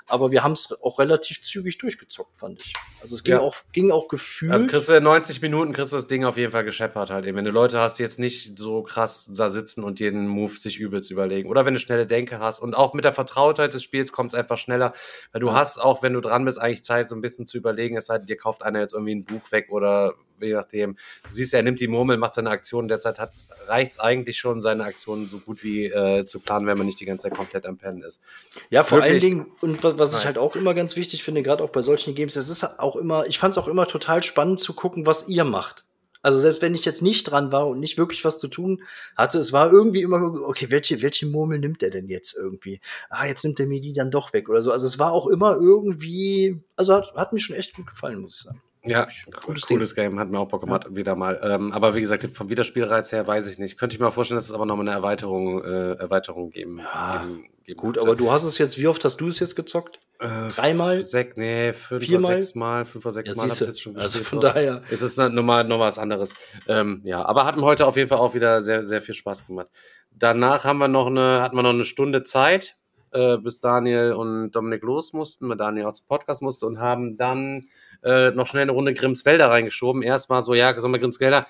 aber 0.07 0.31
wir 0.31 0.45
haben 0.45 0.53
es 0.53 0.73
auch 0.81 1.01
relativ 1.01 1.43
zügig 1.43 1.77
durchgezockt, 1.79 2.37
fand 2.37 2.61
ich. 2.65 2.73
Also 3.03 3.17
es 3.17 3.25
ging 3.25 3.35
Ja. 3.35 3.41
auch 3.41 3.57
ging 3.73 3.91
auch 3.91 4.07
gefühlt. 4.07 4.53
Also 4.53 4.67
kriegst 4.67 4.89
du 4.89 4.95
in 4.95 5.03
90 5.03 5.43
Minuten 5.43 5.73
kriegst 5.73 5.93
du 5.93 5.97
das 5.97 6.07
Ding 6.07 6.25
auf 6.25 6.37
jeden 6.37 6.53
Fall 6.53 6.63
gescheppert 6.65 7.11
halt 7.11 7.27
eben. 7.27 7.37
Wenn 7.37 7.45
du 7.45 7.51
Leute 7.51 7.81
hast, 7.81 7.99
die 7.99 8.05
jetzt 8.05 8.21
nicht 8.21 8.57
so 8.59 8.83
krass 8.85 9.29
da 9.35 9.51
sitzen 9.51 9.83
und 9.83 9.99
jeden 9.99 10.29
Move 10.29 10.55
sich 10.57 10.79
übelst 10.79 11.11
überlegen. 11.11 11.49
Oder 11.49 11.67
wenn 11.67 11.75
du 11.75 11.81
schnelle 11.81 12.07
Denke 12.07 12.39
hast. 12.39 12.61
Und 12.61 12.77
auch 12.77 12.95
mit 12.95 13.05
der 13.05 13.13
Vertrautheit 13.13 13.75
des 13.75 13.83
Spiels 13.83 14.13
kommt 14.13 14.33
es 14.33 14.39
einfach 14.39 14.59
schneller. 14.59 14.93
Weil 15.33 15.41
du 15.41 15.53
hast 15.53 15.79
auch, 15.79 16.03
wenn 16.03 16.13
du 16.13 16.21
dran 16.21 16.45
bist, 16.45 16.61
eigentlich 16.61 16.85
Zeit, 16.85 17.09
so 17.09 17.17
ein 17.17 17.21
bisschen 17.21 17.47
zu 17.47 17.57
überlegen. 17.59 17.97
Es 17.97 18.07
sei 18.07 18.19
denn, 18.19 18.27
dir 18.27 18.37
kauft 18.37 18.63
einer 18.63 18.81
jetzt 18.81 18.93
irgendwie 18.93 19.15
ein 19.17 19.25
Buch 19.25 19.51
weg 19.51 19.67
oder 19.71 20.15
je 20.41 20.53
nachdem. 20.55 20.95
Du 21.27 21.35
siehst, 21.35 21.53
er 21.55 21.63
nimmt 21.65 21.81
die 21.81 21.89
Murmel, 21.89 22.17
macht 22.17 22.35
seine 22.35 22.51
Aktion. 22.51 22.87
Derzeit 22.87 23.19
hat 23.19 23.33
reicht's 23.67 23.99
eigentlich 23.99 24.28
schon, 24.37 24.61
seine 24.61 24.85
Aktionen 24.85 25.27
so 25.29 25.39
gut 25.39 25.63
wie 25.65 25.87
äh, 25.87 26.27
zu 26.27 26.41
planen, 26.41 26.67
wenn 26.67 26.77
man 26.77 26.87
nicht 26.87 27.01
die 27.01 27.07
ganze 27.07 27.29
Zeit 27.29 27.37
komplett 27.39 27.65
am 27.65 27.79
Pennen 27.79 28.03
ist. 28.03 28.21
Ja, 28.69 28.83
vor 28.85 28.99
Wirklich 28.99 29.13
allen 29.13 29.21
Dingen, 29.21 29.47
und 29.63 29.83
wa- 29.83 29.95
was 29.97 30.13
nice. 30.13 30.21
ich 30.21 30.27
halt 30.27 30.39
auch 30.39 30.57
immer 30.57 30.75
ganz 30.75 30.97
wichtig 30.97 31.23
finde, 31.25 31.43
gerade 31.43 31.65
auch 31.65 31.71
bei 31.71 31.83
solchen 31.83 32.15
Games, 32.15 32.37
es 32.37 32.51
ist 32.51 32.79
auch 32.81 32.97
immer, 32.97 33.27
ich 33.27 33.39
fand 33.39 33.53
es 33.53 33.59
auch 33.59 33.69
immer 33.69 33.87
total 33.87 34.23
spannend 34.23 34.61
zu 34.61 34.75
gucken, 34.75 35.07
was 35.07 35.29
ihr 35.29 35.45
macht. 35.45 35.85
Also 36.21 36.41
selbst 36.41 36.63
wenn 36.63 36.75
ich 36.75 36.85
jetzt 36.85 37.01
nicht 37.01 37.25
dran 37.31 37.53
war 37.53 37.69
und 37.69 37.79
nicht 37.79 37.97
wirklich 37.97 38.25
was 38.25 38.41
zu 38.41 38.49
tun 38.49 38.83
hatte, 39.17 39.39
es 39.39 39.53
war 39.53 39.71
irgendwie 39.73 40.03
immer, 40.03 40.21
okay, 40.49 40.67
welche, 40.69 41.01
welche 41.01 41.27
Murmel 41.27 41.61
nimmt 41.61 41.81
er 41.83 41.91
denn 41.91 42.09
jetzt 42.09 42.35
irgendwie? 42.35 42.81
Ah, 43.09 43.27
jetzt 43.27 43.45
nimmt 43.45 43.61
er 43.61 43.67
mir 43.67 43.81
die 43.81 43.93
dann 43.93 44.11
doch 44.11 44.33
weg 44.33 44.49
oder 44.49 44.61
so. 44.63 44.73
Also 44.73 44.85
es 44.87 44.99
war 44.99 45.13
auch 45.13 45.29
immer 45.29 45.55
irgendwie, 45.57 46.61
also 46.75 46.93
hat, 46.95 47.15
hat 47.15 47.33
mir 47.33 47.39
schon 47.39 47.55
echt 47.55 47.73
gut 47.75 47.87
gefallen, 47.87 48.19
muss 48.21 48.35
ich 48.35 48.41
sagen. 48.41 48.61
Ja, 48.85 49.07
Cooles 49.45 49.67
cooles, 49.67 49.95
Game, 49.95 50.19
hat 50.21 50.31
mir 50.31 50.39
auch 50.39 50.49
Bock 50.49 50.61
gemacht, 50.61 50.87
wieder 50.95 51.17
mal. 51.17 51.41
Ähm, 51.43 51.73
aber 51.73 51.95
wie 51.95 52.01
gesagt, 52.01 52.29
vom 52.35 52.49
Wiederspielreiz 52.49 53.11
her 53.13 53.27
weiß 53.27 53.51
ich 53.51 53.59
nicht. 53.59 53.77
Könnte 53.77 53.95
ich 53.95 54.01
mir 54.01 54.07
auch 54.09 54.13
vorstellen, 54.15 54.39
dass 54.39 54.47
es 54.49 54.55
aber 54.55 54.67
noch 54.67 54.77
mal 54.77 54.83
eine 54.83 54.93
Erweiterung, 54.93 55.63
äh, 55.65 55.93
Erweiterung 55.95 56.51
geben, 56.51 56.79
Ja, 56.79 57.25
geben, 57.27 57.49
geben 57.65 57.77
Gut, 57.77 57.95
könnte. 57.97 58.09
aber 58.09 58.17
du 58.17 58.31
hast 58.31 58.45
es 58.45 58.57
jetzt, 58.59 58.79
wie 58.79 58.87
oft 58.87 59.05
hast 59.05 59.17
du 59.21 59.29
es 59.29 59.41
jetzt 59.41 59.57
gezockt? 59.57 59.99
Äh, 60.21 60.49
Dreimal? 60.55 61.05
Sech, 61.05 61.31
nee, 61.37 61.73
fünf 61.73 62.05
Viermal? 62.05 62.33
oder 62.35 62.41
sechs 62.43 62.55
Mal, 62.55 62.85
fünf 62.85 63.05
oder 63.05 63.13
sechs 63.13 63.31
Ja, 63.31 63.37
Mal 63.37 63.43
habe 63.45 63.53
ich 63.53 63.61
jetzt 63.61 63.83
schon 63.83 63.97
Also 63.97 64.21
gespielt. 64.21 64.27
von 64.27 64.41
so. 64.41 64.49
daher. 64.49 64.83
Es 64.91 65.03
ist 65.03 65.19
nochmal 65.19 65.65
noch 65.65 65.81
was 65.81 65.99
anderes. 65.99 66.33
Ähm, 66.69 67.01
ja, 67.05 67.25
aber 67.25 67.45
hat 67.47 67.57
mir 67.57 67.63
heute 67.65 67.85
auf 67.87 67.97
jeden 67.97 68.09
Fall 68.09 68.19
auch 68.19 68.35
wieder 68.35 68.63
sehr, 68.63 68.87
sehr 68.87 69.01
viel 69.03 69.15
Spaß 69.15 69.47
gemacht. 69.47 69.69
Danach 70.13 70.65
haben 70.65 70.79
wir 70.79 70.89
noch 70.89 71.09
eine, 71.09 71.43
hatten 71.43 71.57
wir 71.57 71.63
noch 71.63 71.71
eine 71.71 71.85
Stunde 71.85 72.23
Zeit, 72.23 72.77
äh, 73.11 73.39
bis 73.39 73.61
Daniel 73.61 74.13
und 74.13 74.51
Dominik 74.53 74.83
los 74.83 75.13
mussten, 75.13 75.49
weil 75.49 75.57
Daniel 75.57 75.87
auch 75.87 75.93
zum 75.93 76.07
Podcast 76.07 76.43
musste 76.43 76.67
und 76.67 76.79
haben 76.81 77.17
dann 77.17 77.67
äh, 78.03 78.31
noch 78.31 78.47
schnell 78.47 78.63
eine 78.63 78.73
Runde 78.73 78.95
Grimmswälder 78.95 79.51
reingeschoben. 79.51 80.03
Erst 80.03 80.31
mal 80.31 80.43
so, 80.43 80.55
ja, 80.55 80.73
wir 80.93 80.99
Grimmswälder? 80.99 81.47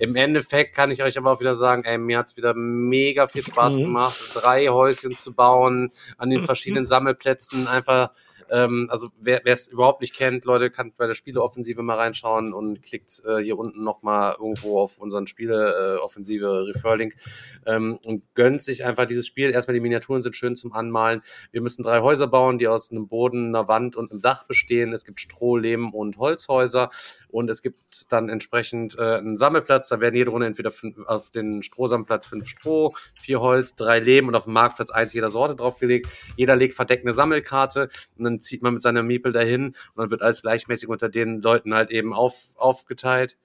Im 0.00 0.14
Endeffekt 0.14 0.76
kann 0.76 0.90
ich 0.90 1.02
euch 1.02 1.18
aber 1.18 1.32
auch 1.32 1.40
wieder 1.40 1.54
sagen, 1.54 1.84
ey, 1.84 1.98
mir 1.98 2.18
hat's 2.18 2.36
wieder 2.36 2.54
mega 2.54 3.26
viel 3.26 3.44
Spaß 3.44 3.76
gemacht, 3.76 4.16
drei 4.34 4.68
Häuschen 4.68 5.16
zu 5.16 5.34
bauen, 5.34 5.90
an 6.16 6.30
den 6.30 6.44
verschiedenen 6.44 6.86
Sammelplätzen 6.86 7.66
einfach 7.66 8.10
ähm, 8.50 8.88
also 8.90 9.08
wer 9.20 9.46
es 9.46 9.68
überhaupt 9.68 10.00
nicht 10.00 10.14
kennt, 10.14 10.44
Leute, 10.44 10.70
kann 10.70 10.92
bei 10.96 11.06
der 11.06 11.14
Spieleoffensive 11.14 11.82
mal 11.82 11.96
reinschauen 11.96 12.52
und 12.52 12.82
klickt 12.82 13.22
äh, 13.26 13.38
hier 13.38 13.58
unten 13.58 13.82
nochmal 13.82 14.36
irgendwo 14.38 14.80
auf 14.80 14.98
unseren 14.98 15.26
Spieleoffensive 15.26 16.66
Referlink 16.66 17.16
ähm, 17.66 17.98
und 18.04 18.22
gönnt 18.34 18.62
sich 18.62 18.84
einfach 18.84 19.06
dieses 19.06 19.26
Spiel. 19.26 19.50
Erstmal 19.50 19.74
die 19.74 19.80
Miniaturen 19.80 20.22
sind 20.22 20.36
schön 20.36 20.56
zum 20.56 20.72
Anmalen. 20.72 21.22
Wir 21.52 21.60
müssen 21.60 21.82
drei 21.82 22.00
Häuser 22.00 22.26
bauen, 22.26 22.58
die 22.58 22.68
aus 22.68 22.90
einem 22.90 23.08
Boden, 23.08 23.54
einer 23.54 23.68
Wand 23.68 23.96
und 23.96 24.10
einem 24.10 24.20
Dach 24.20 24.44
bestehen. 24.44 24.92
Es 24.92 25.04
gibt 25.04 25.20
Stroh, 25.20 25.56
Lehm 25.56 25.94
und 25.94 26.18
Holzhäuser 26.18 26.90
und 27.28 27.50
es 27.50 27.62
gibt 27.62 28.12
dann 28.12 28.28
entsprechend 28.28 28.98
äh, 28.98 29.16
einen 29.16 29.36
Sammelplatz. 29.36 29.88
Da 29.88 30.00
werden 30.00 30.16
jede 30.16 30.30
Runde 30.30 30.46
entweder 30.46 30.70
fünf, 30.70 30.98
auf 31.06 31.30
den 31.30 31.62
Strohsammelplatz 31.62 32.26
fünf 32.26 32.48
Stroh, 32.48 32.94
vier 33.20 33.40
Holz, 33.40 33.74
drei 33.74 33.98
Lehm 33.98 34.28
und 34.28 34.34
auf 34.34 34.44
dem 34.44 34.52
Marktplatz 34.52 34.90
eins 34.90 35.12
jeder 35.12 35.30
Sorte 35.30 35.56
draufgelegt. 35.56 36.08
Jeder 36.36 36.56
legt 36.56 36.74
verdeckt 36.74 37.04
eine 37.04 37.12
Sammelkarte 37.12 37.88
und 38.16 38.24
dann 38.24 38.37
zieht 38.40 38.62
man 38.62 38.74
mit 38.74 38.82
seiner 38.82 39.02
Miepel 39.02 39.32
dahin 39.32 39.66
und 39.66 39.74
dann 39.96 40.10
wird 40.10 40.22
alles 40.22 40.42
gleichmäßig 40.42 40.88
unter 40.88 41.08
den 41.08 41.40
Leuten 41.42 41.74
halt 41.74 41.90
eben 41.90 42.12
auf, 42.12 42.54
aufgeteilt. 42.56 43.36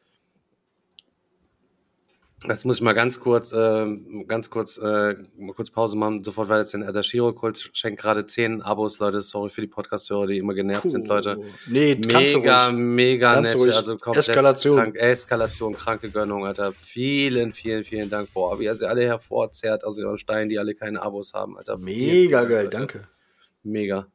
Jetzt 2.45 2.65
muss 2.65 2.75
ich 2.75 2.81
mal 2.81 2.91
ganz 2.91 3.21
kurz, 3.21 3.53
äh, 3.53 3.85
ganz 4.27 4.49
kurz, 4.49 4.77
äh, 4.77 5.15
mal 5.37 5.53
kurz 5.55 5.69
Pause 5.69 5.95
machen. 5.95 6.25
Sofort 6.25 6.49
weiter 6.49 6.59
jetzt 6.59 6.73
den 6.73 6.83
Adashiro-Kult. 6.83 7.69
Schenkt 7.71 8.01
gerade 8.01 8.25
10 8.25 8.61
Abos, 8.61 8.99
Leute. 8.99 9.21
Sorry 9.21 9.49
für 9.49 9.61
die 9.61 9.67
Podcast-Hörer, 9.67 10.27
die 10.27 10.39
immer 10.39 10.53
genervt 10.53 10.89
sind, 10.89 11.07
Leute. 11.07 11.37
Nee, 11.67 11.95
Mega, 11.95 12.71
mega 12.71 13.39
nett. 13.39 13.55
Also 13.55 13.97
komplett 13.97 14.27
Eskalation. 14.27 14.75
Krank, 14.75 14.95
Eskalation, 14.97 15.73
kranke 15.75 16.09
Gönnung, 16.09 16.45
Alter. 16.45 16.73
Vielen, 16.73 17.53
vielen, 17.53 17.85
vielen 17.85 18.09
Dank. 18.09 18.33
Boah, 18.33 18.59
wie 18.59 18.65
er 18.65 18.75
sie 18.75 18.89
alle 18.89 19.03
hervorzerrt 19.03 19.85
aus 19.85 19.97
ihren 19.97 20.17
Steinen, 20.17 20.49
die 20.49 20.59
alle 20.59 20.75
keine 20.75 21.01
Abos 21.01 21.33
haben, 21.33 21.57
Alter. 21.57 21.77
Vielen, 21.77 21.87
vielen 21.87 22.23
Mega 22.23 22.39
Dank, 22.39 22.49
geil, 22.49 22.63
Leute. 22.65 22.77
danke. 22.77 23.07
Mega. 23.63 24.07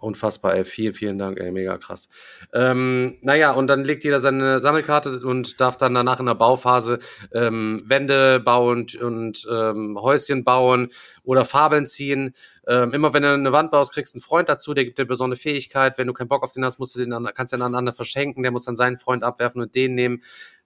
Unfassbar, 0.00 0.54
ey. 0.54 0.64
Vielen, 0.64 0.94
vielen 0.94 1.18
Dank, 1.18 1.40
ey. 1.40 1.50
Mega 1.50 1.76
krass. 1.76 2.08
Ähm, 2.52 3.18
naja, 3.20 3.50
und 3.50 3.66
dann 3.66 3.84
legt 3.84 4.04
jeder 4.04 4.20
seine 4.20 4.60
Sammelkarte 4.60 5.20
und 5.20 5.60
darf 5.60 5.76
dann 5.76 5.94
danach 5.94 6.20
in 6.20 6.26
der 6.26 6.34
Bauphase 6.34 7.00
ähm, 7.32 7.82
Wände 7.84 8.38
bauen 8.38 8.86
und 9.00 9.46
ähm, 9.50 9.98
Häuschen 10.00 10.44
bauen 10.44 10.90
oder 11.24 11.44
Fabeln 11.44 11.86
ziehen. 11.86 12.32
Ähm, 12.68 12.92
immer 12.92 13.12
wenn 13.12 13.22
du 13.22 13.32
eine 13.32 13.52
Wand 13.52 13.72
baust, 13.72 13.92
kriegst 13.92 14.14
du 14.14 14.18
einen 14.18 14.22
Freund 14.22 14.48
dazu, 14.48 14.72
der 14.72 14.84
gibt 14.84 14.98
dir 14.98 15.04
besondere 15.04 15.40
Fähigkeit. 15.40 15.98
Wenn 15.98 16.06
du 16.06 16.12
keinen 16.12 16.28
Bock 16.28 16.44
auf 16.44 16.52
den 16.52 16.64
hast, 16.64 16.78
musst 16.78 16.94
du 16.94 17.00
den 17.00 17.12
an, 17.12 17.28
kannst 17.34 17.52
du 17.52 17.56
den 17.56 17.62
aneinander 17.62 17.92
verschenken. 17.92 18.42
Der 18.44 18.52
muss 18.52 18.66
dann 18.66 18.76
seinen 18.76 18.98
Freund 18.98 19.24
abwerfen 19.24 19.60
und 19.60 19.74
den 19.74 19.94
nehmen. 19.94 20.22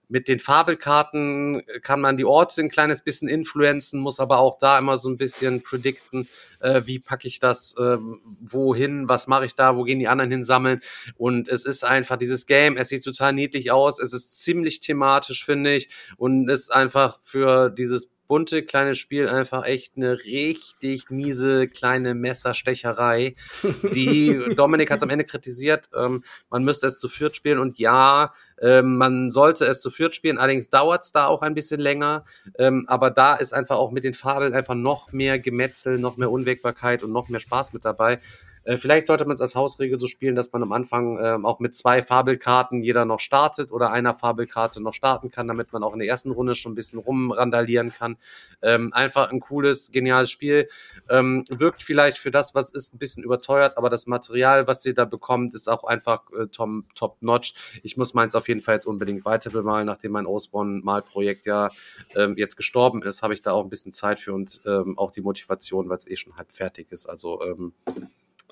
Mit 0.09 0.27
den 0.27 0.39
Fabelkarten 0.39 1.63
kann 1.81 2.01
man 2.01 2.17
die 2.17 2.25
Orte 2.25 2.61
ein 2.61 2.69
kleines 2.69 3.01
bisschen 3.01 3.27
influenzen, 3.27 3.99
muss 3.99 4.19
aber 4.19 4.39
auch 4.39 4.57
da 4.57 4.77
immer 4.77 4.97
so 4.97 5.09
ein 5.09 5.17
bisschen 5.17 5.61
predikten, 5.61 6.27
äh, 6.59 6.81
wie 6.85 6.99
packe 6.99 7.27
ich 7.27 7.39
das 7.39 7.75
ähm, 7.79 8.21
wohin, 8.39 9.09
was 9.09 9.27
mache 9.27 9.45
ich 9.45 9.55
da, 9.55 9.75
wo 9.75 9.83
gehen 9.83 9.99
die 9.99 10.07
anderen 10.07 10.31
hin 10.31 10.43
sammeln. 10.43 10.81
Und 11.15 11.47
es 11.47 11.65
ist 11.65 11.83
einfach 11.83 12.17
dieses 12.17 12.45
Game, 12.45 12.77
es 12.77 12.89
sieht 12.89 13.03
total 13.03 13.33
niedlich 13.33 13.71
aus, 13.71 13.99
es 13.99 14.13
ist 14.13 14.41
ziemlich 14.43 14.79
thematisch, 14.79 15.45
finde 15.45 15.73
ich, 15.75 15.89
und 16.17 16.49
ist 16.49 16.71
einfach 16.71 17.19
für 17.21 17.69
dieses 17.69 18.09
bunte 18.27 18.63
kleine 18.63 18.95
Spiel 18.95 19.29
einfach 19.29 19.65
echt 19.65 19.93
eine 19.95 20.23
richtig 20.23 21.11
miese 21.11 21.67
kleine 21.67 22.15
Messerstecherei. 22.15 23.35
Die 23.93 24.55
Dominik 24.55 24.89
hat 24.89 24.97
es 24.97 25.03
am 25.03 25.09
Ende 25.09 25.25
kritisiert, 25.25 25.89
ähm, 25.95 26.23
man 26.49 26.63
müsste 26.63 26.87
es 26.87 26.97
zu 26.97 27.09
viert 27.09 27.35
spielen 27.35 27.59
und 27.59 27.77
ja, 27.77 28.33
ähm, 28.63 28.95
man 28.95 29.29
sollte 29.29 29.65
es 29.65 29.81
zu 29.81 29.91
viert 29.91 30.15
spielen, 30.15 30.37
allerdings 30.37 30.69
dauert 30.69 31.03
es 31.03 31.11
da 31.11 31.27
auch 31.27 31.41
ein 31.41 31.53
bisschen 31.53 31.81
länger. 31.81 32.23
Ähm, 32.57 32.85
aber 32.87 33.11
da 33.11 33.35
ist 33.35 33.53
einfach 33.53 33.75
auch 33.75 33.91
mit 33.91 34.05
den 34.05 34.13
Fabeln 34.13 34.53
einfach 34.53 34.75
noch 34.75 35.11
mehr 35.11 35.37
Gemetzel, 35.37 35.99
noch 35.99 36.15
mehr 36.15 36.31
Unwägbarkeit 36.31 37.03
und 37.03 37.11
noch 37.11 37.27
mehr 37.27 37.41
Spaß 37.41 37.73
mit 37.73 37.83
dabei. 37.83 38.19
Äh, 38.65 38.77
vielleicht 38.77 39.07
sollte 39.07 39.25
man 39.25 39.35
es 39.35 39.41
als 39.41 39.55
Hausregel 39.55 39.99
so 39.99 40.07
spielen, 40.07 40.35
dass 40.35 40.51
man 40.51 40.63
am 40.63 40.71
Anfang 40.71 41.19
ähm, 41.21 41.45
auch 41.45 41.59
mit 41.59 41.75
zwei 41.75 42.01
Fabelkarten 42.01 42.81
jeder 42.81 43.05
noch 43.05 43.19
startet 43.19 43.71
oder 43.71 43.91
einer 43.91 44.13
Fabelkarte 44.13 44.81
noch 44.81 44.93
starten 44.93 45.31
kann, 45.31 45.47
damit 45.47 45.73
man 45.73 45.83
auch 45.83 45.93
in 45.93 45.99
der 45.99 46.07
ersten 46.07 46.31
Runde 46.31 46.55
schon 46.55 46.71
ein 46.71 46.75
bisschen 46.75 46.99
rumrandalieren 46.99 47.91
kann. 47.91 48.17
Ähm, 48.61 48.93
einfach 48.93 49.31
ein 49.31 49.39
cooles, 49.39 49.91
geniales 49.91 50.31
Spiel. 50.31 50.67
Ähm, 51.09 51.43
wirkt 51.49 51.83
vielleicht 51.83 52.17
für 52.17 52.31
das, 52.31 52.55
was 52.55 52.71
ist, 52.71 52.93
ein 52.93 52.99
bisschen 52.99 53.23
überteuert, 53.23 53.77
aber 53.77 53.89
das 53.89 54.07
Material, 54.07 54.67
was 54.67 54.85
ihr 54.85 54.93
da 54.93 55.05
bekommt, 55.05 55.53
ist 55.53 55.67
auch 55.69 55.83
einfach 55.83 56.21
äh, 56.31 56.47
tom, 56.47 56.85
top 56.95 57.17
notch. 57.21 57.53
Ich 57.83 57.97
muss 57.97 58.13
meins 58.13 58.35
auf 58.35 58.47
jeden 58.47 58.52
Fall 58.61 58.75
jetzt 58.75 58.85
unbedingt 58.85 59.25
weiter 59.25 59.49
bemalen, 59.49 59.85
nachdem 59.85 60.11
mein 60.11 60.25
Osborn-Malprojekt 60.25 61.45
ja 61.45 61.69
ähm, 62.15 62.35
jetzt 62.37 62.57
gestorben 62.57 63.01
ist, 63.01 63.21
habe 63.23 63.33
ich 63.33 63.41
da 63.41 63.51
auch 63.51 63.63
ein 63.63 63.69
bisschen 63.69 63.91
Zeit 63.91 64.19
für 64.19 64.33
und 64.33 64.61
ähm, 64.65 64.97
auch 64.97 65.11
die 65.11 65.21
Motivation, 65.21 65.89
weil 65.89 65.97
es 65.97 66.07
eh 66.07 66.15
schon 66.15 66.35
halb 66.35 66.51
fertig 66.51 66.87
ist. 66.91 67.05
Also 67.07 67.41
ähm, 67.43 67.73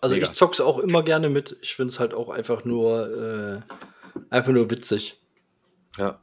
Also 0.01 0.15
Mega. 0.15 0.27
ich 0.27 0.33
zock's 0.33 0.61
auch 0.61 0.79
immer 0.79 1.03
gerne 1.03 1.29
mit. 1.29 1.57
Ich 1.61 1.75
find's 1.75 1.99
halt 1.99 2.13
auch 2.13 2.29
einfach 2.29 2.65
nur, 2.65 3.61
äh, 3.61 4.23
einfach 4.29 4.51
nur 4.51 4.69
witzig. 4.71 5.19
Ja. 5.97 6.19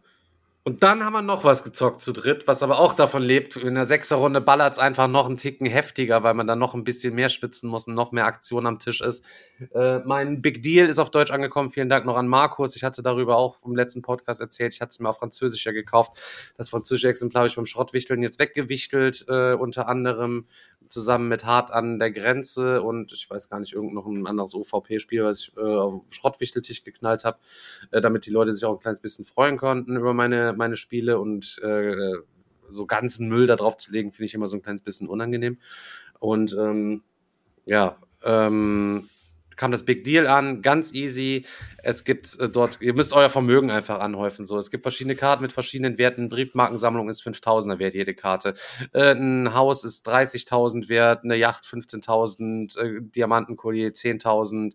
Und 0.68 0.82
dann 0.82 1.02
haben 1.02 1.14
wir 1.14 1.22
noch 1.22 1.44
was 1.44 1.64
gezockt 1.64 2.02
zu 2.02 2.12
dritt, 2.12 2.46
was 2.46 2.62
aber 2.62 2.78
auch 2.78 2.92
davon 2.92 3.22
lebt. 3.22 3.56
In 3.56 3.74
der 3.74 3.86
Sechserrunde 3.86 4.42
ballert 4.42 4.74
es 4.74 4.78
einfach 4.78 5.08
noch 5.08 5.24
einen 5.24 5.38
Ticken 5.38 5.66
heftiger, 5.66 6.24
weil 6.24 6.34
man 6.34 6.46
dann 6.46 6.58
noch 6.58 6.74
ein 6.74 6.84
bisschen 6.84 7.14
mehr 7.14 7.30
schwitzen 7.30 7.70
muss 7.70 7.86
und 7.86 7.94
noch 7.94 8.12
mehr 8.12 8.26
Aktion 8.26 8.66
am 8.66 8.78
Tisch 8.78 9.00
ist. 9.00 9.24
Äh, 9.72 10.00
mein 10.00 10.42
Big 10.42 10.62
Deal 10.62 10.86
ist 10.86 10.98
auf 10.98 11.10
Deutsch 11.10 11.30
angekommen. 11.30 11.70
Vielen 11.70 11.88
Dank 11.88 12.04
noch 12.04 12.18
an 12.18 12.28
Markus. 12.28 12.76
Ich 12.76 12.84
hatte 12.84 13.02
darüber 13.02 13.38
auch 13.38 13.64
im 13.64 13.74
letzten 13.74 14.02
Podcast 14.02 14.42
erzählt. 14.42 14.74
Ich 14.74 14.82
hatte 14.82 14.90
es 14.90 15.00
mir 15.00 15.08
auf 15.08 15.16
Französisch 15.16 15.64
ja 15.64 15.72
gekauft. 15.72 16.20
Das 16.58 16.68
französische 16.68 17.08
Exemplar 17.08 17.44
habe 17.44 17.48
ich 17.48 17.56
beim 17.56 17.64
Schrottwichteln 17.64 18.22
jetzt 18.22 18.38
weggewichtelt, 18.38 19.24
äh, 19.26 19.54
unter 19.54 19.88
anderem 19.88 20.44
zusammen 20.88 21.28
mit 21.28 21.44
Hart 21.44 21.70
an 21.70 21.98
der 21.98 22.10
Grenze 22.10 22.82
und 22.82 23.12
ich 23.12 23.28
weiß 23.28 23.48
gar 23.48 23.60
nicht, 23.60 23.72
irgend 23.72 23.94
noch 23.94 24.06
ein 24.06 24.26
anderes 24.26 24.54
OVP-Spiel, 24.54 25.24
was 25.24 25.40
ich 25.40 25.56
äh, 25.56 25.60
auf 25.60 26.02
Schrottwichteltisch 26.10 26.84
geknallt 26.84 27.24
habe, 27.24 27.38
äh, 27.90 28.00
damit 28.00 28.26
die 28.26 28.30
Leute 28.30 28.52
sich 28.52 28.64
auch 28.64 28.74
ein 28.74 28.80
kleines 28.80 29.00
bisschen 29.00 29.24
freuen 29.24 29.56
konnten 29.56 29.96
über 29.96 30.14
meine, 30.14 30.54
meine 30.58 30.76
Spiele 30.76 31.18
und 31.18 31.58
äh, 31.62 32.16
so 32.68 32.86
ganzen 32.86 33.28
Müll 33.28 33.46
da 33.46 33.56
drauf 33.56 33.76
zu 33.76 33.90
legen, 33.92 34.12
finde 34.12 34.26
ich 34.26 34.34
immer 34.34 34.48
so 34.48 34.56
ein 34.56 34.62
kleines 34.62 34.82
bisschen 34.82 35.08
unangenehm. 35.08 35.58
Und 36.18 36.54
ähm, 36.58 37.02
ja, 37.66 37.96
ähm, 38.22 39.08
kam 39.58 39.72
das 39.72 39.84
Big 39.84 40.04
Deal 40.04 40.26
an, 40.26 40.62
ganz 40.62 40.94
easy. 40.94 41.44
Es 41.82 42.04
gibt 42.04 42.38
äh, 42.40 42.48
dort, 42.48 42.80
ihr 42.80 42.94
müsst 42.94 43.12
euer 43.12 43.28
Vermögen 43.28 43.70
einfach 43.70 44.00
anhäufen. 44.00 44.46
So, 44.46 44.56
es 44.56 44.70
gibt 44.70 44.82
verschiedene 44.82 45.16
Karten 45.16 45.42
mit 45.42 45.52
verschiedenen 45.52 45.98
Werten. 45.98 46.28
Briefmarkensammlung 46.28 47.08
ist 47.08 47.22
5000er 47.22 47.78
wert, 47.78 47.94
jede 47.94 48.14
Karte. 48.14 48.54
Äh, 48.92 49.12
ein 49.12 49.54
Haus 49.54 49.84
ist 49.84 50.08
30.000 50.08 50.88
wert, 50.88 51.24
eine 51.24 51.36
Yacht 51.36 51.64
15.000, 51.64 52.78
äh, 52.78 53.00
Diamantenkollier 53.02 53.90
10.000, 53.90 54.74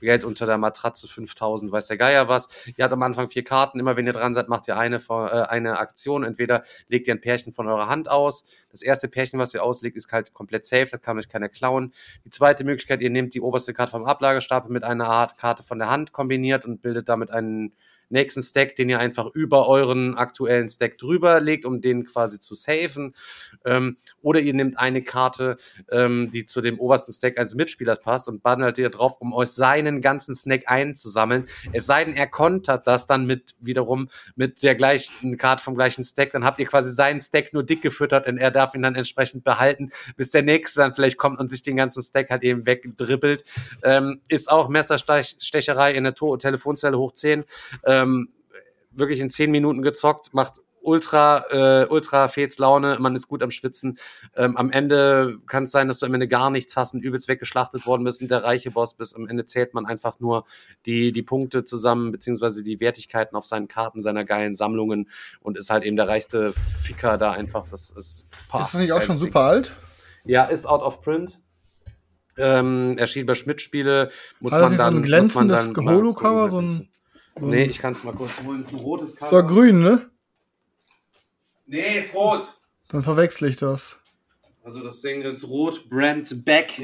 Geld 0.00 0.24
unter 0.24 0.46
der 0.46 0.58
Matratze 0.58 1.06
5.000, 1.06 1.72
weiß 1.72 1.88
der 1.88 1.96
Geier 1.96 2.28
was. 2.28 2.48
Ihr 2.76 2.84
habt 2.84 2.92
am 2.92 3.02
Anfang 3.02 3.28
vier 3.28 3.42
Karten. 3.42 3.80
Immer 3.80 3.96
wenn 3.96 4.06
ihr 4.06 4.12
dran 4.12 4.34
seid, 4.34 4.48
macht 4.48 4.68
ihr 4.68 4.76
eine, 4.76 4.96
äh, 4.96 5.42
eine 5.48 5.78
Aktion. 5.78 6.24
Entweder 6.24 6.62
legt 6.88 7.08
ihr 7.08 7.14
ein 7.14 7.20
Pärchen 7.20 7.52
von 7.52 7.66
eurer 7.66 7.88
Hand 7.88 8.08
aus. 8.08 8.44
Das 8.70 8.82
erste 8.82 9.08
Pärchen, 9.08 9.38
was 9.38 9.54
ihr 9.54 9.62
auslegt, 9.62 9.96
ist 9.96 10.12
halt 10.12 10.32
komplett 10.34 10.64
safe. 10.66 10.88
Das 10.90 11.00
kann 11.00 11.18
euch 11.18 11.28
keiner 11.28 11.48
klauen. 11.48 11.92
Die 12.24 12.30
zweite 12.30 12.64
Möglichkeit, 12.64 13.00
ihr 13.00 13.10
nehmt 13.10 13.34
die 13.34 13.40
oberste 13.40 13.72
Karte 13.72 13.92
vom 13.92 14.04
Ablagestapel 14.24 14.72
mit 14.72 14.84
einer 14.84 15.06
Art 15.06 15.36
Karte 15.36 15.62
von 15.62 15.78
der 15.78 15.90
Hand 15.90 16.12
kombiniert 16.12 16.64
und 16.64 16.80
bildet 16.80 17.10
damit 17.10 17.30
einen 17.30 17.74
nächsten 18.08 18.42
Stack, 18.42 18.76
den 18.76 18.88
ihr 18.88 18.98
einfach 18.98 19.26
über 19.34 19.68
euren 19.68 20.16
aktuellen 20.16 20.68
Stack 20.68 20.98
drüber 20.98 21.40
legt, 21.40 21.64
um 21.64 21.80
den 21.80 22.04
quasi 22.04 22.38
zu 22.38 22.54
safen. 22.54 23.14
Ähm, 23.64 23.96
oder 24.22 24.40
ihr 24.40 24.54
nehmt 24.54 24.78
eine 24.78 25.02
Karte, 25.02 25.56
ähm, 25.90 26.30
die 26.30 26.46
zu 26.46 26.60
dem 26.60 26.78
obersten 26.78 27.12
Stack 27.12 27.38
eines 27.38 27.54
Mitspielers 27.54 28.00
passt 28.00 28.28
und 28.28 28.42
bundelt 28.42 28.78
ihr 28.78 28.90
drauf, 28.90 29.16
um 29.20 29.32
euch 29.32 29.50
seinen 29.50 30.00
ganzen 30.00 30.34
Stack 30.34 30.64
einzusammeln. 30.66 31.46
Es 31.72 31.86
sei 31.86 32.04
denn, 32.04 32.16
er 32.16 32.26
kontert 32.26 32.86
das 32.86 33.06
dann 33.06 33.26
mit 33.26 33.54
wiederum 33.60 34.08
mit 34.36 34.62
der 34.62 34.74
gleichen 34.74 35.36
Karte 35.36 35.62
vom 35.62 35.74
gleichen 35.74 36.04
Stack. 36.04 36.32
Dann 36.32 36.44
habt 36.44 36.60
ihr 36.60 36.66
quasi 36.66 36.92
seinen 36.92 37.20
Stack 37.20 37.52
nur 37.52 37.62
dick 37.62 37.82
gefüttert 37.82 38.26
und 38.26 38.38
er 38.38 38.50
darf 38.50 38.74
ihn 38.74 38.82
dann 38.82 38.94
entsprechend 38.94 39.44
behalten, 39.44 39.90
bis 40.16 40.30
der 40.30 40.42
nächste 40.42 40.80
dann 40.80 40.94
vielleicht 40.94 41.18
kommt 41.18 41.38
und 41.40 41.50
sich 41.50 41.62
den 41.62 41.76
ganzen 41.76 42.02
Stack 42.02 42.30
halt 42.30 42.42
eben 42.42 42.66
wegdribbelt. 42.66 43.44
Ähm, 43.82 44.20
ist 44.28 44.50
auch 44.50 44.68
Messerstecherei 44.68 45.92
in 45.92 46.04
der 46.04 46.14
to 46.14 46.36
Telefonzelle 46.36 46.98
hoch 46.98 47.12
10. 47.12 47.44
Ähm, 48.02 48.28
wirklich 48.90 49.20
in 49.20 49.30
10 49.30 49.50
Minuten 49.50 49.82
gezockt, 49.82 50.34
macht 50.34 50.60
ultra, 50.84 51.44
äh, 51.50 51.86
ultra 51.88 52.28
Fets 52.28 52.58
Laune, 52.58 52.98
man 53.00 53.16
ist 53.16 53.26
gut 53.26 53.42
am 53.42 53.50
Schwitzen. 53.50 53.98
Ähm, 54.36 54.56
am 54.56 54.70
Ende 54.70 55.38
kann 55.46 55.64
es 55.64 55.72
sein, 55.72 55.88
dass 55.88 55.98
du 55.98 56.06
am 56.06 56.14
Ende 56.14 56.28
gar 56.28 56.50
nichts 56.50 56.76
hast 56.76 56.94
und 56.94 57.00
übelst 57.00 57.26
weggeschlachtet 57.26 57.86
worden 57.86 58.04
bist 58.04 58.20
und 58.20 58.30
der 58.30 58.44
reiche 58.44 58.70
Boss 58.70 58.94
bist. 58.94 59.16
Am 59.16 59.26
Ende 59.26 59.46
zählt 59.46 59.74
man 59.74 59.86
einfach 59.86 60.20
nur 60.20 60.44
die, 60.86 61.12
die 61.12 61.22
Punkte 61.22 61.64
zusammen, 61.64 62.12
beziehungsweise 62.12 62.62
die 62.62 62.80
Wertigkeiten 62.80 63.34
auf 63.34 63.46
seinen 63.46 63.66
Karten 63.66 64.00
seiner 64.00 64.24
geilen 64.24 64.52
Sammlungen 64.52 65.08
und 65.40 65.56
ist 65.56 65.70
halt 65.70 65.84
eben 65.84 65.96
der 65.96 66.08
reichste 66.08 66.52
Ficker 66.52 67.16
da 67.16 67.32
einfach. 67.32 67.66
Das 67.68 67.90
ist 67.90 68.28
pah, 68.48 68.64
Ist 68.64 68.74
das 68.74 68.80
nicht 68.80 68.92
auch 68.92 69.02
schon 69.02 69.18
super 69.18 69.40
alt? 69.40 69.74
Ja, 70.24 70.44
ist 70.44 70.66
out 70.66 70.82
of 70.82 71.00
print. 71.00 71.38
Ähm, 72.36 72.98
erschien 72.98 73.26
bei 73.26 73.34
Schmidt-Spiele, 73.34 74.10
muss 74.40 74.52
man 74.52 74.76
dann. 74.76 74.94
So 74.94 74.98
ein 74.98 75.02
glänzendes 75.02 75.68
Holo-Cover, 75.76 76.48
so 76.48 76.60
ein. 76.60 76.88
So 77.38 77.46
nee, 77.46 77.64
ich 77.64 77.78
kann 77.78 77.92
es 77.92 78.04
mal 78.04 78.14
kurz 78.14 78.42
holen. 78.42 78.60
Es 78.60 78.68
ist 78.68 78.72
ein 78.74 78.78
rotes 78.78 79.16
Cover. 79.16 79.42
So 79.42 79.46
grün, 79.46 79.80
ne? 79.80 80.10
Nee, 81.66 81.98
ist 81.98 82.14
rot. 82.14 82.46
Dann 82.88 83.02
verwechsel 83.02 83.48
ich 83.48 83.56
das. 83.56 83.98
Also 84.62 84.82
das 84.82 85.02
Ding 85.02 85.22
ist 85.22 85.48
rot. 85.48 85.88
Brent 85.90 86.44
Beck 86.44 86.80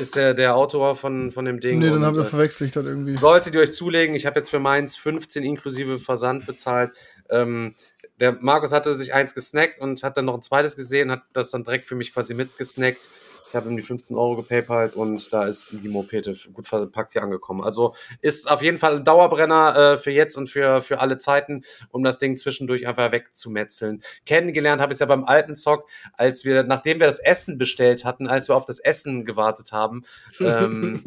ist 0.00 0.16
der, 0.16 0.32
der 0.32 0.56
Autor 0.56 0.96
von, 0.96 1.32
von 1.32 1.44
dem 1.44 1.60
Ding. 1.60 1.80
Nee, 1.80 1.90
dann 1.90 2.04
habe 2.04 2.20
ich 2.20 2.26
äh, 2.26 2.28
verwechselt 2.30 2.76
das 2.76 2.84
irgendwie. 2.84 3.16
Solltet 3.16 3.54
ihr 3.54 3.60
euch 3.60 3.72
zulegen, 3.72 4.14
ich 4.14 4.26
habe 4.26 4.38
jetzt 4.40 4.50
für 4.50 4.60
meins 4.60 4.96
15 4.96 5.42
inklusive 5.42 5.98
Versand 5.98 6.46
bezahlt. 6.46 6.92
Ähm, 7.28 7.74
der 8.20 8.32
Markus 8.40 8.72
hatte 8.72 8.94
sich 8.94 9.12
eins 9.12 9.34
gesnackt 9.34 9.80
und 9.80 10.02
hat 10.02 10.16
dann 10.16 10.24
noch 10.24 10.34
ein 10.34 10.42
zweites 10.42 10.76
gesehen, 10.76 11.10
hat 11.10 11.22
das 11.32 11.50
dann 11.50 11.62
direkt 11.64 11.84
für 11.84 11.94
mich 11.94 12.12
quasi 12.12 12.34
mitgesnackt. 12.34 13.08
Ich 13.48 13.54
habe 13.54 13.68
ihm 13.70 13.76
die 13.76 13.82
15 13.82 14.16
Euro 14.16 14.36
gepaypalt 14.36 14.94
und 14.94 15.32
da 15.32 15.46
ist 15.46 15.70
die 15.72 15.88
Mopete 15.88 16.36
gut 16.52 16.68
verpackt 16.68 17.14
hier 17.14 17.22
angekommen. 17.22 17.62
Also 17.62 17.94
ist 18.20 18.50
auf 18.50 18.62
jeden 18.62 18.76
Fall 18.76 18.96
ein 18.96 19.04
Dauerbrenner 19.04 19.76
äh, 19.76 19.96
für 19.96 20.10
jetzt 20.10 20.36
und 20.36 20.48
für, 20.48 20.80
für 20.80 21.00
alle 21.00 21.18
Zeiten, 21.18 21.62
um 21.90 22.04
das 22.04 22.18
Ding 22.18 22.36
zwischendurch 22.36 22.86
einfach 22.86 23.10
wegzumetzeln. 23.10 24.02
Kennengelernt 24.26 24.82
habe 24.82 24.92
ich 24.92 24.96
es 24.96 25.00
ja 25.00 25.06
beim 25.06 25.24
alten 25.24 25.56
Zock, 25.56 25.88
als 26.12 26.44
wir, 26.44 26.62
nachdem 26.62 27.00
wir 27.00 27.06
das 27.06 27.18
Essen 27.18 27.56
bestellt 27.56 28.04
hatten, 28.04 28.26
als 28.26 28.48
wir 28.48 28.56
auf 28.56 28.66
das 28.66 28.80
Essen 28.80 29.24
gewartet 29.24 29.72
haben. 29.72 30.02
Ähm, 30.48 31.02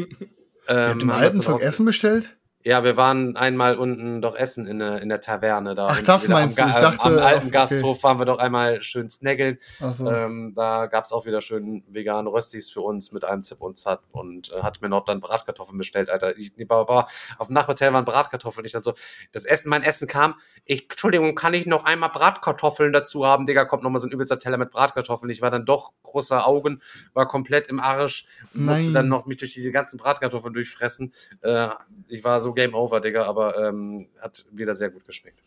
ähm, 0.67 0.99
im 0.99 1.09
alten 1.09 1.41
Zock 1.41 1.61
Essen 1.61 1.85
bestellt? 1.85 2.37
Ja, 2.63 2.83
wir 2.83 2.95
waren 2.95 3.35
einmal 3.37 3.75
unten 3.75 4.21
doch 4.21 4.35
essen 4.35 4.67
in, 4.67 4.79
der, 4.79 5.01
in 5.01 5.09
der 5.09 5.19
Taverne 5.19 5.73
da. 5.73 5.87
Ach, 5.87 6.01
das 6.01 6.27
meinst 6.27 6.59
am, 6.59 6.69
du? 6.69 6.75
Ich 6.75 6.81
dachte, 6.81 7.05
am 7.05 7.17
alten 7.17 7.47
okay. 7.47 7.51
Gasthof 7.51 8.03
waren 8.03 8.19
wir 8.19 8.25
doch 8.25 8.37
einmal 8.37 8.83
schön 8.83 9.09
snaggeln. 9.09 9.57
So. 9.79 10.09
Ähm, 10.09 10.53
da 10.55 10.85
gab's 10.85 11.11
auch 11.11 11.25
wieder 11.25 11.41
schön 11.41 11.83
vegane 11.87 12.31
Röstis 12.31 12.69
für 12.69 12.81
uns 12.81 13.11
mit 13.11 13.25
einem 13.25 13.43
Zip 13.43 13.61
und 13.61 13.77
Zat 13.77 14.01
und 14.11 14.51
äh, 14.51 14.61
hat 14.61 14.81
mir 14.81 14.89
noch 14.89 15.05
dann 15.05 15.21
Bratkartoffeln 15.21 15.77
bestellt, 15.77 16.09
Alter. 16.09 16.37
Ich, 16.37 16.53
war, 16.67 16.87
war, 16.87 17.07
auf 17.39 17.47
dem 17.47 17.53
Nachbarhotel 17.53 17.93
waren 17.93 18.05
Bratkartoffeln. 18.05 18.65
Ich 18.65 18.73
dann 18.73 18.83
so, 18.83 18.93
das 19.31 19.45
Essen, 19.45 19.69
mein 19.69 19.81
Essen 19.81 20.07
kam. 20.07 20.35
Ich, 20.65 20.83
Entschuldigung, 20.83 21.33
kann 21.33 21.55
ich 21.55 21.65
noch 21.65 21.85
einmal 21.85 22.09
Bratkartoffeln 22.09 22.93
dazu 22.93 23.25
haben? 23.25 23.47
Digga, 23.47 23.65
kommt 23.65 23.81
nochmal 23.81 24.01
so 24.01 24.07
ein 24.07 24.11
übelster 24.11 24.37
Teller 24.37 24.57
mit 24.57 24.69
Bratkartoffeln. 24.69 25.31
Ich 25.31 25.41
war 25.41 25.49
dann 25.49 25.65
doch 25.65 25.93
großer 26.03 26.47
Augen, 26.47 26.81
war 27.13 27.27
komplett 27.27 27.67
im 27.67 27.79
Arsch, 27.79 28.27
musste 28.53 28.91
dann 28.91 29.07
noch 29.07 29.25
mich 29.25 29.37
durch 29.37 29.53
diese 29.53 29.71
ganzen 29.71 29.97
Bratkartoffeln 29.97 30.53
durchfressen. 30.53 31.11
Äh, 31.41 31.69
ich 32.07 32.23
war 32.23 32.39
so 32.39 32.50
Game 32.53 32.73
Over, 32.73 33.01
Digga, 33.01 33.25
aber 33.25 33.57
ähm, 33.57 34.09
hat 34.21 34.45
wieder 34.51 34.75
sehr 34.75 34.89
gut 34.89 35.05
geschmeckt. 35.05 35.43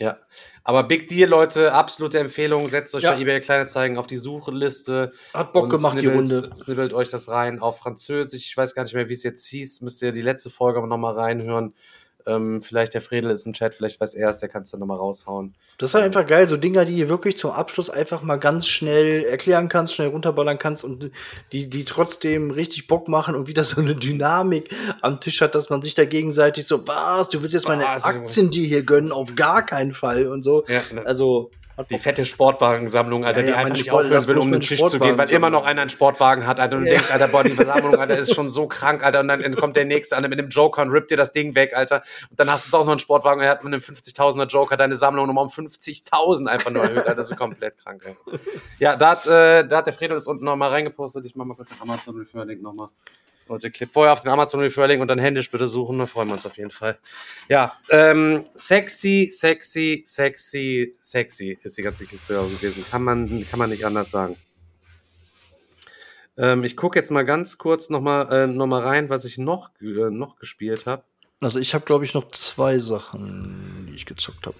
Ja, 0.00 0.18
aber 0.62 0.84
Big 0.84 1.08
Deal, 1.08 1.28
Leute, 1.28 1.72
absolute 1.72 2.20
Empfehlung. 2.20 2.68
Setzt 2.68 2.94
euch 2.94 3.02
ja. 3.02 3.12
bei 3.12 3.20
eBay 3.20 3.40
Kleinanzeigen 3.40 3.98
auf 3.98 4.06
die 4.06 4.16
Suchliste. 4.16 5.12
Hat 5.34 5.52
Bock 5.52 5.70
gemacht, 5.70 5.98
snibbelt, 5.98 6.28
die 6.30 6.34
Runde. 6.34 6.54
Snibbelt 6.54 6.92
euch 6.92 7.08
das 7.08 7.28
rein 7.28 7.58
auf 7.58 7.78
Französisch. 7.78 8.46
Ich 8.46 8.56
weiß 8.56 8.74
gar 8.74 8.84
nicht 8.84 8.94
mehr, 8.94 9.08
wie 9.08 9.14
es 9.14 9.24
jetzt 9.24 9.46
hieß. 9.48 9.80
Müsst 9.80 10.00
ihr 10.02 10.12
die 10.12 10.20
letzte 10.20 10.50
Folge 10.50 10.78
aber 10.78 10.86
nochmal 10.86 11.14
reinhören. 11.14 11.74
Ähm, 12.28 12.60
vielleicht 12.60 12.92
der 12.92 13.00
Fredel 13.00 13.30
ist 13.30 13.46
im 13.46 13.54
Chat, 13.54 13.74
vielleicht 13.74 14.00
weiß 14.00 14.14
er 14.14 14.28
es, 14.28 14.38
der 14.38 14.50
kann 14.50 14.62
es 14.62 14.70
dann 14.70 14.80
nochmal 14.80 14.98
raushauen. 14.98 15.54
Das 15.78 15.90
ist 15.90 15.94
halt 15.94 16.04
einfach 16.04 16.26
geil, 16.26 16.46
so 16.46 16.56
Dinger, 16.56 16.84
die 16.84 16.94
ihr 16.94 17.08
wirklich 17.08 17.38
zum 17.38 17.50
Abschluss 17.50 17.88
einfach 17.88 18.22
mal 18.22 18.36
ganz 18.36 18.66
schnell 18.66 19.24
erklären 19.24 19.68
kannst, 19.68 19.94
schnell 19.94 20.08
runterballern 20.08 20.58
kannst 20.58 20.84
und 20.84 21.10
die, 21.52 21.70
die 21.70 21.84
trotzdem 21.84 22.50
richtig 22.50 22.86
Bock 22.86 23.08
machen 23.08 23.34
und 23.34 23.48
wieder 23.48 23.64
so 23.64 23.80
eine 23.80 23.94
Dynamik 23.94 24.70
am 25.00 25.20
Tisch 25.20 25.40
hat, 25.40 25.54
dass 25.54 25.70
man 25.70 25.80
sich 25.80 25.94
da 25.94 26.04
gegenseitig 26.04 26.66
so, 26.66 26.86
was, 26.86 27.30
du 27.30 27.42
willst 27.42 27.54
jetzt 27.54 27.66
meine 27.66 27.88
Aktien 27.88 28.50
dir 28.50 28.66
hier 28.66 28.82
gönnen, 28.82 29.10
auf 29.10 29.34
gar 29.34 29.64
keinen 29.64 29.94
Fall 29.94 30.26
und 30.26 30.42
so. 30.42 30.64
Ja, 30.68 30.82
ne. 30.92 31.06
Also, 31.06 31.50
die 31.84 31.98
fette 31.98 32.24
Sportwagensammlung, 32.24 33.24
Alter, 33.24 33.40
ja, 33.40 33.46
ja, 33.46 33.52
die 33.52 33.58
einfach 33.58 33.72
nicht 33.74 33.86
Sport, 33.86 34.06
aufhören 34.06 34.26
will, 34.26 34.38
um 34.38 34.52
den 34.52 34.60
Tisch 34.60 34.82
zu 34.82 34.98
gehen, 34.98 35.16
weil 35.16 35.30
immer 35.30 35.50
noch 35.50 35.64
einer 35.64 35.82
einen 35.82 35.90
Sportwagen 35.90 36.46
hat, 36.46 36.60
Alter, 36.60 36.76
und 36.76 36.84
du 36.84 36.90
denkst, 36.90 37.10
Alter, 37.10 37.28
boah, 37.28 37.44
die 37.44 37.50
Versammlung, 37.50 37.96
Alter, 37.96 38.16
ist 38.16 38.34
schon 38.34 38.50
so 38.50 38.66
krank, 38.66 39.04
Alter, 39.04 39.20
und 39.20 39.28
dann 39.28 39.54
kommt 39.54 39.76
der 39.76 39.84
nächste, 39.84 40.16
Alter, 40.16 40.28
mit 40.28 40.38
dem 40.38 40.48
Joker 40.48 40.82
und 40.82 40.90
rippt 40.90 41.10
dir 41.10 41.16
das 41.16 41.32
Ding 41.32 41.54
weg, 41.54 41.76
Alter, 41.76 42.02
und 42.30 42.38
dann 42.40 42.50
hast 42.50 42.66
du 42.66 42.70
doch 42.70 42.84
noch 42.84 42.92
einen 42.92 43.00
Sportwagen, 43.00 43.40
und 43.40 43.44
er 43.44 43.50
hat 43.50 43.64
mit 43.64 43.72
einem 43.72 43.82
50.000er 43.82 44.46
Joker 44.46 44.76
deine 44.76 44.96
Sammlung 44.96 45.26
nochmal 45.26 45.44
um 45.44 45.50
50.000 45.50 46.46
einfach 46.46 46.70
nur 46.70 46.82
erhöht, 46.82 46.98
Alter, 46.98 47.14
das 47.14 47.30
ist 47.30 47.36
komplett 47.36 47.78
krank, 47.78 48.02
ey. 48.04 48.16
Ja, 48.78 48.96
da 48.96 49.10
hat, 49.10 49.26
äh, 49.26 49.66
da 49.66 49.78
hat 49.78 49.86
der 49.86 49.94
Fredo 49.94 50.14
das 50.14 50.26
unten 50.26 50.44
nochmal 50.44 50.70
reingepostet, 50.70 51.24
ich 51.24 51.36
mach 51.36 51.44
mal 51.44 51.54
kurz 51.54 51.70
den 51.70 51.80
Amazon-Refer-Link 51.80 52.62
nochmal. 52.62 52.88
Leute, 53.48 53.70
klipp 53.70 53.90
vorher 53.92 54.12
auf 54.12 54.20
den 54.20 54.30
Amazon 54.30 54.60
Referring 54.60 55.00
und 55.00 55.08
dann 55.08 55.18
händisch 55.18 55.50
bitte 55.50 55.66
suchen, 55.66 55.98
da 55.98 56.06
freuen 56.06 56.28
wir 56.28 56.34
uns 56.34 56.46
auf 56.46 56.56
jeden 56.56 56.70
Fall. 56.70 56.98
Ja, 57.48 57.76
ähm, 57.90 58.44
sexy, 58.54 59.30
sexy, 59.30 60.02
sexy, 60.06 60.96
sexy 61.00 61.58
ist 61.62 61.78
die 61.78 61.82
ganze 61.82 62.06
Kiste 62.06 62.34
gewesen. 62.34 62.84
Kann 62.90 63.02
man, 63.02 63.46
kann 63.50 63.58
man 63.58 63.70
nicht 63.70 63.84
anders 63.84 64.10
sagen. 64.10 64.36
Ähm, 66.36 66.62
ich 66.62 66.76
gucke 66.76 66.98
jetzt 66.98 67.10
mal 67.10 67.24
ganz 67.24 67.58
kurz 67.58 67.90
nochmal 67.90 68.32
äh, 68.32 68.46
noch 68.46 68.70
rein, 68.70 69.10
was 69.10 69.24
ich 69.24 69.38
noch, 69.38 69.70
äh, 69.80 70.10
noch 70.10 70.36
gespielt 70.36 70.86
habe. 70.86 71.02
Also 71.40 71.58
ich 71.58 71.74
habe, 71.74 71.84
glaube 71.84 72.04
ich, 72.04 72.14
noch 72.14 72.30
zwei 72.30 72.78
Sachen, 72.78 73.86
die 73.88 73.94
ich 73.94 74.06
gezockt 74.06 74.46
habe. 74.46 74.56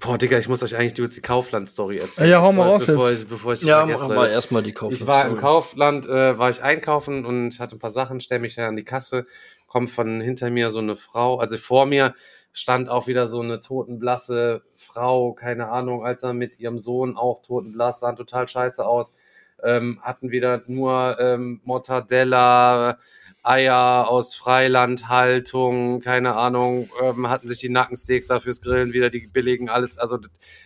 Boah, 0.00 0.16
Digga, 0.16 0.38
ich 0.38 0.48
muss 0.48 0.62
euch 0.62 0.76
eigentlich 0.76 0.94
die, 0.94 1.06
die 1.06 1.20
Kaufland-Story 1.20 1.98
erzählen. 1.98 2.30
Ja, 2.30 2.40
hau 2.40 2.52
mal 2.52 2.68
raus 2.68 2.86
bevor 2.86 3.10
jetzt. 3.10 3.22
Ich, 3.22 3.28
bevor 3.28 3.52
ich 3.52 3.62
ja, 3.62 3.84
mach 3.84 4.08
mal 4.08 4.30
erstmal 4.30 4.62
die 4.62 4.72
Kaufland. 4.72 5.00
Ich 5.00 5.06
war 5.06 5.26
im 5.26 5.36
Kaufland, 5.36 6.06
äh, 6.08 6.38
war 6.38 6.48
ich 6.48 6.62
einkaufen 6.62 7.26
und 7.26 7.60
hatte 7.60 7.76
ein 7.76 7.78
paar 7.78 7.90
Sachen, 7.90 8.20
stell 8.20 8.38
mich 8.38 8.54
da 8.54 8.66
an 8.66 8.76
die 8.76 8.84
Kasse, 8.84 9.26
kommt 9.66 9.90
von 9.90 10.22
hinter 10.22 10.48
mir 10.48 10.70
so 10.70 10.78
eine 10.78 10.96
Frau, 10.96 11.38
also 11.38 11.58
vor 11.58 11.84
mir 11.84 12.14
stand 12.52 12.88
auch 12.88 13.06
wieder 13.06 13.26
so 13.26 13.40
eine 13.40 13.60
totenblasse 13.60 14.62
Frau, 14.76 15.34
keine 15.34 15.68
Ahnung, 15.68 16.04
Alter, 16.04 16.32
mit 16.32 16.58
ihrem 16.58 16.78
Sohn 16.78 17.16
auch 17.16 17.42
totenblass, 17.42 18.00
sahen 18.00 18.16
total 18.16 18.48
scheiße 18.48 18.84
aus, 18.84 19.14
ähm, 19.62 20.00
hatten 20.02 20.30
wieder 20.30 20.62
nur 20.66 21.18
ähm, 21.20 21.60
Mortadella, 21.64 22.96
Eier 23.42 24.06
aus 24.08 24.34
Freilandhaltung, 24.34 26.00
keine 26.00 26.36
Ahnung, 26.36 26.90
ähm, 27.02 27.28
hatten 27.30 27.48
sich 27.48 27.58
die 27.58 27.70
Nackensteaks 27.70 28.26
da 28.26 28.38
fürs 28.38 28.60
Grillen 28.60 28.92
wieder, 28.92 29.08
die 29.08 29.26
billigen, 29.26 29.70
alles, 29.70 29.96
also 29.96 30.18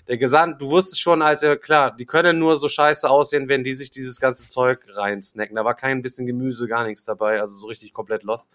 der 0.08 0.18
Gesand, 0.18 0.60
du 0.60 0.70
wusstest 0.70 1.00
schon, 1.00 1.22
Alter, 1.22 1.56
klar, 1.56 1.94
die 1.94 2.04
können 2.04 2.38
nur 2.38 2.56
so 2.56 2.68
scheiße 2.68 3.08
aussehen, 3.08 3.48
wenn 3.48 3.62
die 3.62 3.74
sich 3.74 3.90
dieses 3.90 4.18
ganze 4.18 4.48
Zeug 4.48 4.80
reinsnacken. 4.88 5.54
Da 5.54 5.64
war 5.64 5.74
kein 5.74 6.02
bisschen 6.02 6.26
Gemüse, 6.26 6.66
gar 6.66 6.84
nichts 6.84 7.04
dabei, 7.04 7.40
also 7.40 7.54
so 7.54 7.66
richtig 7.68 7.92
komplett 7.92 8.24
lost. 8.24 8.50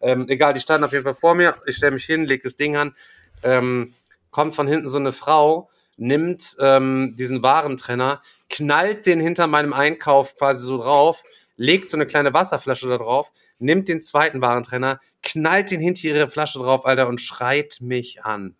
Ähm, 0.00 0.26
egal, 0.28 0.54
die 0.54 0.60
standen 0.60 0.84
auf 0.84 0.92
jeden 0.92 1.04
Fall 1.04 1.14
vor 1.14 1.34
mir, 1.34 1.54
ich 1.66 1.76
stelle 1.76 1.92
mich 1.92 2.06
hin, 2.06 2.24
leg 2.24 2.42
das 2.42 2.56
Ding 2.56 2.76
an, 2.76 2.94
ähm, 3.42 3.92
kommt 4.30 4.54
von 4.54 4.66
hinten 4.66 4.88
so 4.88 4.98
eine 4.98 5.12
Frau, 5.12 5.68
nimmt 5.98 6.56
ähm, 6.60 7.14
diesen 7.18 7.42
Warentrenner, 7.42 8.22
knallt 8.48 9.04
den 9.04 9.20
hinter 9.20 9.46
meinem 9.46 9.74
Einkauf 9.74 10.36
quasi 10.36 10.64
so 10.64 10.78
drauf, 10.78 11.22
legt 11.58 11.90
so 11.90 11.98
eine 11.98 12.06
kleine 12.06 12.32
Wasserflasche 12.32 12.88
da 12.88 12.96
drauf, 12.96 13.30
nimmt 13.58 13.88
den 13.88 14.00
zweiten 14.00 14.40
Warentrenner, 14.40 15.00
knallt 15.22 15.70
den 15.70 15.80
hinter 15.80 16.04
ihre 16.04 16.30
Flasche 16.30 16.60
drauf, 16.60 16.86
Alter, 16.86 17.08
und 17.08 17.20
schreit 17.20 17.78
mich 17.82 18.22
an. 18.24 18.54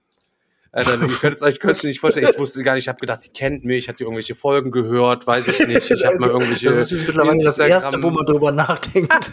Alter, 0.70 1.00
ihr 1.00 1.08
könnt 1.08 1.36
es 1.36 1.42
euch 1.42 1.60
könnt 1.60 1.82
nicht 1.82 2.00
vorstellen. 2.00 2.28
Ich 2.30 2.38
wusste 2.38 2.62
gar 2.62 2.74
nicht, 2.74 2.84
ich 2.84 2.88
habe 2.88 3.00
gedacht, 3.00 3.24
die 3.24 3.32
kennt 3.32 3.64
mich, 3.64 3.88
hat 3.88 4.00
die 4.00 4.02
irgendwelche 4.02 4.34
Folgen 4.34 4.70
gehört, 4.70 5.26
weiß 5.26 5.48
ich 5.48 5.66
nicht. 5.66 5.90
Ich 5.90 6.04
habe 6.04 6.18
mal 6.18 6.28
irgendwelche. 6.28 6.66
Das 6.66 6.76
ist 6.76 6.90
jetzt 6.90 7.06
mittlerweile 7.06 7.42
das 7.42 7.58
Erste, 7.58 8.02
wo 8.02 8.10
man 8.10 8.26
drüber 8.26 8.52
nachdenkt. 8.52 9.32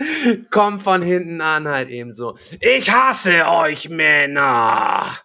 Kommt 0.50 0.82
von 0.82 1.02
hinten 1.02 1.40
an 1.40 1.66
halt 1.68 1.88
eben 1.88 2.12
so. 2.12 2.36
Ich 2.60 2.90
hasse 2.90 3.46
euch 3.48 3.88
Männer. 3.88 5.16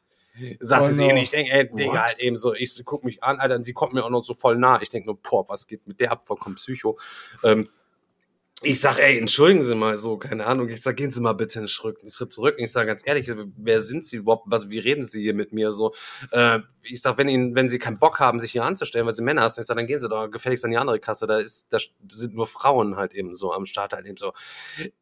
Sagte 0.59 0.89
Oh 0.89 0.93
sie 0.93 1.03
no. 1.03 1.09
und 1.11 1.17
ich 1.17 1.29
denke, 1.29 1.51
ey, 1.51 1.69
Digga, 1.71 2.03
halt 2.03 2.19
eben 2.19 2.37
so, 2.37 2.53
ich 2.53 2.81
guck 2.85 3.03
mich 3.03 3.23
an, 3.23 3.39
Alter, 3.39 3.55
und 3.55 3.63
sie 3.63 3.73
kommt 3.73 3.93
mir 3.93 4.03
auch 4.03 4.09
noch 4.09 4.23
so 4.23 4.33
voll 4.33 4.57
nah. 4.57 4.81
Ich 4.81 4.89
denke 4.89 5.07
nur, 5.07 5.17
boah, 5.21 5.47
was 5.47 5.67
geht 5.67 5.87
mit 5.87 5.99
der 5.99 6.11
ab, 6.11 6.25
vollkommen 6.25 6.55
Psycho. 6.55 6.97
Ähm, 7.43 7.69
ich 8.61 8.79
sag, 8.79 8.99
ey, 8.99 9.17
entschuldigen 9.17 9.63
Sie 9.63 9.75
mal 9.75 9.97
so, 9.97 10.17
keine 10.17 10.45
Ahnung. 10.45 10.69
Ich 10.69 10.81
sag, 10.81 10.95
gehen 10.95 11.11
Sie 11.11 11.19
mal 11.19 11.33
bitte 11.33 11.59
einen 11.59 11.67
Schritt, 11.67 11.99
einen 11.99 12.09
Schritt 12.09 12.31
zurück. 12.31 12.55
Und 12.57 12.63
ich 12.63 12.71
sage 12.71 12.87
ganz 12.87 13.01
ehrlich, 13.05 13.29
wer 13.57 13.81
sind 13.81 14.05
Sie 14.05 14.15
überhaupt? 14.15 14.45
Was, 14.47 14.69
wie 14.69 14.79
reden 14.79 15.05
Sie 15.05 15.21
hier 15.21 15.33
mit 15.33 15.51
mir 15.51 15.71
so? 15.71 15.93
Äh, 16.31 16.59
ich 16.81 17.01
sag, 17.01 17.17
wenn 17.17 17.27
Ihnen, 17.27 17.53
wenn 17.55 17.67
Sie 17.67 17.79
keinen 17.79 17.99
Bock 17.99 18.19
haben, 18.19 18.39
sich 18.39 18.53
hier 18.53 18.63
anzustellen, 18.63 19.05
weil 19.05 19.13
Sie 19.13 19.23
Männer 19.23 19.49
sind, 19.49 19.63
ich 19.63 19.67
sag, 19.67 19.75
dann 19.75 19.87
gehen 19.87 19.99
Sie 19.99 20.07
doch 20.07 20.29
gefälligst 20.29 20.63
an 20.63 20.71
die 20.71 20.77
andere 20.77 20.99
Kasse. 20.99 21.27
Da 21.27 21.37
ist, 21.37 21.67
da 21.71 21.79
sind 22.07 22.33
nur 22.33 22.47
Frauen 22.47 22.95
halt 22.95 23.13
eben 23.13 23.35
so 23.35 23.51
am 23.51 23.65
Start 23.65 23.91
halt 23.91 24.05
eben 24.05 24.17
so. 24.17 24.31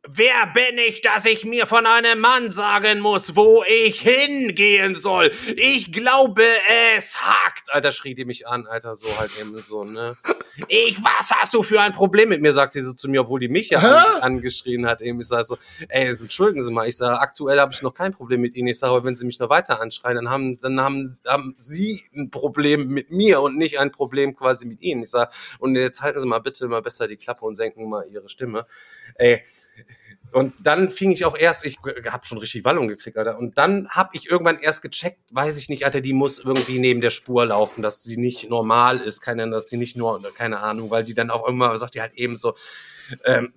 Wer 0.07 0.47
bin 0.53 0.79
ich, 0.79 1.01
dass 1.01 1.25
ich 1.25 1.45
mir 1.45 1.67
von 1.67 1.85
einem 1.85 2.19
Mann 2.19 2.49
sagen 2.49 3.01
muss, 3.01 3.35
wo 3.35 3.63
ich 3.67 4.01
hingehen 4.01 4.95
soll? 4.95 5.31
Ich 5.55 5.91
glaube, 5.91 6.43
es 6.97 7.21
hakt. 7.21 7.71
Alter, 7.71 7.91
schrie 7.91 8.15
die 8.15 8.25
mich 8.25 8.47
an, 8.47 8.65
Alter, 8.65 8.95
so 8.95 9.07
halt 9.19 9.31
eben 9.39 9.55
so, 9.57 9.83
ne? 9.83 10.17
Ich, 10.67 11.03
was 11.03 11.31
hast 11.31 11.55
du 11.55 11.63
für 11.63 11.81
ein 11.81 11.93
Problem 11.93 12.29
mit 12.29 12.39
mir, 12.39 12.53
sagt 12.53 12.73
sie 12.73 12.81
so 12.81 12.93
zu 12.93 13.09
mir, 13.09 13.21
obwohl 13.21 13.39
die 13.43 13.49
mich 13.49 13.69
ja 13.69 13.79
an, 13.79 14.21
angeschrien 14.21 14.87
hat. 14.87 15.01
Eben, 15.01 15.19
ich 15.19 15.27
sage 15.27 15.43
so, 15.43 15.57
ey, 15.89 16.07
entschuldigen 16.07 16.61
Sie 16.61 16.71
mal, 16.71 16.87
ich 16.87 16.97
sage, 16.97 17.19
aktuell 17.19 17.59
habe 17.59 17.73
ich 17.73 17.81
noch 17.81 17.93
kein 17.93 18.11
Problem 18.11 18.41
mit 18.41 18.55
Ihnen. 18.55 18.69
Ich 18.69 18.79
sage, 18.79 18.93
aber 18.93 19.03
wenn 19.03 19.15
Sie 19.15 19.25
mich 19.25 19.39
noch 19.39 19.49
weiter 19.49 19.81
anschreien, 19.81 20.15
dann 20.15 20.29
haben, 20.29 20.59
dann 20.59 20.79
haben, 20.79 21.17
haben 21.27 21.55
Sie 21.57 22.03
ein 22.15 22.31
Problem 22.31 22.87
mit 22.87 23.11
mir 23.11 23.41
und 23.41 23.57
nicht 23.57 23.79
ein 23.79 23.91
Problem 23.91 24.35
quasi 24.35 24.65
mit 24.65 24.81
Ihnen. 24.81 25.03
Ich 25.03 25.09
sage, 25.09 25.31
und 25.59 25.75
jetzt 25.75 26.01
halten 26.01 26.19
Sie 26.19 26.25
mal 26.25 26.39
bitte 26.39 26.67
mal 26.67 26.81
besser 26.81 27.07
die 27.07 27.17
Klappe 27.17 27.45
und 27.45 27.55
senken 27.55 27.89
mal 27.89 28.05
Ihre 28.09 28.29
Stimme. 28.29 28.65
Ey, 29.15 29.43
und 30.33 30.53
dann 30.59 30.89
fing 30.89 31.11
ich 31.11 31.25
auch 31.25 31.37
erst, 31.37 31.63
ich 31.63 31.77
habe 32.09 32.25
schon 32.25 32.39
richtig 32.39 32.65
Wallung 32.65 32.87
gekriegt, 32.87 33.17
Alter. 33.17 33.37
Und 33.37 33.57
dann 33.57 33.87
habe 33.89 34.09
ich 34.13 34.29
irgendwann 34.29 34.59
erst 34.59 34.81
gecheckt, 34.81 35.19
weiß 35.31 35.57
ich 35.57 35.69
nicht, 35.69 35.85
Alter, 35.85 36.01
die 36.01 36.13
muss 36.13 36.39
irgendwie 36.39 36.79
neben 36.79 37.01
der 37.01 37.11
Spur 37.11 37.45
laufen, 37.45 37.83
dass 37.83 38.01
sie 38.01 38.17
nicht 38.17 38.49
normal 38.49 38.99
ist, 38.99 39.21
keine, 39.21 39.47
dass 39.49 39.69
sie 39.69 39.77
nicht 39.77 39.95
nur, 39.95 40.21
keine 40.33 40.59
Ahnung, 40.59 40.89
weil 40.89 41.03
die 41.03 41.13
dann 41.13 41.29
auch 41.29 41.47
immer, 41.47 41.77
sagt 41.77 41.93
die 41.93 42.01
halt 42.01 42.15
eben 42.15 42.35
so, 42.35 42.55
ähm, 43.25 43.53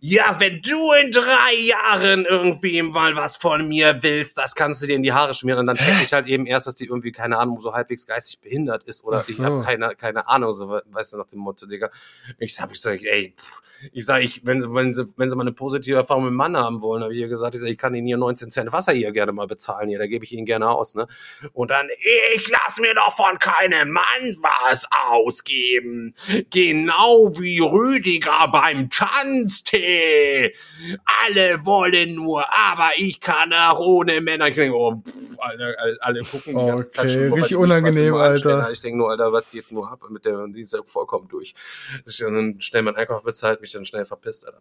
ja, 0.00 0.36
wenn 0.38 0.62
du 0.62 0.92
in 0.92 1.10
drei 1.10 1.54
Jahren 1.60 2.24
irgendwie 2.24 2.82
mal 2.82 3.16
was 3.16 3.36
von 3.36 3.68
mir 3.68 3.98
willst, 4.02 4.38
das 4.38 4.54
kannst 4.54 4.82
du 4.82 4.86
dir 4.86 4.96
in 4.96 5.02
die 5.02 5.12
Haare 5.12 5.34
schmieren. 5.34 5.60
Und 5.60 5.66
dann 5.66 5.76
check 5.76 6.02
ich 6.02 6.12
halt 6.12 6.26
eben 6.26 6.46
erst, 6.46 6.66
dass 6.66 6.74
die 6.76 6.86
irgendwie, 6.86 7.12
keine 7.12 7.38
Ahnung, 7.38 7.60
so 7.60 7.74
halbwegs 7.74 8.06
geistig 8.06 8.40
behindert 8.40 8.84
ist 8.84 9.04
oder 9.04 9.22
Ach 9.24 9.28
ich 9.28 9.36
so. 9.36 9.44
habe 9.44 9.62
keine, 9.62 9.94
keine 9.96 10.28
Ahnung, 10.28 10.52
so, 10.52 10.68
weißt 10.68 11.12
du, 11.12 11.18
nach 11.18 11.26
dem 11.26 11.40
Motto, 11.40 11.66
Digga. 11.66 11.90
Ich 12.38 12.58
hab, 12.60 12.72
ich 12.72 12.80
sag, 12.80 13.02
ey, 13.02 13.34
pff, 13.36 13.90
ich 13.92 14.06
sag, 14.06 14.22
ich, 14.22 14.46
wenn 14.46 14.60
sie, 14.60 14.72
wenn 14.72 14.94
sie, 14.94 15.12
wenn 15.16 15.29
sie 15.30 15.36
mal 15.36 15.42
eine 15.42 15.52
positive 15.52 15.96
Erfahrung 15.96 16.24
mit 16.24 16.30
dem 16.30 16.36
Mann 16.36 16.56
haben 16.56 16.80
wollen, 16.80 17.02
habe 17.02 17.14
ich 17.14 17.20
ihr 17.20 17.28
gesagt, 17.28 17.54
ich 17.54 17.60
sag, 17.60 17.70
ich 17.70 17.78
kann 17.78 17.94
ihnen 17.94 18.06
hier 18.06 18.16
19 18.16 18.50
Cent 18.50 18.72
Wasser 18.72 18.92
hier 18.92 19.12
gerne 19.12 19.32
mal 19.32 19.46
bezahlen, 19.46 19.88
hier, 19.88 19.98
da 19.98 20.06
gebe 20.06 20.24
ich 20.24 20.32
ihnen 20.32 20.46
gerne 20.46 20.68
aus, 20.68 20.94
ne? 20.94 21.06
Und 21.52 21.70
dann, 21.70 21.88
ich 22.34 22.48
lass 22.48 22.78
mir 22.80 22.94
doch 22.94 23.16
von 23.16 23.38
keinem 23.38 23.90
Mann 23.90 24.36
was 24.40 24.86
ausgeben. 25.10 26.14
Genau 26.50 27.30
wie 27.38 27.60
Rüdiger 27.60 28.48
beim 28.48 28.90
Tanztee. 28.90 30.54
Alle 31.24 31.64
wollen 31.64 32.14
nur, 32.14 32.44
aber 32.52 32.90
ich 32.96 33.20
kann 33.20 33.52
auch 33.52 33.78
ohne 33.78 34.20
Männer. 34.20 34.48
Ich 34.48 34.56
denke, 34.56 34.76
oh, 34.76 34.96
pff, 34.96 35.38
Alter, 35.38 35.74
alle, 35.78 35.96
alle 36.00 36.22
gucken 36.22 36.58
die 36.58 36.66
ganze 36.66 36.88
Zeit 36.88 37.04
Okay, 37.04 37.14
schon, 37.14 37.22
nur, 37.22 37.30
weil 37.30 37.40
richtig 37.40 37.56
unangenehm. 37.56 38.14
Alter. 38.14 38.70
Ich 38.70 38.80
denke 38.80 38.98
nur, 38.98 39.10
Alter, 39.10 39.32
was 39.32 39.50
geht 39.50 39.72
nur 39.72 39.90
ab 39.90 40.00
mit 40.10 40.24
der, 40.24 40.46
die 40.48 40.62
ist 40.62 40.72
ja 40.72 40.80
vollkommen 40.84 41.28
durch. 41.28 41.54
Ich 42.06 42.18
dann 42.18 42.60
schnell 42.60 42.82
meinen 42.82 42.96
Einkauf 42.96 43.22
bezahlt, 43.22 43.60
mich 43.60 43.72
dann 43.72 43.84
schnell 43.84 44.04
verpisst, 44.04 44.46
Alter. 44.46 44.60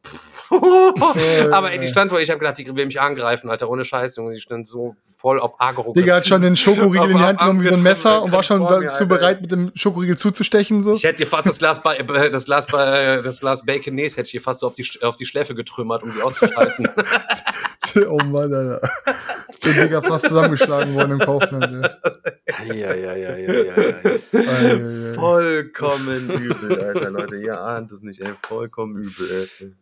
Aber 1.51 1.71
ey, 1.71 1.79
die 1.79 1.87
stand 1.87 2.11
vor, 2.11 2.19
ich 2.19 2.29
habe 2.29 2.39
gedacht, 2.39 2.57
die 2.57 2.75
will 2.75 2.85
mich 2.85 2.99
angreifen, 2.99 3.49
Alter, 3.49 3.69
ohne 3.69 3.85
Scheiß, 3.85 4.15
Junge. 4.15 4.33
Die 4.33 4.39
stand 4.39 4.67
so 4.67 4.95
voll 5.19 5.39
auf 5.39 5.59
Agro. 5.59 5.93
Digga 5.93 6.15
hat 6.15 6.27
schon 6.27 6.41
den 6.41 6.55
Schokoriegel 6.55 7.11
in 7.11 7.17
die 7.17 7.23
Hand 7.23 7.39
genommen 7.39 7.61
wie 7.61 7.67
so 7.67 7.75
ein 7.75 7.83
Messer 7.83 8.23
und 8.23 8.31
war 8.31 8.43
schon 8.43 8.61
dazu 8.61 9.07
bereit, 9.07 9.41
mit 9.41 9.51
dem 9.51 9.71
Schokoriegel 9.75 10.17
zuzustechen. 10.17 10.83
So. 10.83 10.95
Ich 10.95 11.03
hätte 11.03 11.17
dir 11.17 11.27
fast 11.27 11.47
das 11.47 11.59
Glas 11.59 11.83
bei, 11.83 11.97
äh, 11.97 12.29
das 12.29 12.45
Glas 12.45 12.67
bei, 12.67 13.21
das 13.21 13.41
Glas 13.41 13.65
Bacon 13.65 13.95
Nace 13.95 14.17
hätte 14.17 14.27
ich 14.27 14.31
dir 14.31 14.41
fast 14.41 14.61
so 14.61 14.67
auf 14.67 14.75
die, 14.75 14.87
auf 15.01 15.17
die 15.17 15.25
Schläfe 15.25 15.55
getrümmert, 15.55 16.03
um 16.03 16.13
sie 16.13 16.21
auszuschalten. 16.21 16.87
oh 18.07 18.17
Mann, 18.17 18.53
Alter. 18.53 18.81
Der 19.65 19.73
Digga 19.73 20.01
fast 20.01 20.27
zusammengeschlagen 20.27 20.93
worden 20.95 21.11
im 21.13 21.19
Kaufland. 21.19 21.89
ja, 22.67 22.73
ja, 22.73 22.93
ja, 22.93 23.15
ja, 23.15 23.37
ja, 23.37 23.63
ja. 24.31 25.13
Vollkommen 25.15 26.29
übel, 26.29 26.81
Alter, 26.81 27.09
Leute. 27.09 27.35
Ihr 27.35 27.59
ahnt 27.59 27.91
es 27.91 28.01
nicht, 28.01 28.21
ey. 28.21 28.33
Vollkommen 28.41 28.95
übel, 29.03 29.47
ey. 29.59 29.73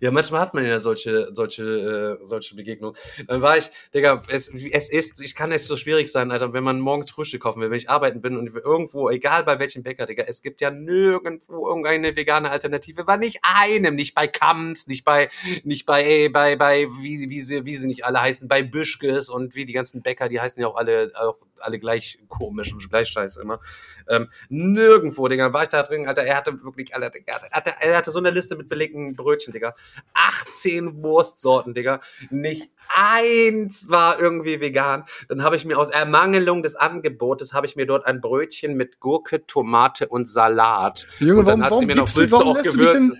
Ja, 0.00 0.10
manchmal 0.10 0.40
hat 0.40 0.54
man 0.54 0.66
ja 0.66 0.78
solche, 0.78 1.28
solche, 1.34 2.18
äh, 2.22 2.26
solche 2.26 2.54
Begegnungen. 2.54 2.96
Dann 3.26 3.42
war 3.42 3.58
ich, 3.58 3.70
Digga, 3.94 4.22
es, 4.28 4.48
es 4.48 4.88
ist, 4.90 5.20
ich 5.20 5.34
kann 5.34 5.52
es 5.52 5.66
so 5.66 5.76
schwierig 5.76 6.10
sein, 6.10 6.30
Alter, 6.30 6.52
wenn 6.52 6.64
man 6.64 6.80
morgens 6.80 7.10
Frühstück 7.10 7.42
kaufen 7.42 7.60
will, 7.60 7.70
wenn 7.70 7.78
ich 7.78 7.90
arbeiten 7.90 8.20
bin 8.20 8.36
und 8.36 8.54
irgendwo, 8.54 9.10
egal 9.10 9.44
bei 9.44 9.58
welchem 9.58 9.82
Bäcker, 9.82 10.06
Digga, 10.06 10.24
es 10.26 10.42
gibt 10.42 10.60
ja 10.60 10.70
nirgendwo 10.70 11.68
irgendeine 11.68 12.16
vegane 12.16 12.50
Alternative, 12.50 13.04
bei 13.04 13.16
nicht 13.16 13.40
einem, 13.42 13.94
nicht 13.94 14.14
bei 14.14 14.26
Kams, 14.26 14.86
nicht 14.86 15.04
bei, 15.04 15.28
nicht 15.64 15.86
bei, 15.86 16.02
ey, 16.02 16.28
bei, 16.28 16.56
bei, 16.56 16.86
wie, 17.00 17.30
wie 17.30 17.40
sie, 17.40 17.64
wie 17.64 17.76
sie 17.76 17.86
nicht 17.86 18.04
alle 18.04 18.20
heißen, 18.20 18.48
bei 18.48 18.62
Büschkes 18.62 19.28
und 19.28 19.54
wie 19.54 19.64
die 19.64 19.72
ganzen 19.72 20.02
Bäcker, 20.02 20.28
die 20.28 20.40
heißen 20.40 20.60
ja 20.60 20.68
auch 20.68 20.76
alle, 20.76 21.12
auch 21.14 21.36
alle 21.64 21.78
gleich 21.78 22.18
komisch 22.28 22.72
und 22.72 22.88
gleich 22.90 23.08
scheiße 23.08 23.40
immer. 23.40 23.60
Ähm, 24.08 24.28
nirgendwo, 24.48 25.28
Digga, 25.28 25.44
dann 25.44 25.52
war 25.52 25.62
ich 25.62 25.68
da 25.68 25.82
drin, 25.82 26.06
Alter, 26.06 26.22
er 26.24 26.36
hatte 26.36 26.62
wirklich, 26.62 26.94
Alter, 26.94 27.18
er 27.26 27.50
hatte, 27.50 27.74
er 27.80 27.96
hatte 27.96 28.10
so 28.10 28.18
eine 28.18 28.30
Liste 28.30 28.56
mit 28.56 28.68
belegten 28.68 29.14
Brötchen, 29.14 29.52
Digga. 29.52 29.74
18 30.14 31.02
Wurstsorten, 31.02 31.74
Digga. 31.74 32.00
Nicht 32.30 32.70
eins 32.94 33.88
war 33.88 34.20
irgendwie 34.20 34.60
vegan. 34.60 35.04
Dann 35.28 35.42
habe 35.42 35.56
ich 35.56 35.64
mir 35.64 35.78
aus 35.78 35.90
Ermangelung 35.90 36.62
des 36.62 36.74
Angebotes, 36.74 37.52
habe 37.52 37.66
ich 37.66 37.76
mir 37.76 37.86
dort 37.86 38.06
ein 38.06 38.20
Brötchen 38.20 38.76
mit 38.76 39.00
Gurke, 39.00 39.46
Tomate 39.46 40.08
und 40.08 40.28
Salat. 40.28 41.06
Junge, 41.18 41.40
und 41.40 41.46
dann 41.46 41.60
warum- 41.60 41.72
hat 41.72 41.78
sie 41.78 41.86
mir 41.86 41.96
noch, 41.96 42.14
willst 42.16 42.32
du 42.32 42.38
auch 42.38 42.62
Gewürze? 42.62 43.16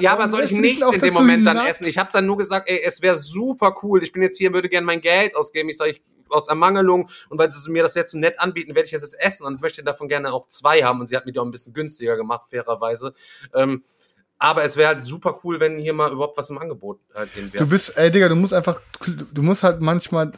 Ja, 0.00 0.12
aber 0.12 0.28
soll 0.28 0.42
ich 0.42 0.84
auch 0.84 0.92
in 0.92 1.00
dem 1.00 1.14
Moment 1.14 1.46
dann 1.46 1.56
essen? 1.66 1.86
Ich 1.86 1.96
habe 1.96 2.10
dann 2.12 2.26
nur 2.26 2.36
gesagt, 2.36 2.68
ey, 2.68 2.80
es 2.84 3.00
wäre 3.00 3.16
super 3.16 3.74
cool. 3.82 4.02
Ich 4.02 4.12
bin 4.12 4.22
jetzt 4.22 4.36
hier, 4.36 4.52
würde 4.52 4.68
gerne 4.68 4.84
mein 4.84 5.00
Geld 5.00 5.34
ausgeben. 5.34 5.70
Ich 5.70 5.78
sage, 5.78 5.92
ich 5.92 6.02
aus 6.30 6.48
Ermangelung 6.48 7.08
und 7.28 7.38
weil 7.38 7.50
sie 7.50 7.70
mir 7.70 7.82
das 7.82 7.94
jetzt 7.94 8.12
so 8.12 8.18
nett 8.18 8.40
anbieten, 8.40 8.74
werde 8.74 8.86
ich 8.86 8.92
das 8.92 9.02
jetzt 9.02 9.20
essen 9.20 9.44
und 9.46 9.60
möchte 9.60 9.82
davon 9.82 10.08
gerne 10.08 10.32
auch 10.32 10.48
zwei 10.48 10.82
haben. 10.82 11.00
Und 11.00 11.06
sie 11.06 11.16
hat 11.16 11.26
mir 11.26 11.32
die 11.32 11.38
auch 11.38 11.44
ein 11.44 11.50
bisschen 11.50 11.72
günstiger 11.74 12.16
gemacht, 12.16 12.46
fairerweise. 12.50 13.14
Ähm, 13.54 13.82
aber 14.38 14.64
es 14.64 14.76
wäre 14.76 14.88
halt 14.88 15.02
super 15.02 15.38
cool, 15.44 15.60
wenn 15.60 15.76
hier 15.76 15.92
mal 15.92 16.10
überhaupt 16.10 16.38
was 16.38 16.48
im 16.48 16.58
Angebot 16.58 16.98
halt 17.14 17.32
geben 17.34 17.48
Du 17.48 17.54
wäre. 17.54 17.66
bist, 17.66 17.96
ey 17.96 18.10
Digga, 18.10 18.28
du 18.28 18.36
musst 18.36 18.54
einfach, 18.54 18.80
du 19.06 19.42
musst 19.42 19.62
halt 19.62 19.80
manchmal 19.82 20.32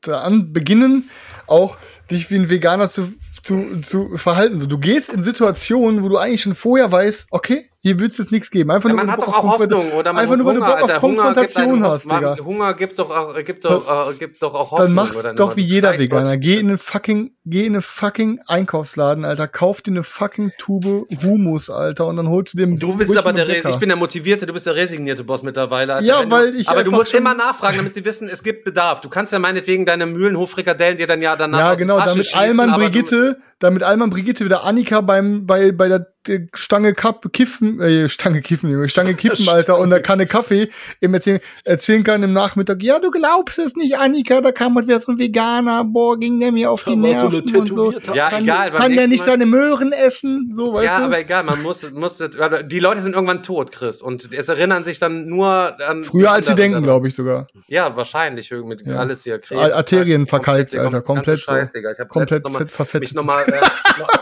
da 0.00 0.22
an 0.22 0.52
beginnen, 0.52 1.08
auch 1.46 1.76
dich 2.10 2.30
wie 2.30 2.34
ein 2.34 2.50
Veganer 2.50 2.90
zu, 2.90 3.12
zu, 3.44 3.80
zu 3.80 4.16
verhalten. 4.16 4.68
Du 4.68 4.78
gehst 4.78 5.08
in 5.08 5.22
Situationen, 5.22 6.02
wo 6.02 6.08
du 6.08 6.16
eigentlich 6.16 6.42
schon 6.42 6.56
vorher 6.56 6.90
weißt, 6.90 7.28
okay, 7.30 7.70
hier 7.84 7.98
wird 7.98 8.12
es 8.12 8.18
jetzt 8.18 8.30
nichts 8.30 8.48
geben. 8.50 8.70
Einfach 8.70 8.88
Ja, 8.88 8.94
nur, 8.94 9.04
man 9.04 9.12
hat 9.12 9.20
du 9.20 9.26
doch 9.26 9.34
auch 9.38 9.58
Hoffnung, 9.58 9.90
oder? 9.92 10.12
Man 10.12 10.22
Einfach 10.22 10.36
nur, 10.36 10.46
weil 10.46 10.54
du 10.54 10.60
Hunger, 10.62 10.76
Bock 10.76 10.82
auf 10.84 11.00
Konfrontation 11.00 11.82
hast, 11.84 12.06
man, 12.06 12.16
Digga. 12.20 12.36
Hunger 12.44 12.74
gibt 12.74 12.98
doch, 13.00 13.10
auch- 13.10 13.34
gibt 13.44 13.64
doch, 13.64 14.10
äh, 14.10 14.14
gibt 14.14 14.40
doch 14.40 14.54
auch 14.54 14.70
Hoffnung. 14.70 14.86
Dann 14.86 14.94
mach's 14.94 15.16
oder? 15.16 15.34
doch 15.34 15.56
wie 15.56 15.66
Du 15.66 15.74
jeder 15.74 15.98
Veganer. 15.98 16.36
Geh 16.36 16.54
in 16.58 16.68
einen 16.68 16.78
fucking, 16.78 17.32
geh 17.44 17.66
in 17.66 17.72
einen 17.72 17.82
fucking 17.82 18.40
Einkaufsladen, 18.46 19.24
Alter. 19.24 19.48
Kauf 19.48 19.82
dir 19.82 19.90
eine 19.90 20.04
fucking 20.04 20.52
Tube 20.58 21.06
Humus, 21.22 21.70
Alter, 21.70 22.06
und 22.06 22.16
dann 22.18 22.28
holst 22.28 22.54
du 22.54 22.58
dir 22.58 22.66
Du 22.78 22.96
bist 22.96 23.16
aber 23.16 23.32
der, 23.32 23.48
Re- 23.48 23.62
ich 23.68 23.76
bin 23.78 23.88
der 23.88 23.98
motivierte, 23.98 24.46
du 24.46 24.52
bist 24.52 24.66
der 24.68 24.76
resignierte 24.76 25.24
Boss 25.24 25.42
mittlerweile. 25.42 25.94
Alter. 25.94 26.06
Ja, 26.06 26.22
du, 26.22 26.30
weil 26.30 26.54
ich 26.54 26.68
Aber 26.68 26.84
du 26.84 26.92
musst 26.92 27.12
immer 27.14 27.34
nachfragen, 27.34 27.78
damit 27.78 27.94
sie 27.94 28.04
wissen, 28.04 28.28
es 28.28 28.44
gibt 28.44 28.64
Bedarf. 28.64 29.00
Du 29.00 29.08
kannst 29.08 29.32
ja 29.32 29.40
meinetwegen 29.40 29.86
deine 29.86 30.06
Mühlenhof-Frikadellen 30.06 30.98
dir 30.98 31.08
dann 31.08 31.20
ja 31.20 31.34
danach 31.34 31.58
Ja, 31.58 31.74
genau, 31.74 31.98
damit 31.98 32.32
Alman 32.36 32.68
du- 32.70 32.76
Brigitte, 32.76 33.38
damit 33.62 33.82
Alman 33.82 34.10
Brigitte 34.10 34.44
wieder 34.44 34.64
Annika 34.64 35.00
beim, 35.00 35.46
bei, 35.46 35.72
bei 35.72 35.88
der 35.88 36.06
Stange 36.54 36.94
Kapp, 36.94 37.32
Kiffen, 37.32 37.80
äh, 37.80 38.08
Stange 38.08 38.42
Kiffen, 38.42 38.88
Stange 38.88 39.14
Kippen, 39.14 39.48
Alter, 39.48 39.78
und 39.78 39.90
der 39.90 40.00
Kanne 40.00 40.26
Kaffee 40.26 40.68
ihm 41.00 41.14
erzählen, 41.14 41.40
erzählen 41.64 42.04
kann 42.04 42.22
im 42.22 42.32
Nachmittag, 42.32 42.80
ja, 42.82 43.00
du 43.00 43.10
glaubst 43.10 43.58
es 43.58 43.74
nicht, 43.74 43.96
Annika, 43.98 44.40
da 44.40 44.52
kam 44.52 44.74
mal 44.74 44.86
wieder 44.86 45.00
so 45.00 45.10
ein 45.12 45.18
Veganer, 45.18 45.82
boah, 45.84 46.16
ging 46.18 46.38
der 46.38 46.52
mir 46.52 46.70
auf 46.70 46.84
die 46.84 46.90
war 46.90 47.18
so 47.18 47.28
Nerven 47.28 47.56
und 47.56 47.66
so. 47.68 47.92
Ja, 48.14 48.30
kann, 48.30 48.44
egal, 48.44 48.70
Kann 48.70 48.92
der 48.92 49.08
nicht 49.08 49.20
Mal- 49.20 49.26
seine 49.26 49.46
Möhren 49.46 49.92
essen, 49.92 50.52
so, 50.54 50.74
weißt 50.74 50.84
Ja, 50.84 50.98
du? 51.00 51.04
aber 51.06 51.18
egal, 51.18 51.42
man 51.42 51.60
muss, 51.62 51.90
muss, 51.90 52.18
die 52.18 52.78
Leute 52.78 53.00
sind 53.00 53.14
irgendwann 53.14 53.42
tot, 53.42 53.72
Chris. 53.72 54.00
Und 54.00 54.32
es 54.32 54.48
erinnern 54.48 54.84
sich 54.84 55.00
dann 55.00 55.26
nur 55.26 55.76
an. 55.88 56.04
Früher 56.04 56.30
als 56.30 56.46
sie 56.46 56.54
denken, 56.54 56.82
glaube 56.84 57.08
ich 57.08 57.16
sogar. 57.16 57.48
Ja, 57.66 57.96
wahrscheinlich 57.96 58.50
mit 58.50 58.86
Ja. 58.86 58.96
alles 58.98 59.24
hier. 59.24 59.40
Arterien 59.50 60.26
verkalkt, 60.26 60.74
Alter, 60.76 61.00
komplett 61.00 61.40
Scheiß, 61.40 61.68
so. 61.68 61.72
Digga. 61.72 61.90
Ich 61.92 61.98
habe 61.98 62.08
Komplett 62.08 62.44
noch 62.44 62.52
mal, 62.52 62.66
mich 63.00 63.14
nochmal 63.14 63.44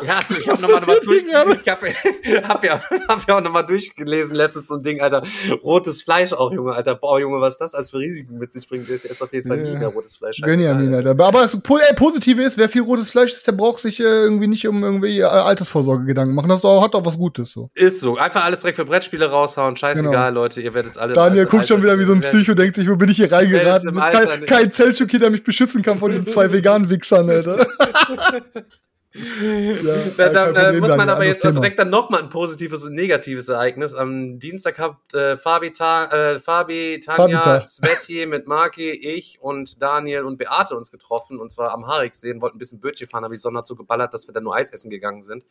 ja, 0.04 0.20
du, 0.28 0.36
ich 0.36 0.48
habe 0.48 0.60
nochmal 0.60 0.80
noch 0.80 0.86
mal 0.86 1.00
durch, 1.02 1.24
ich 1.24 1.34
hab, 1.68 1.82
hab, 2.48 2.64
ja, 2.64 2.82
hab 3.08 3.28
ja 3.28 3.36
auch 3.36 3.40
nochmal 3.40 3.66
durchgelesen 3.66 4.34
letztens 4.34 4.68
so 4.68 4.76
ein 4.76 4.82
Ding, 4.82 5.00
Alter. 5.00 5.22
Rotes 5.62 6.02
Fleisch 6.02 6.32
auch, 6.32 6.52
Junge, 6.52 6.72
Alter. 6.72 6.94
Boah, 6.94 7.20
Junge, 7.20 7.40
was 7.40 7.58
das 7.58 7.74
als 7.74 7.90
für 7.90 7.98
Risiken 7.98 8.38
mit 8.38 8.52
sich 8.52 8.68
bringt. 8.68 8.88
Der 8.88 9.04
ist 9.04 9.22
auf 9.22 9.32
jeden 9.32 9.48
Fall 9.48 9.58
ja. 9.58 9.72
nie 9.72 9.78
mehr 9.78 9.88
rotes 9.88 10.16
Fleisch. 10.16 10.40
Benjamin, 10.40 10.94
Alter. 10.94 11.10
Aber 11.10 11.42
das 11.42 11.54
äh, 11.54 11.94
Positive 11.94 12.42
ist, 12.42 12.58
wer 12.58 12.68
viel 12.68 12.82
rotes 12.82 13.10
Fleisch 13.10 13.32
ist, 13.32 13.46
der 13.46 13.52
braucht 13.52 13.78
sich 13.78 14.00
äh, 14.00 14.02
irgendwie 14.02 14.46
nicht 14.46 14.66
um 14.66 14.82
irgendwie 14.82 15.20
äh, 15.20 15.24
Altersvorsorge 15.24 16.04
Gedanken 16.04 16.34
machen. 16.34 16.48
Das 16.48 16.62
hat 16.62 16.94
auch 16.94 17.04
was 17.04 17.16
Gutes 17.16 17.52
so. 17.52 17.70
Ist 17.74 18.00
so. 18.00 18.16
Einfach 18.16 18.44
alles 18.44 18.60
direkt 18.60 18.76
für 18.76 18.84
Brettspiele 18.84 19.26
raushauen. 19.26 19.76
Scheißegal, 19.76 20.28
genau. 20.28 20.40
Leute. 20.42 20.60
Ihr 20.60 20.74
werdet 20.74 20.98
alle. 20.98 21.14
Daniel 21.14 21.46
guckt 21.46 21.68
schon 21.68 21.82
wieder 21.82 21.98
wie 21.98 22.04
so 22.04 22.12
ein 22.12 22.20
Psycho, 22.20 22.54
denkt 22.54 22.76
sich, 22.76 22.88
wo 22.88 22.96
bin 22.96 23.10
ich 23.10 23.16
hier 23.16 23.30
reingeraten? 23.30 23.94
Kein, 23.94 24.46
kein 24.46 24.72
Zeltschuk 24.72 25.10
der 25.20 25.30
mich 25.30 25.44
beschützen 25.44 25.82
kann 25.82 25.98
vor 25.98 26.08
diesen 26.08 26.26
zwei 26.26 26.50
veganen 26.52 26.88
Wichsern, 26.88 27.28
Alter. 27.30 27.66
ja, 29.12 29.94
da, 30.16 30.28
da, 30.28 30.52
da 30.52 30.72
muss 30.72 30.96
man 30.96 31.08
aber 31.08 31.24
jetzt 31.24 31.42
Thema. 31.42 31.54
direkt 31.54 31.80
dann 31.80 31.90
nochmal 31.90 32.22
ein 32.22 32.28
positives 32.28 32.84
und 32.84 32.94
negatives 32.94 33.48
Ereignis. 33.48 33.92
Am 33.92 34.38
Dienstag 34.38 34.78
habt 34.78 35.14
äh, 35.14 35.36
Fabi, 35.36 35.72
Ta, 35.72 36.04
äh, 36.04 36.38
Fabi, 36.38 37.00
Tanja, 37.04 37.64
Sveti 37.66 38.24
mit 38.26 38.46
Marki, 38.46 38.90
ich 38.90 39.38
und 39.40 39.82
Daniel 39.82 40.24
und 40.24 40.36
Beate 40.36 40.76
uns 40.76 40.92
getroffen 40.92 41.40
und 41.40 41.50
zwar 41.50 41.72
am 41.72 41.88
Hariksee 41.88 42.40
wollten 42.40 42.56
ein 42.56 42.58
bisschen 42.60 42.78
Bötchen 42.78 43.08
fahren, 43.08 43.24
habe 43.24 43.34
ich 43.34 43.40
Sonntag 43.40 43.66
so 43.66 43.74
geballert, 43.74 44.14
dass 44.14 44.28
wir 44.28 44.32
dann 44.32 44.44
nur 44.44 44.54
Eis 44.54 44.70
essen 44.70 44.90
gegangen 44.90 45.22
sind. 45.22 45.44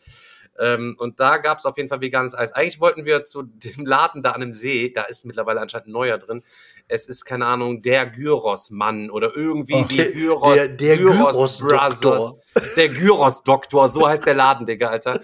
Ähm, 0.58 0.96
und 0.98 1.20
da 1.20 1.38
gab 1.38 1.60
es 1.60 1.66
auf 1.66 1.76
jeden 1.76 1.90
Fall 1.90 2.00
veganes 2.00 2.36
Eis. 2.36 2.54
Eigentlich 2.54 2.80
wollten 2.80 3.04
wir 3.04 3.26
zu 3.26 3.44
dem 3.44 3.86
Laden 3.86 4.24
da 4.24 4.32
an 4.32 4.40
dem 4.40 4.54
See, 4.54 4.90
da 4.90 5.04
ist 5.04 5.26
mittlerweile 5.26 5.60
anscheinend 5.60 5.90
ein 5.90 5.92
neuer 5.92 6.18
drin. 6.18 6.44
Es 6.88 7.08
ist, 7.08 7.26
keine 7.26 7.46
Ahnung, 7.46 7.82
der 7.82 8.06
Gyros-Mann 8.06 9.10
oder 9.10 9.36
irgendwie 9.36 9.74
oh, 9.76 9.84
die 9.84 9.98
Gyros, 9.98 10.54
der, 10.56 10.68
der 10.70 10.98
Gyros, 10.98 11.34
Gyros 11.34 11.58
Brothers. 11.60 12.34
Der 12.76 12.90
Gyros-Doktor, 12.90 13.90
so 13.90 14.08
heißt 14.08 14.26
der 14.26 14.36
Laden, 14.36 14.66
Digga, 14.66 14.90
Alter. 14.90 15.22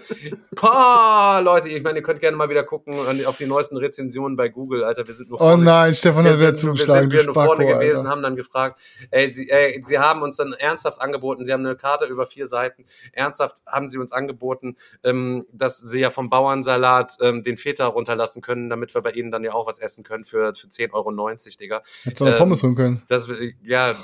Pah, 0.54 1.38
Leute, 1.40 1.68
ich 1.68 1.82
meine, 1.82 1.98
ihr 1.98 2.02
könnt 2.02 2.20
gerne 2.20 2.36
mal 2.36 2.48
wieder 2.48 2.64
gucken 2.64 3.24
auf 3.26 3.36
die 3.36 3.46
neuesten 3.46 3.76
Rezensionen 3.76 4.36
bei 4.36 4.48
Google, 4.48 4.84
Alter. 4.84 5.06
Wir 5.06 5.14
sind 5.14 5.28
nur 5.28 5.40
oh 5.40 5.44
vorne. 5.44 5.62
Oh 5.62 5.64
nein, 5.64 5.94
Stefan, 5.94 6.24
das 6.24 6.40
wäre 6.40 6.54
zugeschlagen. 6.54 7.10
Wir 7.10 7.20
sind 7.20 7.28
wir 7.28 7.34
nur 7.34 7.34
vorne 7.34 7.64
Spacko, 7.64 7.78
gewesen, 7.78 7.98
Alter. 7.98 8.10
haben 8.10 8.22
dann 8.22 8.36
gefragt, 8.36 8.80
ey 9.10 9.32
sie, 9.32 9.50
ey, 9.50 9.80
sie 9.82 9.98
haben 9.98 10.22
uns 10.22 10.36
dann 10.36 10.52
ernsthaft 10.52 11.00
angeboten, 11.00 11.44
sie 11.44 11.52
haben 11.52 11.64
eine 11.64 11.76
Karte 11.76 12.06
über 12.06 12.26
vier 12.26 12.46
Seiten, 12.46 12.84
ernsthaft 13.12 13.62
haben 13.66 13.88
sie 13.88 13.98
uns 13.98 14.12
angeboten, 14.12 14.76
ähm, 15.04 15.46
dass 15.52 15.78
sie 15.78 16.00
ja 16.00 16.10
vom 16.10 16.30
Bauernsalat 16.30 17.16
ähm, 17.20 17.42
den 17.42 17.56
Feta 17.56 17.86
runterlassen 17.86 18.42
können, 18.42 18.68
damit 18.68 18.94
wir 18.94 19.02
bei 19.02 19.12
ihnen 19.12 19.30
dann 19.30 19.44
ja 19.44 19.52
auch 19.52 19.66
was 19.66 19.78
essen 19.78 20.04
können 20.04 20.24
für, 20.24 20.54
für 20.54 20.66
10,90 20.68 20.92
Euro, 20.92 21.34
Digga. 21.60 21.82
Hätte 22.02 22.24
ähm, 22.24 22.38
Pommes 22.38 22.62
holen 22.62 22.74
können. 22.74 23.02
Das, 23.08 23.28
ja, 23.62 23.94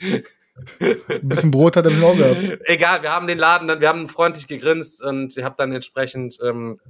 Ein 0.80 1.28
bisschen 1.28 1.50
Brot 1.50 1.76
hat 1.76 1.86
er 1.86 1.92
auch 2.02 2.16
gehabt. 2.16 2.60
Egal, 2.64 3.02
wir 3.02 3.10
haben 3.10 3.26
den 3.26 3.38
Laden 3.38 3.68
dann, 3.68 3.80
wir 3.80 3.88
haben 3.88 4.08
freundlich 4.08 4.46
gegrinst 4.46 5.02
und 5.02 5.36
ich 5.36 5.44
habe 5.44 5.54
dann 5.58 5.72
entsprechend 5.72 6.38
ähm, 6.42 6.80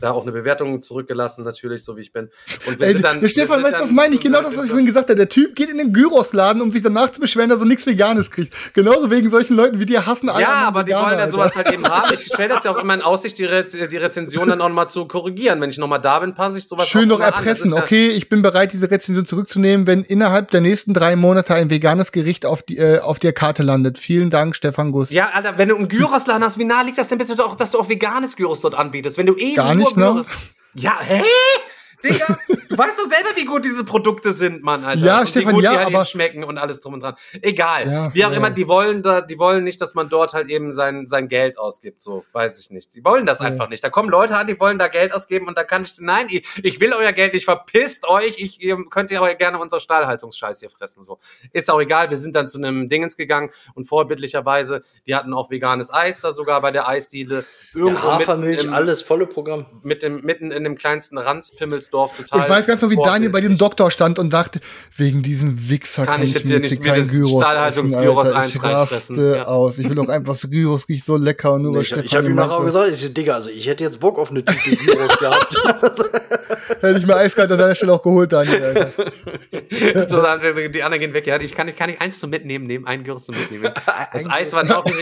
da 0.00 0.12
auch 0.12 0.22
eine 0.22 0.32
Bewertung 0.32 0.82
zurückgelassen, 0.82 1.44
natürlich, 1.44 1.84
so 1.84 1.96
wie 1.96 2.02
ich 2.02 2.12
bin. 2.12 2.30
Und 2.66 2.78
wir 2.78 2.86
Ey, 2.86 2.92
sind 2.94 3.04
dann. 3.04 3.28
Stefan, 3.28 3.62
weißt 3.62 3.74
du, 3.74 3.78
das 3.82 3.90
meine 3.90 4.14
ich 4.14 4.20
genau 4.20 4.40
das, 4.42 4.56
was 4.56 4.64
ich 4.64 4.70
vorhin 4.70 4.86
gesagt 4.86 5.08
habe. 5.08 5.16
Der 5.16 5.28
Typ 5.28 5.54
geht 5.54 5.70
in 5.70 5.78
den 5.78 5.92
Gyros-Laden, 5.92 6.62
um 6.62 6.70
sich 6.70 6.82
danach 6.82 7.10
zu 7.10 7.20
beschweren, 7.20 7.50
dass 7.50 7.60
er 7.60 7.66
nichts 7.66 7.86
Veganes 7.86 8.30
kriegt. 8.30 8.54
Genauso 8.74 9.10
wegen 9.10 9.30
solchen 9.30 9.56
Leuten 9.56 9.80
wie 9.80 9.86
dir 9.86 10.06
hassen 10.06 10.28
alle. 10.28 10.42
Ja, 10.42 10.68
aber 10.68 10.86
Veganer, 10.86 11.00
die 11.00 11.06
wollen 11.06 11.18
dann 11.18 11.30
sowas 11.30 11.56
halt 11.56 11.72
eben 11.72 11.86
haben. 11.86 12.12
Ich 12.14 12.26
stelle 12.26 12.48
das 12.48 12.64
ja 12.64 12.70
auch 12.70 12.82
immer 12.82 12.94
in 12.94 13.02
Aussicht, 13.02 13.38
die, 13.38 13.44
Re 13.44 13.64
die 13.64 13.96
Rezension 13.96 14.48
dann 14.48 14.60
auch 14.60 14.68
mal 14.68 14.88
zu 14.88 15.06
korrigieren. 15.06 15.60
Wenn 15.60 15.70
ich 15.70 15.78
nochmal 15.78 16.00
da 16.00 16.20
bin, 16.20 16.34
passe 16.34 16.58
ich 16.58 16.68
sowas 16.68 16.88
Schön 16.88 17.08
noch 17.08 17.20
erpressen. 17.20 17.72
Ja 17.72 17.82
okay, 17.82 18.08
ich 18.08 18.28
bin 18.28 18.42
bereit, 18.42 18.72
diese 18.72 18.90
Rezension 18.90 19.26
zurückzunehmen, 19.26 19.86
wenn 19.86 20.02
innerhalb 20.02 20.50
der 20.50 20.60
nächsten 20.60 20.94
drei 20.94 21.16
Monate 21.16 21.54
ein 21.54 21.70
veganes 21.70 22.12
Gericht 22.12 22.46
auf, 22.46 22.62
die, 22.62 22.78
äh, 22.78 23.00
auf 23.00 23.18
der 23.18 23.32
Karte 23.32 23.62
landet. 23.62 23.98
Vielen 23.98 24.30
Dank, 24.30 24.56
Stefan 24.56 24.92
Guss. 24.92 25.10
Ja, 25.10 25.30
Alter, 25.32 25.56
wenn 25.56 25.68
du 25.68 25.76
einen 25.76 25.88
Gyros-Laden 25.88 26.44
hast, 26.44 26.58
wie 26.58 26.64
nah 26.64 26.82
liegt 26.82 26.98
das 26.98 27.08
denn 27.08 27.18
bitte 27.18 27.42
auch, 27.44 27.54
dass 27.54 27.70
du 27.72 27.78
auch 27.78 27.88
veganes 27.88 28.36
Gyros 28.36 28.60
dort 28.60 28.74
anbietest? 28.74 29.18
Wenn 29.18 29.26
du 29.26 29.36
eh 29.36 29.54
Gar 29.54 29.74
nur 29.74 29.86
nicht, 29.86 29.87
ne? 29.96 30.04
Ne? 30.12 30.22
Ja, 30.74 30.90
hä? 31.00 31.22
Digga, 32.04 32.38
du 32.68 32.78
weißt 32.78 32.98
doch 32.98 33.06
selber, 33.06 33.30
wie 33.34 33.44
gut 33.44 33.64
diese 33.64 33.84
Produkte 33.84 34.32
sind, 34.32 34.62
Mann, 34.62 34.84
Alter. 34.84 35.04
Ja, 35.04 35.20
und 35.20 35.28
Stefan, 35.28 35.50
wie 35.50 35.54
gut 35.54 35.64
ja, 35.64 35.72
die 35.72 35.78
halt 35.78 35.86
aber 35.88 36.04
schmecken 36.04 36.44
und 36.44 36.58
alles 36.58 36.80
drum 36.80 36.94
und 36.94 37.02
dran. 37.02 37.16
Egal. 37.42 37.90
Ja, 37.90 38.14
wie 38.14 38.24
auch 38.24 38.30
ja. 38.30 38.36
immer, 38.36 38.50
die 38.50 38.68
wollen 38.68 39.02
da, 39.02 39.20
die 39.20 39.38
wollen 39.38 39.64
nicht, 39.64 39.80
dass 39.80 39.94
man 39.94 40.08
dort 40.08 40.32
halt 40.32 40.50
eben 40.50 40.72
sein, 40.72 41.06
sein 41.06 41.28
Geld 41.28 41.58
ausgibt, 41.58 42.02
so, 42.02 42.24
weiß 42.32 42.60
ich 42.60 42.70
nicht. 42.70 42.94
Die 42.94 43.04
wollen 43.04 43.26
das 43.26 43.40
ja. 43.40 43.46
einfach 43.46 43.68
nicht. 43.68 43.82
Da 43.82 43.90
kommen 43.90 44.08
Leute 44.08 44.36
an, 44.36 44.46
die 44.46 44.58
wollen 44.60 44.78
da 44.78 44.88
Geld 44.88 45.12
ausgeben 45.12 45.48
und 45.48 45.58
da 45.58 45.64
kann 45.64 45.82
ich, 45.82 45.96
nein, 45.98 46.26
ich, 46.30 46.46
ich 46.62 46.80
will 46.80 46.92
euer 46.92 47.12
Geld 47.12 47.34
nicht, 47.34 47.44
verpisst 47.44 48.06
euch, 48.06 48.38
ich, 48.38 48.62
ihr 48.62 48.78
könnt 48.90 49.10
ja 49.10 49.18
aber 49.18 49.34
gerne 49.34 49.58
unsere 49.58 49.80
Stahlhaltungsscheiß 49.80 50.60
hier 50.60 50.70
fressen, 50.70 51.02
so. 51.02 51.18
Ist 51.52 51.70
auch 51.70 51.80
egal, 51.80 52.10
wir 52.10 52.16
sind 52.16 52.36
dann 52.36 52.48
zu 52.48 52.58
einem 52.58 52.88
Dingens 52.88 53.16
gegangen 53.16 53.50
und 53.74 53.86
vorbildlicherweise, 53.86 54.82
die 55.06 55.14
hatten 55.14 55.34
auch 55.34 55.50
veganes 55.50 55.92
Eis 55.92 56.20
da 56.20 56.32
sogar 56.32 56.60
bei 56.60 56.70
der 56.70 56.88
Eisdiele. 56.88 57.44
Irgendwo 57.74 58.06
ja, 58.06 58.18
Hafermilch, 58.18 58.64
im, 58.64 58.72
alles 58.72 59.02
volle 59.02 59.26
Programm. 59.26 59.66
Mit 59.82 60.02
dem, 60.02 60.20
mitten 60.22 60.50
in 60.50 60.64
dem 60.64 60.76
kleinsten 60.76 61.18
Ranzpimmelsdorf 61.88 62.16
total. 62.16 62.40
Ich 62.40 62.48
weiß 62.48 62.66
ganz 62.66 62.82
noch, 62.82 62.90
wie 62.90 62.96
Daniel 62.96 63.30
bei 63.30 63.40
dem 63.40 63.56
Doktor 63.56 63.90
stand 63.90 64.18
und 64.18 64.30
dachte, 64.30 64.60
wegen 64.96 65.22
diesem 65.22 65.68
Wichser 65.68 66.04
kann, 66.04 66.16
kann 66.16 66.22
ich 66.22 66.34
jetzt 66.34 66.48
hier 66.48 66.60
nicht 66.60 66.80
mir 66.80 66.94
das 66.96 67.08
Stahlhaltungsgyros 67.08 68.32
eins 68.32 68.62
reinfressen. 68.62 69.34
Ja. 69.34 69.44
aus. 69.46 69.78
Ich 69.78 69.88
will 69.88 69.98
auch 69.98 70.08
einfach, 70.08 70.32
das 70.32 70.48
Gyros 70.50 70.88
riecht 70.88 71.04
so 71.04 71.16
lecker 71.16 71.54
und 71.54 71.62
nur 71.62 71.72
nee, 71.72 71.82
Ich, 71.82 71.92
ich 71.92 72.14
habe 72.14 72.26
ihm 72.26 72.34
nachher 72.34 72.58
auch 72.58 72.64
gesagt, 72.64 72.90
ich 72.90 72.98
so, 72.98 73.08
Digga, 73.08 73.34
also 73.34 73.48
ich 73.48 73.66
hätte 73.66 73.84
jetzt 73.84 74.00
Bock 74.00 74.18
auf 74.18 74.30
eine 74.30 74.44
Tüte 74.44 74.76
Gyros 74.76 75.18
gehabt. 75.18 75.56
Hätte 76.80 76.98
ich 76.98 77.06
mir 77.06 77.16
eiskalt 77.16 77.50
an 77.50 77.58
deiner 77.58 77.74
Stelle 77.74 77.92
auch 77.92 78.02
geholt, 78.02 78.32
Daniel, 78.32 78.62
Alter. 78.62 80.08
so, 80.08 80.22
die 80.68 80.82
anderen 80.82 81.00
gehen 81.00 81.12
weg. 81.12 81.26
Ja, 81.26 81.40
ich 81.40 81.54
kann, 81.54 81.74
kann 81.74 81.90
ich 81.90 82.00
eins 82.00 82.18
zum 82.20 82.30
Mitnehmen 82.30 82.66
nehmen, 82.66 82.86
einen 82.86 83.04
Gyros 83.04 83.26
zum 83.26 83.36
Mitnehmen. 83.36 83.72
Das 84.12 84.28
Eis 84.28 84.52
war 84.52 84.62
auch 84.78 84.84
nicht. 84.84 84.98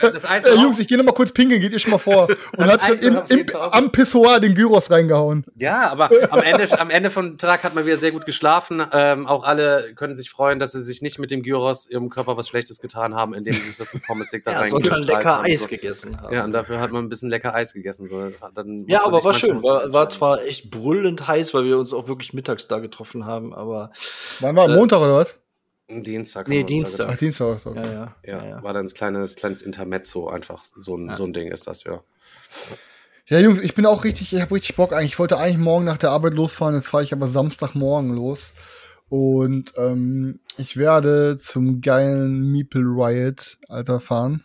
das 0.00 0.24
Eis 0.24 0.44
war 0.44 0.52
äh, 0.52 0.56
Jungs, 0.56 0.78
ich 0.78 0.86
gehe 0.86 0.96
noch 0.96 1.04
mal 1.04 1.12
kurz 1.12 1.32
pinkeln, 1.32 1.60
geht 1.60 1.72
ihr 1.72 1.78
schon 1.78 1.90
mal 1.90 1.98
vor. 1.98 2.28
Und 2.56 2.66
hat 2.66 2.82
dann 2.82 3.46
am 3.72 3.92
Pissoir 3.92 4.40
den 4.40 4.54
Gyros 4.54 4.90
reingehauen. 4.90 5.44
Ja, 5.56 5.90
aber 5.90 6.10
am 6.30 6.40
Ende, 6.40 6.80
am 6.80 6.90
Ende 6.90 7.10
vom 7.10 7.38
Tag 7.38 7.64
hat 7.64 7.74
man 7.74 7.86
wieder 7.86 7.96
sehr 7.96 8.12
gut 8.12 8.26
geschlafen. 8.26 8.82
Ähm, 8.92 9.26
auch 9.26 9.42
alle 9.44 9.94
können 9.94 10.16
sich 10.16 10.30
freuen, 10.30 10.58
dass 10.58 10.72
sie 10.72 10.82
sich 10.82 11.02
nicht 11.02 11.18
mit 11.18 11.30
dem 11.30 11.42
Gyros 11.42 11.88
ihrem 11.88 12.10
Körper 12.10 12.36
was 12.36 12.48
Schlechtes 12.48 12.80
getan 12.80 13.14
haben, 13.14 13.34
indem 13.34 13.54
sie 13.54 13.60
sich 13.60 13.76
das 13.76 13.92
mit 13.92 14.04
Pommes-Stick 14.04 14.44
da 14.44 14.52
ja, 14.62 14.68
sondern 14.68 15.02
lecker 15.02 15.42
Eis 15.42 15.62
so. 15.62 15.68
gegessen 15.68 16.20
haben. 16.20 16.34
Ja, 16.34 16.44
und 16.44 16.52
dafür 16.52 16.80
hat 16.80 16.92
man 16.92 17.04
ein 17.04 17.08
bisschen 17.08 17.30
lecker 17.30 17.54
Eis 17.54 17.72
gegessen. 17.72 18.06
So. 18.06 18.32
Dann 18.54 18.84
ja, 18.86 19.04
aber 19.04 19.22
war 19.24 19.34
schön. 19.34 19.62
War, 19.62 19.92
war 19.92 20.08
zwar 20.08 20.42
echt 20.44 20.70
brüllend 21.06 21.26
heiß, 21.26 21.54
weil 21.54 21.64
wir 21.64 21.78
uns 21.78 21.92
auch 21.92 22.08
wirklich 22.08 22.32
mittags 22.32 22.68
da 22.68 22.78
getroffen 22.78 23.24
haben, 23.24 23.54
aber. 23.54 23.90
Wann 24.40 24.56
war 24.56 24.68
äh, 24.68 24.74
Montag 24.74 25.00
oder 25.00 25.16
was? 25.16 25.34
Dienstag. 25.88 26.48
Nee, 26.48 26.64
Dienstag. 26.64 27.08
Ach, 27.10 27.16
Dienstag. 27.16 27.64
Okay. 27.64 27.80
Ja, 27.80 27.92
ja, 27.92 28.14
ja, 28.24 28.46
ja, 28.48 28.62
War 28.62 28.72
dann 28.72 28.86
ein 28.86 28.92
kleines, 28.92 29.36
kleines 29.36 29.62
Intermezzo 29.62 30.28
einfach. 30.28 30.64
So 30.76 30.96
ein, 30.96 31.14
so 31.14 31.24
ein 31.24 31.32
Ding 31.32 31.52
ist 31.52 31.68
das, 31.68 31.84
ja. 31.84 32.02
Ja, 33.28 33.38
Jungs, 33.38 33.60
ich 33.60 33.74
bin 33.74 33.86
auch 33.86 34.02
richtig, 34.02 34.32
ich 34.32 34.40
habe 34.40 34.54
richtig 34.54 34.74
Bock 34.74 34.92
eigentlich. 34.92 35.12
Ich 35.12 35.18
wollte 35.18 35.38
eigentlich 35.38 35.58
morgen 35.58 35.84
nach 35.84 35.96
der 35.96 36.10
Arbeit 36.10 36.34
losfahren, 36.34 36.74
jetzt 36.74 36.88
fahre 36.88 37.04
ich 37.04 37.12
aber 37.12 37.28
Samstagmorgen 37.28 38.14
los. 38.14 38.52
Und 39.08 39.74
ähm, 39.76 40.40
ich 40.56 40.76
werde 40.76 41.38
zum 41.38 41.80
geilen 41.80 42.50
Meeple 42.50 42.82
Riot, 42.82 43.58
Alter, 43.68 44.00
fahren. 44.00 44.44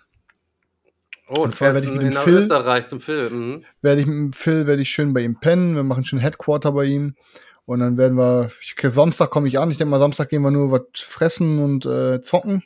Oh, 1.29 1.41
und 1.41 1.55
zwar 1.55 1.73
werde 1.73 1.87
ich 1.87 1.93
mit 1.93 2.01
dem 2.01 2.13
Phil, 2.13 2.35
Österreich 2.35 2.87
zum 2.87 2.99
Film. 2.99 3.33
Mhm. 3.33 3.65
Werde 3.81 4.01
ich 4.01 4.07
mit 4.07 4.15
dem 4.15 4.33
Phil, 4.33 4.67
werde 4.67 4.81
ich 4.81 4.89
schön 4.89 5.13
bei 5.13 5.21
ihm 5.21 5.39
pennen. 5.39 5.75
Wir 5.75 5.83
machen 5.83 6.03
schon 6.03 6.19
Headquarter 6.19 6.71
bei 6.71 6.85
ihm. 6.85 7.15
Und 7.65 7.79
dann 7.79 7.97
werden 7.97 8.17
wir, 8.17 8.51
ich, 8.61 8.75
Samstag 8.81 9.29
komme 9.29 9.47
ich 9.47 9.59
an. 9.59 9.71
Ich 9.71 9.77
denke 9.77 9.91
mal, 9.91 9.99
Samstag 9.99 10.29
gehen 10.29 10.41
wir 10.41 10.51
nur 10.51 10.71
was 10.71 10.81
fressen 10.95 11.59
und 11.59 11.85
äh, 11.85 12.21
zocken. 12.21 12.63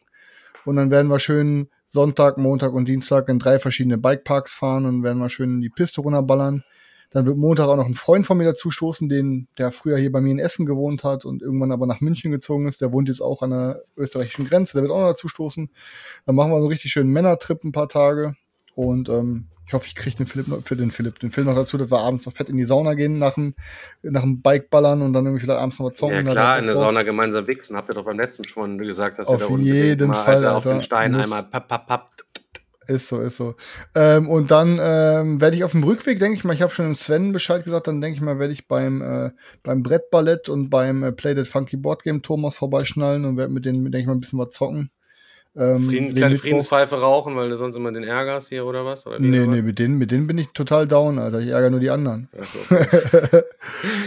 Und 0.65 0.77
dann 0.77 0.89
werden 0.89 1.09
wir 1.09 1.19
schön 1.19 1.69
Sonntag, 1.87 2.37
Montag 2.37 2.73
und 2.73 2.87
Dienstag 2.87 3.29
in 3.29 3.39
drei 3.39 3.59
verschiedene 3.59 3.97
Bikeparks 3.97 4.53
fahren 4.53 4.85
und 4.85 5.03
werden 5.03 5.19
wir 5.19 5.29
schön 5.29 5.61
die 5.61 5.69
Piste 5.69 6.01
runterballern. 6.01 6.63
Dann 7.11 7.25
wird 7.25 7.37
Montag 7.37 7.67
auch 7.67 7.77
noch 7.77 7.85
ein 7.85 7.95
Freund 7.95 8.25
von 8.25 8.37
mir 8.37 8.43
dazu 8.43 8.71
stoßen, 8.71 9.07
den, 9.07 9.47
der 9.57 9.71
früher 9.71 9.97
hier 9.97 10.11
bei 10.11 10.19
mir 10.19 10.31
in 10.31 10.39
Essen 10.39 10.65
gewohnt 10.65 11.03
hat 11.03 11.23
und 11.23 11.41
irgendwann 11.41 11.71
aber 11.71 11.85
nach 11.85 12.01
München 12.01 12.31
gezogen 12.31 12.67
ist. 12.67 12.81
Der 12.81 12.91
wohnt 12.91 13.07
jetzt 13.07 13.21
auch 13.21 13.41
an 13.41 13.51
der 13.51 13.83
österreichischen 13.95 14.49
Grenze. 14.49 14.73
Der 14.73 14.81
wird 14.81 14.91
auch 14.91 14.99
noch 14.99 15.11
dazu 15.11 15.29
stoßen. 15.29 15.69
Dann 16.25 16.35
machen 16.35 16.51
wir 16.51 16.57
so 16.57 16.63
einen 16.65 16.71
richtig 16.71 16.91
schönen 16.91 17.11
Männertrip 17.11 17.63
ein 17.63 17.71
paar 17.71 17.87
Tage. 17.87 18.35
Und 18.75 19.09
ähm, 19.09 19.47
ich 19.67 19.73
hoffe, 19.73 19.87
ich 19.87 19.95
kriege 19.95 20.17
den 20.17 20.27
Philipp 20.27 20.47
noch, 20.47 20.61
für 20.61 20.75
den 20.75 20.91
Philipp 20.91 21.19
den 21.19 21.31
Film 21.31 21.47
noch 21.47 21.55
dazu, 21.55 21.77
dass 21.77 21.89
wir 21.89 21.97
abends 21.97 22.25
noch 22.25 22.33
fett 22.33 22.49
in 22.49 22.57
die 22.57 22.65
Sauna 22.65 22.93
gehen 22.93 23.17
nach 23.17 23.33
dem, 23.33 23.55
nach 24.03 24.21
dem 24.21 24.41
Bikeballern 24.41 25.01
und 25.01 25.13
dann 25.13 25.25
irgendwie 25.25 25.43
vielleicht 25.43 25.59
abends 25.59 25.79
noch 25.79 25.87
was 25.87 25.97
zocken. 25.97 26.27
Ja 26.27 26.31
klar, 26.31 26.59
in 26.59 26.65
der 26.65 26.75
Sauna 26.75 27.01
gemeinsam 27.01 27.47
wichsen. 27.47 27.75
Habt 27.75 27.89
ihr 27.89 27.95
doch 27.95 28.05
beim 28.05 28.19
letzten 28.19 28.47
schon 28.47 28.77
gesagt, 28.77 29.17
dass 29.17 29.27
auf 29.27 29.35
ihr 29.35 29.39
da 29.39 29.45
unten 29.47 29.65
jeden 29.65 30.09
mal, 30.09 30.23
Fall, 30.23 30.35
Alter, 30.35 30.55
auf 30.55 30.63
den 30.63 30.83
Stein 30.83 31.15
einmal 31.15 31.43
papp, 31.43 31.67
papp, 31.67 31.87
papp. 31.87 32.11
Ist 32.87 33.07
so, 33.07 33.19
ist 33.19 33.37
so. 33.37 33.55
Ähm, 33.95 34.29
und 34.29 34.51
dann 34.51 34.77
ähm, 34.79 35.41
werde 35.41 35.55
ich 35.55 35.63
auf 35.63 35.71
dem 35.71 35.83
Rückweg, 35.83 36.19
denke 36.19 36.37
ich 36.37 36.43
mal, 36.43 36.53
ich 36.53 36.61
habe 36.61 36.71
schon 36.71 36.85
dem 36.85 36.95
Sven 36.95 37.31
Bescheid 37.31 37.63
gesagt, 37.63 37.87
dann 37.87 37.99
denke 37.99 38.17
ich 38.17 38.21
mal, 38.21 38.37
werde 38.37 38.53
ich 38.53 38.67
beim, 38.67 39.01
äh, 39.01 39.31
beim 39.63 39.81
Brettballett 39.81 40.49
und 40.49 40.69
beim 40.69 41.01
äh, 41.01 41.11
Play 41.11 41.33
That 41.33 41.47
Funky 41.47 41.77
Board 41.77 42.03
Game 42.03 42.21
Thomas 42.21 42.55
vorbeischnallen 42.55 43.25
und 43.25 43.37
werde 43.37 43.51
mit 43.51 43.65
denen, 43.65 43.83
denke 43.85 43.99
ich 43.99 44.05
mal, 44.05 44.13
ein 44.13 44.19
bisschen 44.19 44.37
was 44.37 44.51
zocken. 44.51 44.91
Ähm, 45.57 45.87
Frieden, 45.89 46.13
kleine 46.15 46.35
Friedenspfeife 46.35 46.99
rauchen, 46.99 47.35
weil 47.37 47.49
du 47.49 47.55
sonst 47.57 47.75
immer 47.77 47.91
den 47.91 48.03
ärgerst 48.03 48.49
hier 48.49 48.65
oder 48.65 48.85
was? 48.85 49.07
Oder 49.07 49.19
Nee, 49.19 49.45
nee, 49.47 49.61
mit 49.61 49.79
denen, 49.79 49.97
mit 49.97 50.11
denen 50.11 50.27
bin 50.27 50.37
ich 50.37 50.49
total 50.49 50.85
down, 50.87 51.17
Alter. 51.17 51.39
Ich 51.39 51.47
ärgere 51.49 51.69
nur 51.71 51.79
die 51.79 51.89
anderen. 51.89 52.27
was? 52.33 52.55
Achso. 52.57 52.59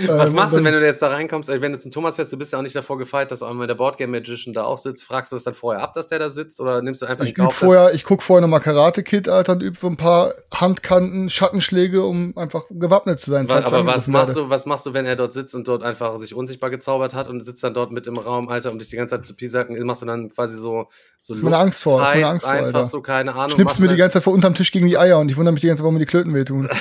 Was 0.07 0.31
Ähm, 0.31 0.37
machst 0.37 0.55
du, 0.57 0.63
wenn 0.63 0.73
du 0.73 0.85
jetzt 0.85 1.03
da 1.03 1.09
reinkommst? 1.09 1.51
Ey, 1.51 1.61
Wenn 1.61 1.73
du 1.73 1.79
zum 1.79 1.91
Thomas 1.91 2.17
fährst, 2.17 2.33
du 2.33 2.37
bist 2.39 2.53
ja 2.53 2.59
auch 2.59 2.63
nicht 2.63 2.77
davor 2.77 2.97
gefeit, 2.99 3.31
dass 3.31 3.43
auch 3.43 3.53
mal 3.55 3.67
der 3.67 3.75
Boardgame 3.75 4.13
Magician 4.13 4.53
da 4.53 4.65
auch 4.65 4.79
sitzt. 4.79 5.03
Fragst 5.05 5.33
du 5.33 5.37
es 5.37 5.45
dann 5.45 5.55
vorher 5.55 5.83
ab, 5.83 5.95
dass 5.95 6.07
der 6.09 6.19
da 6.19 6.31
sitzt? 6.31 6.61
Oder 6.61 6.81
nimmst 6.83 7.03
du 7.03 7.07
einfach 7.07 7.25
Ich 7.25 7.35
Kauf, 7.35 7.55
vorher, 7.55 7.93
ich 7.95 8.05
guck 8.05 8.23
vorher 8.23 8.41
nochmal 8.41 8.61
Karate 8.61 9.03
Kid, 9.03 9.29
Alter, 9.29 9.53
und 9.53 9.63
übe 9.63 9.79
so 9.79 9.89
ein 9.89 9.97
paar 9.97 10.35
Handkanten, 10.55 11.29
Schattenschläge, 11.31 12.03
um 12.05 12.37
einfach 12.37 12.65
gewappnet 12.71 13.21
zu 13.21 13.31
sein. 13.31 13.49
Wa- 13.49 13.55
falls 13.55 13.67
ich 13.69 13.73
aber 13.75 13.87
was 13.87 14.07
machst 14.07 14.37
du, 14.37 14.49
was 14.51 14.67
machst 14.67 14.87
du, 14.87 14.95
wenn 14.95 15.07
er 15.07 15.17
dort 15.17 15.33
sitzt 15.33 15.55
und 15.55 15.67
dort 15.67 15.83
einfach 15.83 16.17
sich 16.19 16.35
unsichtbar 16.35 16.71
gezaubert 16.71 17.15
hat 17.15 17.29
und 17.29 17.41
sitzt 17.45 17.65
dann 17.65 17.75
dort 17.75 17.91
mit 17.91 18.07
im 18.07 18.17
Raum, 18.17 18.49
Alter, 18.49 18.71
um 18.71 18.79
dich 18.79 18.89
die 18.91 18.97
ganze 18.97 19.17
Zeit 19.17 19.27
zu 19.27 19.35
piesacken? 19.35 19.79
Machst 19.87 20.03
du 20.03 20.07
dann 20.07 20.31
quasi 20.31 20.57
so, 20.57 20.87
so 21.19 21.35
ist 21.39 21.45
meine 21.45 21.59
Angst 21.59 21.83
vor, 21.83 22.03
ist 22.03 22.09
meine 22.15 22.27
Angst 22.27 22.43
vor, 22.43 22.51
einfach 22.51 22.67
Alter. 22.67 22.85
so, 22.85 23.01
keine 23.01 23.35
Ahnung. 23.35 23.51
Schnippst 23.51 23.81
mir 23.81 23.89
die 23.89 23.97
ganze 23.97 24.15
Zeit 24.15 24.25
vor 24.25 24.33
unterm 24.33 24.55
Tisch 24.55 24.71
gegen 24.71 24.87
die 24.87 24.99
Eier 24.99 25.19
und 25.19 25.31
ich 25.31 25.37
wundere 25.37 25.53
mich 25.53 25.61
die 25.61 25.67
ganze 25.69 25.79
Zeit, 25.81 25.85
warum 25.85 25.95
mir 25.95 26.01
die 26.01 26.07
Klöten 26.07 26.35
wehtun. 26.35 26.69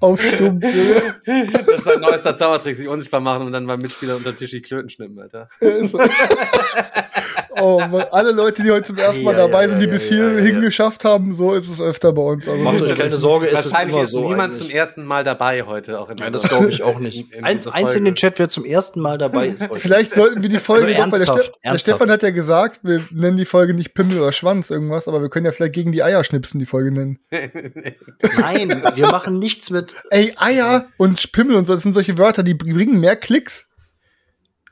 Auf 0.00 0.20
Stumpf. 0.22 0.62
Das 1.24 1.80
ist 1.80 1.88
ein 1.88 2.00
neuester 2.00 2.36
Zaubertrick, 2.36 2.76
sich 2.76 2.86
unsichtbar 2.86 3.20
machen 3.20 3.46
und 3.46 3.52
dann 3.52 3.66
beim 3.66 3.80
Mitspieler 3.80 4.16
unter 4.16 4.32
dem 4.32 4.38
Tisch 4.38 4.50
die 4.50 4.60
Klöten 4.60 4.90
schnippen, 4.90 5.18
Alter. 5.18 5.48
oh, 7.60 7.80
alle 8.12 8.32
Leute, 8.32 8.62
die 8.62 8.70
heute 8.70 8.84
zum 8.88 8.96
ersten 8.98 9.22
Mal 9.24 9.32
Ja, 9.32 9.46
dabei 9.46 9.62
ja, 9.62 9.68
sind, 9.68 9.80
die 9.80 9.86
ja, 9.86 9.90
bis 9.92 10.08
ja, 10.10 10.16
hierhin 10.16 10.46
ja, 10.46 10.52
ja. 10.54 10.60
geschafft 10.60 11.04
haben, 11.04 11.34
so 11.34 11.52
ist 11.54 11.68
es 11.68 11.80
öfter 11.80 12.12
bei 12.12 12.22
uns. 12.22 12.48
Also 12.48 12.62
Macht 12.62 12.82
euch 12.82 12.96
keine 12.96 13.16
Sorge, 13.16 13.46
ist 13.46 13.66
es 13.66 13.78
immer 13.78 14.02
ist 14.02 14.10
so. 14.10 14.20
niemand 14.20 14.40
eigentlich. 14.54 14.58
zum 14.58 14.70
ersten 14.70 15.04
Mal 15.04 15.24
dabei 15.24 15.62
heute. 15.64 16.00
Auch 16.00 16.10
in 16.10 16.16
Nein, 16.16 16.32
das 16.32 16.42
glaube 16.48 16.68
ich 16.68 16.82
auch 16.82 16.98
nicht. 17.00 17.32
in- 17.32 17.38
in 17.38 17.44
Eins, 17.44 17.94
in 17.94 18.04
den 18.04 18.14
Chat, 18.14 18.38
wer 18.38 18.48
zum 18.48 18.64
ersten 18.64 19.00
Mal 19.00 19.18
dabei 19.18 19.48
ist 19.48 19.68
heute. 19.68 19.80
Vielleicht 19.80 20.14
sollten 20.14 20.42
wir 20.42 20.48
die 20.48 20.58
Folge, 20.58 20.86
Also 20.86 20.96
doch, 20.96 21.12
weil 21.12 21.18
der, 21.20 21.28
ernsthaft, 21.28 21.42
Ste 21.44 21.52
der 21.62 21.70
ernsthaft. 21.70 21.80
Stefan 21.96 22.10
hat 22.10 22.22
ja 22.22 22.30
gesagt, 22.30 22.80
wir 22.82 23.00
nennen 23.12 23.36
die 23.36 23.44
Folge 23.44 23.74
nicht 23.74 23.94
Pimmel 23.94 24.18
oder 24.20 24.32
Schwanz 24.32 24.70
irgendwas, 24.70 25.08
aber 25.08 25.20
wir 25.22 25.28
können 25.28 25.46
ja 25.46 25.52
vielleicht 25.52 25.72
gegen 25.74 25.92
die 25.92 26.02
Eier 26.02 26.22
schnipsen 26.24 26.60
die 26.60 26.66
Folge 26.66 26.90
nennen. 26.92 27.18
Nein, 28.38 28.82
wir 28.94 29.06
machen 29.08 29.38
nichts 29.38 29.70
mit. 29.70 29.94
Ey, 30.10 30.32
Eier 30.36 30.86
und 30.96 31.32
Pimmel 31.32 31.56
und 31.56 31.66
so, 31.66 31.74
das 31.74 31.82
sind 31.82 31.92
solche 31.92 32.18
Wörter, 32.18 32.42
die 32.42 32.54
bringen 32.54 33.00
mehr 33.00 33.16
Klicks. 33.16 33.65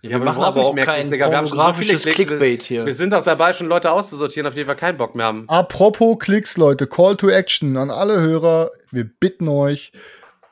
Wir 0.09 0.19
machen 0.19 0.43
aber 0.43 0.61
auch 0.61 0.77
kein 0.77 1.09
Digga. 1.09 1.31
Wir 1.31 1.37
haben 1.39 1.47
schon 1.47 1.57
so 1.57 1.73
viele 1.73 1.99
pornografisches 1.99 2.03
Klicks. 2.03 2.17
Clickbait 2.27 2.61
wir, 2.61 2.67
hier. 2.67 2.87
Wir 2.87 2.95
sind 2.95 3.13
doch 3.13 3.23
dabei, 3.23 3.53
schon 3.53 3.67
Leute 3.67 3.91
auszusortieren, 3.91 4.47
auf 4.47 4.55
die 4.55 4.67
wir 4.67 4.75
keinen 4.75 4.99
Bock 4.99 5.15
mehr 5.15 5.27
haben. 5.27 5.45
Apropos 5.49 6.19
Klicks, 6.19 6.57
Leute, 6.57 6.87
Call 6.87 7.17
to 7.17 7.29
Action 7.31 7.77
an 7.77 7.91
alle 7.91 8.21
Hörer. 8.21 8.71
Wir 8.91 9.05
bitten 9.05 9.49
euch, 9.49 9.93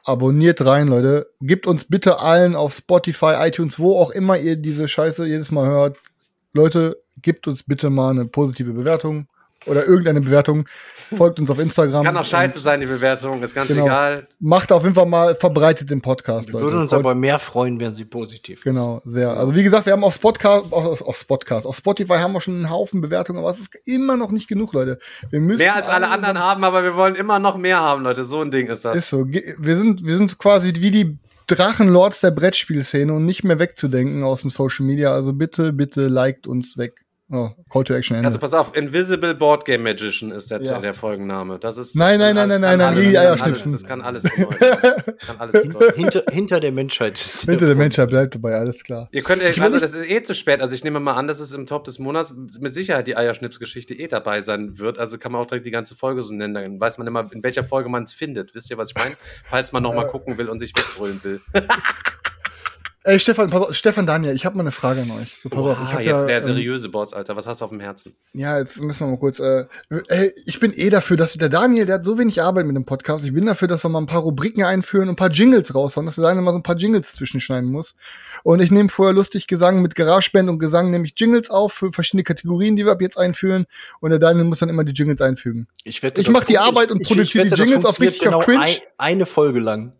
abonniert 0.05 0.65
rein, 0.65 0.89
Leute. 0.89 1.31
Gebt 1.41 1.67
uns 1.67 1.85
bitte 1.85 2.21
allen 2.21 2.57
auf 2.57 2.75
Spotify, 2.75 3.35
iTunes, 3.39 3.79
wo 3.79 3.99
auch 3.99 4.11
immer 4.11 4.39
ihr 4.39 4.57
diese 4.57 4.89
Scheiße 4.89 5.27
jedes 5.27 5.51
Mal 5.51 5.67
hört. 5.67 5.99
Leute, 6.55 7.03
gebt 7.21 7.47
uns 7.47 7.63
bitte 7.63 7.91
mal 7.91 8.11
eine 8.11 8.25
positive 8.27 8.73
Bewertung 8.73 9.27
oder 9.67 9.87
irgendeine 9.87 10.21
Bewertung. 10.21 10.67
Folgt 10.95 11.39
uns 11.39 11.51
auf 11.51 11.59
Instagram. 11.59 12.05
Kann 12.05 12.17
auch 12.17 12.25
scheiße 12.25 12.61
sein, 12.61 12.81
die 12.81 12.87
Bewertung, 12.87 13.43
ist 13.43 13.55
ganz 13.55 13.69
Genau. 13.69 13.85
egal. 13.85 14.27
Macht 14.41 14.73
auf 14.73 14.83
jeden 14.83 14.95
Fall 14.95 15.07
mal, 15.07 15.35
verbreitet 15.37 15.91
den 15.91 16.01
Podcast, 16.01 16.49
Wir 16.49 16.55
Leute. 16.55 16.65
würden 16.67 16.81
uns 16.81 16.91
Call- 16.91 17.01
aber 17.01 17.15
mehr 17.15 17.39
freuen, 17.39 17.79
wenn 17.81 17.93
sie 17.95 18.05
positiv 18.05 18.59
ist. 18.59 18.65
Genau, 18.65 19.03
sehr. 19.05 19.37
Also 19.37 19.55
wie 19.55 19.63
gesagt, 19.63 19.87
wir 19.87 19.93
haben 19.93 20.05
auf 20.05 20.21
Podcast, 20.21 20.73
auf, 20.73 21.03
auf 21.03 21.27
Podcast, 21.27 21.67
auf 21.67 21.77
Spotify 21.77 22.15
haben 22.15 22.33
wir 22.33 22.41
schon 22.41 22.55
einen 22.55 22.71
Haufen 22.71 23.01
Bewertungen, 23.01 23.39
aber 23.41 23.51
es 23.51 23.59
ist 23.61 23.75
immer 23.87 24.17
noch 24.17 24.31
nicht 24.31 24.49
genug, 24.49 24.73
Leute. 24.73 24.99
Wir 25.31 25.41
müssen 25.41 25.59
Mehr 25.59 25.77
als 25.77 25.89
alle 25.89 26.09
anderen 26.09 26.39
haben, 26.39 26.65
aber 26.65 26.83
wir 26.83 26.95
wollen 26.97 27.15
immer 27.15 27.39
noch 27.39 27.57
mehr 27.57 27.81
haben, 27.81 28.03
Leute. 28.03 28.25
So 28.25 28.41
ein 28.41 28.51
Ding 28.51 28.69
ist 28.69 28.85
das. 28.85 28.97
Ist 28.97 29.09
so. 29.09 29.27
Wir 29.29 29.77
sind, 29.77 30.05
wir 30.05 30.17
sind 30.17 30.39
quasi 30.39 30.73
wie 30.77 30.91
die 30.91 31.19
Drachenlords 31.49 32.21
der 32.21 32.31
Brettspielszene 32.31 33.13
und 33.13 33.27
nicht 33.27 33.45
mehr 33.45 33.59
wegzudenken 33.59 34.23
aus 34.23 34.41
dem 34.43 34.51
Social 34.51 34.87
Media. 34.87 35.13
Also 35.13 35.33
bitte, 35.33 35.73
bitte 35.73 36.07
liked 36.09 36.47
uns 36.47 36.79
weg. 36.79 37.02
Oh, 37.35 37.49
Call 37.71 37.83
to 37.85 37.95
Action 37.95 38.15
Ende. 38.15 38.27
Also 38.27 38.39
pass 38.39 38.53
auf, 38.53 38.77
Invisible 38.77 39.35
Board 39.35 39.65
Game 39.65 39.83
Magician 39.85 40.31
ist 40.33 40.51
der, 40.51 40.61
Ja. 40.63 40.79
der 40.81 40.93
Folgenname. 40.93 41.59
Das 41.59 41.79
ist 41.79 41.97
Nein, 41.97 42.19
nein, 42.21 42.35
nein, 42.35 42.47
nein, 42.47 42.61
nein, 42.61 42.81
alles- 42.83 43.07
die 43.07 43.13
kann 43.15 43.23
Eier 43.25 43.43
alles-. 43.43 43.73
Das 43.73 43.85
kann 43.85 44.03
alles 44.03 44.23
bedeuten. 44.25 44.55
kann 45.27 45.37
alles 45.39 45.53
bedeuten. 45.63 45.95
Hinter, 45.97 46.23
hinter 46.31 46.61
der 46.61 46.73
Menschheit 46.73 47.17
Hinter 47.17 47.65
der. 47.65 47.75
Menschheit 47.75 48.11
bleibt 48.11 48.35
dabei, 48.35 48.55
alles 48.57 48.85
klar. 48.85 49.09
Ihr 49.13 49.23
könnt, 49.23 49.43
Ich 49.43 49.63
also 49.63 49.81
das 49.81 49.95
ist 49.95 50.11
eh 50.11 50.23
zu 50.23 50.35
spät. 50.35 50.61
Also 50.61 50.75
ich 50.75 50.85
nehme 50.85 51.01
mal 51.01 51.15
an, 51.15 51.27
dass 51.27 51.41
es 51.41 51.55
im 51.55 51.65
Top 51.65 51.85
des 51.85 51.99
Monats 51.99 52.35
mit 52.61 52.75
Sicherheit 52.75 53.07
die 53.07 53.17
Eierschnips-Geschichte 53.17 53.95
eh 53.95 54.09
dabei 54.09 54.43
sein 54.43 54.79
wird. 54.79 54.99
Also 54.99 55.17
kann 55.17 55.33
man 55.33 55.41
auch 55.41 55.47
direkt 55.47 55.65
die 55.65 55.71
ganze 55.71 55.95
Folge 55.95 56.21
so 56.21 56.35
nennen. 56.35 56.53
Dann 56.53 56.79
weiß 56.79 56.99
man 56.99 57.07
immer, 57.07 57.31
in 57.33 57.43
welcher 57.43 57.65
Folge 57.65 57.89
man 57.89 58.03
es 58.03 58.13
findet. 58.13 58.55
Wisst 58.55 58.71
ihr, 58.71 58.77
was 58.77 58.91
ich 58.91 58.95
meine? 58.97 59.17
Falls 59.47 59.73
man 59.73 59.83
noch 59.83 59.95
mal 59.95 60.05
gucken 60.07 60.37
will 60.37 60.51
und 60.51 60.59
sich 60.59 60.73
wegbrüllen 60.77 61.19
will. 61.25 61.41
Ey, 63.05 63.19
Stefan, 63.19 63.51
pass 63.51 63.61
auf, 63.63 63.75
Stefan 63.75 64.07
Daniel, 64.07 64.33
ich 64.37 64.47
habe 64.47 64.57
mal 64.57 64.63
eine 64.63 64.71
Frage 64.71 65.03
an 65.03 65.11
euch. 65.11 65.37
So, 65.43 65.49
pass 65.49 65.59
auf, 65.61 65.77
ich 65.83 65.89
Ah, 65.89 65.93
hab 65.95 66.01
jetzt 66.03 66.21
ja, 66.21 66.27
der 66.27 66.39
ähm, 66.39 66.45
seriöse 66.45 66.89
Boss, 66.89 67.13
Alter. 67.13 67.35
Was 67.35 67.49
hast 67.49 67.61
du 67.61 67.65
auf 67.65 67.71
dem 67.73 67.81
Herzen? 67.81 68.15
Ja, 68.33 68.59
jetzt 68.61 68.81
müssen 68.81 69.01
wir 69.01 69.09
mal 69.11 69.19
kurz. 69.19 69.41
Äh, 69.41 69.65
ey, 70.07 70.33
ich 70.47 70.61
bin 70.61 70.73
eh 70.73 70.89
dafür, 70.89 71.17
dass 71.17 71.33
der 71.33 71.49
Daniel, 71.49 71.87
der 71.87 71.97
hat 71.97 72.05
so 72.05 72.17
wenig 72.17 72.41
Arbeit 72.41 72.65
mit 72.67 72.77
dem 72.77 72.85
Podcast. 72.85 73.25
Ich 73.25 73.35
bin 73.35 73.45
dafür, 73.47 73.67
dass 73.67 73.85
wir 73.85 73.89
mal 73.89 73.99
ein 73.99 74.07
paar 74.07 74.21
Rubriken 74.23 74.63
einführen 74.63 75.09
und 75.09 75.15
ein 75.15 75.17
paar 75.17 75.31
Jingles 75.31 75.75
raushauen, 75.75 76.07
dass 76.07 76.15
der 76.15 76.23
Daniel 76.23 76.43
mal 76.45 76.53
so 76.53 76.59
ein 76.59 76.63
paar 76.63 76.77
Jingles 76.77 77.13
zwischenschneiden 77.15 77.73
muss. 77.73 77.97
Und 78.45 78.61
ich 78.61 78.71
nehme 78.71 78.89
vorher 78.89 79.13
lustig 79.15 79.49
Gesang 79.49 79.83
mit 79.83 79.97
GarageBand 79.97 80.49
und 80.49 80.61
Gesang 80.61 80.93
nehme 80.93 81.05
ich 81.05 81.15
Jingles 81.17 81.51
auf 81.51 81.73
für 81.73 81.93
verschiedene 81.93 82.23
Kategorien, 82.23 82.77
die 82.77 82.85
wir 82.85 82.93
ab 82.93 83.01
jetzt 83.03 83.19
einführen. 83.19 83.67
Und 83.99 84.11
der 84.11 84.21
Daniel 84.21 84.45
muss 84.45 84.61
dann 84.61 84.69
immer 84.69 84.85
die 84.85 84.93
Jingles 84.93 85.21
einfügen. 85.21 85.67
Ich, 85.83 86.05
wette, 86.05 86.21
Ich 86.21 86.29
das 86.29 86.33
mach 86.33 86.45
die 86.45 86.59
Arbeit 86.59 86.93
und 86.93 87.01
ich, 87.01 87.09
produziere 87.09 87.47
ich 87.47 87.53
wette, 87.53 87.63
die 87.63 87.69
Jingles 87.69 87.85
auf 87.85 87.99
richtig 87.99 88.23
funktioniert 88.23 88.35
auf 88.37 88.47
genau 88.47 88.61
Cringe. 88.63 88.81
ein, 88.99 89.15
eine 89.17 89.27
Folge 89.27 89.59
lang. 89.59 89.93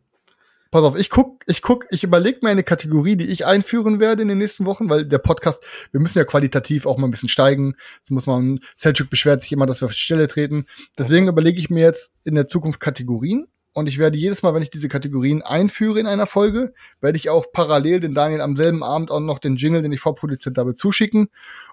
Pass 0.73 0.85
auf, 0.85 0.99
ich 0.99 1.11
guck, 1.11 1.45
ich 1.47 1.61
guck, 1.61 1.85
ich 1.91 2.03
überlege 2.03 2.39
mir 2.41 2.49
eine 2.49 2.63
Kategorie, 2.63 3.15
die 3.15 3.27
ich 3.27 3.45
einführen 3.45 4.01
werde 4.01 4.23
in 4.23 4.29
den 4.29 4.39
nächsten 4.39 4.65
Wochen, 4.65 4.89
weil 4.89 5.05
der 5.05 5.19
Podcast, 5.19 5.63
wir 5.91 6.01
müssen 6.01 6.17
ja 6.17 6.25
qualitativ 6.25 6.87
auch 6.87 6.97
mal 6.97 7.09
ein 7.09 7.11
bisschen 7.11 7.29
steigen. 7.29 7.77
Das 8.01 8.11
muss 8.11 8.25
man, 8.25 8.59
Selchuk 8.75 9.11
beschwert 9.11 9.43
sich 9.43 9.53
immer, 9.53 9.67
dass 9.67 9.83
wir 9.83 9.87
auf 9.87 9.93
die 9.93 9.99
Stelle 9.99 10.29
treten. 10.29 10.65
Deswegen 10.99 11.29
überlege 11.29 11.59
ich 11.59 11.69
mir 11.69 11.83
jetzt 11.83 12.15
in 12.25 12.35
der 12.35 12.49
Zukunft 12.49 12.81
Kategorien 12.81 13.49
und 13.75 13.87
ich 13.87 13.99
werde 13.99 14.17
jedes 14.17 14.43
Mal, 14.43 14.55
wenn 14.55 14.63
ich 14.63 14.71
diese 14.71 14.89
Kategorien 14.89 15.43
einführe 15.43 16.01
in 16.01 16.07
einer 16.07 16.27
Folge, 16.27 16.73
werde 17.03 17.19
ich 17.19 17.29
auch 17.29 17.53
parallel 17.53 18.01
den 18.01 18.15
Daniel 18.15 18.41
am 18.41 18.57
selben 18.57 18.83
Abend 18.83 19.11
auch 19.11 19.21
noch 19.21 19.41
den 19.41 19.57
Jingle, 19.57 19.83
den 19.83 19.93
ich 19.93 20.01
vorproduziert 20.01 20.57
habe, 20.57 20.73
zuschicken. 20.73 21.29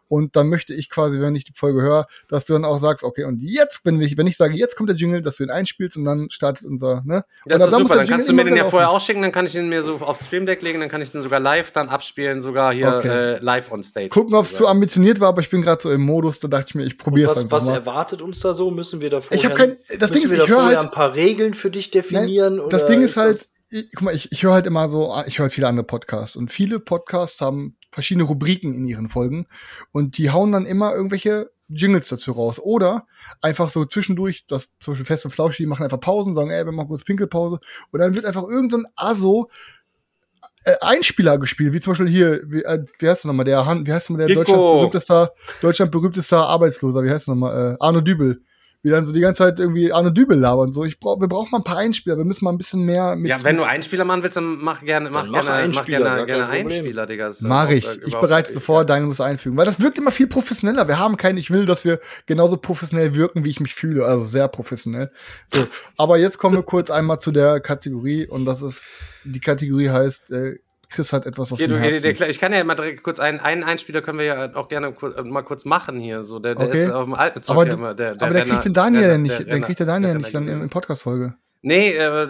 Und 0.10 0.36
dann 0.36 0.50
möchte 0.50 0.74
ich 0.74 0.90
quasi, 0.90 1.22
wenn 1.22 1.36
ich 1.36 1.46
die 1.46 1.54
Folge 1.56 1.82
höre, 1.82 2.08
dass 2.28 2.44
du 2.44 2.54
dann 2.54 2.66
auch 2.66 2.80
sagst, 2.80 3.04
okay, 3.06 3.24
und 3.26 3.40
jetzt, 3.42 3.86
wenn 3.86 4.02
ich, 4.02 4.18
wenn 4.18 4.28
ich 4.28 4.36
sage, 4.38 4.56
jetzt 4.56 4.76
kommt 4.76 4.90
der 4.90 4.98
Jingle, 4.98 5.22
dass 5.22 5.38
du 5.38 5.44
ihn 5.44 5.52
einspielst 5.52 5.96
und 5.98 6.04
dann 6.06 6.30
startet 6.32 6.66
unser, 6.66 7.04
ne? 7.06 7.24
Das 7.46 7.62
ist 7.64 7.72
dann 7.72 7.82
super, 7.84 7.96
dann 7.96 8.08
kannst 8.08 8.28
du 8.28 8.34
mir 8.34 8.44
den 8.44 8.56
ja 8.56 8.66
vorher 8.66 8.88
laufen. 8.88 8.96
ausschicken, 8.98 9.22
dann 9.22 9.32
kann 9.32 9.46
ich 9.46 9.52
den 9.54 9.70
mir 9.70 9.84
so 9.84 9.96
aufs 9.98 10.26
Stream 10.26 10.46
Deck 10.48 10.62
legen, 10.64 10.80
dann 10.80 10.90
kann 10.90 11.02
ich 11.04 11.12
den 11.12 11.22
sogar 11.22 11.40
live 11.40 11.72
dann 11.72 11.90
abspielen, 11.90 12.42
sogar 12.42 12.74
hier 12.74 12.98
Okay. 12.98 13.08
äh, 13.36 13.40
live 13.40 13.72
on 13.72 13.84
stage. 13.84 14.10
Gucken, 14.10 14.34
ob 14.36 14.46
es 14.46 14.56
zu 14.56 14.68
ambitioniert 14.68 15.20
war, 15.20 15.30
aber 15.30 15.42
ich 15.42 15.50
bin 15.50 15.62
gerade 15.62 15.82
so 15.82 15.92
im 15.92 16.02
Modus, 16.02 16.40
da 16.40 16.48
dachte 16.48 16.66
ich 16.70 16.76
mir, 16.76 16.86
ich 16.86 16.98
probiere 16.98 17.30
es 17.30 17.36
was, 17.38 17.44
einfach 17.44 17.58
was 17.58 17.66
mal. 17.68 17.74
erwartet 17.76 18.22
uns 18.24 18.40
da 18.40 18.56
so? 18.56 18.72
Müssen 18.72 19.02
wir 19.02 19.12
da 19.12 19.22
vorher, 19.22 19.38
Ich 19.38 19.46
hab 19.46 19.56
kein- 19.56 19.78
das 20.00 20.10
Ding 20.12 20.24
müssen 20.24 20.26
ist, 20.26 20.32
wir 20.32 20.44
ich 20.44 20.50
da 20.50 20.54
vorher 20.56 20.78
halt- 20.80 20.88
ein 20.90 20.92
paar 20.92 21.14
Regeln 21.14 21.54
für 21.54 21.70
dich 21.70 21.92
definieren? 21.92 22.56
Nein, 22.56 22.66
oder 22.66 22.78
das 22.80 22.88
Ding 22.88 23.02
ist 23.04 23.16
halt, 23.16 23.36
das- 23.36 23.52
ich, 23.70 23.90
guck 23.94 24.04
mal, 24.04 24.16
ich, 24.16 24.32
ich 24.32 24.44
höre 24.44 24.54
halt 24.54 24.68
immer 24.68 24.90
so, 24.90 25.14
ich 25.26 25.40
höre 25.40 25.44
halt 25.46 25.54
viele 25.54 25.68
andere 25.68 25.86
Podcasts. 25.86 26.36
Und 26.36 26.52
viele 26.52 26.80
Podcasts 26.80 27.42
haben 27.42 27.76
verschiedene 27.92 28.26
Rubriken 28.26 28.74
in 28.74 28.86
ihren 28.86 29.10
Folgen. 29.10 29.48
Und 29.92 30.18
die 30.18 30.32
hauen 30.32 30.52
dann 30.52 30.66
immer 30.66 30.94
irgendwelche 30.94 31.50
Jingles 31.68 32.08
dazu 32.08 32.32
raus. 32.32 32.60
Oder 32.60 33.06
einfach 33.42 33.70
so 33.70 33.86
zwischendurch, 33.86 34.46
das 34.48 34.70
zum 34.80 34.94
Beispiel 34.94 35.06
Fest 35.06 35.26
und 35.26 35.32
Flauschig, 35.32 35.58
die 35.58 35.66
machen 35.68 35.84
einfach 35.84 36.00
Pausen, 36.00 36.36
sagen, 36.36 36.50
ey, 36.50 36.66
wir 36.66 36.72
machen 36.72 36.88
kurz 36.88 37.04
Pinkelpause. 37.04 37.60
Und 37.92 38.00
dann 38.00 38.16
wird 38.16 38.26
einfach 38.26 38.44
irgendein 38.44 38.82
so 38.82 38.88
Aso 38.96 39.50
äh, 40.66 40.76
Einspieler 40.82 41.38
gespielt, 41.38 41.74
wie 41.74 41.80
zum 41.80 41.92
Beispiel 41.92 42.10
hier, 42.10 42.42
wie, 42.46 42.64
äh, 42.64 42.84
wie 43.00 43.08
heißt 43.10 43.24
der 43.24 43.30
nochmal, 43.30 43.46
der, 43.46 43.66
Han- 43.66 43.86
wie 43.86 43.94
heißt 43.94 44.10
nochmal? 44.10 44.28
Der. 44.28 44.36
Deutschland 44.36 44.60
berühmtester, 44.78 45.34
Deutschland 45.62 45.92
berühmtester 45.92 46.46
Arbeitsloser, 46.48 47.04
wie 47.04 47.10
heißt 47.10 47.28
der 47.28 47.36
nochmal, 47.36 47.74
äh, 47.74 47.78
Arno 47.80 48.02
Dübel. 48.02 48.42
Wie 48.82 48.90
dann 48.90 49.06
so 49.06 49.12
die 49.12 49.20
ganze 49.20 49.44
Zeit 49.44 49.60
irgendwie 49.60 49.92
Arno 49.92 50.10
Dübel 50.10 50.38
labern. 50.40 50.72
So, 50.72 50.86
ich 50.86 51.00
brauch, 51.00 51.20
wir 51.20 51.28
brauchen 51.28 51.50
mal 51.52 51.58
ein 51.58 51.64
paar 51.66 51.78
Einspieler, 51.80 52.18
wir 52.18 52.24
müssen 52.24 52.46
mal 52.46 52.52
ein 52.52 52.58
bisschen 52.58 52.84
mehr 52.84 53.18
mit. 53.18 53.30
Ja, 53.30 53.44
wenn 53.44 53.58
du 53.58 53.64
Einspieler 53.64 54.06
machen 54.06 54.24
willst, 54.24 54.38
dann 54.38 54.58
mach 54.62 54.82
gerne, 54.82 55.10
mach 55.10 55.24
Dann 55.24 55.32
mach 55.32 55.44
gerne, 55.44 55.50
mach 55.50 55.64
Einspieler, 55.64 56.00
gerne, 56.00 56.18
gar 56.18 56.26
gerne 56.26 56.44
Problem. 56.46 56.66
Einspieler, 56.66 57.06
Digga. 57.06 57.32
Mach 57.42 57.68
auch, 57.68 57.72
ich. 57.72 57.86
äh, 57.86 57.98
Ich 58.06 58.16
bereite 58.16 58.54
es 58.54 58.60
vor, 58.64 58.86
deine 58.86 59.06
muss 59.06 59.20
einfügen. 59.20 59.58
Weil 59.58 59.66
das 59.66 59.82
wirkt 59.82 59.98
immer 59.98 60.12
viel 60.12 60.28
professioneller. 60.28 60.88
Wir 60.88 60.98
haben 60.98 61.18
keinen, 61.18 61.38
ich 61.38 61.52
will, 61.52 61.66
dass 61.66 61.84
wir 61.84 62.00
genauso 62.26 62.56
professionell 62.56 63.16
wirken, 63.16 63.44
wie 63.44 63.50
ich 63.50 63.60
mich 63.60 63.76
fühle. 63.76 64.06
Also 64.06 64.24
sehr 64.24 64.48
professionell. 64.48 65.12
So. 65.48 65.68
Aber 65.98 66.18
jetzt 66.18 66.38
kommen 66.38 66.56
wir 66.56 66.64
kurz 66.64 66.90
einmal 66.90 67.20
zu 67.20 67.34
der 67.34 67.60
Kategorie 67.60 68.28
und 68.28 68.46
das 68.46 68.62
ist, 68.62 68.82
die 69.26 69.42
Kategorie 69.42 69.90
heißt, 69.90 70.32
äh, 70.32 70.60
Chris 70.90 71.14
hat 71.14 71.26
etwas 71.26 71.52
auf 71.52 71.60
Hier, 71.60 71.68
dem 71.68 71.78
Herzen. 71.78 72.02
der, 72.02 72.14
der, 72.14 72.30
ich 72.30 72.40
kann 72.40 72.52
ja 72.52 72.64
mal 72.64 72.74
direkt 72.76 73.04
kurz 73.04 73.20
einen, 73.20 73.40
einen 73.40 73.64
Einspieler 73.64 74.02
können 74.02 74.18
wir 74.18 74.26
ja 74.26 74.56
auch 74.56 74.68
gerne 74.70 74.92
kur, 74.92 75.16
äh, 75.18 75.24
mal 75.24 75.44
kurz 75.44 75.64
machen 75.66 76.00
hier. 76.00 76.24
So, 76.24 76.40
der, 76.40 76.56
der 76.56 76.68
Okay. 76.68 76.84
ist 76.86 76.92
auf 76.92 77.06
dem 77.06 77.14
alten 77.14 77.42
aber, 77.48 77.68
ja 77.68 77.74
immer. 77.74 77.94
Der, 77.94 78.12
aber 78.14 78.18
der 78.32 78.34
Renner- 78.42 78.46
kriegt 78.54 78.66
den 78.66 78.74
Daniel 78.74 79.02
der- 79.02 79.12
ja 79.12 79.18
nicht, 79.20 79.38
der 79.40 79.46
der 79.46 79.62
kriegt 79.62 79.80
der 79.80 79.86
Daniel 79.86 80.10
der 80.12 80.18
nicht 80.20 80.34
dann 80.34 80.48
in, 80.48 80.62
in 80.64 80.70
Podcast-Folge. 80.70 81.36
Nee, 81.62 81.92
äh, 81.92 82.28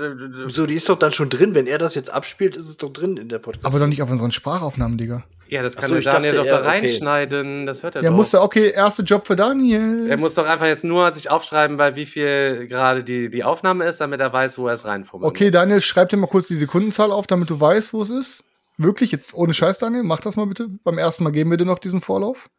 Wieso, 0.48 0.65
die 0.65 0.73
ist 0.73 0.90
doch 0.90 0.98
dann 0.98 1.11
schon 1.11 1.30
drin. 1.30 1.53
Wenn 1.56 1.68
er 1.68 1.77
das 1.77 1.94
jetzt 1.95 2.10
abspielt, 2.11 2.57
ist 2.57 2.68
es 2.68 2.77
doch 2.77 2.90
drin 2.91 3.15
in 3.15 3.30
der 3.30 3.38
Podcast. 3.40 3.64
Aber 3.65 3.77
doch 3.80 3.86
nicht 3.88 4.02
auf 4.02 4.10
unseren 4.10 4.31
Sprachaufnahmen, 4.31 4.98
Digga. 4.98 5.23
ja, 5.49 5.61
das 5.61 5.77
Ach 5.77 5.81
kann 5.81 5.90
so, 5.90 5.94
der 5.94 5.99
ich 5.99 6.06
Daniel 6.10 6.31
dachte, 6.31 6.38
doch 6.38 6.45
da 6.45 6.52
er- 6.56 6.60
okay. 6.61 6.69
reinschneiden. 6.69 7.65
Das 7.68 7.84
hört 7.84 7.95
er 7.95 8.02
Ja, 8.03 8.10
doch. 8.10 8.15
musste, 8.18 8.41
okay, 8.41 8.72
erster 8.72 9.03
Job 9.03 9.27
für 9.27 9.36
Daniel. 9.36 10.07
er 10.10 10.18
muss 10.18 10.34
doch 10.34 10.48
einfach 10.48 10.65
jetzt 10.65 10.84
nur 10.84 11.14
sich 11.14 11.30
aufschreiben, 11.30 11.77
bei 11.77 11.95
wie 11.95 12.07
viel 12.07 12.68
gerade 12.68 13.03
die, 13.03 13.30
die 13.30 13.44
Aufnahme 13.44 13.86
ist, 13.86 14.02
damit 14.02 14.19
er 14.19 14.34
weiß, 14.34 14.57
wo 14.57 14.68
er 14.68 14.73
es 14.73 14.86
reinfummeln 14.86 15.30
Okay. 15.30 15.52
Daniel, 15.52 15.80
schreib 15.81 16.10
dir 16.10 16.18
mal 16.18 16.26
kurz 16.27 16.48
die 16.48 16.56
Sekundenzahl 16.57 17.11
auf, 17.11 17.27
damit 17.27 17.49
du 17.52 17.60
weißt, 17.61 17.94
wo 17.94 18.02
es 18.02 18.10
ist. 18.10 18.44
Wirklich, 18.81 19.11
jetzt 19.11 19.34
ohne 19.34 19.53
Scheiß, 19.53 19.77
Daniel, 19.77 20.03
mach 20.03 20.22
das 20.22 20.38
mal 20.38 20.47
bitte. 20.47 20.69
Beim 20.85 20.97
ersten 20.97 21.26
Mal 21.26 21.31
geben 21.31 21.51
wir 21.51 21.57
dir 21.57 21.65
noch 21.65 21.80
diesen 21.80 21.99
Vorlauf. 21.99 22.49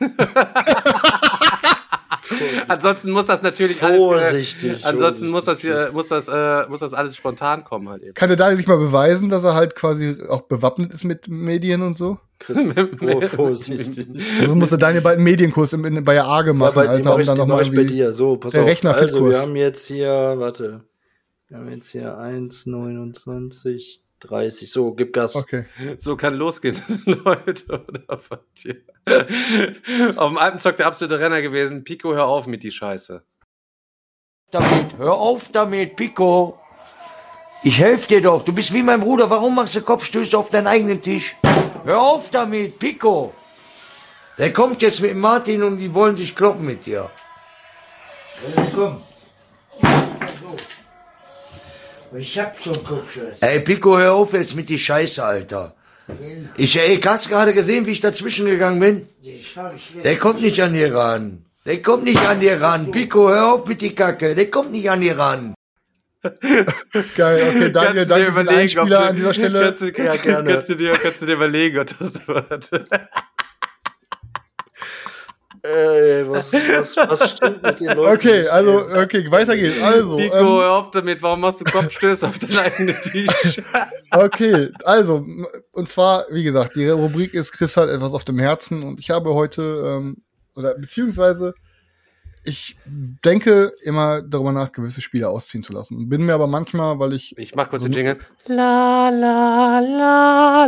ansonsten 2.68 3.10
muss 3.10 3.26
das 3.26 3.42
natürlich 3.42 3.76
Vorsichtig, 3.76 4.70
alles. 4.70 4.86
Ansonsten 4.86 5.28
muss 5.28 5.44
das 5.44 5.60
vorsichtig. 5.60 5.84
hier, 5.84 5.92
muss 5.92 6.08
das, 6.08 6.28
äh, 6.28 6.66
muss 6.70 6.80
das 6.80 6.94
alles 6.94 7.14
spontan 7.14 7.64
kommen 7.64 7.90
halt 7.90 8.02
eben. 8.02 8.14
Kann 8.14 8.30
der 8.30 8.38
Daniel 8.38 8.56
sich 8.56 8.66
mal 8.68 8.78
beweisen, 8.78 9.28
dass 9.28 9.44
er 9.44 9.54
halt 9.54 9.74
quasi 9.74 10.16
auch 10.30 10.40
bewappnet 10.42 10.94
ist 10.94 11.04
mit 11.04 11.28
Medien 11.28 11.82
und 11.82 11.98
so? 11.98 12.18
Chris, 12.38 12.66
vor, 12.98 13.20
vorsichtig. 13.20 14.08
Also 14.40 14.54
muss 14.54 14.70
der 14.70 14.78
Daniel 14.78 15.02
bald 15.02 15.16
einen 15.16 15.24
Medienkurs 15.24 15.74
in, 15.74 15.84
in, 15.84 16.02
bei 16.04 16.14
der 16.14 16.24
Arge 16.24 16.50
Ja, 16.50 16.54
machen, 16.54 16.80
den 16.80 16.88
Alter, 16.88 17.04
mach 17.04 17.14
um 17.16 17.20
ich, 17.20 17.26
dann 17.26 17.36
nochmal 17.36 17.62
ich 17.64 17.74
bei 17.74 17.84
dir. 17.84 18.14
So, 18.14 18.38
pass 18.38 18.54
der 18.54 18.62
auf. 18.62 18.68
Rechner 18.68 18.94
also, 18.94 19.28
wir 19.28 19.40
haben 19.40 19.56
jetzt 19.56 19.86
hier, 19.88 20.08
warte. 20.38 20.84
Wir 21.48 21.58
haben 21.58 21.70
jetzt 21.70 21.90
hier 21.90 22.16
1, 22.16 22.64
29, 22.64 24.04
30. 24.20 24.70
So, 24.70 24.92
gib 24.92 25.12
Gas. 25.12 25.34
Okay. 25.36 25.64
So 25.98 26.16
kann 26.16 26.34
losgehen, 26.34 26.80
Leute. 27.06 27.64
Oder 27.88 28.20
was 28.28 28.40
hier? 28.56 28.76
Auf 30.16 30.28
dem 30.28 30.38
Alpenzock 30.38 30.76
der 30.76 30.86
absolute 30.86 31.18
Renner 31.20 31.42
gewesen. 31.42 31.84
Pico, 31.84 32.14
hör 32.14 32.26
auf 32.26 32.46
mit 32.46 32.62
die 32.62 32.70
Scheiße. 32.70 33.22
damit. 34.50 34.96
Hör 34.98 35.14
auf 35.14 35.50
damit, 35.52 35.96
Pico. 35.96 36.58
Ich 37.62 37.78
helfe 37.78 38.08
dir 38.08 38.22
doch. 38.22 38.44
Du 38.44 38.52
bist 38.52 38.72
wie 38.72 38.82
mein 38.82 39.00
Bruder. 39.00 39.28
Warum 39.28 39.54
machst 39.54 39.74
du 39.76 39.82
Kopfstöße 39.82 40.36
auf 40.36 40.48
deinen 40.48 40.66
eigenen 40.66 41.02
Tisch? 41.02 41.36
Hör 41.84 42.00
auf 42.00 42.30
damit, 42.30 42.78
Pico. 42.78 43.34
Der 44.38 44.52
kommt 44.52 44.80
jetzt 44.80 45.00
mit 45.02 45.14
Martin 45.14 45.62
und 45.62 45.76
die 45.78 45.92
wollen 45.92 46.16
sich 46.16 46.34
kloppen 46.34 46.64
mit 46.64 46.86
dir. 46.86 47.10
Ja, 48.56 48.66
komm. 48.74 49.02
Ich 52.16 52.38
hab 52.38 52.60
schon 52.60 52.82
Kopfstöße. 52.84 53.36
Ey, 53.40 53.60
Pico, 53.60 53.96
hör 53.98 54.14
auf 54.14 54.32
jetzt 54.32 54.54
mit 54.54 54.68
die 54.68 54.78
Scheiße, 54.78 55.22
Alter. 55.24 55.74
Ich, 56.56 56.76
ey, 56.78 57.00
hast 57.00 57.28
gerade 57.28 57.54
gesehen, 57.54 57.86
wie 57.86 57.90
ich 57.92 58.00
dazwischen 58.00 58.46
gegangen 58.46 58.80
bin? 58.80 59.06
Der 60.02 60.18
kommt 60.18 60.40
nicht 60.40 60.60
an 60.60 60.72
dir 60.72 60.92
ran. 60.94 61.44
Der 61.66 61.80
kommt 61.82 62.04
nicht 62.04 62.18
an 62.18 62.40
dir 62.40 62.60
ran. 62.60 62.90
Pico, 62.90 63.28
hör 63.28 63.52
auf 63.54 63.66
mit 63.66 63.80
die 63.80 63.94
Kacke. 63.94 64.34
Der 64.34 64.50
kommt 64.50 64.72
nicht 64.72 64.90
an 64.90 65.00
dir 65.00 65.16
ran. 65.18 65.54
Geil, 67.16 67.42
okay, 67.48 67.72
Daniel, 67.72 67.72
Kannst 67.72 67.74
du 67.74 67.94
dir 67.94 68.06
danke 68.06 68.32
für 68.32 68.44
den 68.44 68.48
Einspieler 68.48 68.86
du- 69.00 69.06
an 69.08 69.16
dieser 69.16 69.34
Stelle. 69.34 69.60
Kannst 69.62 69.82
du, 69.82 69.92
kannst, 69.92 70.16
Ja, 70.16 70.22
gerne. 70.22 70.52
kannst, 70.52 70.68
du 70.68 70.74
dir, 70.74 70.90
kannst 70.90 71.22
du 71.22 71.26
dir 71.26 71.34
überlegen, 71.34 71.78
ob 71.78 71.86
das 71.98 72.26
wird. 72.28 72.70
Ey, 75.62 76.28
was, 76.28 76.52
was, 76.52 76.96
was 76.96 77.30
stimmt 77.32 77.62
mit 77.62 77.80
den 77.80 77.88
Leuten? 77.88 78.16
Okay, 78.16 78.40
nicht? 78.40 78.50
also, 78.50 78.78
okay, 78.94 79.30
weiter 79.30 79.56
geht's. 79.56 79.82
Also, 79.82 80.16
Pico, 80.16 80.36
ähm, 80.36 80.46
hör 80.46 80.72
auf 80.72 80.90
damit. 80.90 81.22
Warum 81.22 81.40
machst 81.40 81.60
du 81.60 81.64
Kopfstöße 81.64 82.26
auf 82.26 82.38
dein 82.38 82.56
eigenes 82.58 83.00
T-Shirt? 83.10 83.64
okay, 84.10 84.70
also, 84.84 85.24
und 85.72 85.88
zwar, 85.88 86.24
wie 86.30 86.44
gesagt, 86.44 86.76
die 86.76 86.88
Rubrik 86.88 87.34
ist 87.34 87.52
Chris 87.52 87.76
hat 87.76 87.88
etwas 87.90 88.14
auf 88.14 88.24
dem 88.24 88.38
Herzen 88.38 88.82
und 88.82 89.00
ich 89.00 89.10
habe 89.10 89.34
heute, 89.34 89.60
ähm, 89.62 90.22
oder 90.54 90.74
beziehungsweise, 90.76 91.54
ich 92.42 92.76
denke 92.86 93.72
immer 93.82 94.22
darüber 94.22 94.52
nach, 94.52 94.72
gewisse 94.72 95.02
Spiele 95.02 95.28
ausziehen 95.28 95.62
zu 95.62 95.74
lassen. 95.74 96.08
Bin 96.08 96.22
mir 96.22 96.32
aber 96.32 96.46
manchmal, 96.46 96.98
weil 96.98 97.12
ich, 97.12 97.36
Ich 97.36 97.54
mach 97.54 97.68
kurz 97.68 97.82
den 97.82 97.92
Jingle. 97.92 98.18
La, 98.46 99.10
la, 99.10 99.78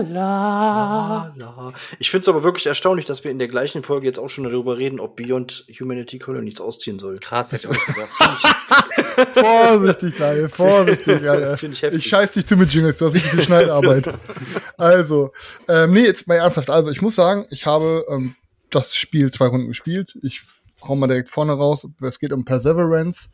la. 0.01 1.73
Ich 1.99 2.11
finde 2.11 2.23
es 2.23 2.28
aber 2.28 2.43
wirklich 2.43 2.66
erstaunlich, 2.66 3.07
dass 3.07 3.24
wir 3.24 3.31
in 3.31 3.39
der 3.39 3.49
gleichen 3.49 3.82
Folge 3.82 4.07
jetzt 4.07 4.19
auch 4.19 4.28
schon 4.28 4.44
darüber 4.44 4.77
reden, 4.77 5.01
ob 5.01 5.16
Beyond 5.16 5.65
Humanity 5.81 6.19
Colonies 6.19 6.61
ausziehen 6.61 6.99
soll. 6.99 7.16
Krass, 7.19 7.53
hätte 7.53 7.70
ich 7.70 7.78
auch 7.78 7.86
gedacht. 7.86 8.11
vorsichtig, 9.35 10.15
Daniel, 10.19 10.49
vorsichtig, 10.49 11.28
Alter. 11.28 11.57
Finde 11.57 11.74
ich 11.74 11.82
heftig. 11.82 12.01
Ich 12.01 12.09
scheiß 12.09 12.32
dich 12.32 12.47
zu 12.47 12.57
mit 12.57 12.73
Jingles, 12.73 12.99
du 12.99 13.07
hast 13.07 13.15
nicht 13.15 13.24
so 13.24 13.31
viel 13.31 13.43
Schneidarbeit. 13.43 14.12
also, 14.77 15.32
ähm, 15.69 15.93
nee, 15.93 16.05
jetzt 16.05 16.27
mal 16.27 16.35
ernsthaft. 16.35 16.69
Also, 16.70 16.90
ich 16.90 17.01
muss 17.01 17.15
sagen, 17.15 17.47
ich 17.51 17.66
habe 17.66 18.05
ähm, 18.11 18.35
das 18.70 18.94
Spiel 18.94 19.31
zwei 19.31 19.47
Runden 19.47 19.69
gespielt. 19.69 20.19
Ich 20.23 20.43
hau 20.87 20.95
mal 20.97 21.07
direkt 21.07 21.29
vorne 21.29 21.53
raus. 21.53 21.87
Es 22.01 22.19
geht 22.19 22.33
um 22.33 22.45
Perseverance. 22.45 23.29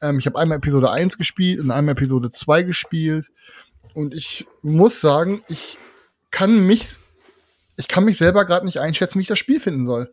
Ähm, 0.00 0.18
ich 0.18 0.26
habe 0.26 0.38
einmal 0.38 0.58
Episode 0.58 0.90
1 0.90 1.16
gespielt 1.18 1.60
und 1.60 1.70
einmal 1.70 1.92
Episode 1.92 2.30
2 2.30 2.62
gespielt. 2.62 3.30
Und 3.94 4.14
ich 4.14 4.46
muss 4.62 5.00
sagen, 5.00 5.42
ich 5.48 5.78
kann 6.30 6.66
mich, 6.66 6.96
ich 7.76 7.88
kann 7.88 8.04
mich 8.04 8.16
selber 8.18 8.44
gerade 8.44 8.66
nicht 8.66 8.78
einschätzen, 8.80 9.18
wie 9.18 9.22
ich 9.22 9.28
das 9.28 9.38
Spiel 9.38 9.60
finden 9.60 9.84
soll. 9.84 10.12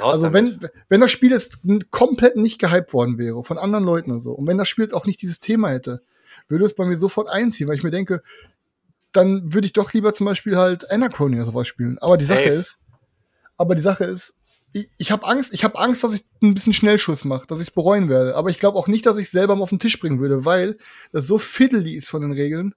Raus 0.00 0.14
Also 0.14 0.30
damit. 0.30 0.62
wenn, 0.62 0.70
wenn 0.88 1.00
das 1.00 1.10
Spiel 1.10 1.30
jetzt 1.30 1.58
komplett 1.90 2.36
nicht 2.36 2.58
gehypt 2.58 2.92
worden 2.92 3.18
wäre, 3.18 3.44
von 3.44 3.58
anderen 3.58 3.84
Leuten 3.84 4.10
und 4.10 4.20
so, 4.20 4.32
und 4.32 4.46
wenn 4.46 4.58
das 4.58 4.68
Spiel 4.68 4.84
jetzt 4.84 4.94
auch 4.94 5.06
nicht 5.06 5.22
dieses 5.22 5.40
Thema 5.40 5.70
hätte, 5.70 6.02
würde 6.48 6.64
es 6.64 6.74
bei 6.74 6.84
mir 6.84 6.96
sofort 6.96 7.28
einziehen, 7.28 7.68
weil 7.68 7.76
ich 7.76 7.82
mir 7.82 7.90
denke, 7.90 8.22
dann 9.12 9.52
würde 9.52 9.66
ich 9.66 9.72
doch 9.72 9.92
lieber 9.92 10.12
zum 10.12 10.26
Beispiel 10.26 10.56
halt 10.56 10.90
Anachrony 10.90 11.36
oder 11.36 11.46
sowas 11.46 11.66
spielen. 11.68 11.98
Aber 11.98 12.16
die 12.16 12.24
Sache 12.24 12.44
Safe. 12.44 12.54
ist, 12.54 12.78
aber 13.56 13.74
die 13.74 13.82
Sache 13.82 14.04
ist, 14.04 14.34
ich, 14.76 14.88
ich 14.98 15.10
habe 15.10 15.26
Angst, 15.26 15.54
ich 15.54 15.64
habe 15.64 15.78
Angst, 15.78 16.04
dass 16.04 16.12
ich 16.12 16.24
ein 16.42 16.54
bisschen 16.54 16.72
Schnellschuss 16.74 17.24
mache, 17.24 17.46
dass 17.46 17.60
ich 17.60 17.68
es 17.68 17.74
bereuen 17.74 18.08
werde. 18.08 18.36
Aber 18.36 18.50
ich 18.50 18.58
glaube 18.58 18.78
auch 18.78 18.88
nicht, 18.88 19.06
dass 19.06 19.16
ich 19.16 19.30
selber 19.30 19.56
mal 19.56 19.62
auf 19.62 19.70
den 19.70 19.78
Tisch 19.78 19.98
bringen 19.98 20.20
würde, 20.20 20.44
weil 20.44 20.76
das 21.12 21.26
so 21.26 21.38
fiddly 21.38 21.94
ist 21.94 22.08
von 22.08 22.20
den 22.22 22.32
Regeln. 22.32 22.74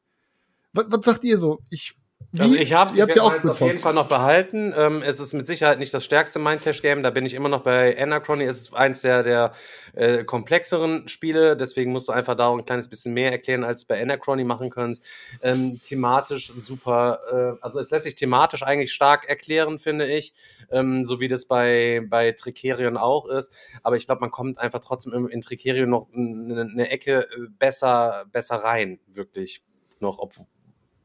Was, 0.71 0.85
was 0.89 1.05
sagt 1.05 1.23
ihr 1.25 1.37
so? 1.37 1.59
Ich, 1.69 1.95
Also 2.37 2.53
ich 2.53 2.73
habe 2.73 2.95
ja 2.95 3.23
auch 3.23 3.43
auf 3.43 3.59
jeden. 3.59 3.79
Fall 3.79 3.93
noch 3.95 4.07
behalten. 4.07 4.71
Ähm, 4.77 5.01
es 5.03 5.19
ist 5.19 5.33
mit 5.33 5.47
Sicherheit 5.47 5.79
nicht 5.79 5.91
das 5.93 6.05
stärkste 6.05 6.37
Mindcash-Game. 6.37 7.01
Da 7.01 7.09
bin 7.09 7.25
ich 7.25 7.33
immer 7.33 7.49
noch 7.49 7.63
bei 7.63 7.99
Anachrony. 7.99 8.43
Es 8.43 8.59
ist 8.59 8.75
eins 8.75 9.01
der, 9.01 9.23
der 9.23 9.51
äh, 9.93 10.23
komplexeren 10.23 11.07
Spiele. 11.07 11.57
Deswegen 11.57 11.91
musst 11.91 12.07
du 12.07 12.11
einfach 12.11 12.35
da 12.35 12.51
ein 12.51 12.63
kleines 12.63 12.87
bisschen 12.87 13.15
mehr 13.15 13.31
erklären, 13.31 13.63
als 13.63 13.85
bei 13.85 13.99
Anachrony 13.99 14.43
machen 14.43 14.69
kannst. 14.69 15.03
Ähm, 15.41 15.81
thematisch 15.81 16.53
super. 16.55 17.19
Äh, 17.31 17.65
also 17.65 17.79
es 17.79 17.89
lässt 17.89 18.03
sich 18.03 18.15
thematisch 18.15 18.61
eigentlich 18.61 18.93
stark 18.93 19.27
erklären, 19.27 19.79
finde 19.79 20.05
ich. 20.05 20.33
Ähm, 20.69 21.05
so 21.05 21.19
wie 21.19 21.29
das 21.29 21.45
bei, 21.45 22.05
bei 22.07 22.33
Tricerion 22.33 22.97
auch 22.97 23.27
ist. 23.27 23.51
Aber 23.81 23.95
ich 23.95 24.05
glaube, 24.05 24.21
man 24.21 24.29
kommt 24.29 24.59
einfach 24.59 24.79
trotzdem 24.79 25.13
in, 25.13 25.27
in 25.29 25.41
Tricerion 25.41 25.89
noch 25.89 26.07
eine, 26.13 26.61
eine 26.61 26.89
Ecke 26.91 27.27
besser, 27.57 28.25
besser 28.31 28.57
rein. 28.57 28.99
Wirklich 29.07 29.63
noch, 29.99 30.19
ob, 30.19 30.33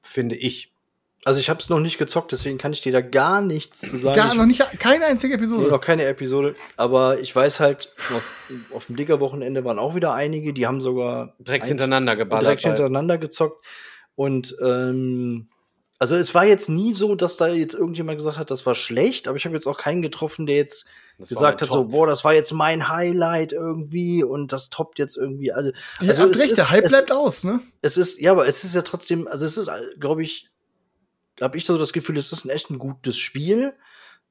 finde 0.02 0.36
ich. 0.36 0.73
Also 1.26 1.40
ich 1.40 1.48
habe 1.48 1.58
es 1.60 1.70
noch 1.70 1.80
nicht 1.80 1.96
gezockt, 1.98 2.32
deswegen 2.32 2.58
kann 2.58 2.72
ich 2.74 2.80
dir 2.82 2.92
da 2.92 3.00
gar 3.00 3.40
nichts 3.40 3.80
zu 3.80 3.96
sagen. 3.98 4.14
Gar 4.16 4.28
ich, 4.32 4.34
noch 4.34 4.44
nicht, 4.46 4.60
keine 4.78 5.06
einzige 5.06 5.36
Nee, 5.36 5.42
Episode. 5.44 5.68
noch 5.70 5.80
keine 5.80 6.04
Episode. 6.04 6.54
Aber 6.76 7.18
ich 7.20 7.34
weiß 7.34 7.60
halt, 7.60 7.92
auf, 8.14 8.22
auf 8.74 8.86
dem 8.86 8.96
Digger-Wochenende 8.96 9.64
waren 9.64 9.78
auch 9.78 9.94
wieder 9.94 10.12
einige, 10.12 10.52
die 10.52 10.66
haben 10.66 10.80
sogar 10.82 11.34
Direkt 11.38 11.64
ein- 11.64 11.68
hintereinander 11.68 12.16
geballert. 12.16 12.42
direkt 12.44 12.64
halt. 12.64 12.74
hintereinander 12.76 13.16
gezockt. 13.18 13.64
Und 14.16 14.54
ähm, 14.62 15.48
also 15.98 16.14
es 16.16 16.34
war 16.34 16.44
jetzt 16.44 16.68
nie 16.68 16.92
so, 16.92 17.14
dass 17.14 17.36
da 17.38 17.48
jetzt 17.48 17.72
irgendjemand 17.74 18.18
gesagt 18.18 18.36
hat, 18.36 18.50
das 18.50 18.66
war 18.66 18.74
schlecht, 18.74 19.26
aber 19.26 19.36
ich 19.38 19.46
habe 19.46 19.54
jetzt 19.54 19.66
auch 19.66 19.78
keinen 19.78 20.02
getroffen, 20.02 20.44
der 20.44 20.56
jetzt 20.56 20.84
Das 21.18 21.30
gesagt 21.30 21.62
hat, 21.62 21.68
so, 21.68 21.84
Top. 21.84 21.92
boah, 21.92 22.06
das 22.06 22.22
war 22.24 22.34
jetzt 22.34 22.52
mein 22.52 22.88
Highlight 22.88 23.52
irgendwie 23.52 24.22
und 24.22 24.52
das 24.52 24.68
toppt 24.68 24.98
jetzt 24.98 25.16
irgendwie 25.16 25.52
alle. 25.52 25.72
Also 26.00 26.24
habt 26.24 26.34
es 26.34 26.40
recht, 26.42 26.50
ist- 26.50 26.56
der 26.58 26.70
Hype 26.70 26.84
es- 26.84 26.92
bleibt 26.92 27.12
aus, 27.12 27.44
ne? 27.44 27.60
Es 27.80 27.96
ist, 27.96 28.20
ja, 28.20 28.32
aber 28.32 28.46
es 28.46 28.62
ist 28.64 28.74
ja 28.74 28.82
trotzdem, 28.82 29.26
also 29.26 29.46
es 29.46 29.56
ist, 29.56 29.70
glaube 29.98 30.20
ich, 30.22 30.50
habe 31.40 31.56
ich 31.56 31.64
so 31.64 31.76
das 31.78 31.92
Gefühl, 31.92 32.16
es 32.18 32.32
ist 32.32 32.44
ein 32.44 32.50
echt 32.50 32.70
ein 32.70 32.78
gutes 32.78 33.16
Spiel. 33.16 33.72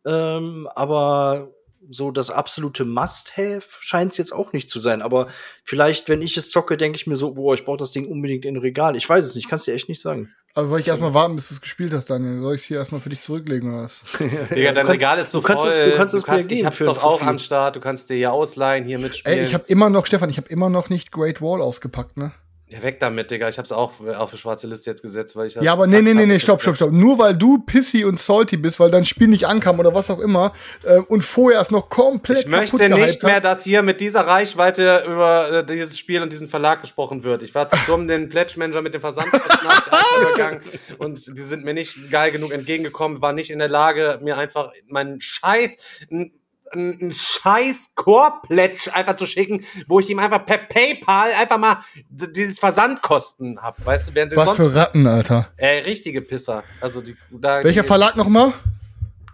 Ähm, 0.06 0.68
aber 0.76 1.52
so 1.90 2.12
das 2.12 2.30
absolute 2.30 2.86
Must-Have 2.86 3.64
scheint 3.82 4.12
es 4.14 4.18
jetzt 4.18 4.34
auch 4.34 4.54
nicht 4.54 4.70
zu 4.70 4.80
sein. 4.80 5.02
Aber 5.02 5.28
vielleicht, 5.66 6.08
wenn 6.10 6.22
ich 6.22 6.38
es 6.38 6.50
zocke, 6.50 6.78
denke 6.78 6.96
ich 6.96 7.08
mir 7.08 7.16
so, 7.18 7.34
boah, 7.34 7.54
ich 7.54 7.66
brauche 7.66 7.78
das 7.78 7.92
Ding 7.92 8.08
unbedingt 8.08 8.46
in 8.46 8.56
ein 8.56 8.62
Regal. 8.62 8.96
Ich 8.96 9.08
weiß 9.10 9.24
es 9.26 9.36
nicht, 9.36 9.50
kannst 9.50 9.68
dir 9.68 9.74
echt 9.74 9.90
nicht 9.90 10.02
sagen. 10.02 10.34
Also 10.56 10.70
soll 10.70 10.80
ich 10.82 10.88
erstmal 10.88 11.14
warten, 11.14 11.36
bis 11.36 11.48
du 11.50 11.56
es 11.56 11.62
gespielt 11.62 11.92
hast, 11.94 12.10
Daniel? 12.10 12.40
Soll 12.42 12.56
ich 12.56 12.62
es 12.62 12.68
hier 12.68 12.78
erstmal 12.78 13.02
für 13.02 13.10
dich 13.10 13.22
zurücklegen 13.22 13.74
oder 13.74 13.84
was? 13.84 14.02
Digga, 14.56 14.72
dein 14.72 14.86
Du 14.86 14.92
Regal 14.92 15.18
ist 15.18 15.32
so 15.32 15.40
du 15.42 15.48
kannst 15.48 15.66
voll. 15.66 15.74
es- 15.74 15.90
du 15.92 15.98
kannst 15.98 16.16
es 16.16 16.28
mir 16.28 16.40
ich 16.40 16.48
geben 16.48 16.66
hab's 16.68 16.78
für- 16.78 16.86
doch 16.86 17.04
auch 17.04 17.22
am 17.24 17.40
Start. 17.40 17.76
Du 17.76 17.80
kannst 17.82 18.10
dir 18.10 18.18
ja 18.18 18.32
ausleihen, 18.32 18.86
hier 18.86 19.00
mitspielen. 19.00 19.40
Ey, 19.40 19.46
ich 19.46 19.54
habe 19.54 19.66
immer 19.68 19.90
noch, 19.90 20.06
Stefan, 20.06 20.30
ich 20.30 20.38
habe 20.38 20.48
immer 20.50 20.70
noch 20.70 20.90
nicht 20.90 21.12
Great 21.12 21.42
Wall 21.42 21.60
ausgepackt, 21.62 22.18
ne? 22.18 22.32
Ja, 22.74 22.82
weg 22.82 23.00
damit, 23.00 23.30
Digga. 23.30 23.48
Ich 23.50 23.58
hab's 23.60 23.72
auch 23.72 23.94
auf 24.18 24.32
die 24.32 24.38
schwarze 24.38 24.68
Liste 24.68 24.90
jetzt 24.90 25.02
gesetzt, 25.02 25.36
weil 25.36 25.48
ich 25.48 25.56
Ja, 25.56 25.74
aber 25.74 25.86
nee, 25.86 26.02
nee, 26.02 26.14
nee, 26.14 26.26
nee, 26.26 26.40
stopp, 26.40 26.62
stopp, 26.62 26.76
stopp. 26.76 26.92
Nur 26.92 27.20
weil 27.20 27.36
du 27.36 27.60
pissy 27.60 28.04
und 28.04 28.20
salty 28.20 28.58
bist, 28.58 28.80
weil 28.80 28.90
dein 28.90 29.06
Spiel 29.06 29.28
nicht 29.28 29.46
ankam 29.46 29.80
oder 29.80 29.94
was 29.94 30.10
auch 30.10 30.20
immer 30.20 30.54
äh, 30.84 30.98
und 30.98 31.22
vorher 31.24 31.62
es 31.62 31.70
noch 31.72 31.90
komplett 31.90 32.40
Ich 32.40 32.48
möchte 32.48 32.90
nicht 32.90 33.22
mehr, 33.24 33.42
dass 33.42 33.64
hier 33.64 33.84
mit 33.84 34.02
dieser 34.02 34.22
Reichweite 34.22 35.04
über 35.06 35.52
äh, 35.52 35.66
dieses 35.66 36.00
Spiel 36.00 36.22
und 36.22 36.32
diesen 36.32 36.50
Verlag 36.50 36.82
gesprochen 36.82 37.24
wird. 37.24 37.44
Ich 37.44 37.54
war 37.54 37.70
zu 37.70 37.78
dumm, 37.88 38.08
den 38.08 38.30
Pledge 38.30 38.56
Manager 38.58 38.82
mit 38.82 38.94
dem 38.94 39.04
einfach 39.04 39.24
übergangen 40.22 40.62
und 40.98 41.38
die 41.38 41.42
sind 41.42 41.64
mir 41.66 41.74
nicht 41.74 42.10
geil 42.10 42.32
genug 42.32 42.52
entgegengekommen, 42.54 43.22
war 43.22 43.34
nicht 43.34 43.52
in 43.52 43.60
der 43.60 43.70
Lage, 43.70 44.20
mir 44.24 44.38
einfach 44.38 44.72
meinen 44.88 45.22
Scheiß, 45.22 45.78
n- 46.10 46.32
n- 46.76 46.98
einen 47.00 47.12
scheiß 47.12 47.92
Core-Pledge 47.96 48.90
einfach 48.94 49.16
zu 49.16 49.26
schicken, 49.26 49.64
wo 49.88 50.00
ich 50.00 50.10
ihm 50.10 50.20
einfach 50.20 50.46
per 50.46 50.58
PayPal 50.58 51.32
einfach 51.40 51.58
mal 51.58 51.78
dieses 52.10 52.60
Versandkosten 52.60 53.60
hab. 53.62 53.84
Weißt 53.86 54.10
du, 54.10 54.16
während 54.16 54.32
sie 54.32 54.38
Was 54.38 54.46
sonst. 54.46 54.58
für 54.58 54.76
Ratten, 54.76 55.08
Alter. 55.08 55.50
äh, 55.58 55.80
richtige 55.80 56.22
Pisser. 56.22 56.64
Also 56.82 57.02
die, 57.02 57.16
da, 57.32 57.64
Welcher 57.64 57.82
die, 57.82 57.88
Verlag 57.88 58.16
nochmal? 58.16 58.54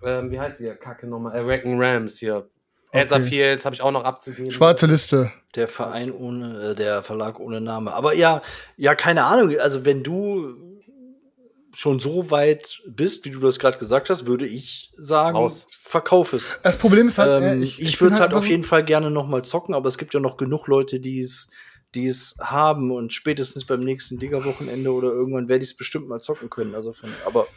Ähm, 0.03 0.31
wie 0.31 0.39
heißt 0.39 0.59
die 0.59 0.63
hier? 0.63 0.75
Kacke 0.75 1.07
nochmal. 1.07 1.37
Awaken 1.37 1.81
Rams 1.81 2.19
hier. 2.19 2.47
Okay. 2.91 3.21
Fields 3.21 3.65
habe 3.65 3.75
ich 3.75 3.81
auch 3.83 3.91
noch 3.91 4.03
abzugeben. 4.03 4.49
Schwarze 4.49 4.87
Liste. 4.87 5.31
Der 5.55 5.67
Verein 5.67 6.11
ohne, 6.11 6.71
äh, 6.71 6.75
der 6.75 7.03
Verlag 7.03 7.39
ohne 7.39 7.61
Name. 7.61 7.93
Aber 7.93 8.15
ja, 8.15 8.41
ja, 8.77 8.95
keine 8.95 9.25
Ahnung. 9.25 9.53
Also 9.59 9.85
wenn 9.85 10.01
du 10.01 10.55
schon 11.73 11.99
so 11.99 12.31
weit 12.31 12.81
bist, 12.87 13.25
wie 13.25 13.29
du 13.29 13.39
das 13.39 13.59
gerade 13.59 13.77
gesagt 13.77 14.09
hast, 14.09 14.25
würde 14.25 14.47
ich 14.47 14.91
sagen, 14.97 15.37
Raus. 15.37 15.67
verkauf 15.69 16.33
es. 16.33 16.59
Das 16.63 16.77
Problem 16.77 17.07
ist 17.07 17.17
halt, 17.17 17.43
Ähm, 17.43 17.61
äh, 17.61 17.65
ich 17.65 17.79
ich 17.79 18.01
würde 18.01 18.09
bin 18.09 18.13
es 18.15 18.19
halt 18.19 18.31
einfach 18.31 18.43
auf 18.43 18.49
jeden 18.49 18.63
Fall 18.63 18.83
gerne 18.83 19.11
noch 19.11 19.27
mal 19.27 19.43
zocken, 19.43 19.75
aber 19.75 19.87
es 19.89 19.97
gibt 19.97 20.13
ja 20.13 20.19
noch 20.19 20.37
genug 20.37 20.67
Leute, 20.67 20.99
die 20.99 21.19
es 21.19 21.49
die 21.95 22.05
es 22.05 22.35
haben 22.39 22.91
und 22.91 23.13
spätestens 23.13 23.65
beim 23.65 23.79
nächsten 23.79 24.19
Digger-Wochenende 24.19 24.91
oder 24.93 25.09
irgendwann 25.09 25.49
werde 25.49 25.63
ich 25.63 25.71
es 25.71 25.77
bestimmt 25.77 26.07
mal 26.07 26.19
zocken 26.19 26.49
können. 26.49 26.75
Also 26.75 26.93
von, 26.93 27.09
aber 27.25 27.47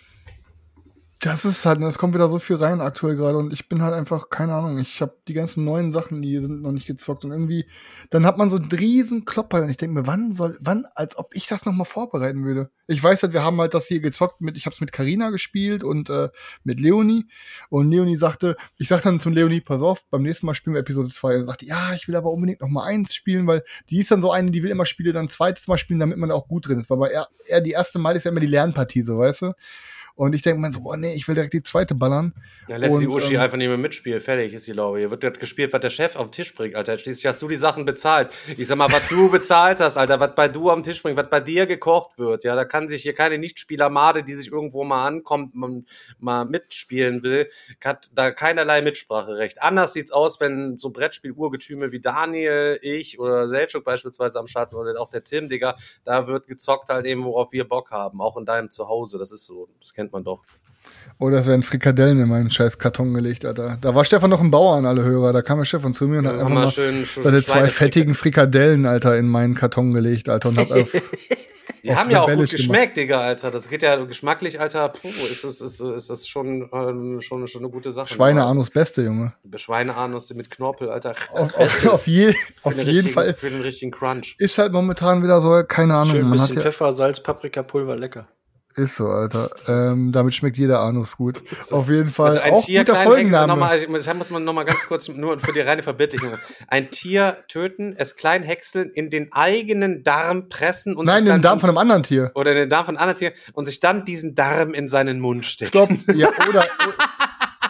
Das 1.25 1.45
ist 1.45 1.65
halt, 1.65 1.81
es 1.83 1.99
kommt 1.99 2.15
wieder 2.15 2.29
so 2.29 2.41
viel 2.41 2.57
rein 2.57 2.81
aktuell 2.81 3.15
gerade 3.15 3.39
und 3.39 3.53
ich 3.53 3.69
bin 3.69 3.81
halt 3.81 3.95
einfach, 3.95 4.29
keine 4.29 4.55
Ahnung, 4.55 4.79
ich 4.79 5.01
habe 5.01 5.17
die 5.29 5.35
ganzen 5.35 5.65
neuen 5.65 5.93
Sachen, 5.93 6.21
die 6.21 6.35
sind 6.35 6.63
noch 6.63 6.73
nicht 6.73 6.89
gezockt 6.89 7.25
und 7.25 7.31
irgendwie, 7.31 7.65
dann 8.11 8.27
hat 8.27 8.39
man 8.39 8.51
so 8.51 8.57
einen 8.57 8.73
riesen 8.73 9.25
Klopper 9.25 9.63
und 9.63 9.71
ich 9.71 9.77
denke 9.77 10.01
mir, 10.01 10.09
wann 10.09 10.35
soll, 10.35 10.59
wann, 10.61 10.85
als 10.97 11.17
ob 11.17 11.31
ich 11.37 11.47
das 11.47 11.65
nochmal 11.65 11.85
vorbereiten 11.85 12.43
würde. 12.45 12.71
Ich 12.89 13.01
weiß 13.01 13.23
halt, 13.23 13.35
wir 13.35 13.45
haben 13.45 13.61
halt 13.61 13.73
das 13.73 13.87
hier 13.87 14.01
gezockt 14.01 14.41
mit, 14.41 14.57
ich 14.57 14.67
habe 14.67 14.75
es 14.75 14.81
mit 14.81 14.91
Karina 14.91 15.31
gespielt 15.31 15.85
und 15.85 16.11
äh, 16.11 16.29
mit 16.65 16.81
Leonie 16.81 17.29
und 17.71 17.89
Leonie 17.89 18.17
sagte, 18.17 18.57
ich 18.77 18.89
sag 18.89 19.03
dann 19.03 19.21
zum 19.21 19.33
Leonie, 19.33 19.61
pass 19.61 19.81
auf, 19.81 20.05
beim 20.11 20.23
nächsten 20.23 20.47
Mal 20.47 20.57
spielen 20.57 20.75
wir 20.75 20.81
Episode 20.81 21.11
2 21.11 21.37
und 21.37 21.47
sagte, 21.47 21.67
ja, 21.67 21.95
ich 21.95 22.09
will 22.09 22.17
aber 22.17 22.33
unbedingt 22.33 22.63
noch 22.63 22.69
mal 22.69 22.83
eins 22.83 23.15
spielen, 23.15 23.47
weil 23.47 23.63
die 23.91 24.01
ist 24.01 24.11
dann 24.11 24.23
so 24.23 24.33
eine, 24.33 24.51
die 24.51 24.65
will 24.65 24.73
immer 24.73 24.87
Spiele 24.87 25.13
dann 25.13 25.29
zweites 25.29 25.69
Mal 25.69 25.79
spielen, 25.79 26.01
damit 26.01 26.19
man 26.19 26.33
auch 26.33 26.49
gut 26.49 26.67
drin 26.67 26.81
ist, 26.81 26.91
weil 26.91 27.13
er, 27.13 27.29
er 27.47 27.61
die 27.61 27.71
erste 27.71 28.01
Mal 28.01 28.17
ist 28.17 28.25
ja 28.25 28.33
immer 28.33 28.41
die 28.41 28.49
Lernpartie, 28.49 29.03
so, 29.03 29.19
weißt 29.19 29.43
du? 29.43 29.53
Und 30.15 30.35
ich 30.35 30.43
denke 30.43 30.61
mir 30.61 30.73
so, 30.73 30.81
oh 30.85 30.95
nee, 30.97 31.15
ich 31.15 31.27
will 31.27 31.35
direkt 31.35 31.55
die 31.55 31.63
zweite 31.63 31.95
ballern. 31.95 32.33
Ja, 32.69 32.77
lässt 32.77 33.01
die 33.01 33.07
Und, 33.07 33.15
Uschi 33.15 33.35
ähm, 33.35 33.41
einfach 33.41 33.57
nicht 33.57 33.69
mehr 33.69 33.77
mitspielen. 33.77 34.21
Fertig 34.21 34.53
ist 34.53 34.67
die 34.67 34.73
Laube. 34.73 34.99
Hier 34.99 35.11
wird 35.11 35.25
das 35.25 35.39
gespielt, 35.39 35.73
was 35.73 35.81
der 35.81 35.91
Chef 35.91 36.17
auf 36.17 36.27
den 36.27 36.33
Tisch 36.33 36.55
bringt, 36.55 36.77
Alter. 36.77 36.97
Schließlich 36.97 37.27
hast 37.27 37.43
du 37.43 37.49
die 37.49 37.57
Sachen 37.57 37.85
bezahlt. 37.85 38.33
Ich 38.57 38.69
sag 38.69 38.77
mal, 38.77 38.91
was 38.91 39.03
du 39.09 39.31
bezahlt 39.31 39.81
hast, 39.81 39.97
Alter, 39.97 40.21
was 40.21 40.35
bei 40.35 40.49
du 40.49 40.71
auf 40.71 40.77
den 40.77 40.85
Tisch 40.85 41.03
bringt, 41.03 41.17
was 41.17 41.29
bei 41.29 41.41
dir 41.41 41.67
gekocht 41.67 42.19
wird. 42.19 42.45
Ja, 42.45 42.55
da 42.55 42.65
kann 42.65 42.89
sich 42.89 43.03
hier 43.03 43.15
keine 43.15 43.39
Nichtspieler-Made, 43.39 44.23
die 44.23 44.35
sich 44.35 44.53
irgendwo 44.53 44.85
mal 44.85 45.07
ankommt, 45.07 45.55
man, 45.55 45.87
mal 46.19 46.45
mitspielen 46.45 47.23
will, 47.23 47.49
hat 47.83 48.11
da 48.15 48.31
keinerlei 48.31 48.83
Mitspracherecht. 48.83 49.61
Anders 49.61 49.93
sieht's 49.93 50.13
aus, 50.13 50.41
wenn 50.41 50.79
so 50.79 50.91
Brettspiel-Urgetüme 50.91 51.91
wie 51.91 52.01
Daniel, 52.01 52.79
ich 52.83 53.19
oder 53.19 53.49
Selchuk 53.49 53.85
beispielsweise 53.85 54.39
am 54.39 54.47
Start 54.47 54.71
sind 54.71 54.79
oder 54.79 55.01
auch 55.01 55.11
der 55.11 55.25
Tim, 55.25 55.49
Digga, 55.49 55.75
da 56.05 56.27
wird 56.27 56.47
gezockt 56.47 56.91
halt 56.91 57.07
eben, 57.07 57.25
worauf 57.25 57.53
wir 57.53 57.69
Bock 57.69 57.91
haben. 57.91 58.21
Auch 58.21 58.37
in 58.37 58.45
deinem 58.45 58.71
Zuhause. 58.71 59.19
Das 59.19 59.33
ist 59.33 59.47
so. 59.47 59.69
Das 59.81 59.95
kennt 60.03 60.13
man 60.13 60.25
doch. 60.25 60.43
Oder 61.19 61.39
es 61.39 61.47
werden 61.47 61.63
Frikadellen 61.63 62.19
in 62.21 62.29
meinen 62.29 62.51
scheiß 62.51 62.79
Karton 62.79 63.15
gelegt, 63.15 63.45
Alter. 63.45 63.79
Da 63.81 63.95
war 63.95 64.05
Stefan 64.05 64.31
noch 64.31 64.41
ein 64.41 64.51
Bauer 64.51 64.75
an 64.77 64.87
alle 64.87 65.05
Hörer. 65.05 65.33
Da 65.33 65.43
kam 65.43 65.59
der 65.59 65.65
Stefan 65.67 65.95
zu 65.95 66.09
mir 66.09 66.19
und 66.19 66.27
hat 66.27 66.35
Ja, 66.37 66.41
einfach 66.41 66.51
haben 66.51 66.57
wir 66.57 66.65
mal 66.65 66.71
schön- 66.73 67.07
schön 67.07 67.23
seine 67.23 67.45
zwei 67.45 67.69
fettigen 67.69 68.15
Frikadellen, 68.15 68.87
Alter, 68.87 69.17
in 69.17 69.29
meinen 69.29 69.55
Karton 69.55 69.93
gelegt, 69.93 70.29
Alter. 70.29 70.49
Und 70.49 70.59
hat 70.59 70.73
auf, 70.73 70.91
Die 71.85 71.91
auf 71.91 71.97
haben 71.97 72.11
ja 72.11 72.23
auch 72.23 72.27
gut 72.27 72.35
gemacht. 72.37 72.51
geschmeckt, 72.51 72.97
Digga, 72.97 73.21
Alter. 73.21 73.53
Das 73.53 73.69
geht 73.69 73.85
ja 73.85 73.97
geschmacklich, 74.05 74.59
Alter. 74.61 74.89
Puh, 74.89 75.09
ist 75.31 75.45
das, 75.45 75.61
ist, 75.61 75.81
ist 75.81 76.11
das 76.11 76.27
schon, 76.27 76.69
ähm, 76.73 77.21
schon, 77.21 77.47
schon 77.47 77.63
eine 77.63 77.71
gute 77.71 77.93
Sache. 77.93 78.13
Schweineanus 78.13 78.71
Beste, 78.71 79.03
Junge. 79.03 79.33
Schweineanus 79.55 80.35
mit 80.35 80.51
Knorpel, 80.51 80.91
Alter. 80.91 81.13
Auf, 81.35 81.57
auf, 81.57 81.87
auf, 81.93 82.07
je, 82.09 82.33
Für 82.33 82.39
auf 82.65 82.75
den 82.75 82.79
jeden 82.87 82.89
richtigen- 82.97 83.15
Fall 83.15 83.35
Für 83.35 83.51
den 83.51 83.61
richtigen 83.61 83.93
Crunch. 83.93 84.35
ist 84.39 84.59
halt 84.59 84.73
momentan 84.73 85.23
wieder 85.23 85.41
so, 85.41 85.63
keine 85.69 85.95
Ahnung. 85.95 86.11
schön 86.11 86.21
ein 86.25 86.31
man 86.31 86.41
hat 86.41 86.49
bisschen 86.49 86.57
ja, 86.57 86.63
Pfeffer, 86.63 86.93
Salz, 86.93 87.21
Paprikapulver, 87.23 87.95
lecker. 87.97 88.27
Ist 88.75 88.97
so, 88.97 89.07
Alter. 89.07 89.51
Ähm, 89.69 90.13
damit 90.13 90.35
schmeckt 90.35 90.57
jeder 90.57 90.81
Anus 90.81 91.17
gut. 91.17 91.43
Auf 91.71 91.89
jeden 91.89 92.11
Fall. 92.11 92.29
Also 92.29 92.41
ein 92.41 92.53
auch 92.53 92.65
Tier 92.65 92.85
guter 92.85 92.97
Folgenname. 93.03 93.47
nochmal, 93.47 93.79
ich 93.79 93.89
muss, 93.89 94.07
ich 94.07 94.15
muss 94.15 94.31
man 94.31 94.45
nochmal 94.45 94.65
ganz 94.65 94.81
kurz, 94.87 95.09
nur 95.09 95.39
für 95.39 95.53
die 95.53 95.61
reine 95.61 95.83
Verbildlichung. 95.83 96.31
Ein 96.69 96.91
Tier 96.91 97.39
töten, 97.49 97.95
es 97.97 98.17
klein 98.17 98.43
häckseln, 98.43 98.91
in 98.91 99.11
den 99.11 99.33
eigenen 99.33 100.03
Darm 100.03 100.49
pressen 100.49 100.95
und 100.97 101.07
Nein, 101.07 101.25
den 101.25 101.43
Darm 101.43 101.61
von 101.61 101.69
einem 101.69 101.79
anderen 101.79 102.03
Tier. 102.03 102.31
oder 102.35 102.53
in 102.53 102.57
den 102.59 102.71
Darm 102.71 102.87
von 102.87 102.97
anderen 102.97 103.17
Tieren 103.19 103.35
und 103.53 103.67
sich 103.67 103.81
dann 103.81 104.05
diesen 104.05 104.35
Darm 104.35 104.75
in 104.75 104.89
seinen 104.89 105.21
Mund 105.21 105.47
stecken. 105.47 105.71
Stopp. 105.71 105.91
Ja, 106.15 106.29
oder, 106.49 106.67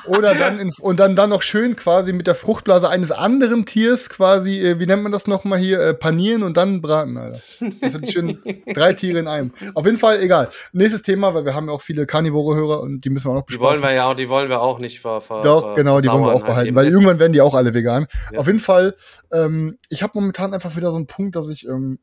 oder 0.06 0.34
dann 0.34 0.58
in, 0.58 0.72
und 0.80 0.98
dann, 1.00 1.14
dann 1.16 1.30
noch 1.30 1.42
schön 1.42 1.76
quasi 1.76 2.12
mit 2.12 2.26
der 2.26 2.34
Fruchtblase 2.34 2.88
eines 2.88 3.10
anderen 3.10 3.66
Tiers 3.66 4.08
quasi, 4.08 4.60
äh, 4.60 4.78
wie 4.78 4.86
nennt 4.86 5.02
man 5.02 5.12
das 5.12 5.26
nochmal 5.26 5.58
hier, 5.58 5.78
äh, 5.80 5.94
panieren 5.94 6.42
und 6.42 6.56
dann 6.56 6.80
braten, 6.80 7.16
Alter. 7.16 7.40
Das 7.80 7.92
sind 7.92 8.10
schön 8.12 8.38
drei 8.74 8.94
Tiere 8.94 9.18
in 9.20 9.28
einem. 9.28 9.52
Auf 9.74 9.84
jeden 9.86 9.98
Fall, 9.98 10.20
egal. 10.20 10.48
Nächstes 10.72 11.02
Thema, 11.02 11.34
weil 11.34 11.44
wir 11.44 11.54
haben 11.54 11.66
ja 11.66 11.72
auch 11.72 11.82
viele 11.82 12.06
Karnivore-Hörer 12.06 12.80
und 12.80 13.04
die 13.04 13.10
müssen 13.10 13.26
wir 13.26 13.30
auch 13.32 13.34
noch 13.36 13.46
Die 13.46 13.58
wollen 13.60 13.72
besprechen. 13.74 13.90
wir 13.90 13.94
ja 13.96 14.10
auch, 14.10 14.16
die 14.16 14.28
wollen 14.28 14.48
wir 14.48 14.60
auch 14.60 14.78
nicht 14.78 15.00
ver, 15.00 15.20
ver, 15.20 15.42
Doch, 15.42 15.62
ver- 15.68 15.74
genau, 15.76 16.00
die 16.00 16.08
wollen 16.08 16.22
wir 16.22 16.28
auch 16.28 16.34
halt 16.34 16.46
behalten, 16.46 16.68
eben. 16.68 16.76
weil 16.76 16.84
Das- 16.86 16.94
irgendwann 16.94 17.18
werden 17.18 17.32
die 17.32 17.40
auch 17.40 17.54
alle 17.54 17.74
vegan. 17.74 18.06
Ja. 18.32 18.38
Auf 18.40 18.46
jeden 18.46 18.60
Fall, 18.60 18.96
ähm, 19.32 19.78
ich 19.88 20.02
habe 20.02 20.12
momentan 20.14 20.52
einfach 20.54 20.76
wieder 20.76 20.90
so 20.90 20.96
einen 20.96 21.06
Punkt, 21.06 21.36
dass 21.36 21.48
ich 21.48 21.66
ähm, 21.68 21.98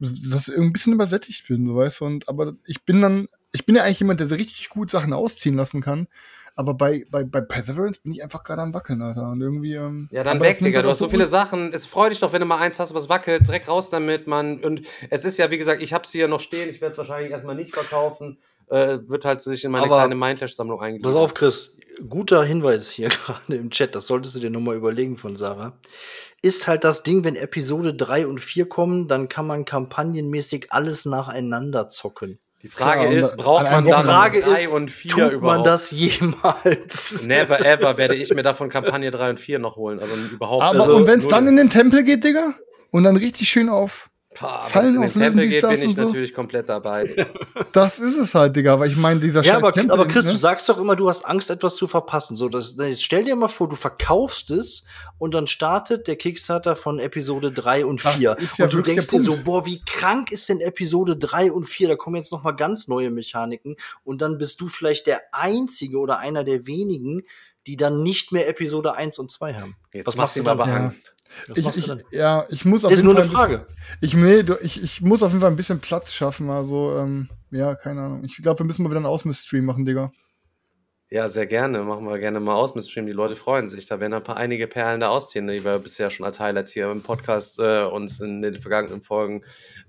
dass 0.00 0.48
ich 0.48 0.56
ein 0.58 0.72
bisschen 0.72 0.92
übersättigt 0.92 1.46
bin, 1.48 1.66
so 1.66 1.76
weißt 1.76 2.00
du, 2.00 2.04
und 2.04 2.28
aber 2.28 2.54
ich 2.66 2.84
bin 2.84 3.00
dann, 3.00 3.28
ich 3.52 3.64
bin 3.64 3.76
ja 3.76 3.84
eigentlich 3.84 4.00
jemand, 4.00 4.20
der 4.20 4.26
so 4.26 4.34
richtig 4.34 4.68
gut 4.68 4.90
Sachen 4.90 5.12
ausziehen 5.12 5.54
lassen 5.54 5.80
kann. 5.80 6.08
Aber 6.56 6.74
bei, 6.74 7.04
bei, 7.10 7.24
bei 7.24 7.40
Perseverance 7.40 8.00
bin 8.02 8.12
ich 8.12 8.22
einfach 8.22 8.44
gerade 8.44 8.62
am 8.62 8.72
Wackeln, 8.74 9.02
Alter. 9.02 9.28
Und 9.30 9.40
irgendwie. 9.40 9.74
Ähm, 9.74 10.08
Ja, 10.12 10.22
dann 10.22 10.40
weg, 10.40 10.58
Digga. 10.60 10.82
Du 10.82 10.88
hast 10.88 10.98
so 10.98 11.08
viele 11.08 11.26
Sachen. 11.26 11.72
Es 11.72 11.84
freut 11.84 12.12
dich 12.12 12.20
doch, 12.20 12.32
wenn 12.32 12.40
du 12.40 12.46
mal 12.46 12.58
eins 12.60 12.78
hast, 12.78 12.94
was 12.94 13.08
wackelt. 13.08 13.46
Direkt 13.46 13.68
raus 13.68 13.90
damit, 13.90 14.26
Mann. 14.28 14.62
Und 14.62 14.82
es 15.10 15.24
ist 15.24 15.36
ja, 15.38 15.50
wie 15.50 15.58
gesagt, 15.58 15.82
ich 15.82 15.92
hab's 15.92 16.12
hier 16.12 16.28
noch 16.28 16.40
stehen. 16.40 16.70
Ich 16.70 16.80
werde 16.80 16.92
es 16.92 16.98
wahrscheinlich 16.98 17.32
erstmal 17.32 17.56
nicht 17.56 17.74
verkaufen. 17.74 18.38
Äh, 18.70 18.98
wird 19.08 19.24
halt 19.24 19.40
sich 19.42 19.64
in 19.64 19.72
meine 19.72 19.86
Aber- 19.86 19.96
kleine 19.96 20.14
Mindflash-Sammlung 20.14 20.80
eingliedern. 20.80 21.12
Pass 21.12 21.20
auf, 21.20 21.34
Chris. 21.34 21.76
Guter 22.08 22.44
Hinweis 22.44 22.88
hier 22.90 23.08
gerade 23.26 23.56
im 23.56 23.70
Chat. 23.70 23.94
Das 23.94 24.06
solltest 24.06 24.34
du 24.36 24.40
dir 24.40 24.50
nochmal 24.50 24.76
überlegen 24.76 25.16
von 25.16 25.34
Sarah. 25.36 25.78
Ist 26.40 26.66
halt 26.68 26.84
das 26.84 27.02
Ding, 27.02 27.24
wenn 27.24 27.36
Episode 27.36 27.94
3 27.94 28.26
und 28.26 28.38
4 28.40 28.68
kommen, 28.68 29.08
dann 29.08 29.28
kann 29.28 29.46
man 29.46 29.64
kampagnenmäßig 29.64 30.72
alles 30.72 31.04
nacheinander 31.04 31.88
zocken. 31.88 32.38
Die 32.64 32.70
Frage 32.70 33.00
Klar, 33.00 33.08
und 33.10 33.16
ist, 33.18 33.36
braucht 33.36 33.64
man 33.64 33.84
dann 33.84 34.06
Wochenende. 34.06 34.40
drei 34.40 34.62
ist, 34.62 34.68
und 34.68 34.90
vier 34.90 35.10
Tut 35.10 35.32
überhaupt? 35.32 35.42
man 35.42 35.64
das 35.64 35.90
jemals? 35.90 37.26
Never 37.26 37.60
ever 37.62 37.98
werde 37.98 38.14
ich 38.14 38.32
mir 38.32 38.42
davon 38.42 38.70
Kampagne 38.70 39.10
3 39.10 39.30
und 39.30 39.40
4 39.40 39.58
noch 39.58 39.76
holen. 39.76 40.00
Also 40.00 40.14
überhaupt 40.16 40.62
Aber 40.62 40.80
also, 40.80 40.96
und 40.96 41.06
wenn 41.06 41.18
es 41.18 41.28
dann 41.28 41.46
in 41.46 41.56
den 41.56 41.68
Tempel 41.68 42.02
geht, 42.04 42.24
Digga? 42.24 42.54
Und 42.90 43.04
dann 43.04 43.16
richtig 43.16 43.50
schön 43.50 43.68
auf. 43.68 44.08
Pah, 44.34 44.66
Fallen 44.68 44.94
den 44.94 45.02
auslösen, 45.04 45.20
Tempel 45.22 45.48
geht, 45.48 45.62
das 45.62 45.70
bin 45.80 45.88
ich 45.88 45.94
so? 45.96 46.02
natürlich 46.02 46.34
komplett 46.34 46.68
dabei. 46.68 47.14
Das 47.72 47.98
ist 47.98 48.16
es 48.16 48.34
halt, 48.34 48.54
Digga. 48.54 48.78
Weil 48.78 48.90
ich 48.90 48.96
meine, 48.96 49.18
dieser 49.18 49.40
Ja, 49.42 49.54
scheiß 49.54 49.62
aber, 49.62 49.72
Tempel, 49.72 49.92
aber 49.92 50.06
Chris, 50.06 50.26
ne? 50.26 50.32
du 50.32 50.38
sagst 50.38 50.68
doch 50.68 50.78
immer, 50.78 50.94
du 50.94 51.08
hast 51.08 51.24
Angst, 51.24 51.50
etwas 51.50 51.74
zu 51.76 51.86
verpassen. 51.88 52.36
So, 52.36 52.48
das, 52.48 52.76
jetzt 52.78 53.02
stell 53.02 53.24
dir 53.24 53.34
mal 53.34 53.48
vor, 53.48 53.68
du 53.68 53.74
verkaufst 53.76 54.50
es 54.50 54.84
und 55.18 55.34
dann 55.34 55.46
startet 55.48 56.06
der 56.06 56.16
Kickstarter 56.16 56.76
von 56.76 56.98
Episode 57.00 57.50
3 57.52 57.84
und 57.86 58.04
Das 58.04 58.14
4. 58.16 58.38
ist 58.38 58.58
ja 58.58 58.64
und 58.66 58.74
du 58.74 58.80
denkst 58.80 59.08
dir 59.08 59.20
so, 59.20 59.36
boah, 59.42 59.66
wie 59.66 59.80
krank 59.84 60.30
ist 60.30 60.48
denn 60.48 60.60
Episode 60.60 61.16
3 61.16 61.50
und 61.52 61.68
4? 61.68 61.88
Da 61.88 61.96
kommen 61.96 62.16
jetzt 62.16 62.30
noch 62.32 62.42
mal 62.44 62.52
ganz 62.52 62.86
neue 62.86 63.10
Mechaniken. 63.10 63.76
Und 64.04 64.20
dann 64.22 64.38
bist 64.38 64.60
du 64.60 64.68
vielleicht 64.68 65.06
der 65.08 65.22
Einzige 65.32 65.98
oder 65.98 66.18
einer 66.18 66.44
der 66.44 66.66
wenigen, 66.66 67.22
die 67.66 67.76
dann 67.76 68.02
nicht 68.02 68.30
mehr 68.30 68.48
Episode 68.48 68.94
1 68.94 69.18
und 69.18 69.30
2 69.30 69.54
haben. 69.54 69.76
Jetzt 69.92 70.06
Was 70.06 70.16
machst 70.16 70.36
du 70.36 70.46
aber? 70.46 70.68
Ja. 70.68 70.74
Angst. 70.76 71.13
Was 71.48 71.58
Ich, 71.58 71.64
machst 71.64 71.78
ich, 71.78 71.84
du 71.86 71.94
dann? 71.96 72.04
ja, 72.10 72.44
ich 72.50 72.64
muss 72.64 72.84
auf 72.84 72.92
Ist 72.92 72.98
jeden 72.98 73.12
nur 73.14 73.14
Fall 73.22 73.22
eine 73.24 73.30
ein 73.54 73.58
bisschen- 73.58 73.66
Frage. 73.66 73.98
Ich, 74.00 74.14
nee, 74.14 74.42
du- 74.42 74.58
ich, 74.62 74.82
ich 74.82 75.00
muss 75.02 75.22
auf 75.22 75.30
jeden 75.30 75.40
Fall 75.40 75.50
ein 75.50 75.56
bisschen 75.56 75.80
Platz 75.80 76.12
schaffen. 76.12 76.50
Also, 76.50 76.96
ähm, 76.98 77.28
ja, 77.50 77.74
keine 77.74 78.00
Ahnung. 78.02 78.24
Ich 78.24 78.36
glaube, 78.42 78.60
wir 78.60 78.66
müssen 78.66 78.82
mal 78.82 78.88
wieder 78.90 78.98
einen 78.98 79.06
Ausmiss-Stream 79.06 79.64
machen, 79.64 79.84
Digga. 79.84 80.10
Ja, 81.10 81.28
sehr 81.28 81.46
gerne. 81.46 81.80
Machen 81.84 82.06
wir 82.08 82.18
gerne 82.18 82.40
mal 82.40 82.54
aus 82.56 82.74
mit 82.74 82.82
Stream. 82.84 83.06
Die 83.06 83.12
Leute 83.12 83.36
freuen 83.36 83.68
sich. 83.68 83.86
Da 83.86 84.00
werden 84.00 84.14
ein 84.14 84.24
paar 84.24 84.36
einige 84.36 84.66
Perlen 84.66 84.98
da 84.98 85.10
ausziehen, 85.10 85.46
die 85.46 85.64
wir 85.64 85.78
bisher 85.78 86.10
schon 86.10 86.26
als 86.26 86.40
Highlight 86.40 86.70
hier 86.70 86.90
im 86.90 87.02
Podcast 87.02 87.60
äh, 87.60 87.84
uns 87.84 88.18
in 88.18 88.42
den 88.42 88.54
vergangenen 88.54 89.00
Folgen 89.02 89.42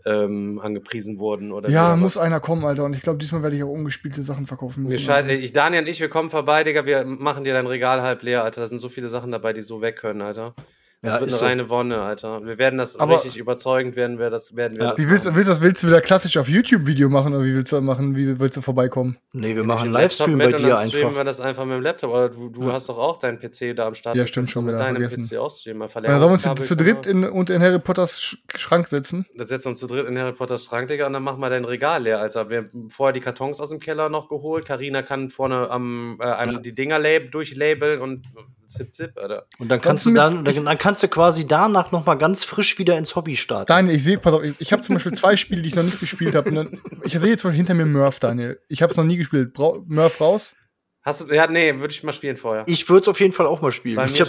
ähm, 0.06 0.60
angepriesen 0.62 1.18
wurden. 1.18 1.52
Oder 1.52 1.70
Ja, 1.70 1.96
muss 1.96 2.16
immer. 2.18 2.26
einer 2.26 2.40
kommen, 2.42 2.64
Alter. 2.64 2.84
Und 2.84 2.94
ich 2.94 3.02
glaube, 3.02 3.18
diesmal 3.18 3.42
werde 3.42 3.56
ich 3.56 3.64
auch 3.64 3.70
ungespielte 3.70 4.22
Sachen 4.22 4.46
verkaufen 4.46 4.84
müssen. 4.84 5.00
scheiß, 5.00 5.24
Alter. 5.24 5.32
ich, 5.34 5.52
Daniel 5.52 5.82
und 5.84 5.90
ich, 5.90 6.00
wir 6.00 6.10
kommen 6.10 6.30
vorbei, 6.30 6.64
Digga. 6.64 6.86
Wir 6.86 7.06
machen 7.06 7.44
dir 7.44 7.54
dein 7.54 7.66
Regal 7.66 8.04
halb 8.04 8.22
leer, 8.22 8.44
Alter. 8.44 8.62
Da 8.62 8.68
sind 8.68 8.78
so 8.78 8.90
viele 8.90 9.08
Sachen 9.08 9.32
dabei, 9.32 9.52
die 9.54 9.62
so 9.62 9.82
weg 9.82 9.96
können, 9.98 10.22
Alter. 10.22 10.54
Das 11.06 11.14
Ja, 11.16 11.20
wird 11.22 11.30
ist 11.32 11.36
eine 11.36 11.40
so. 11.40 11.46
reine 11.46 11.70
Wonne, 11.70 12.02
Alter. 12.02 12.44
Wir 12.46 12.58
werden 12.58 12.78
das 12.78 12.98
Aber- 12.98 13.16
richtig 13.16 13.38
überzeugend 13.38 13.96
werden 13.96 14.20
wir 14.20 14.30
das 14.30 14.56
werden 14.56 14.78
wir 14.78 14.84
Ja. 14.86 14.90
das 14.92 15.00
Wie 15.00 15.10
willst, 15.10 15.26
machen. 15.26 15.36
willst, 15.36 15.48
du 15.48 15.52
das, 15.54 15.62
willst 15.62 15.84
du 15.84 15.88
wieder 15.88 16.02
klassisch 16.02 16.38
auf 16.38 16.48
YouTube-Video 16.50 17.10
machen 17.10 17.34
oder 17.34 17.44
wie 17.44 17.54
willst 17.56 17.72
du 17.72 17.80
machen? 17.82 18.16
Wie 18.16 18.40
willst 18.40 18.58
du 18.58 18.62
vorbeikommen? 18.62 19.18
Nee, 19.34 19.54
wir 19.56 19.62
Ich 19.62 19.68
machen 19.68 19.84
einen 19.86 19.94
Livestream 19.94 20.38
mit 20.38 20.48
bei 20.48 20.54
und 20.58 20.60
dir 20.64 20.70
dann 20.76 20.88
streamen 20.88 21.06
einfach. 21.08 21.20
wir 21.20 21.24
das 21.24 21.40
einfach 21.42 21.66
mit 21.66 21.76
dem 21.76 21.82
Laptop. 21.82 22.10
Aber 22.12 22.30
du, 22.30 22.50
du 22.50 22.72
hast 22.72 22.90
doch 22.90 22.98
auch 22.98 23.18
deinen 23.18 23.40
PC 23.40 23.74
da 23.76 23.86
am 23.88 23.96
Start. 23.96 24.16
Ja, 24.16 24.26
stimmt 24.28 24.50
schon 24.50 24.66
mit 24.66 24.76
deinem 24.80 25.02
vergessen. 25.10 25.36
PC 25.38 25.38
auch 25.42 25.52
streamen. 25.52 25.84
Oder 25.84 26.20
sollen 26.20 26.42
wir 26.44 26.50
uns 26.52 26.68
zu, 26.68 26.76
dritt 26.76 27.06
wir- 27.06 27.12
in, 27.12 27.24
und 27.24 27.50
in 27.50 27.62
Harry 27.62 27.80
Potters 27.80 28.22
Sch 28.22 28.38
Schrank 28.56 28.88
setzen? 28.88 29.26
Dann 29.36 29.48
setzen 29.48 29.66
wir 29.66 29.70
uns 29.72 29.80
zu 29.80 29.88
dritt 29.88 30.08
in 30.08 30.18
Harry 30.18 30.34
Potters 30.34 30.66
Schrank, 30.66 30.88
Digga, 30.88 31.06
und 31.08 31.14
dann 31.14 31.24
machen 31.24 31.40
wir 31.40 31.50
dein 31.50 31.66
Regal 31.66 32.04
leer, 32.04 32.20
Alter. 32.20 32.50
Wir 32.50 32.58
haben 32.60 32.90
vorher 32.90 33.14
die 33.14 33.20
Kartons 33.20 33.60
aus 33.62 33.70
dem 33.70 33.80
Keller 33.80 34.10
noch 34.10 34.30
geholt. 34.30 34.66
Karina 34.66 35.02
kann 35.02 35.30
vorne 35.30 35.70
am, 35.70 36.18
äh, 36.20 36.24
einem 36.26 36.64
die 36.64 36.74
Dinger 36.74 36.98
lab 37.00 37.32
durchlabeln 37.32 38.02
und 38.02 38.24
zip 38.68 38.94
zip, 38.94 39.18
Alter. 39.18 39.46
Und 39.60 39.70
dann 39.70 39.82
kannst 39.82 40.06
du 40.06 40.10
mit- 40.10 40.18
dann, 40.18 40.44
dann, 40.44 40.66
dann 40.66 40.78
kannst 40.78 41.02
du 41.04 41.08
quasi 41.08 41.48
danach 41.48 41.92
noch 41.92 42.06
mal 42.06 42.16
ganz 42.16 42.44
frisch 42.44 42.78
wieder 42.80 42.98
ins 42.98 43.16
Hobby 43.16 43.36
starten. 43.36 43.68
Daniel, 43.68 43.96
ich 43.96 44.04
sehe, 44.04 44.18
pass 44.18 44.34
auf, 44.34 44.44
ich, 44.44 44.54
ich 44.60 44.72
habe 44.74 44.82
zum 44.82 44.96
Beispiel 44.96 45.14
zwei 45.14 45.36
Spiele, 45.38 45.62
die 45.62 45.70
ich 45.70 45.76
noch 45.76 45.84
nicht 45.84 46.00
gespielt 46.00 46.36
habe. 46.36 46.50
Ich 47.04 47.14
sehe 47.20 47.30
jetzt 47.30 47.42
zum 47.42 47.50
Beispiel 47.50 47.58
hinter 47.58 47.74
mir 47.74 47.86
Murph, 47.86 48.20
Daniel. 48.20 48.60
Ich 48.68 48.82
habe 48.82 48.92
es 48.92 48.98
noch 48.98 49.04
nie 49.04 49.18
gespielt. 49.18 49.54
Brau 49.54 49.84
Murph 49.88 50.20
raus? 50.22 50.56
Hast 51.04 51.30
du, 51.30 51.34
ja, 51.36 51.46
nee, 51.48 51.76
würde 51.80 51.94
ich 51.94 52.04
mal 52.04 52.14
spielen 52.14 52.36
vorher. 52.38 52.64
Ich 52.68 52.90
würde 52.90 53.02
es 53.02 53.08
auf 53.08 53.20
jeden 53.20 53.34
Fall 53.34 53.46
auch 53.46 53.62
mal 53.62 53.72
spielen. 53.72 54.00
Ich, 54.06 54.20
ich 54.20 54.26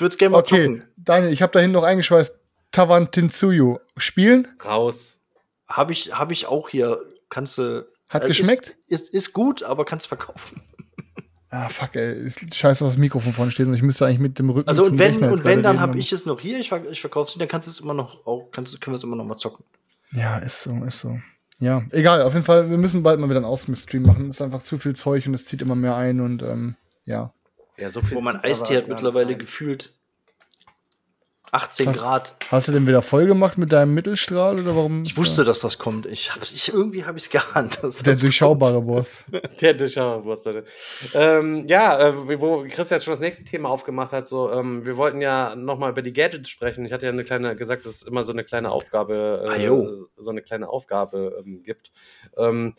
würde 0.00 0.08
es 0.12 0.18
gerne 0.18 0.32
mal 0.32 0.38
Okay, 0.38 0.66
zocken. 0.66 0.84
Daniel, 0.96 1.32
ich 1.32 1.42
habe 1.42 1.52
da 1.52 1.58
hinten 1.58 1.72
noch 1.74 1.82
eingeschweißt. 1.82 2.32
Tawantinsuyu. 2.72 3.78
Spielen? 3.96 4.46
Raus. 4.64 5.20
Habe 5.68 5.92
ich, 5.92 6.16
hab 6.16 6.30
ich 6.32 6.46
auch 6.46 6.68
hier. 6.68 6.98
Kannst 7.28 7.58
du 7.58 7.86
Hat 8.08 8.24
Äh, 8.24 8.28
geschmeckt? 8.28 8.76
Ist, 8.88 9.02
ist, 9.08 9.14
ist 9.14 9.32
gut, 9.32 9.62
aber 9.62 9.84
kannst 9.84 10.08
verkaufen. 10.08 10.62
Ah, 11.52 11.68
fuck, 11.68 11.96
ey. 11.96 12.30
Scheiße, 12.30 12.84
dass 12.84 12.92
das 12.92 12.96
Mikrofon 12.98 13.32
vorne 13.32 13.50
steht 13.50 13.66
und 13.66 13.74
ich 13.74 13.82
müsste 13.82 14.06
eigentlich 14.06 14.20
mit 14.20 14.38
dem 14.38 14.50
Rücken 14.50 14.68
Also 14.68 14.84
zum 14.84 14.92
und 14.92 14.98
wenn, 15.00 15.12
Rechner 15.14 15.32
und 15.32 15.44
wenn, 15.44 15.62
dann 15.64 15.80
habe 15.80 15.98
ich 15.98 16.12
es 16.12 16.24
noch 16.24 16.40
hier, 16.40 16.58
ich, 16.60 16.70
ich 16.70 17.00
verkaufe 17.00 17.28
es 17.28 17.34
nicht, 17.34 17.40
dann 17.40 17.48
kannst 17.48 17.66
du 17.66 17.70
es 17.70 17.80
immer 17.80 17.94
noch 17.94 18.24
auch, 18.24 18.50
kannst, 18.52 18.80
können 18.80 18.92
wir 18.94 18.96
es 18.98 19.02
immer 19.02 19.16
noch 19.16 19.24
mal 19.24 19.36
zocken. 19.36 19.64
Ja, 20.12 20.38
ist 20.38 20.62
so, 20.62 20.72
ist 20.84 21.00
so. 21.00 21.18
Ja, 21.58 21.82
egal, 21.90 22.22
auf 22.22 22.34
jeden 22.34 22.46
Fall, 22.46 22.70
wir 22.70 22.78
müssen 22.78 23.02
bald 23.02 23.20
mal 23.20 23.28
wieder 23.28 23.36
einen 23.38 23.44
Ausmist-Stream 23.46 24.02
machen. 24.02 24.30
Ist 24.30 24.40
einfach 24.40 24.62
zu 24.62 24.78
viel 24.78 24.94
Zeug 24.94 25.26
und 25.26 25.34
es 25.34 25.44
zieht 25.44 25.60
immer 25.60 25.74
mehr 25.74 25.96
ein 25.96 26.20
und 26.20 26.42
ähm, 26.42 26.76
ja. 27.04 27.34
Ja, 27.76 27.90
so 27.90 28.00
viel 28.00 28.16
Wo 28.16 28.20
man 28.20 28.36
Eistee 28.42 28.76
hat 28.76 28.88
mittlerweile 28.88 29.30
rein. 29.32 29.38
gefühlt 29.38 29.92
18 31.52 31.86
Krass. 31.86 31.96
Grad. 31.96 32.36
Hast 32.50 32.68
du 32.68 32.72
den 32.72 32.86
wieder 32.86 33.02
voll 33.02 33.26
gemacht 33.26 33.58
mit 33.58 33.72
deinem 33.72 33.94
Mittelstrahl 33.94 34.58
oder 34.60 34.76
warum? 34.76 35.02
Ich 35.04 35.16
wusste, 35.16 35.44
dass 35.44 35.60
das 35.60 35.78
kommt. 35.78 36.06
Ich 36.06 36.34
hab's, 36.34 36.52
ich, 36.52 36.72
irgendwie 36.72 37.04
habe 37.04 37.18
ich 37.18 37.24
es 37.24 37.30
geahnt. 37.30 37.82
Dass 37.82 37.98
Der 38.02 38.12
das 38.12 38.20
durchschaubare 38.20 38.80
Boss. 38.82 39.08
Der 39.60 39.74
Durchschauerwurst. 39.74 40.48
Ähm, 41.14 41.66
ja, 41.66 41.98
äh, 42.08 42.40
wo 42.40 42.64
Chris 42.68 42.90
jetzt 42.90 43.04
schon 43.04 43.12
das 43.12 43.20
nächste 43.20 43.44
Thema 43.44 43.68
aufgemacht 43.68 44.12
hat, 44.12 44.28
so, 44.28 44.50
ähm, 44.52 44.84
wir 44.86 44.96
wollten 44.96 45.20
ja 45.20 45.54
nochmal 45.56 45.90
über 45.90 46.02
die 46.02 46.12
Gadgets 46.12 46.48
sprechen. 46.48 46.84
Ich 46.84 46.92
hatte 46.92 47.06
ja 47.06 47.12
eine 47.12 47.24
kleine 47.24 47.56
gesagt, 47.56 47.84
dass 47.84 47.96
es 47.96 48.02
immer 48.02 48.24
so 48.24 48.32
eine 48.32 48.44
kleine 48.44 48.70
Aufgabe, 48.70 49.46
Ah, 49.48 49.54
äh, 49.56 49.66
jo. 49.66 49.88
so 50.16 50.30
eine 50.30 50.42
kleine 50.42 50.68
Aufgabe 50.68 51.42
ähm, 51.44 51.62
gibt. 51.62 51.90
Ähm, 52.36 52.74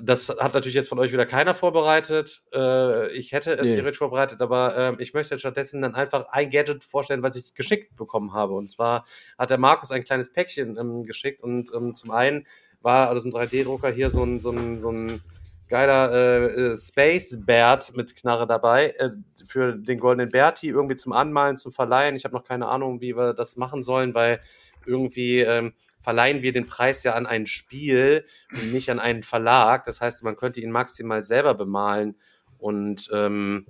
das 0.00 0.28
hat 0.28 0.54
natürlich 0.54 0.74
jetzt 0.74 0.88
von 0.88 0.98
euch 0.98 1.12
wieder 1.12 1.26
keiner 1.26 1.54
vorbereitet. 1.54 2.42
Äh, 2.54 3.08
ich 3.12 3.32
hätte 3.32 3.52
es 3.54 3.66
Nee. 3.66 3.74
theoretisch 3.74 3.98
vorbereitet, 3.98 4.40
aber 4.40 4.76
ähm, 4.76 4.96
ich 4.98 5.14
möchte 5.14 5.38
stattdessen 5.38 5.82
dann 5.82 5.94
einfach 5.94 6.26
ein 6.30 6.50
Gadget 6.50 6.84
vorstellen, 6.84 7.22
was 7.22 7.36
ich 7.36 7.54
geschickt 7.54 7.96
bekommen 7.96 8.32
habe. 8.32 8.54
Und 8.54 8.68
zwar 8.68 9.04
hat 9.38 9.50
der 9.50 9.58
Markus 9.58 9.90
ein 9.90 10.04
kleines 10.04 10.32
Päckchen 10.32 10.76
ähm, 10.76 11.02
geschickt 11.04 11.42
und 11.42 11.72
ähm, 11.74 11.94
zum 11.94 12.10
einen 12.10 12.46
war 12.82 13.10
aus 13.10 13.22
dem 13.22 13.32
3D-Drucker 13.32 13.90
hier 13.90 14.10
so 14.10 14.22
ein, 14.22 14.40
so 14.40 14.50
ein, 14.50 14.78
so 14.78 14.90
ein 14.90 15.20
geiler 15.68 16.12
äh, 16.12 16.46
äh, 16.72 16.76
Space 16.76 17.38
Bert 17.44 17.92
mit 17.96 18.14
Knarre 18.16 18.46
dabei 18.46 18.90
äh, 18.98 19.10
für 19.46 19.74
den 19.76 20.00
goldenen 20.00 20.30
Berti 20.30 20.68
irgendwie 20.68 20.96
zum 20.96 21.12
Anmalen, 21.12 21.56
zum 21.56 21.72
Verleihen. 21.72 22.16
Ich 22.16 22.24
habe 22.24 22.34
noch 22.34 22.44
keine 22.44 22.68
Ahnung, 22.68 23.00
wie 23.00 23.16
wir 23.16 23.34
das 23.34 23.56
machen 23.56 23.82
sollen, 23.82 24.14
weil 24.14 24.40
irgendwie 24.86 25.40
ähm, 25.40 25.72
verleihen 26.00 26.42
wir 26.42 26.52
den 26.52 26.66
Preis 26.66 27.02
ja 27.02 27.14
an 27.14 27.26
ein 27.26 27.46
Spiel 27.46 28.24
und 28.52 28.72
nicht 28.72 28.90
an 28.90 28.98
einen 28.98 29.22
Verlag. 29.22 29.84
Das 29.84 30.00
heißt, 30.00 30.22
man 30.24 30.36
könnte 30.36 30.60
ihn 30.60 30.70
maximal 30.70 31.22
selber 31.22 31.54
bemalen 31.54 32.16
und 32.58 33.08
ähm, 33.12 33.66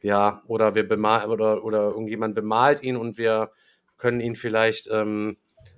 ja, 0.00 0.42
oder 0.46 0.74
wir 0.74 0.86
bemalen 0.86 1.30
oder, 1.30 1.64
oder 1.64 1.90
irgendjemand 1.90 2.34
bemalt 2.34 2.82
ihn 2.82 2.96
und 2.96 3.18
wir 3.18 3.52
können 3.96 4.20
ihn 4.20 4.34
vielleicht 4.34 4.88
ähm, 4.90 5.36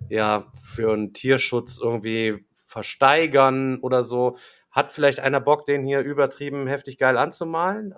ja 0.09 0.51
für 0.63 0.93
einen 0.93 1.13
Tierschutz 1.13 1.79
irgendwie 1.79 2.47
versteigern 2.67 3.79
oder 3.81 4.03
so. 4.03 4.39
Hat 4.71 4.91
vielleicht 4.91 5.21
einer 5.21 5.41
Bock, 5.41 5.67
den 5.67 5.85
hier 5.85 6.01
übertrieben 6.01 6.67
heftig 6.67 6.99
geil 6.99 7.19
anzumalen? 7.19 7.95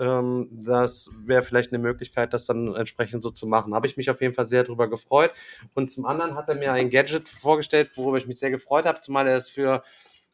Ähm, 0.00 0.48
das 0.50 1.10
wäre 1.24 1.42
vielleicht 1.42 1.72
eine 1.72 1.82
Möglichkeit, 1.82 2.32
das 2.32 2.46
dann 2.46 2.74
entsprechend 2.74 3.22
so 3.22 3.30
zu 3.30 3.46
machen. 3.46 3.74
Habe 3.74 3.86
ich 3.86 3.96
mich 3.96 4.10
auf 4.10 4.20
jeden 4.20 4.34
Fall 4.34 4.46
sehr 4.46 4.64
drüber 4.64 4.88
gefreut. 4.88 5.32
Und 5.74 5.90
zum 5.90 6.06
anderen 6.06 6.34
hat 6.34 6.48
er 6.48 6.54
mir 6.54 6.72
ein 6.72 6.90
Gadget 6.90 7.28
vorgestellt, 7.28 7.90
worüber 7.94 8.18
ich 8.18 8.26
mich 8.26 8.38
sehr 8.38 8.50
gefreut 8.50 8.86
habe, 8.86 9.00
zumal 9.00 9.28
er 9.28 9.36
es 9.36 9.48
für 9.48 9.82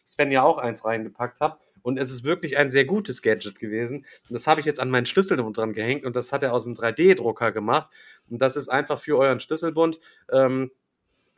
Sven 0.05 0.31
ja 0.31 0.43
auch 0.43 0.59
eins 0.59 0.85
reingepackt 0.85 1.41
hat. 1.41 1.59
Und 1.83 1.99
es 1.99 2.11
ist 2.11 2.25
wirklich 2.25 2.57
ein 2.57 2.71
sehr 2.71 2.85
gutes 2.85 3.23
Gadget 3.23 3.59
gewesen. 3.59 3.99
Und 3.99 4.35
das 4.35 4.47
habe 4.47 4.61
ich 4.61 4.67
jetzt 4.67 4.81
an 4.81 4.91
meinen 4.91 5.07
Schlüsselbund 5.07 5.57
dran 5.57 5.73
gehängt 5.73 6.05
und 6.05 6.17
das 6.17 6.33
hat 6.33 6.43
er 6.43 6.53
aus 6.53 6.65
dem 6.65 6.75
3D-Drucker 6.75 7.53
gemacht. 7.53 7.89
Und 8.29 8.43
das 8.43 8.57
ist 8.57 8.69
einfach 8.69 9.01
für 9.01 9.17
euren 9.19 9.41
Schlüsselbund 9.41 10.01
ähm, 10.33 10.71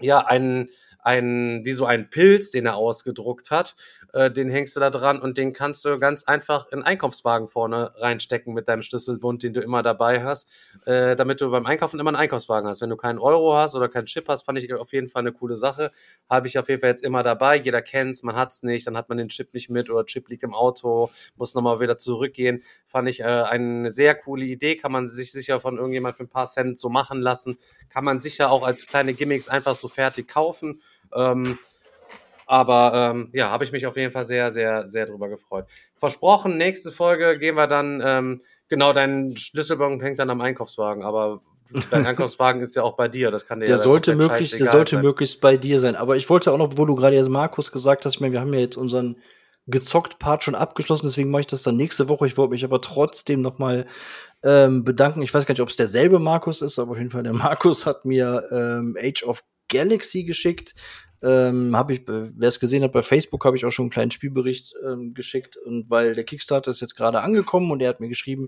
ja 0.00 0.24
ein, 0.24 0.68
ein, 0.98 1.64
wie 1.64 1.72
so 1.72 1.86
ein 1.86 2.10
Pilz, 2.10 2.50
den 2.50 2.66
er 2.66 2.76
ausgedruckt 2.76 3.50
hat. 3.50 3.74
Äh, 4.12 4.30
den 4.30 4.50
hängst 4.50 4.74
du 4.74 4.80
da 4.80 4.90
dran 4.90 5.20
und 5.20 5.38
den 5.38 5.52
kannst 5.52 5.84
du 5.84 5.98
ganz 5.98 6.24
einfach 6.24 6.68
in 6.72 6.82
Einkaufswagen 6.82 7.46
vorne 7.46 7.92
reinstecken 7.96 8.54
mit 8.54 8.68
deinem 8.68 8.82
Schlüsselbund, 8.82 9.42
den 9.42 9.52
du 9.52 9.60
immer 9.60 9.82
dabei 9.82 10.22
hast, 10.24 10.48
äh, 10.86 11.14
damit 11.14 11.40
du 11.40 11.50
beim 11.50 11.66
Einkaufen 11.66 12.00
immer 12.00 12.10
einen 12.10 12.16
Einkaufswagen 12.16 12.68
hast. 12.68 12.80
Wenn 12.80 12.90
du 12.90 12.96
keinen 12.96 13.18
Euro 13.18 13.54
hast 13.54 13.74
oder 13.74 13.88
keinen 13.88 14.06
Chip 14.06 14.28
hast, 14.28 14.44
fand 14.44 14.58
ich 14.58 14.72
auf 14.74 14.92
jeden 14.92 15.08
Fall 15.08 15.20
eine 15.20 15.32
coole 15.32 15.56
Sache. 15.56 15.90
Habe 16.28 16.48
ich 16.48 16.58
auf 16.58 16.68
jeden 16.68 16.80
Fall 16.80 16.90
jetzt 16.90 17.04
immer 17.04 17.22
dabei. 17.22 17.56
Jeder 17.56 17.82
kennt's, 17.82 18.22
man 18.22 18.36
hat's 18.36 18.62
nicht, 18.62 18.86
dann 18.86 18.96
hat 18.96 19.08
man 19.08 19.18
den 19.18 19.28
Chip 19.28 19.52
nicht 19.52 19.70
mit 19.70 19.90
oder 19.90 20.04
Chip 20.06 20.28
liegt 20.28 20.42
im 20.42 20.54
Auto, 20.54 21.10
muss 21.36 21.54
nochmal 21.54 21.80
wieder 21.80 21.98
zurückgehen. 21.98 22.62
Fand 22.86 23.08
ich 23.08 23.20
äh, 23.20 23.24
eine 23.24 23.92
sehr 23.92 24.14
coole 24.14 24.46
Idee, 24.46 24.76
kann 24.76 24.92
man 24.92 25.08
sich 25.08 25.32
sicher 25.32 25.60
von 25.60 25.76
irgendjemand 25.76 26.16
für 26.16 26.24
ein 26.24 26.28
paar 26.28 26.46
Cent 26.46 26.78
so 26.78 26.88
machen 26.88 27.20
lassen. 27.20 27.58
Kann 27.90 28.04
man 28.04 28.20
sicher 28.20 28.50
auch 28.50 28.66
als 28.66 28.86
kleine 28.86 29.14
Gimmicks 29.14 29.48
einfach 29.48 29.74
so 29.74 29.88
fertig 29.88 30.28
kaufen. 30.28 30.80
Ähm, 31.14 31.58
aber 32.46 32.92
ähm, 32.94 33.28
ja, 33.34 33.50
habe 33.50 33.64
ich 33.64 33.72
mich 33.72 33.86
auf 33.86 33.96
jeden 33.96 34.10
Fall 34.10 34.24
sehr, 34.24 34.50
sehr, 34.50 34.88
sehr 34.88 35.04
drüber 35.06 35.28
gefreut. 35.28 35.66
Versprochen, 35.96 36.56
nächste 36.56 36.90
Folge 36.90 37.38
gehen 37.38 37.56
wir 37.56 37.66
dann, 37.66 38.02
ähm, 38.02 38.40
genau, 38.68 38.94
dein 38.94 39.36
Schlüsselbon 39.36 40.00
hängt 40.00 40.18
dann 40.18 40.30
am 40.30 40.40
Einkaufswagen, 40.40 41.04
aber 41.04 41.42
dein 41.90 42.06
Einkaufswagen 42.06 42.62
ist 42.62 42.74
ja 42.74 42.82
auch 42.82 42.96
bei 42.96 43.08
dir, 43.08 43.30
das 43.30 43.44
kann 43.44 43.60
dir 43.60 43.66
Der 43.66 43.76
ja 43.76 43.82
sollte 43.82 44.14
möglichst, 44.14 44.58
der 44.58 44.66
sollte 44.68 44.96
sein. 44.96 45.04
möglichst 45.04 45.42
bei 45.42 45.58
dir 45.58 45.78
sein. 45.78 45.94
Aber 45.94 46.16
ich 46.16 46.30
wollte 46.30 46.50
auch 46.50 46.56
noch, 46.56 46.78
wo 46.78 46.86
du 46.86 46.94
gerade 46.94 47.16
jetzt 47.16 47.28
Markus 47.28 47.70
gesagt 47.70 48.06
hast, 48.06 48.14
ich 48.14 48.20
meine, 48.20 48.32
wir 48.32 48.40
haben 48.40 48.54
ja 48.54 48.60
jetzt 48.60 48.76
unseren 48.76 49.16
gezockt 49.66 50.18
Part 50.18 50.42
schon 50.42 50.54
abgeschlossen, 50.54 51.06
deswegen 51.06 51.30
mache 51.30 51.40
ich 51.40 51.46
das 51.46 51.62
dann 51.62 51.76
nächste 51.76 52.08
Woche. 52.08 52.26
Ich 52.26 52.38
wollte 52.38 52.52
mich 52.52 52.64
aber 52.64 52.80
trotzdem 52.80 53.42
noch 53.42 53.58
mal 53.58 53.84
ähm, 54.42 54.82
bedanken. 54.84 55.20
Ich 55.20 55.34
weiß 55.34 55.44
gar 55.44 55.52
nicht, 55.52 55.60
ob 55.60 55.68
es 55.68 55.76
derselbe 55.76 56.18
Markus 56.18 56.62
ist, 56.62 56.78
aber 56.78 56.92
auf 56.92 56.96
jeden 56.98 57.10
Fall 57.10 57.22
der 57.22 57.34
Markus 57.34 57.84
hat 57.84 58.06
mir 58.06 58.42
ähm, 58.50 58.96
Age 58.98 59.24
of 59.24 59.42
Galaxy 59.68 60.24
geschickt. 60.24 60.74
Ähm, 61.20 61.76
habe 61.76 61.94
ich, 61.94 62.02
wer 62.06 62.46
es 62.48 62.60
gesehen 62.60 62.84
hat 62.84 62.92
bei 62.92 63.02
Facebook, 63.02 63.44
habe 63.44 63.56
ich 63.56 63.64
auch 63.64 63.72
schon 63.72 63.86
einen 63.86 63.90
kleinen 63.90 64.12
Spielbericht 64.12 64.74
ähm, 64.86 65.14
geschickt 65.14 65.56
und 65.56 65.90
weil 65.90 66.14
der 66.14 66.22
Kickstarter 66.22 66.70
ist 66.70 66.80
jetzt 66.80 66.94
gerade 66.94 67.22
angekommen 67.22 67.72
und 67.72 67.82
er 67.82 67.88
hat 67.88 67.98
mir 67.98 68.06
geschrieben, 68.06 68.46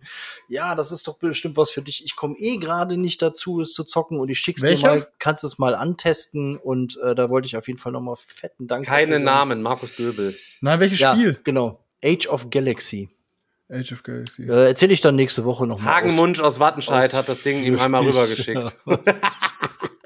ja, 0.49 0.77
das 0.77 0.93
ist 0.93 1.09
doch 1.09 1.19
bestimmt 1.19 1.57
was 1.57 1.73
für 1.73 1.83
dich. 1.83 2.05
Ich 2.05 2.15
komme 2.15 2.37
eh 2.39 2.59
gerade 2.59 2.97
nicht 2.97 3.23
dazu, 3.23 3.61
es 3.61 3.73
zu 3.73 3.83
zocken 3.83 4.21
und 4.21 4.29
ich 4.29 4.39
schick's 4.39 4.61
dir 4.61 4.69
Welcher? 4.69 4.87
mal, 4.87 5.09
kannst 5.19 5.43
es 5.43 5.59
mal 5.59 5.75
antesten 5.75 6.57
und 6.57 6.97
äh, 7.03 7.17
da 7.17 7.29
wollte 7.29 7.47
ich 7.47 7.57
auf 7.57 7.67
jeden 7.67 7.81
Fall 7.81 7.91
noch 7.91 8.03
mal 8.03 8.15
fetten 8.15 8.69
Dank. 8.69 8.87
Keine. 8.87 9.19
Namen, 9.19 9.63
Markus 9.63 9.97
Göbel. 9.97 10.37
Nein, 10.61 10.79
welches 10.79 11.01
Ja, 11.01 11.15
Spiel? 11.15 11.41
genau. 11.43 11.85
Age 12.05 12.29
of 12.29 12.51
Galaxy. 12.51 13.09
Age 13.71 13.93
of 13.93 14.03
Galaxy. 14.03 14.43
Äh, 14.45 14.69
Erzähle 14.69 14.93
ich 14.93 15.01
dann 15.01 15.15
nächste 15.17 15.45
Woche 15.45 15.67
noch 15.67 15.79
mal. 15.79 15.85
Hagenmunsch 15.95 16.41
aus 16.41 16.59
Wattenscheid 16.61 17.11
aus- 17.11 17.17
hat 17.17 17.29
das 17.29 17.43
Ding 17.43 17.63
ihm 17.63 17.79
einmal 17.79 18.03
rübergeschickt. 18.05 18.77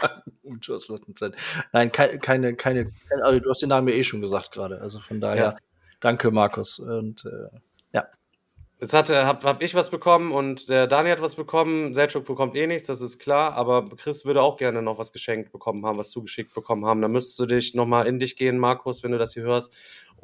Hagenmunsch 0.01 0.71
aus 0.71 0.91
Wattenscheid. 0.91 1.35
Nein, 1.73 1.93
keine, 1.93 2.19
keine, 2.19 2.55
keine, 2.55 2.93
also 3.23 3.41
du 3.41 3.51
hast 3.51 3.63
den 3.63 3.69
Namen 3.71 3.89
ja 3.89 3.95
eh 3.95 4.03
schon 4.03 4.21
gesagt 4.21 4.53
gerade. 4.53 4.81
Also 4.81 5.01
von 5.01 5.21
daher, 5.21 5.45
Ja. 5.45 5.57
danke 6.01 6.31
Markus. 6.31 6.79
Und 6.79 7.25
äh, 7.25 7.57
ja. 7.93 8.07
Jetzt 8.81 8.93
hatte, 8.93 9.25
hab, 9.25 9.45
hab 9.45 9.63
ich 9.63 9.75
was 9.75 9.89
bekommen 9.89 10.33
und 10.33 10.69
der 10.69 10.87
Dani 10.87 11.09
hat 11.11 11.23
was 11.23 11.37
bekommen. 11.37 11.95
Selchuk 11.95 12.27
bekommt 12.27 12.57
eh 12.57 12.67
nichts, 12.67 12.89
das 12.89 13.01
ist 13.01 13.19
klar. 13.19 13.55
Aber 13.55 13.89
Chris 13.97 14.25
würde 14.27 14.43
auch 14.43 14.57
gerne 14.59 14.83
noch 14.83 14.99
was 14.99 15.13
geschenkt 15.13 15.53
bekommen 15.53 15.87
haben, 15.87 15.97
was 15.97 16.11
zugeschickt 16.11 16.53
bekommen 16.55 16.85
haben. 16.85 17.01
Da 17.01 17.09
müsstest 17.09 17.39
du 17.39 17.47
dich 17.47 17.75
nochmal 17.75 18.07
in 18.07 18.19
dich 18.19 18.37
gehen, 18.37 18.59
Markus, 18.59 19.03
wenn 19.03 19.13
du 19.13 19.19
das 19.19 19.33
hier 19.35 19.45
hörst. 19.45 19.73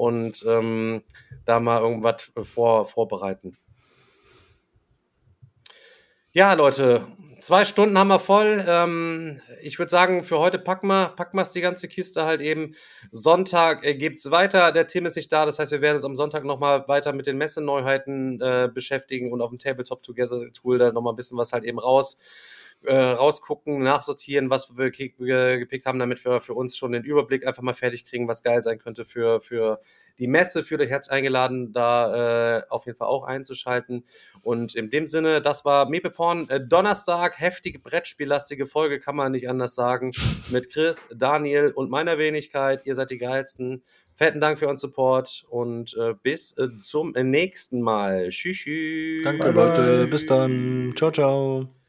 Und 0.00 0.46
ähm, 0.48 1.02
da 1.44 1.60
mal 1.60 1.82
irgendwas 1.82 2.32
vor, 2.42 2.86
vorbereiten. 2.86 3.58
Ja, 6.32 6.54
Leute, 6.54 7.06
zwei 7.38 7.66
Stunden 7.66 7.98
haben 7.98 8.08
wir 8.08 8.18
voll. 8.18 8.64
Ähm, 8.66 9.42
ich 9.60 9.78
würde 9.78 9.90
sagen, 9.90 10.24
für 10.24 10.38
heute 10.38 10.58
packen 10.58 10.86
wir 10.86 11.08
packen 11.08 11.42
die 11.54 11.60
ganze 11.60 11.86
Kiste 11.86 12.24
halt 12.24 12.40
eben. 12.40 12.76
Sonntag 13.10 13.84
äh, 13.84 13.94
geht's 13.94 14.30
weiter. 14.30 14.72
Der 14.72 14.86
Tim 14.86 15.04
ist 15.04 15.16
nicht 15.16 15.30
da, 15.30 15.44
das 15.44 15.58
heißt, 15.58 15.70
wir 15.70 15.82
werden 15.82 15.96
uns 15.96 16.06
am 16.06 16.16
Sonntag 16.16 16.44
nochmal 16.44 16.88
weiter 16.88 17.12
mit 17.12 17.26
den 17.26 17.36
Messeneuheiten 17.36 18.40
äh, 18.40 18.70
beschäftigen 18.72 19.30
und 19.30 19.42
auf 19.42 19.50
dem 19.50 19.58
Tabletop 19.58 20.02
Together 20.02 20.50
Tool 20.54 20.78
da 20.78 20.92
nochmal 20.92 21.12
ein 21.12 21.16
bisschen 21.16 21.36
was 21.36 21.52
halt 21.52 21.64
eben 21.64 21.78
raus 21.78 22.16
äh, 22.84 22.94
rausgucken, 22.94 23.82
nachsortieren, 23.82 24.48
was 24.50 24.76
wir 24.76 24.90
ge- 24.90 25.10
ge- 25.18 25.58
gepickt 25.58 25.86
haben, 25.86 25.98
damit 25.98 26.24
wir 26.24 26.40
für 26.40 26.54
uns 26.54 26.76
schon 26.76 26.92
den 26.92 27.04
Überblick 27.04 27.46
einfach 27.46 27.62
mal 27.62 27.74
fertig 27.74 28.04
kriegen, 28.04 28.26
was 28.28 28.42
geil 28.42 28.62
sein 28.62 28.78
könnte 28.78 29.04
für, 29.04 29.40
für 29.40 29.80
die 30.18 30.26
Messe. 30.26 30.62
Fühlt 30.64 30.80
euch 30.80 30.88
herzlich 30.88 31.12
eingeladen, 31.12 31.72
da 31.72 32.58
äh, 32.58 32.62
auf 32.70 32.86
jeden 32.86 32.96
Fall 32.96 33.08
auch 33.08 33.24
einzuschalten. 33.24 34.04
Und 34.42 34.74
in 34.74 34.90
dem 34.90 35.06
Sinne, 35.06 35.42
das 35.42 35.64
war 35.64 35.88
Mepeporn 35.88 36.48
äh, 36.48 36.60
Donnerstag, 36.66 37.38
heftige 37.38 37.78
Brettspiellastige 37.78 38.66
Folge, 38.66 38.98
kann 38.98 39.16
man 39.16 39.32
nicht 39.32 39.48
anders 39.48 39.74
sagen. 39.74 40.12
Mit 40.50 40.72
Chris, 40.72 41.06
Daniel 41.14 41.72
und 41.72 41.90
meiner 41.90 42.16
Wenigkeit. 42.18 42.86
Ihr 42.86 42.94
seid 42.94 43.10
die 43.10 43.18
geilsten. 43.18 43.82
Fetten 44.14 44.40
Dank 44.40 44.58
für 44.58 44.66
euren 44.66 44.76
Support 44.76 45.46
und 45.48 45.96
äh, 45.96 46.12
bis 46.22 46.52
äh, 46.58 46.68
zum 46.82 47.12
nächsten 47.12 47.80
Mal. 47.80 48.28
Tschüss. 48.28 48.58
tschüss. 48.58 49.24
Danke 49.24 49.44
Bye, 49.44 49.52
bye. 49.52 49.64
Leute, 49.68 50.06
bis 50.10 50.26
dann. 50.26 50.92
Ciao, 50.96 51.10
ciao. 51.10 51.79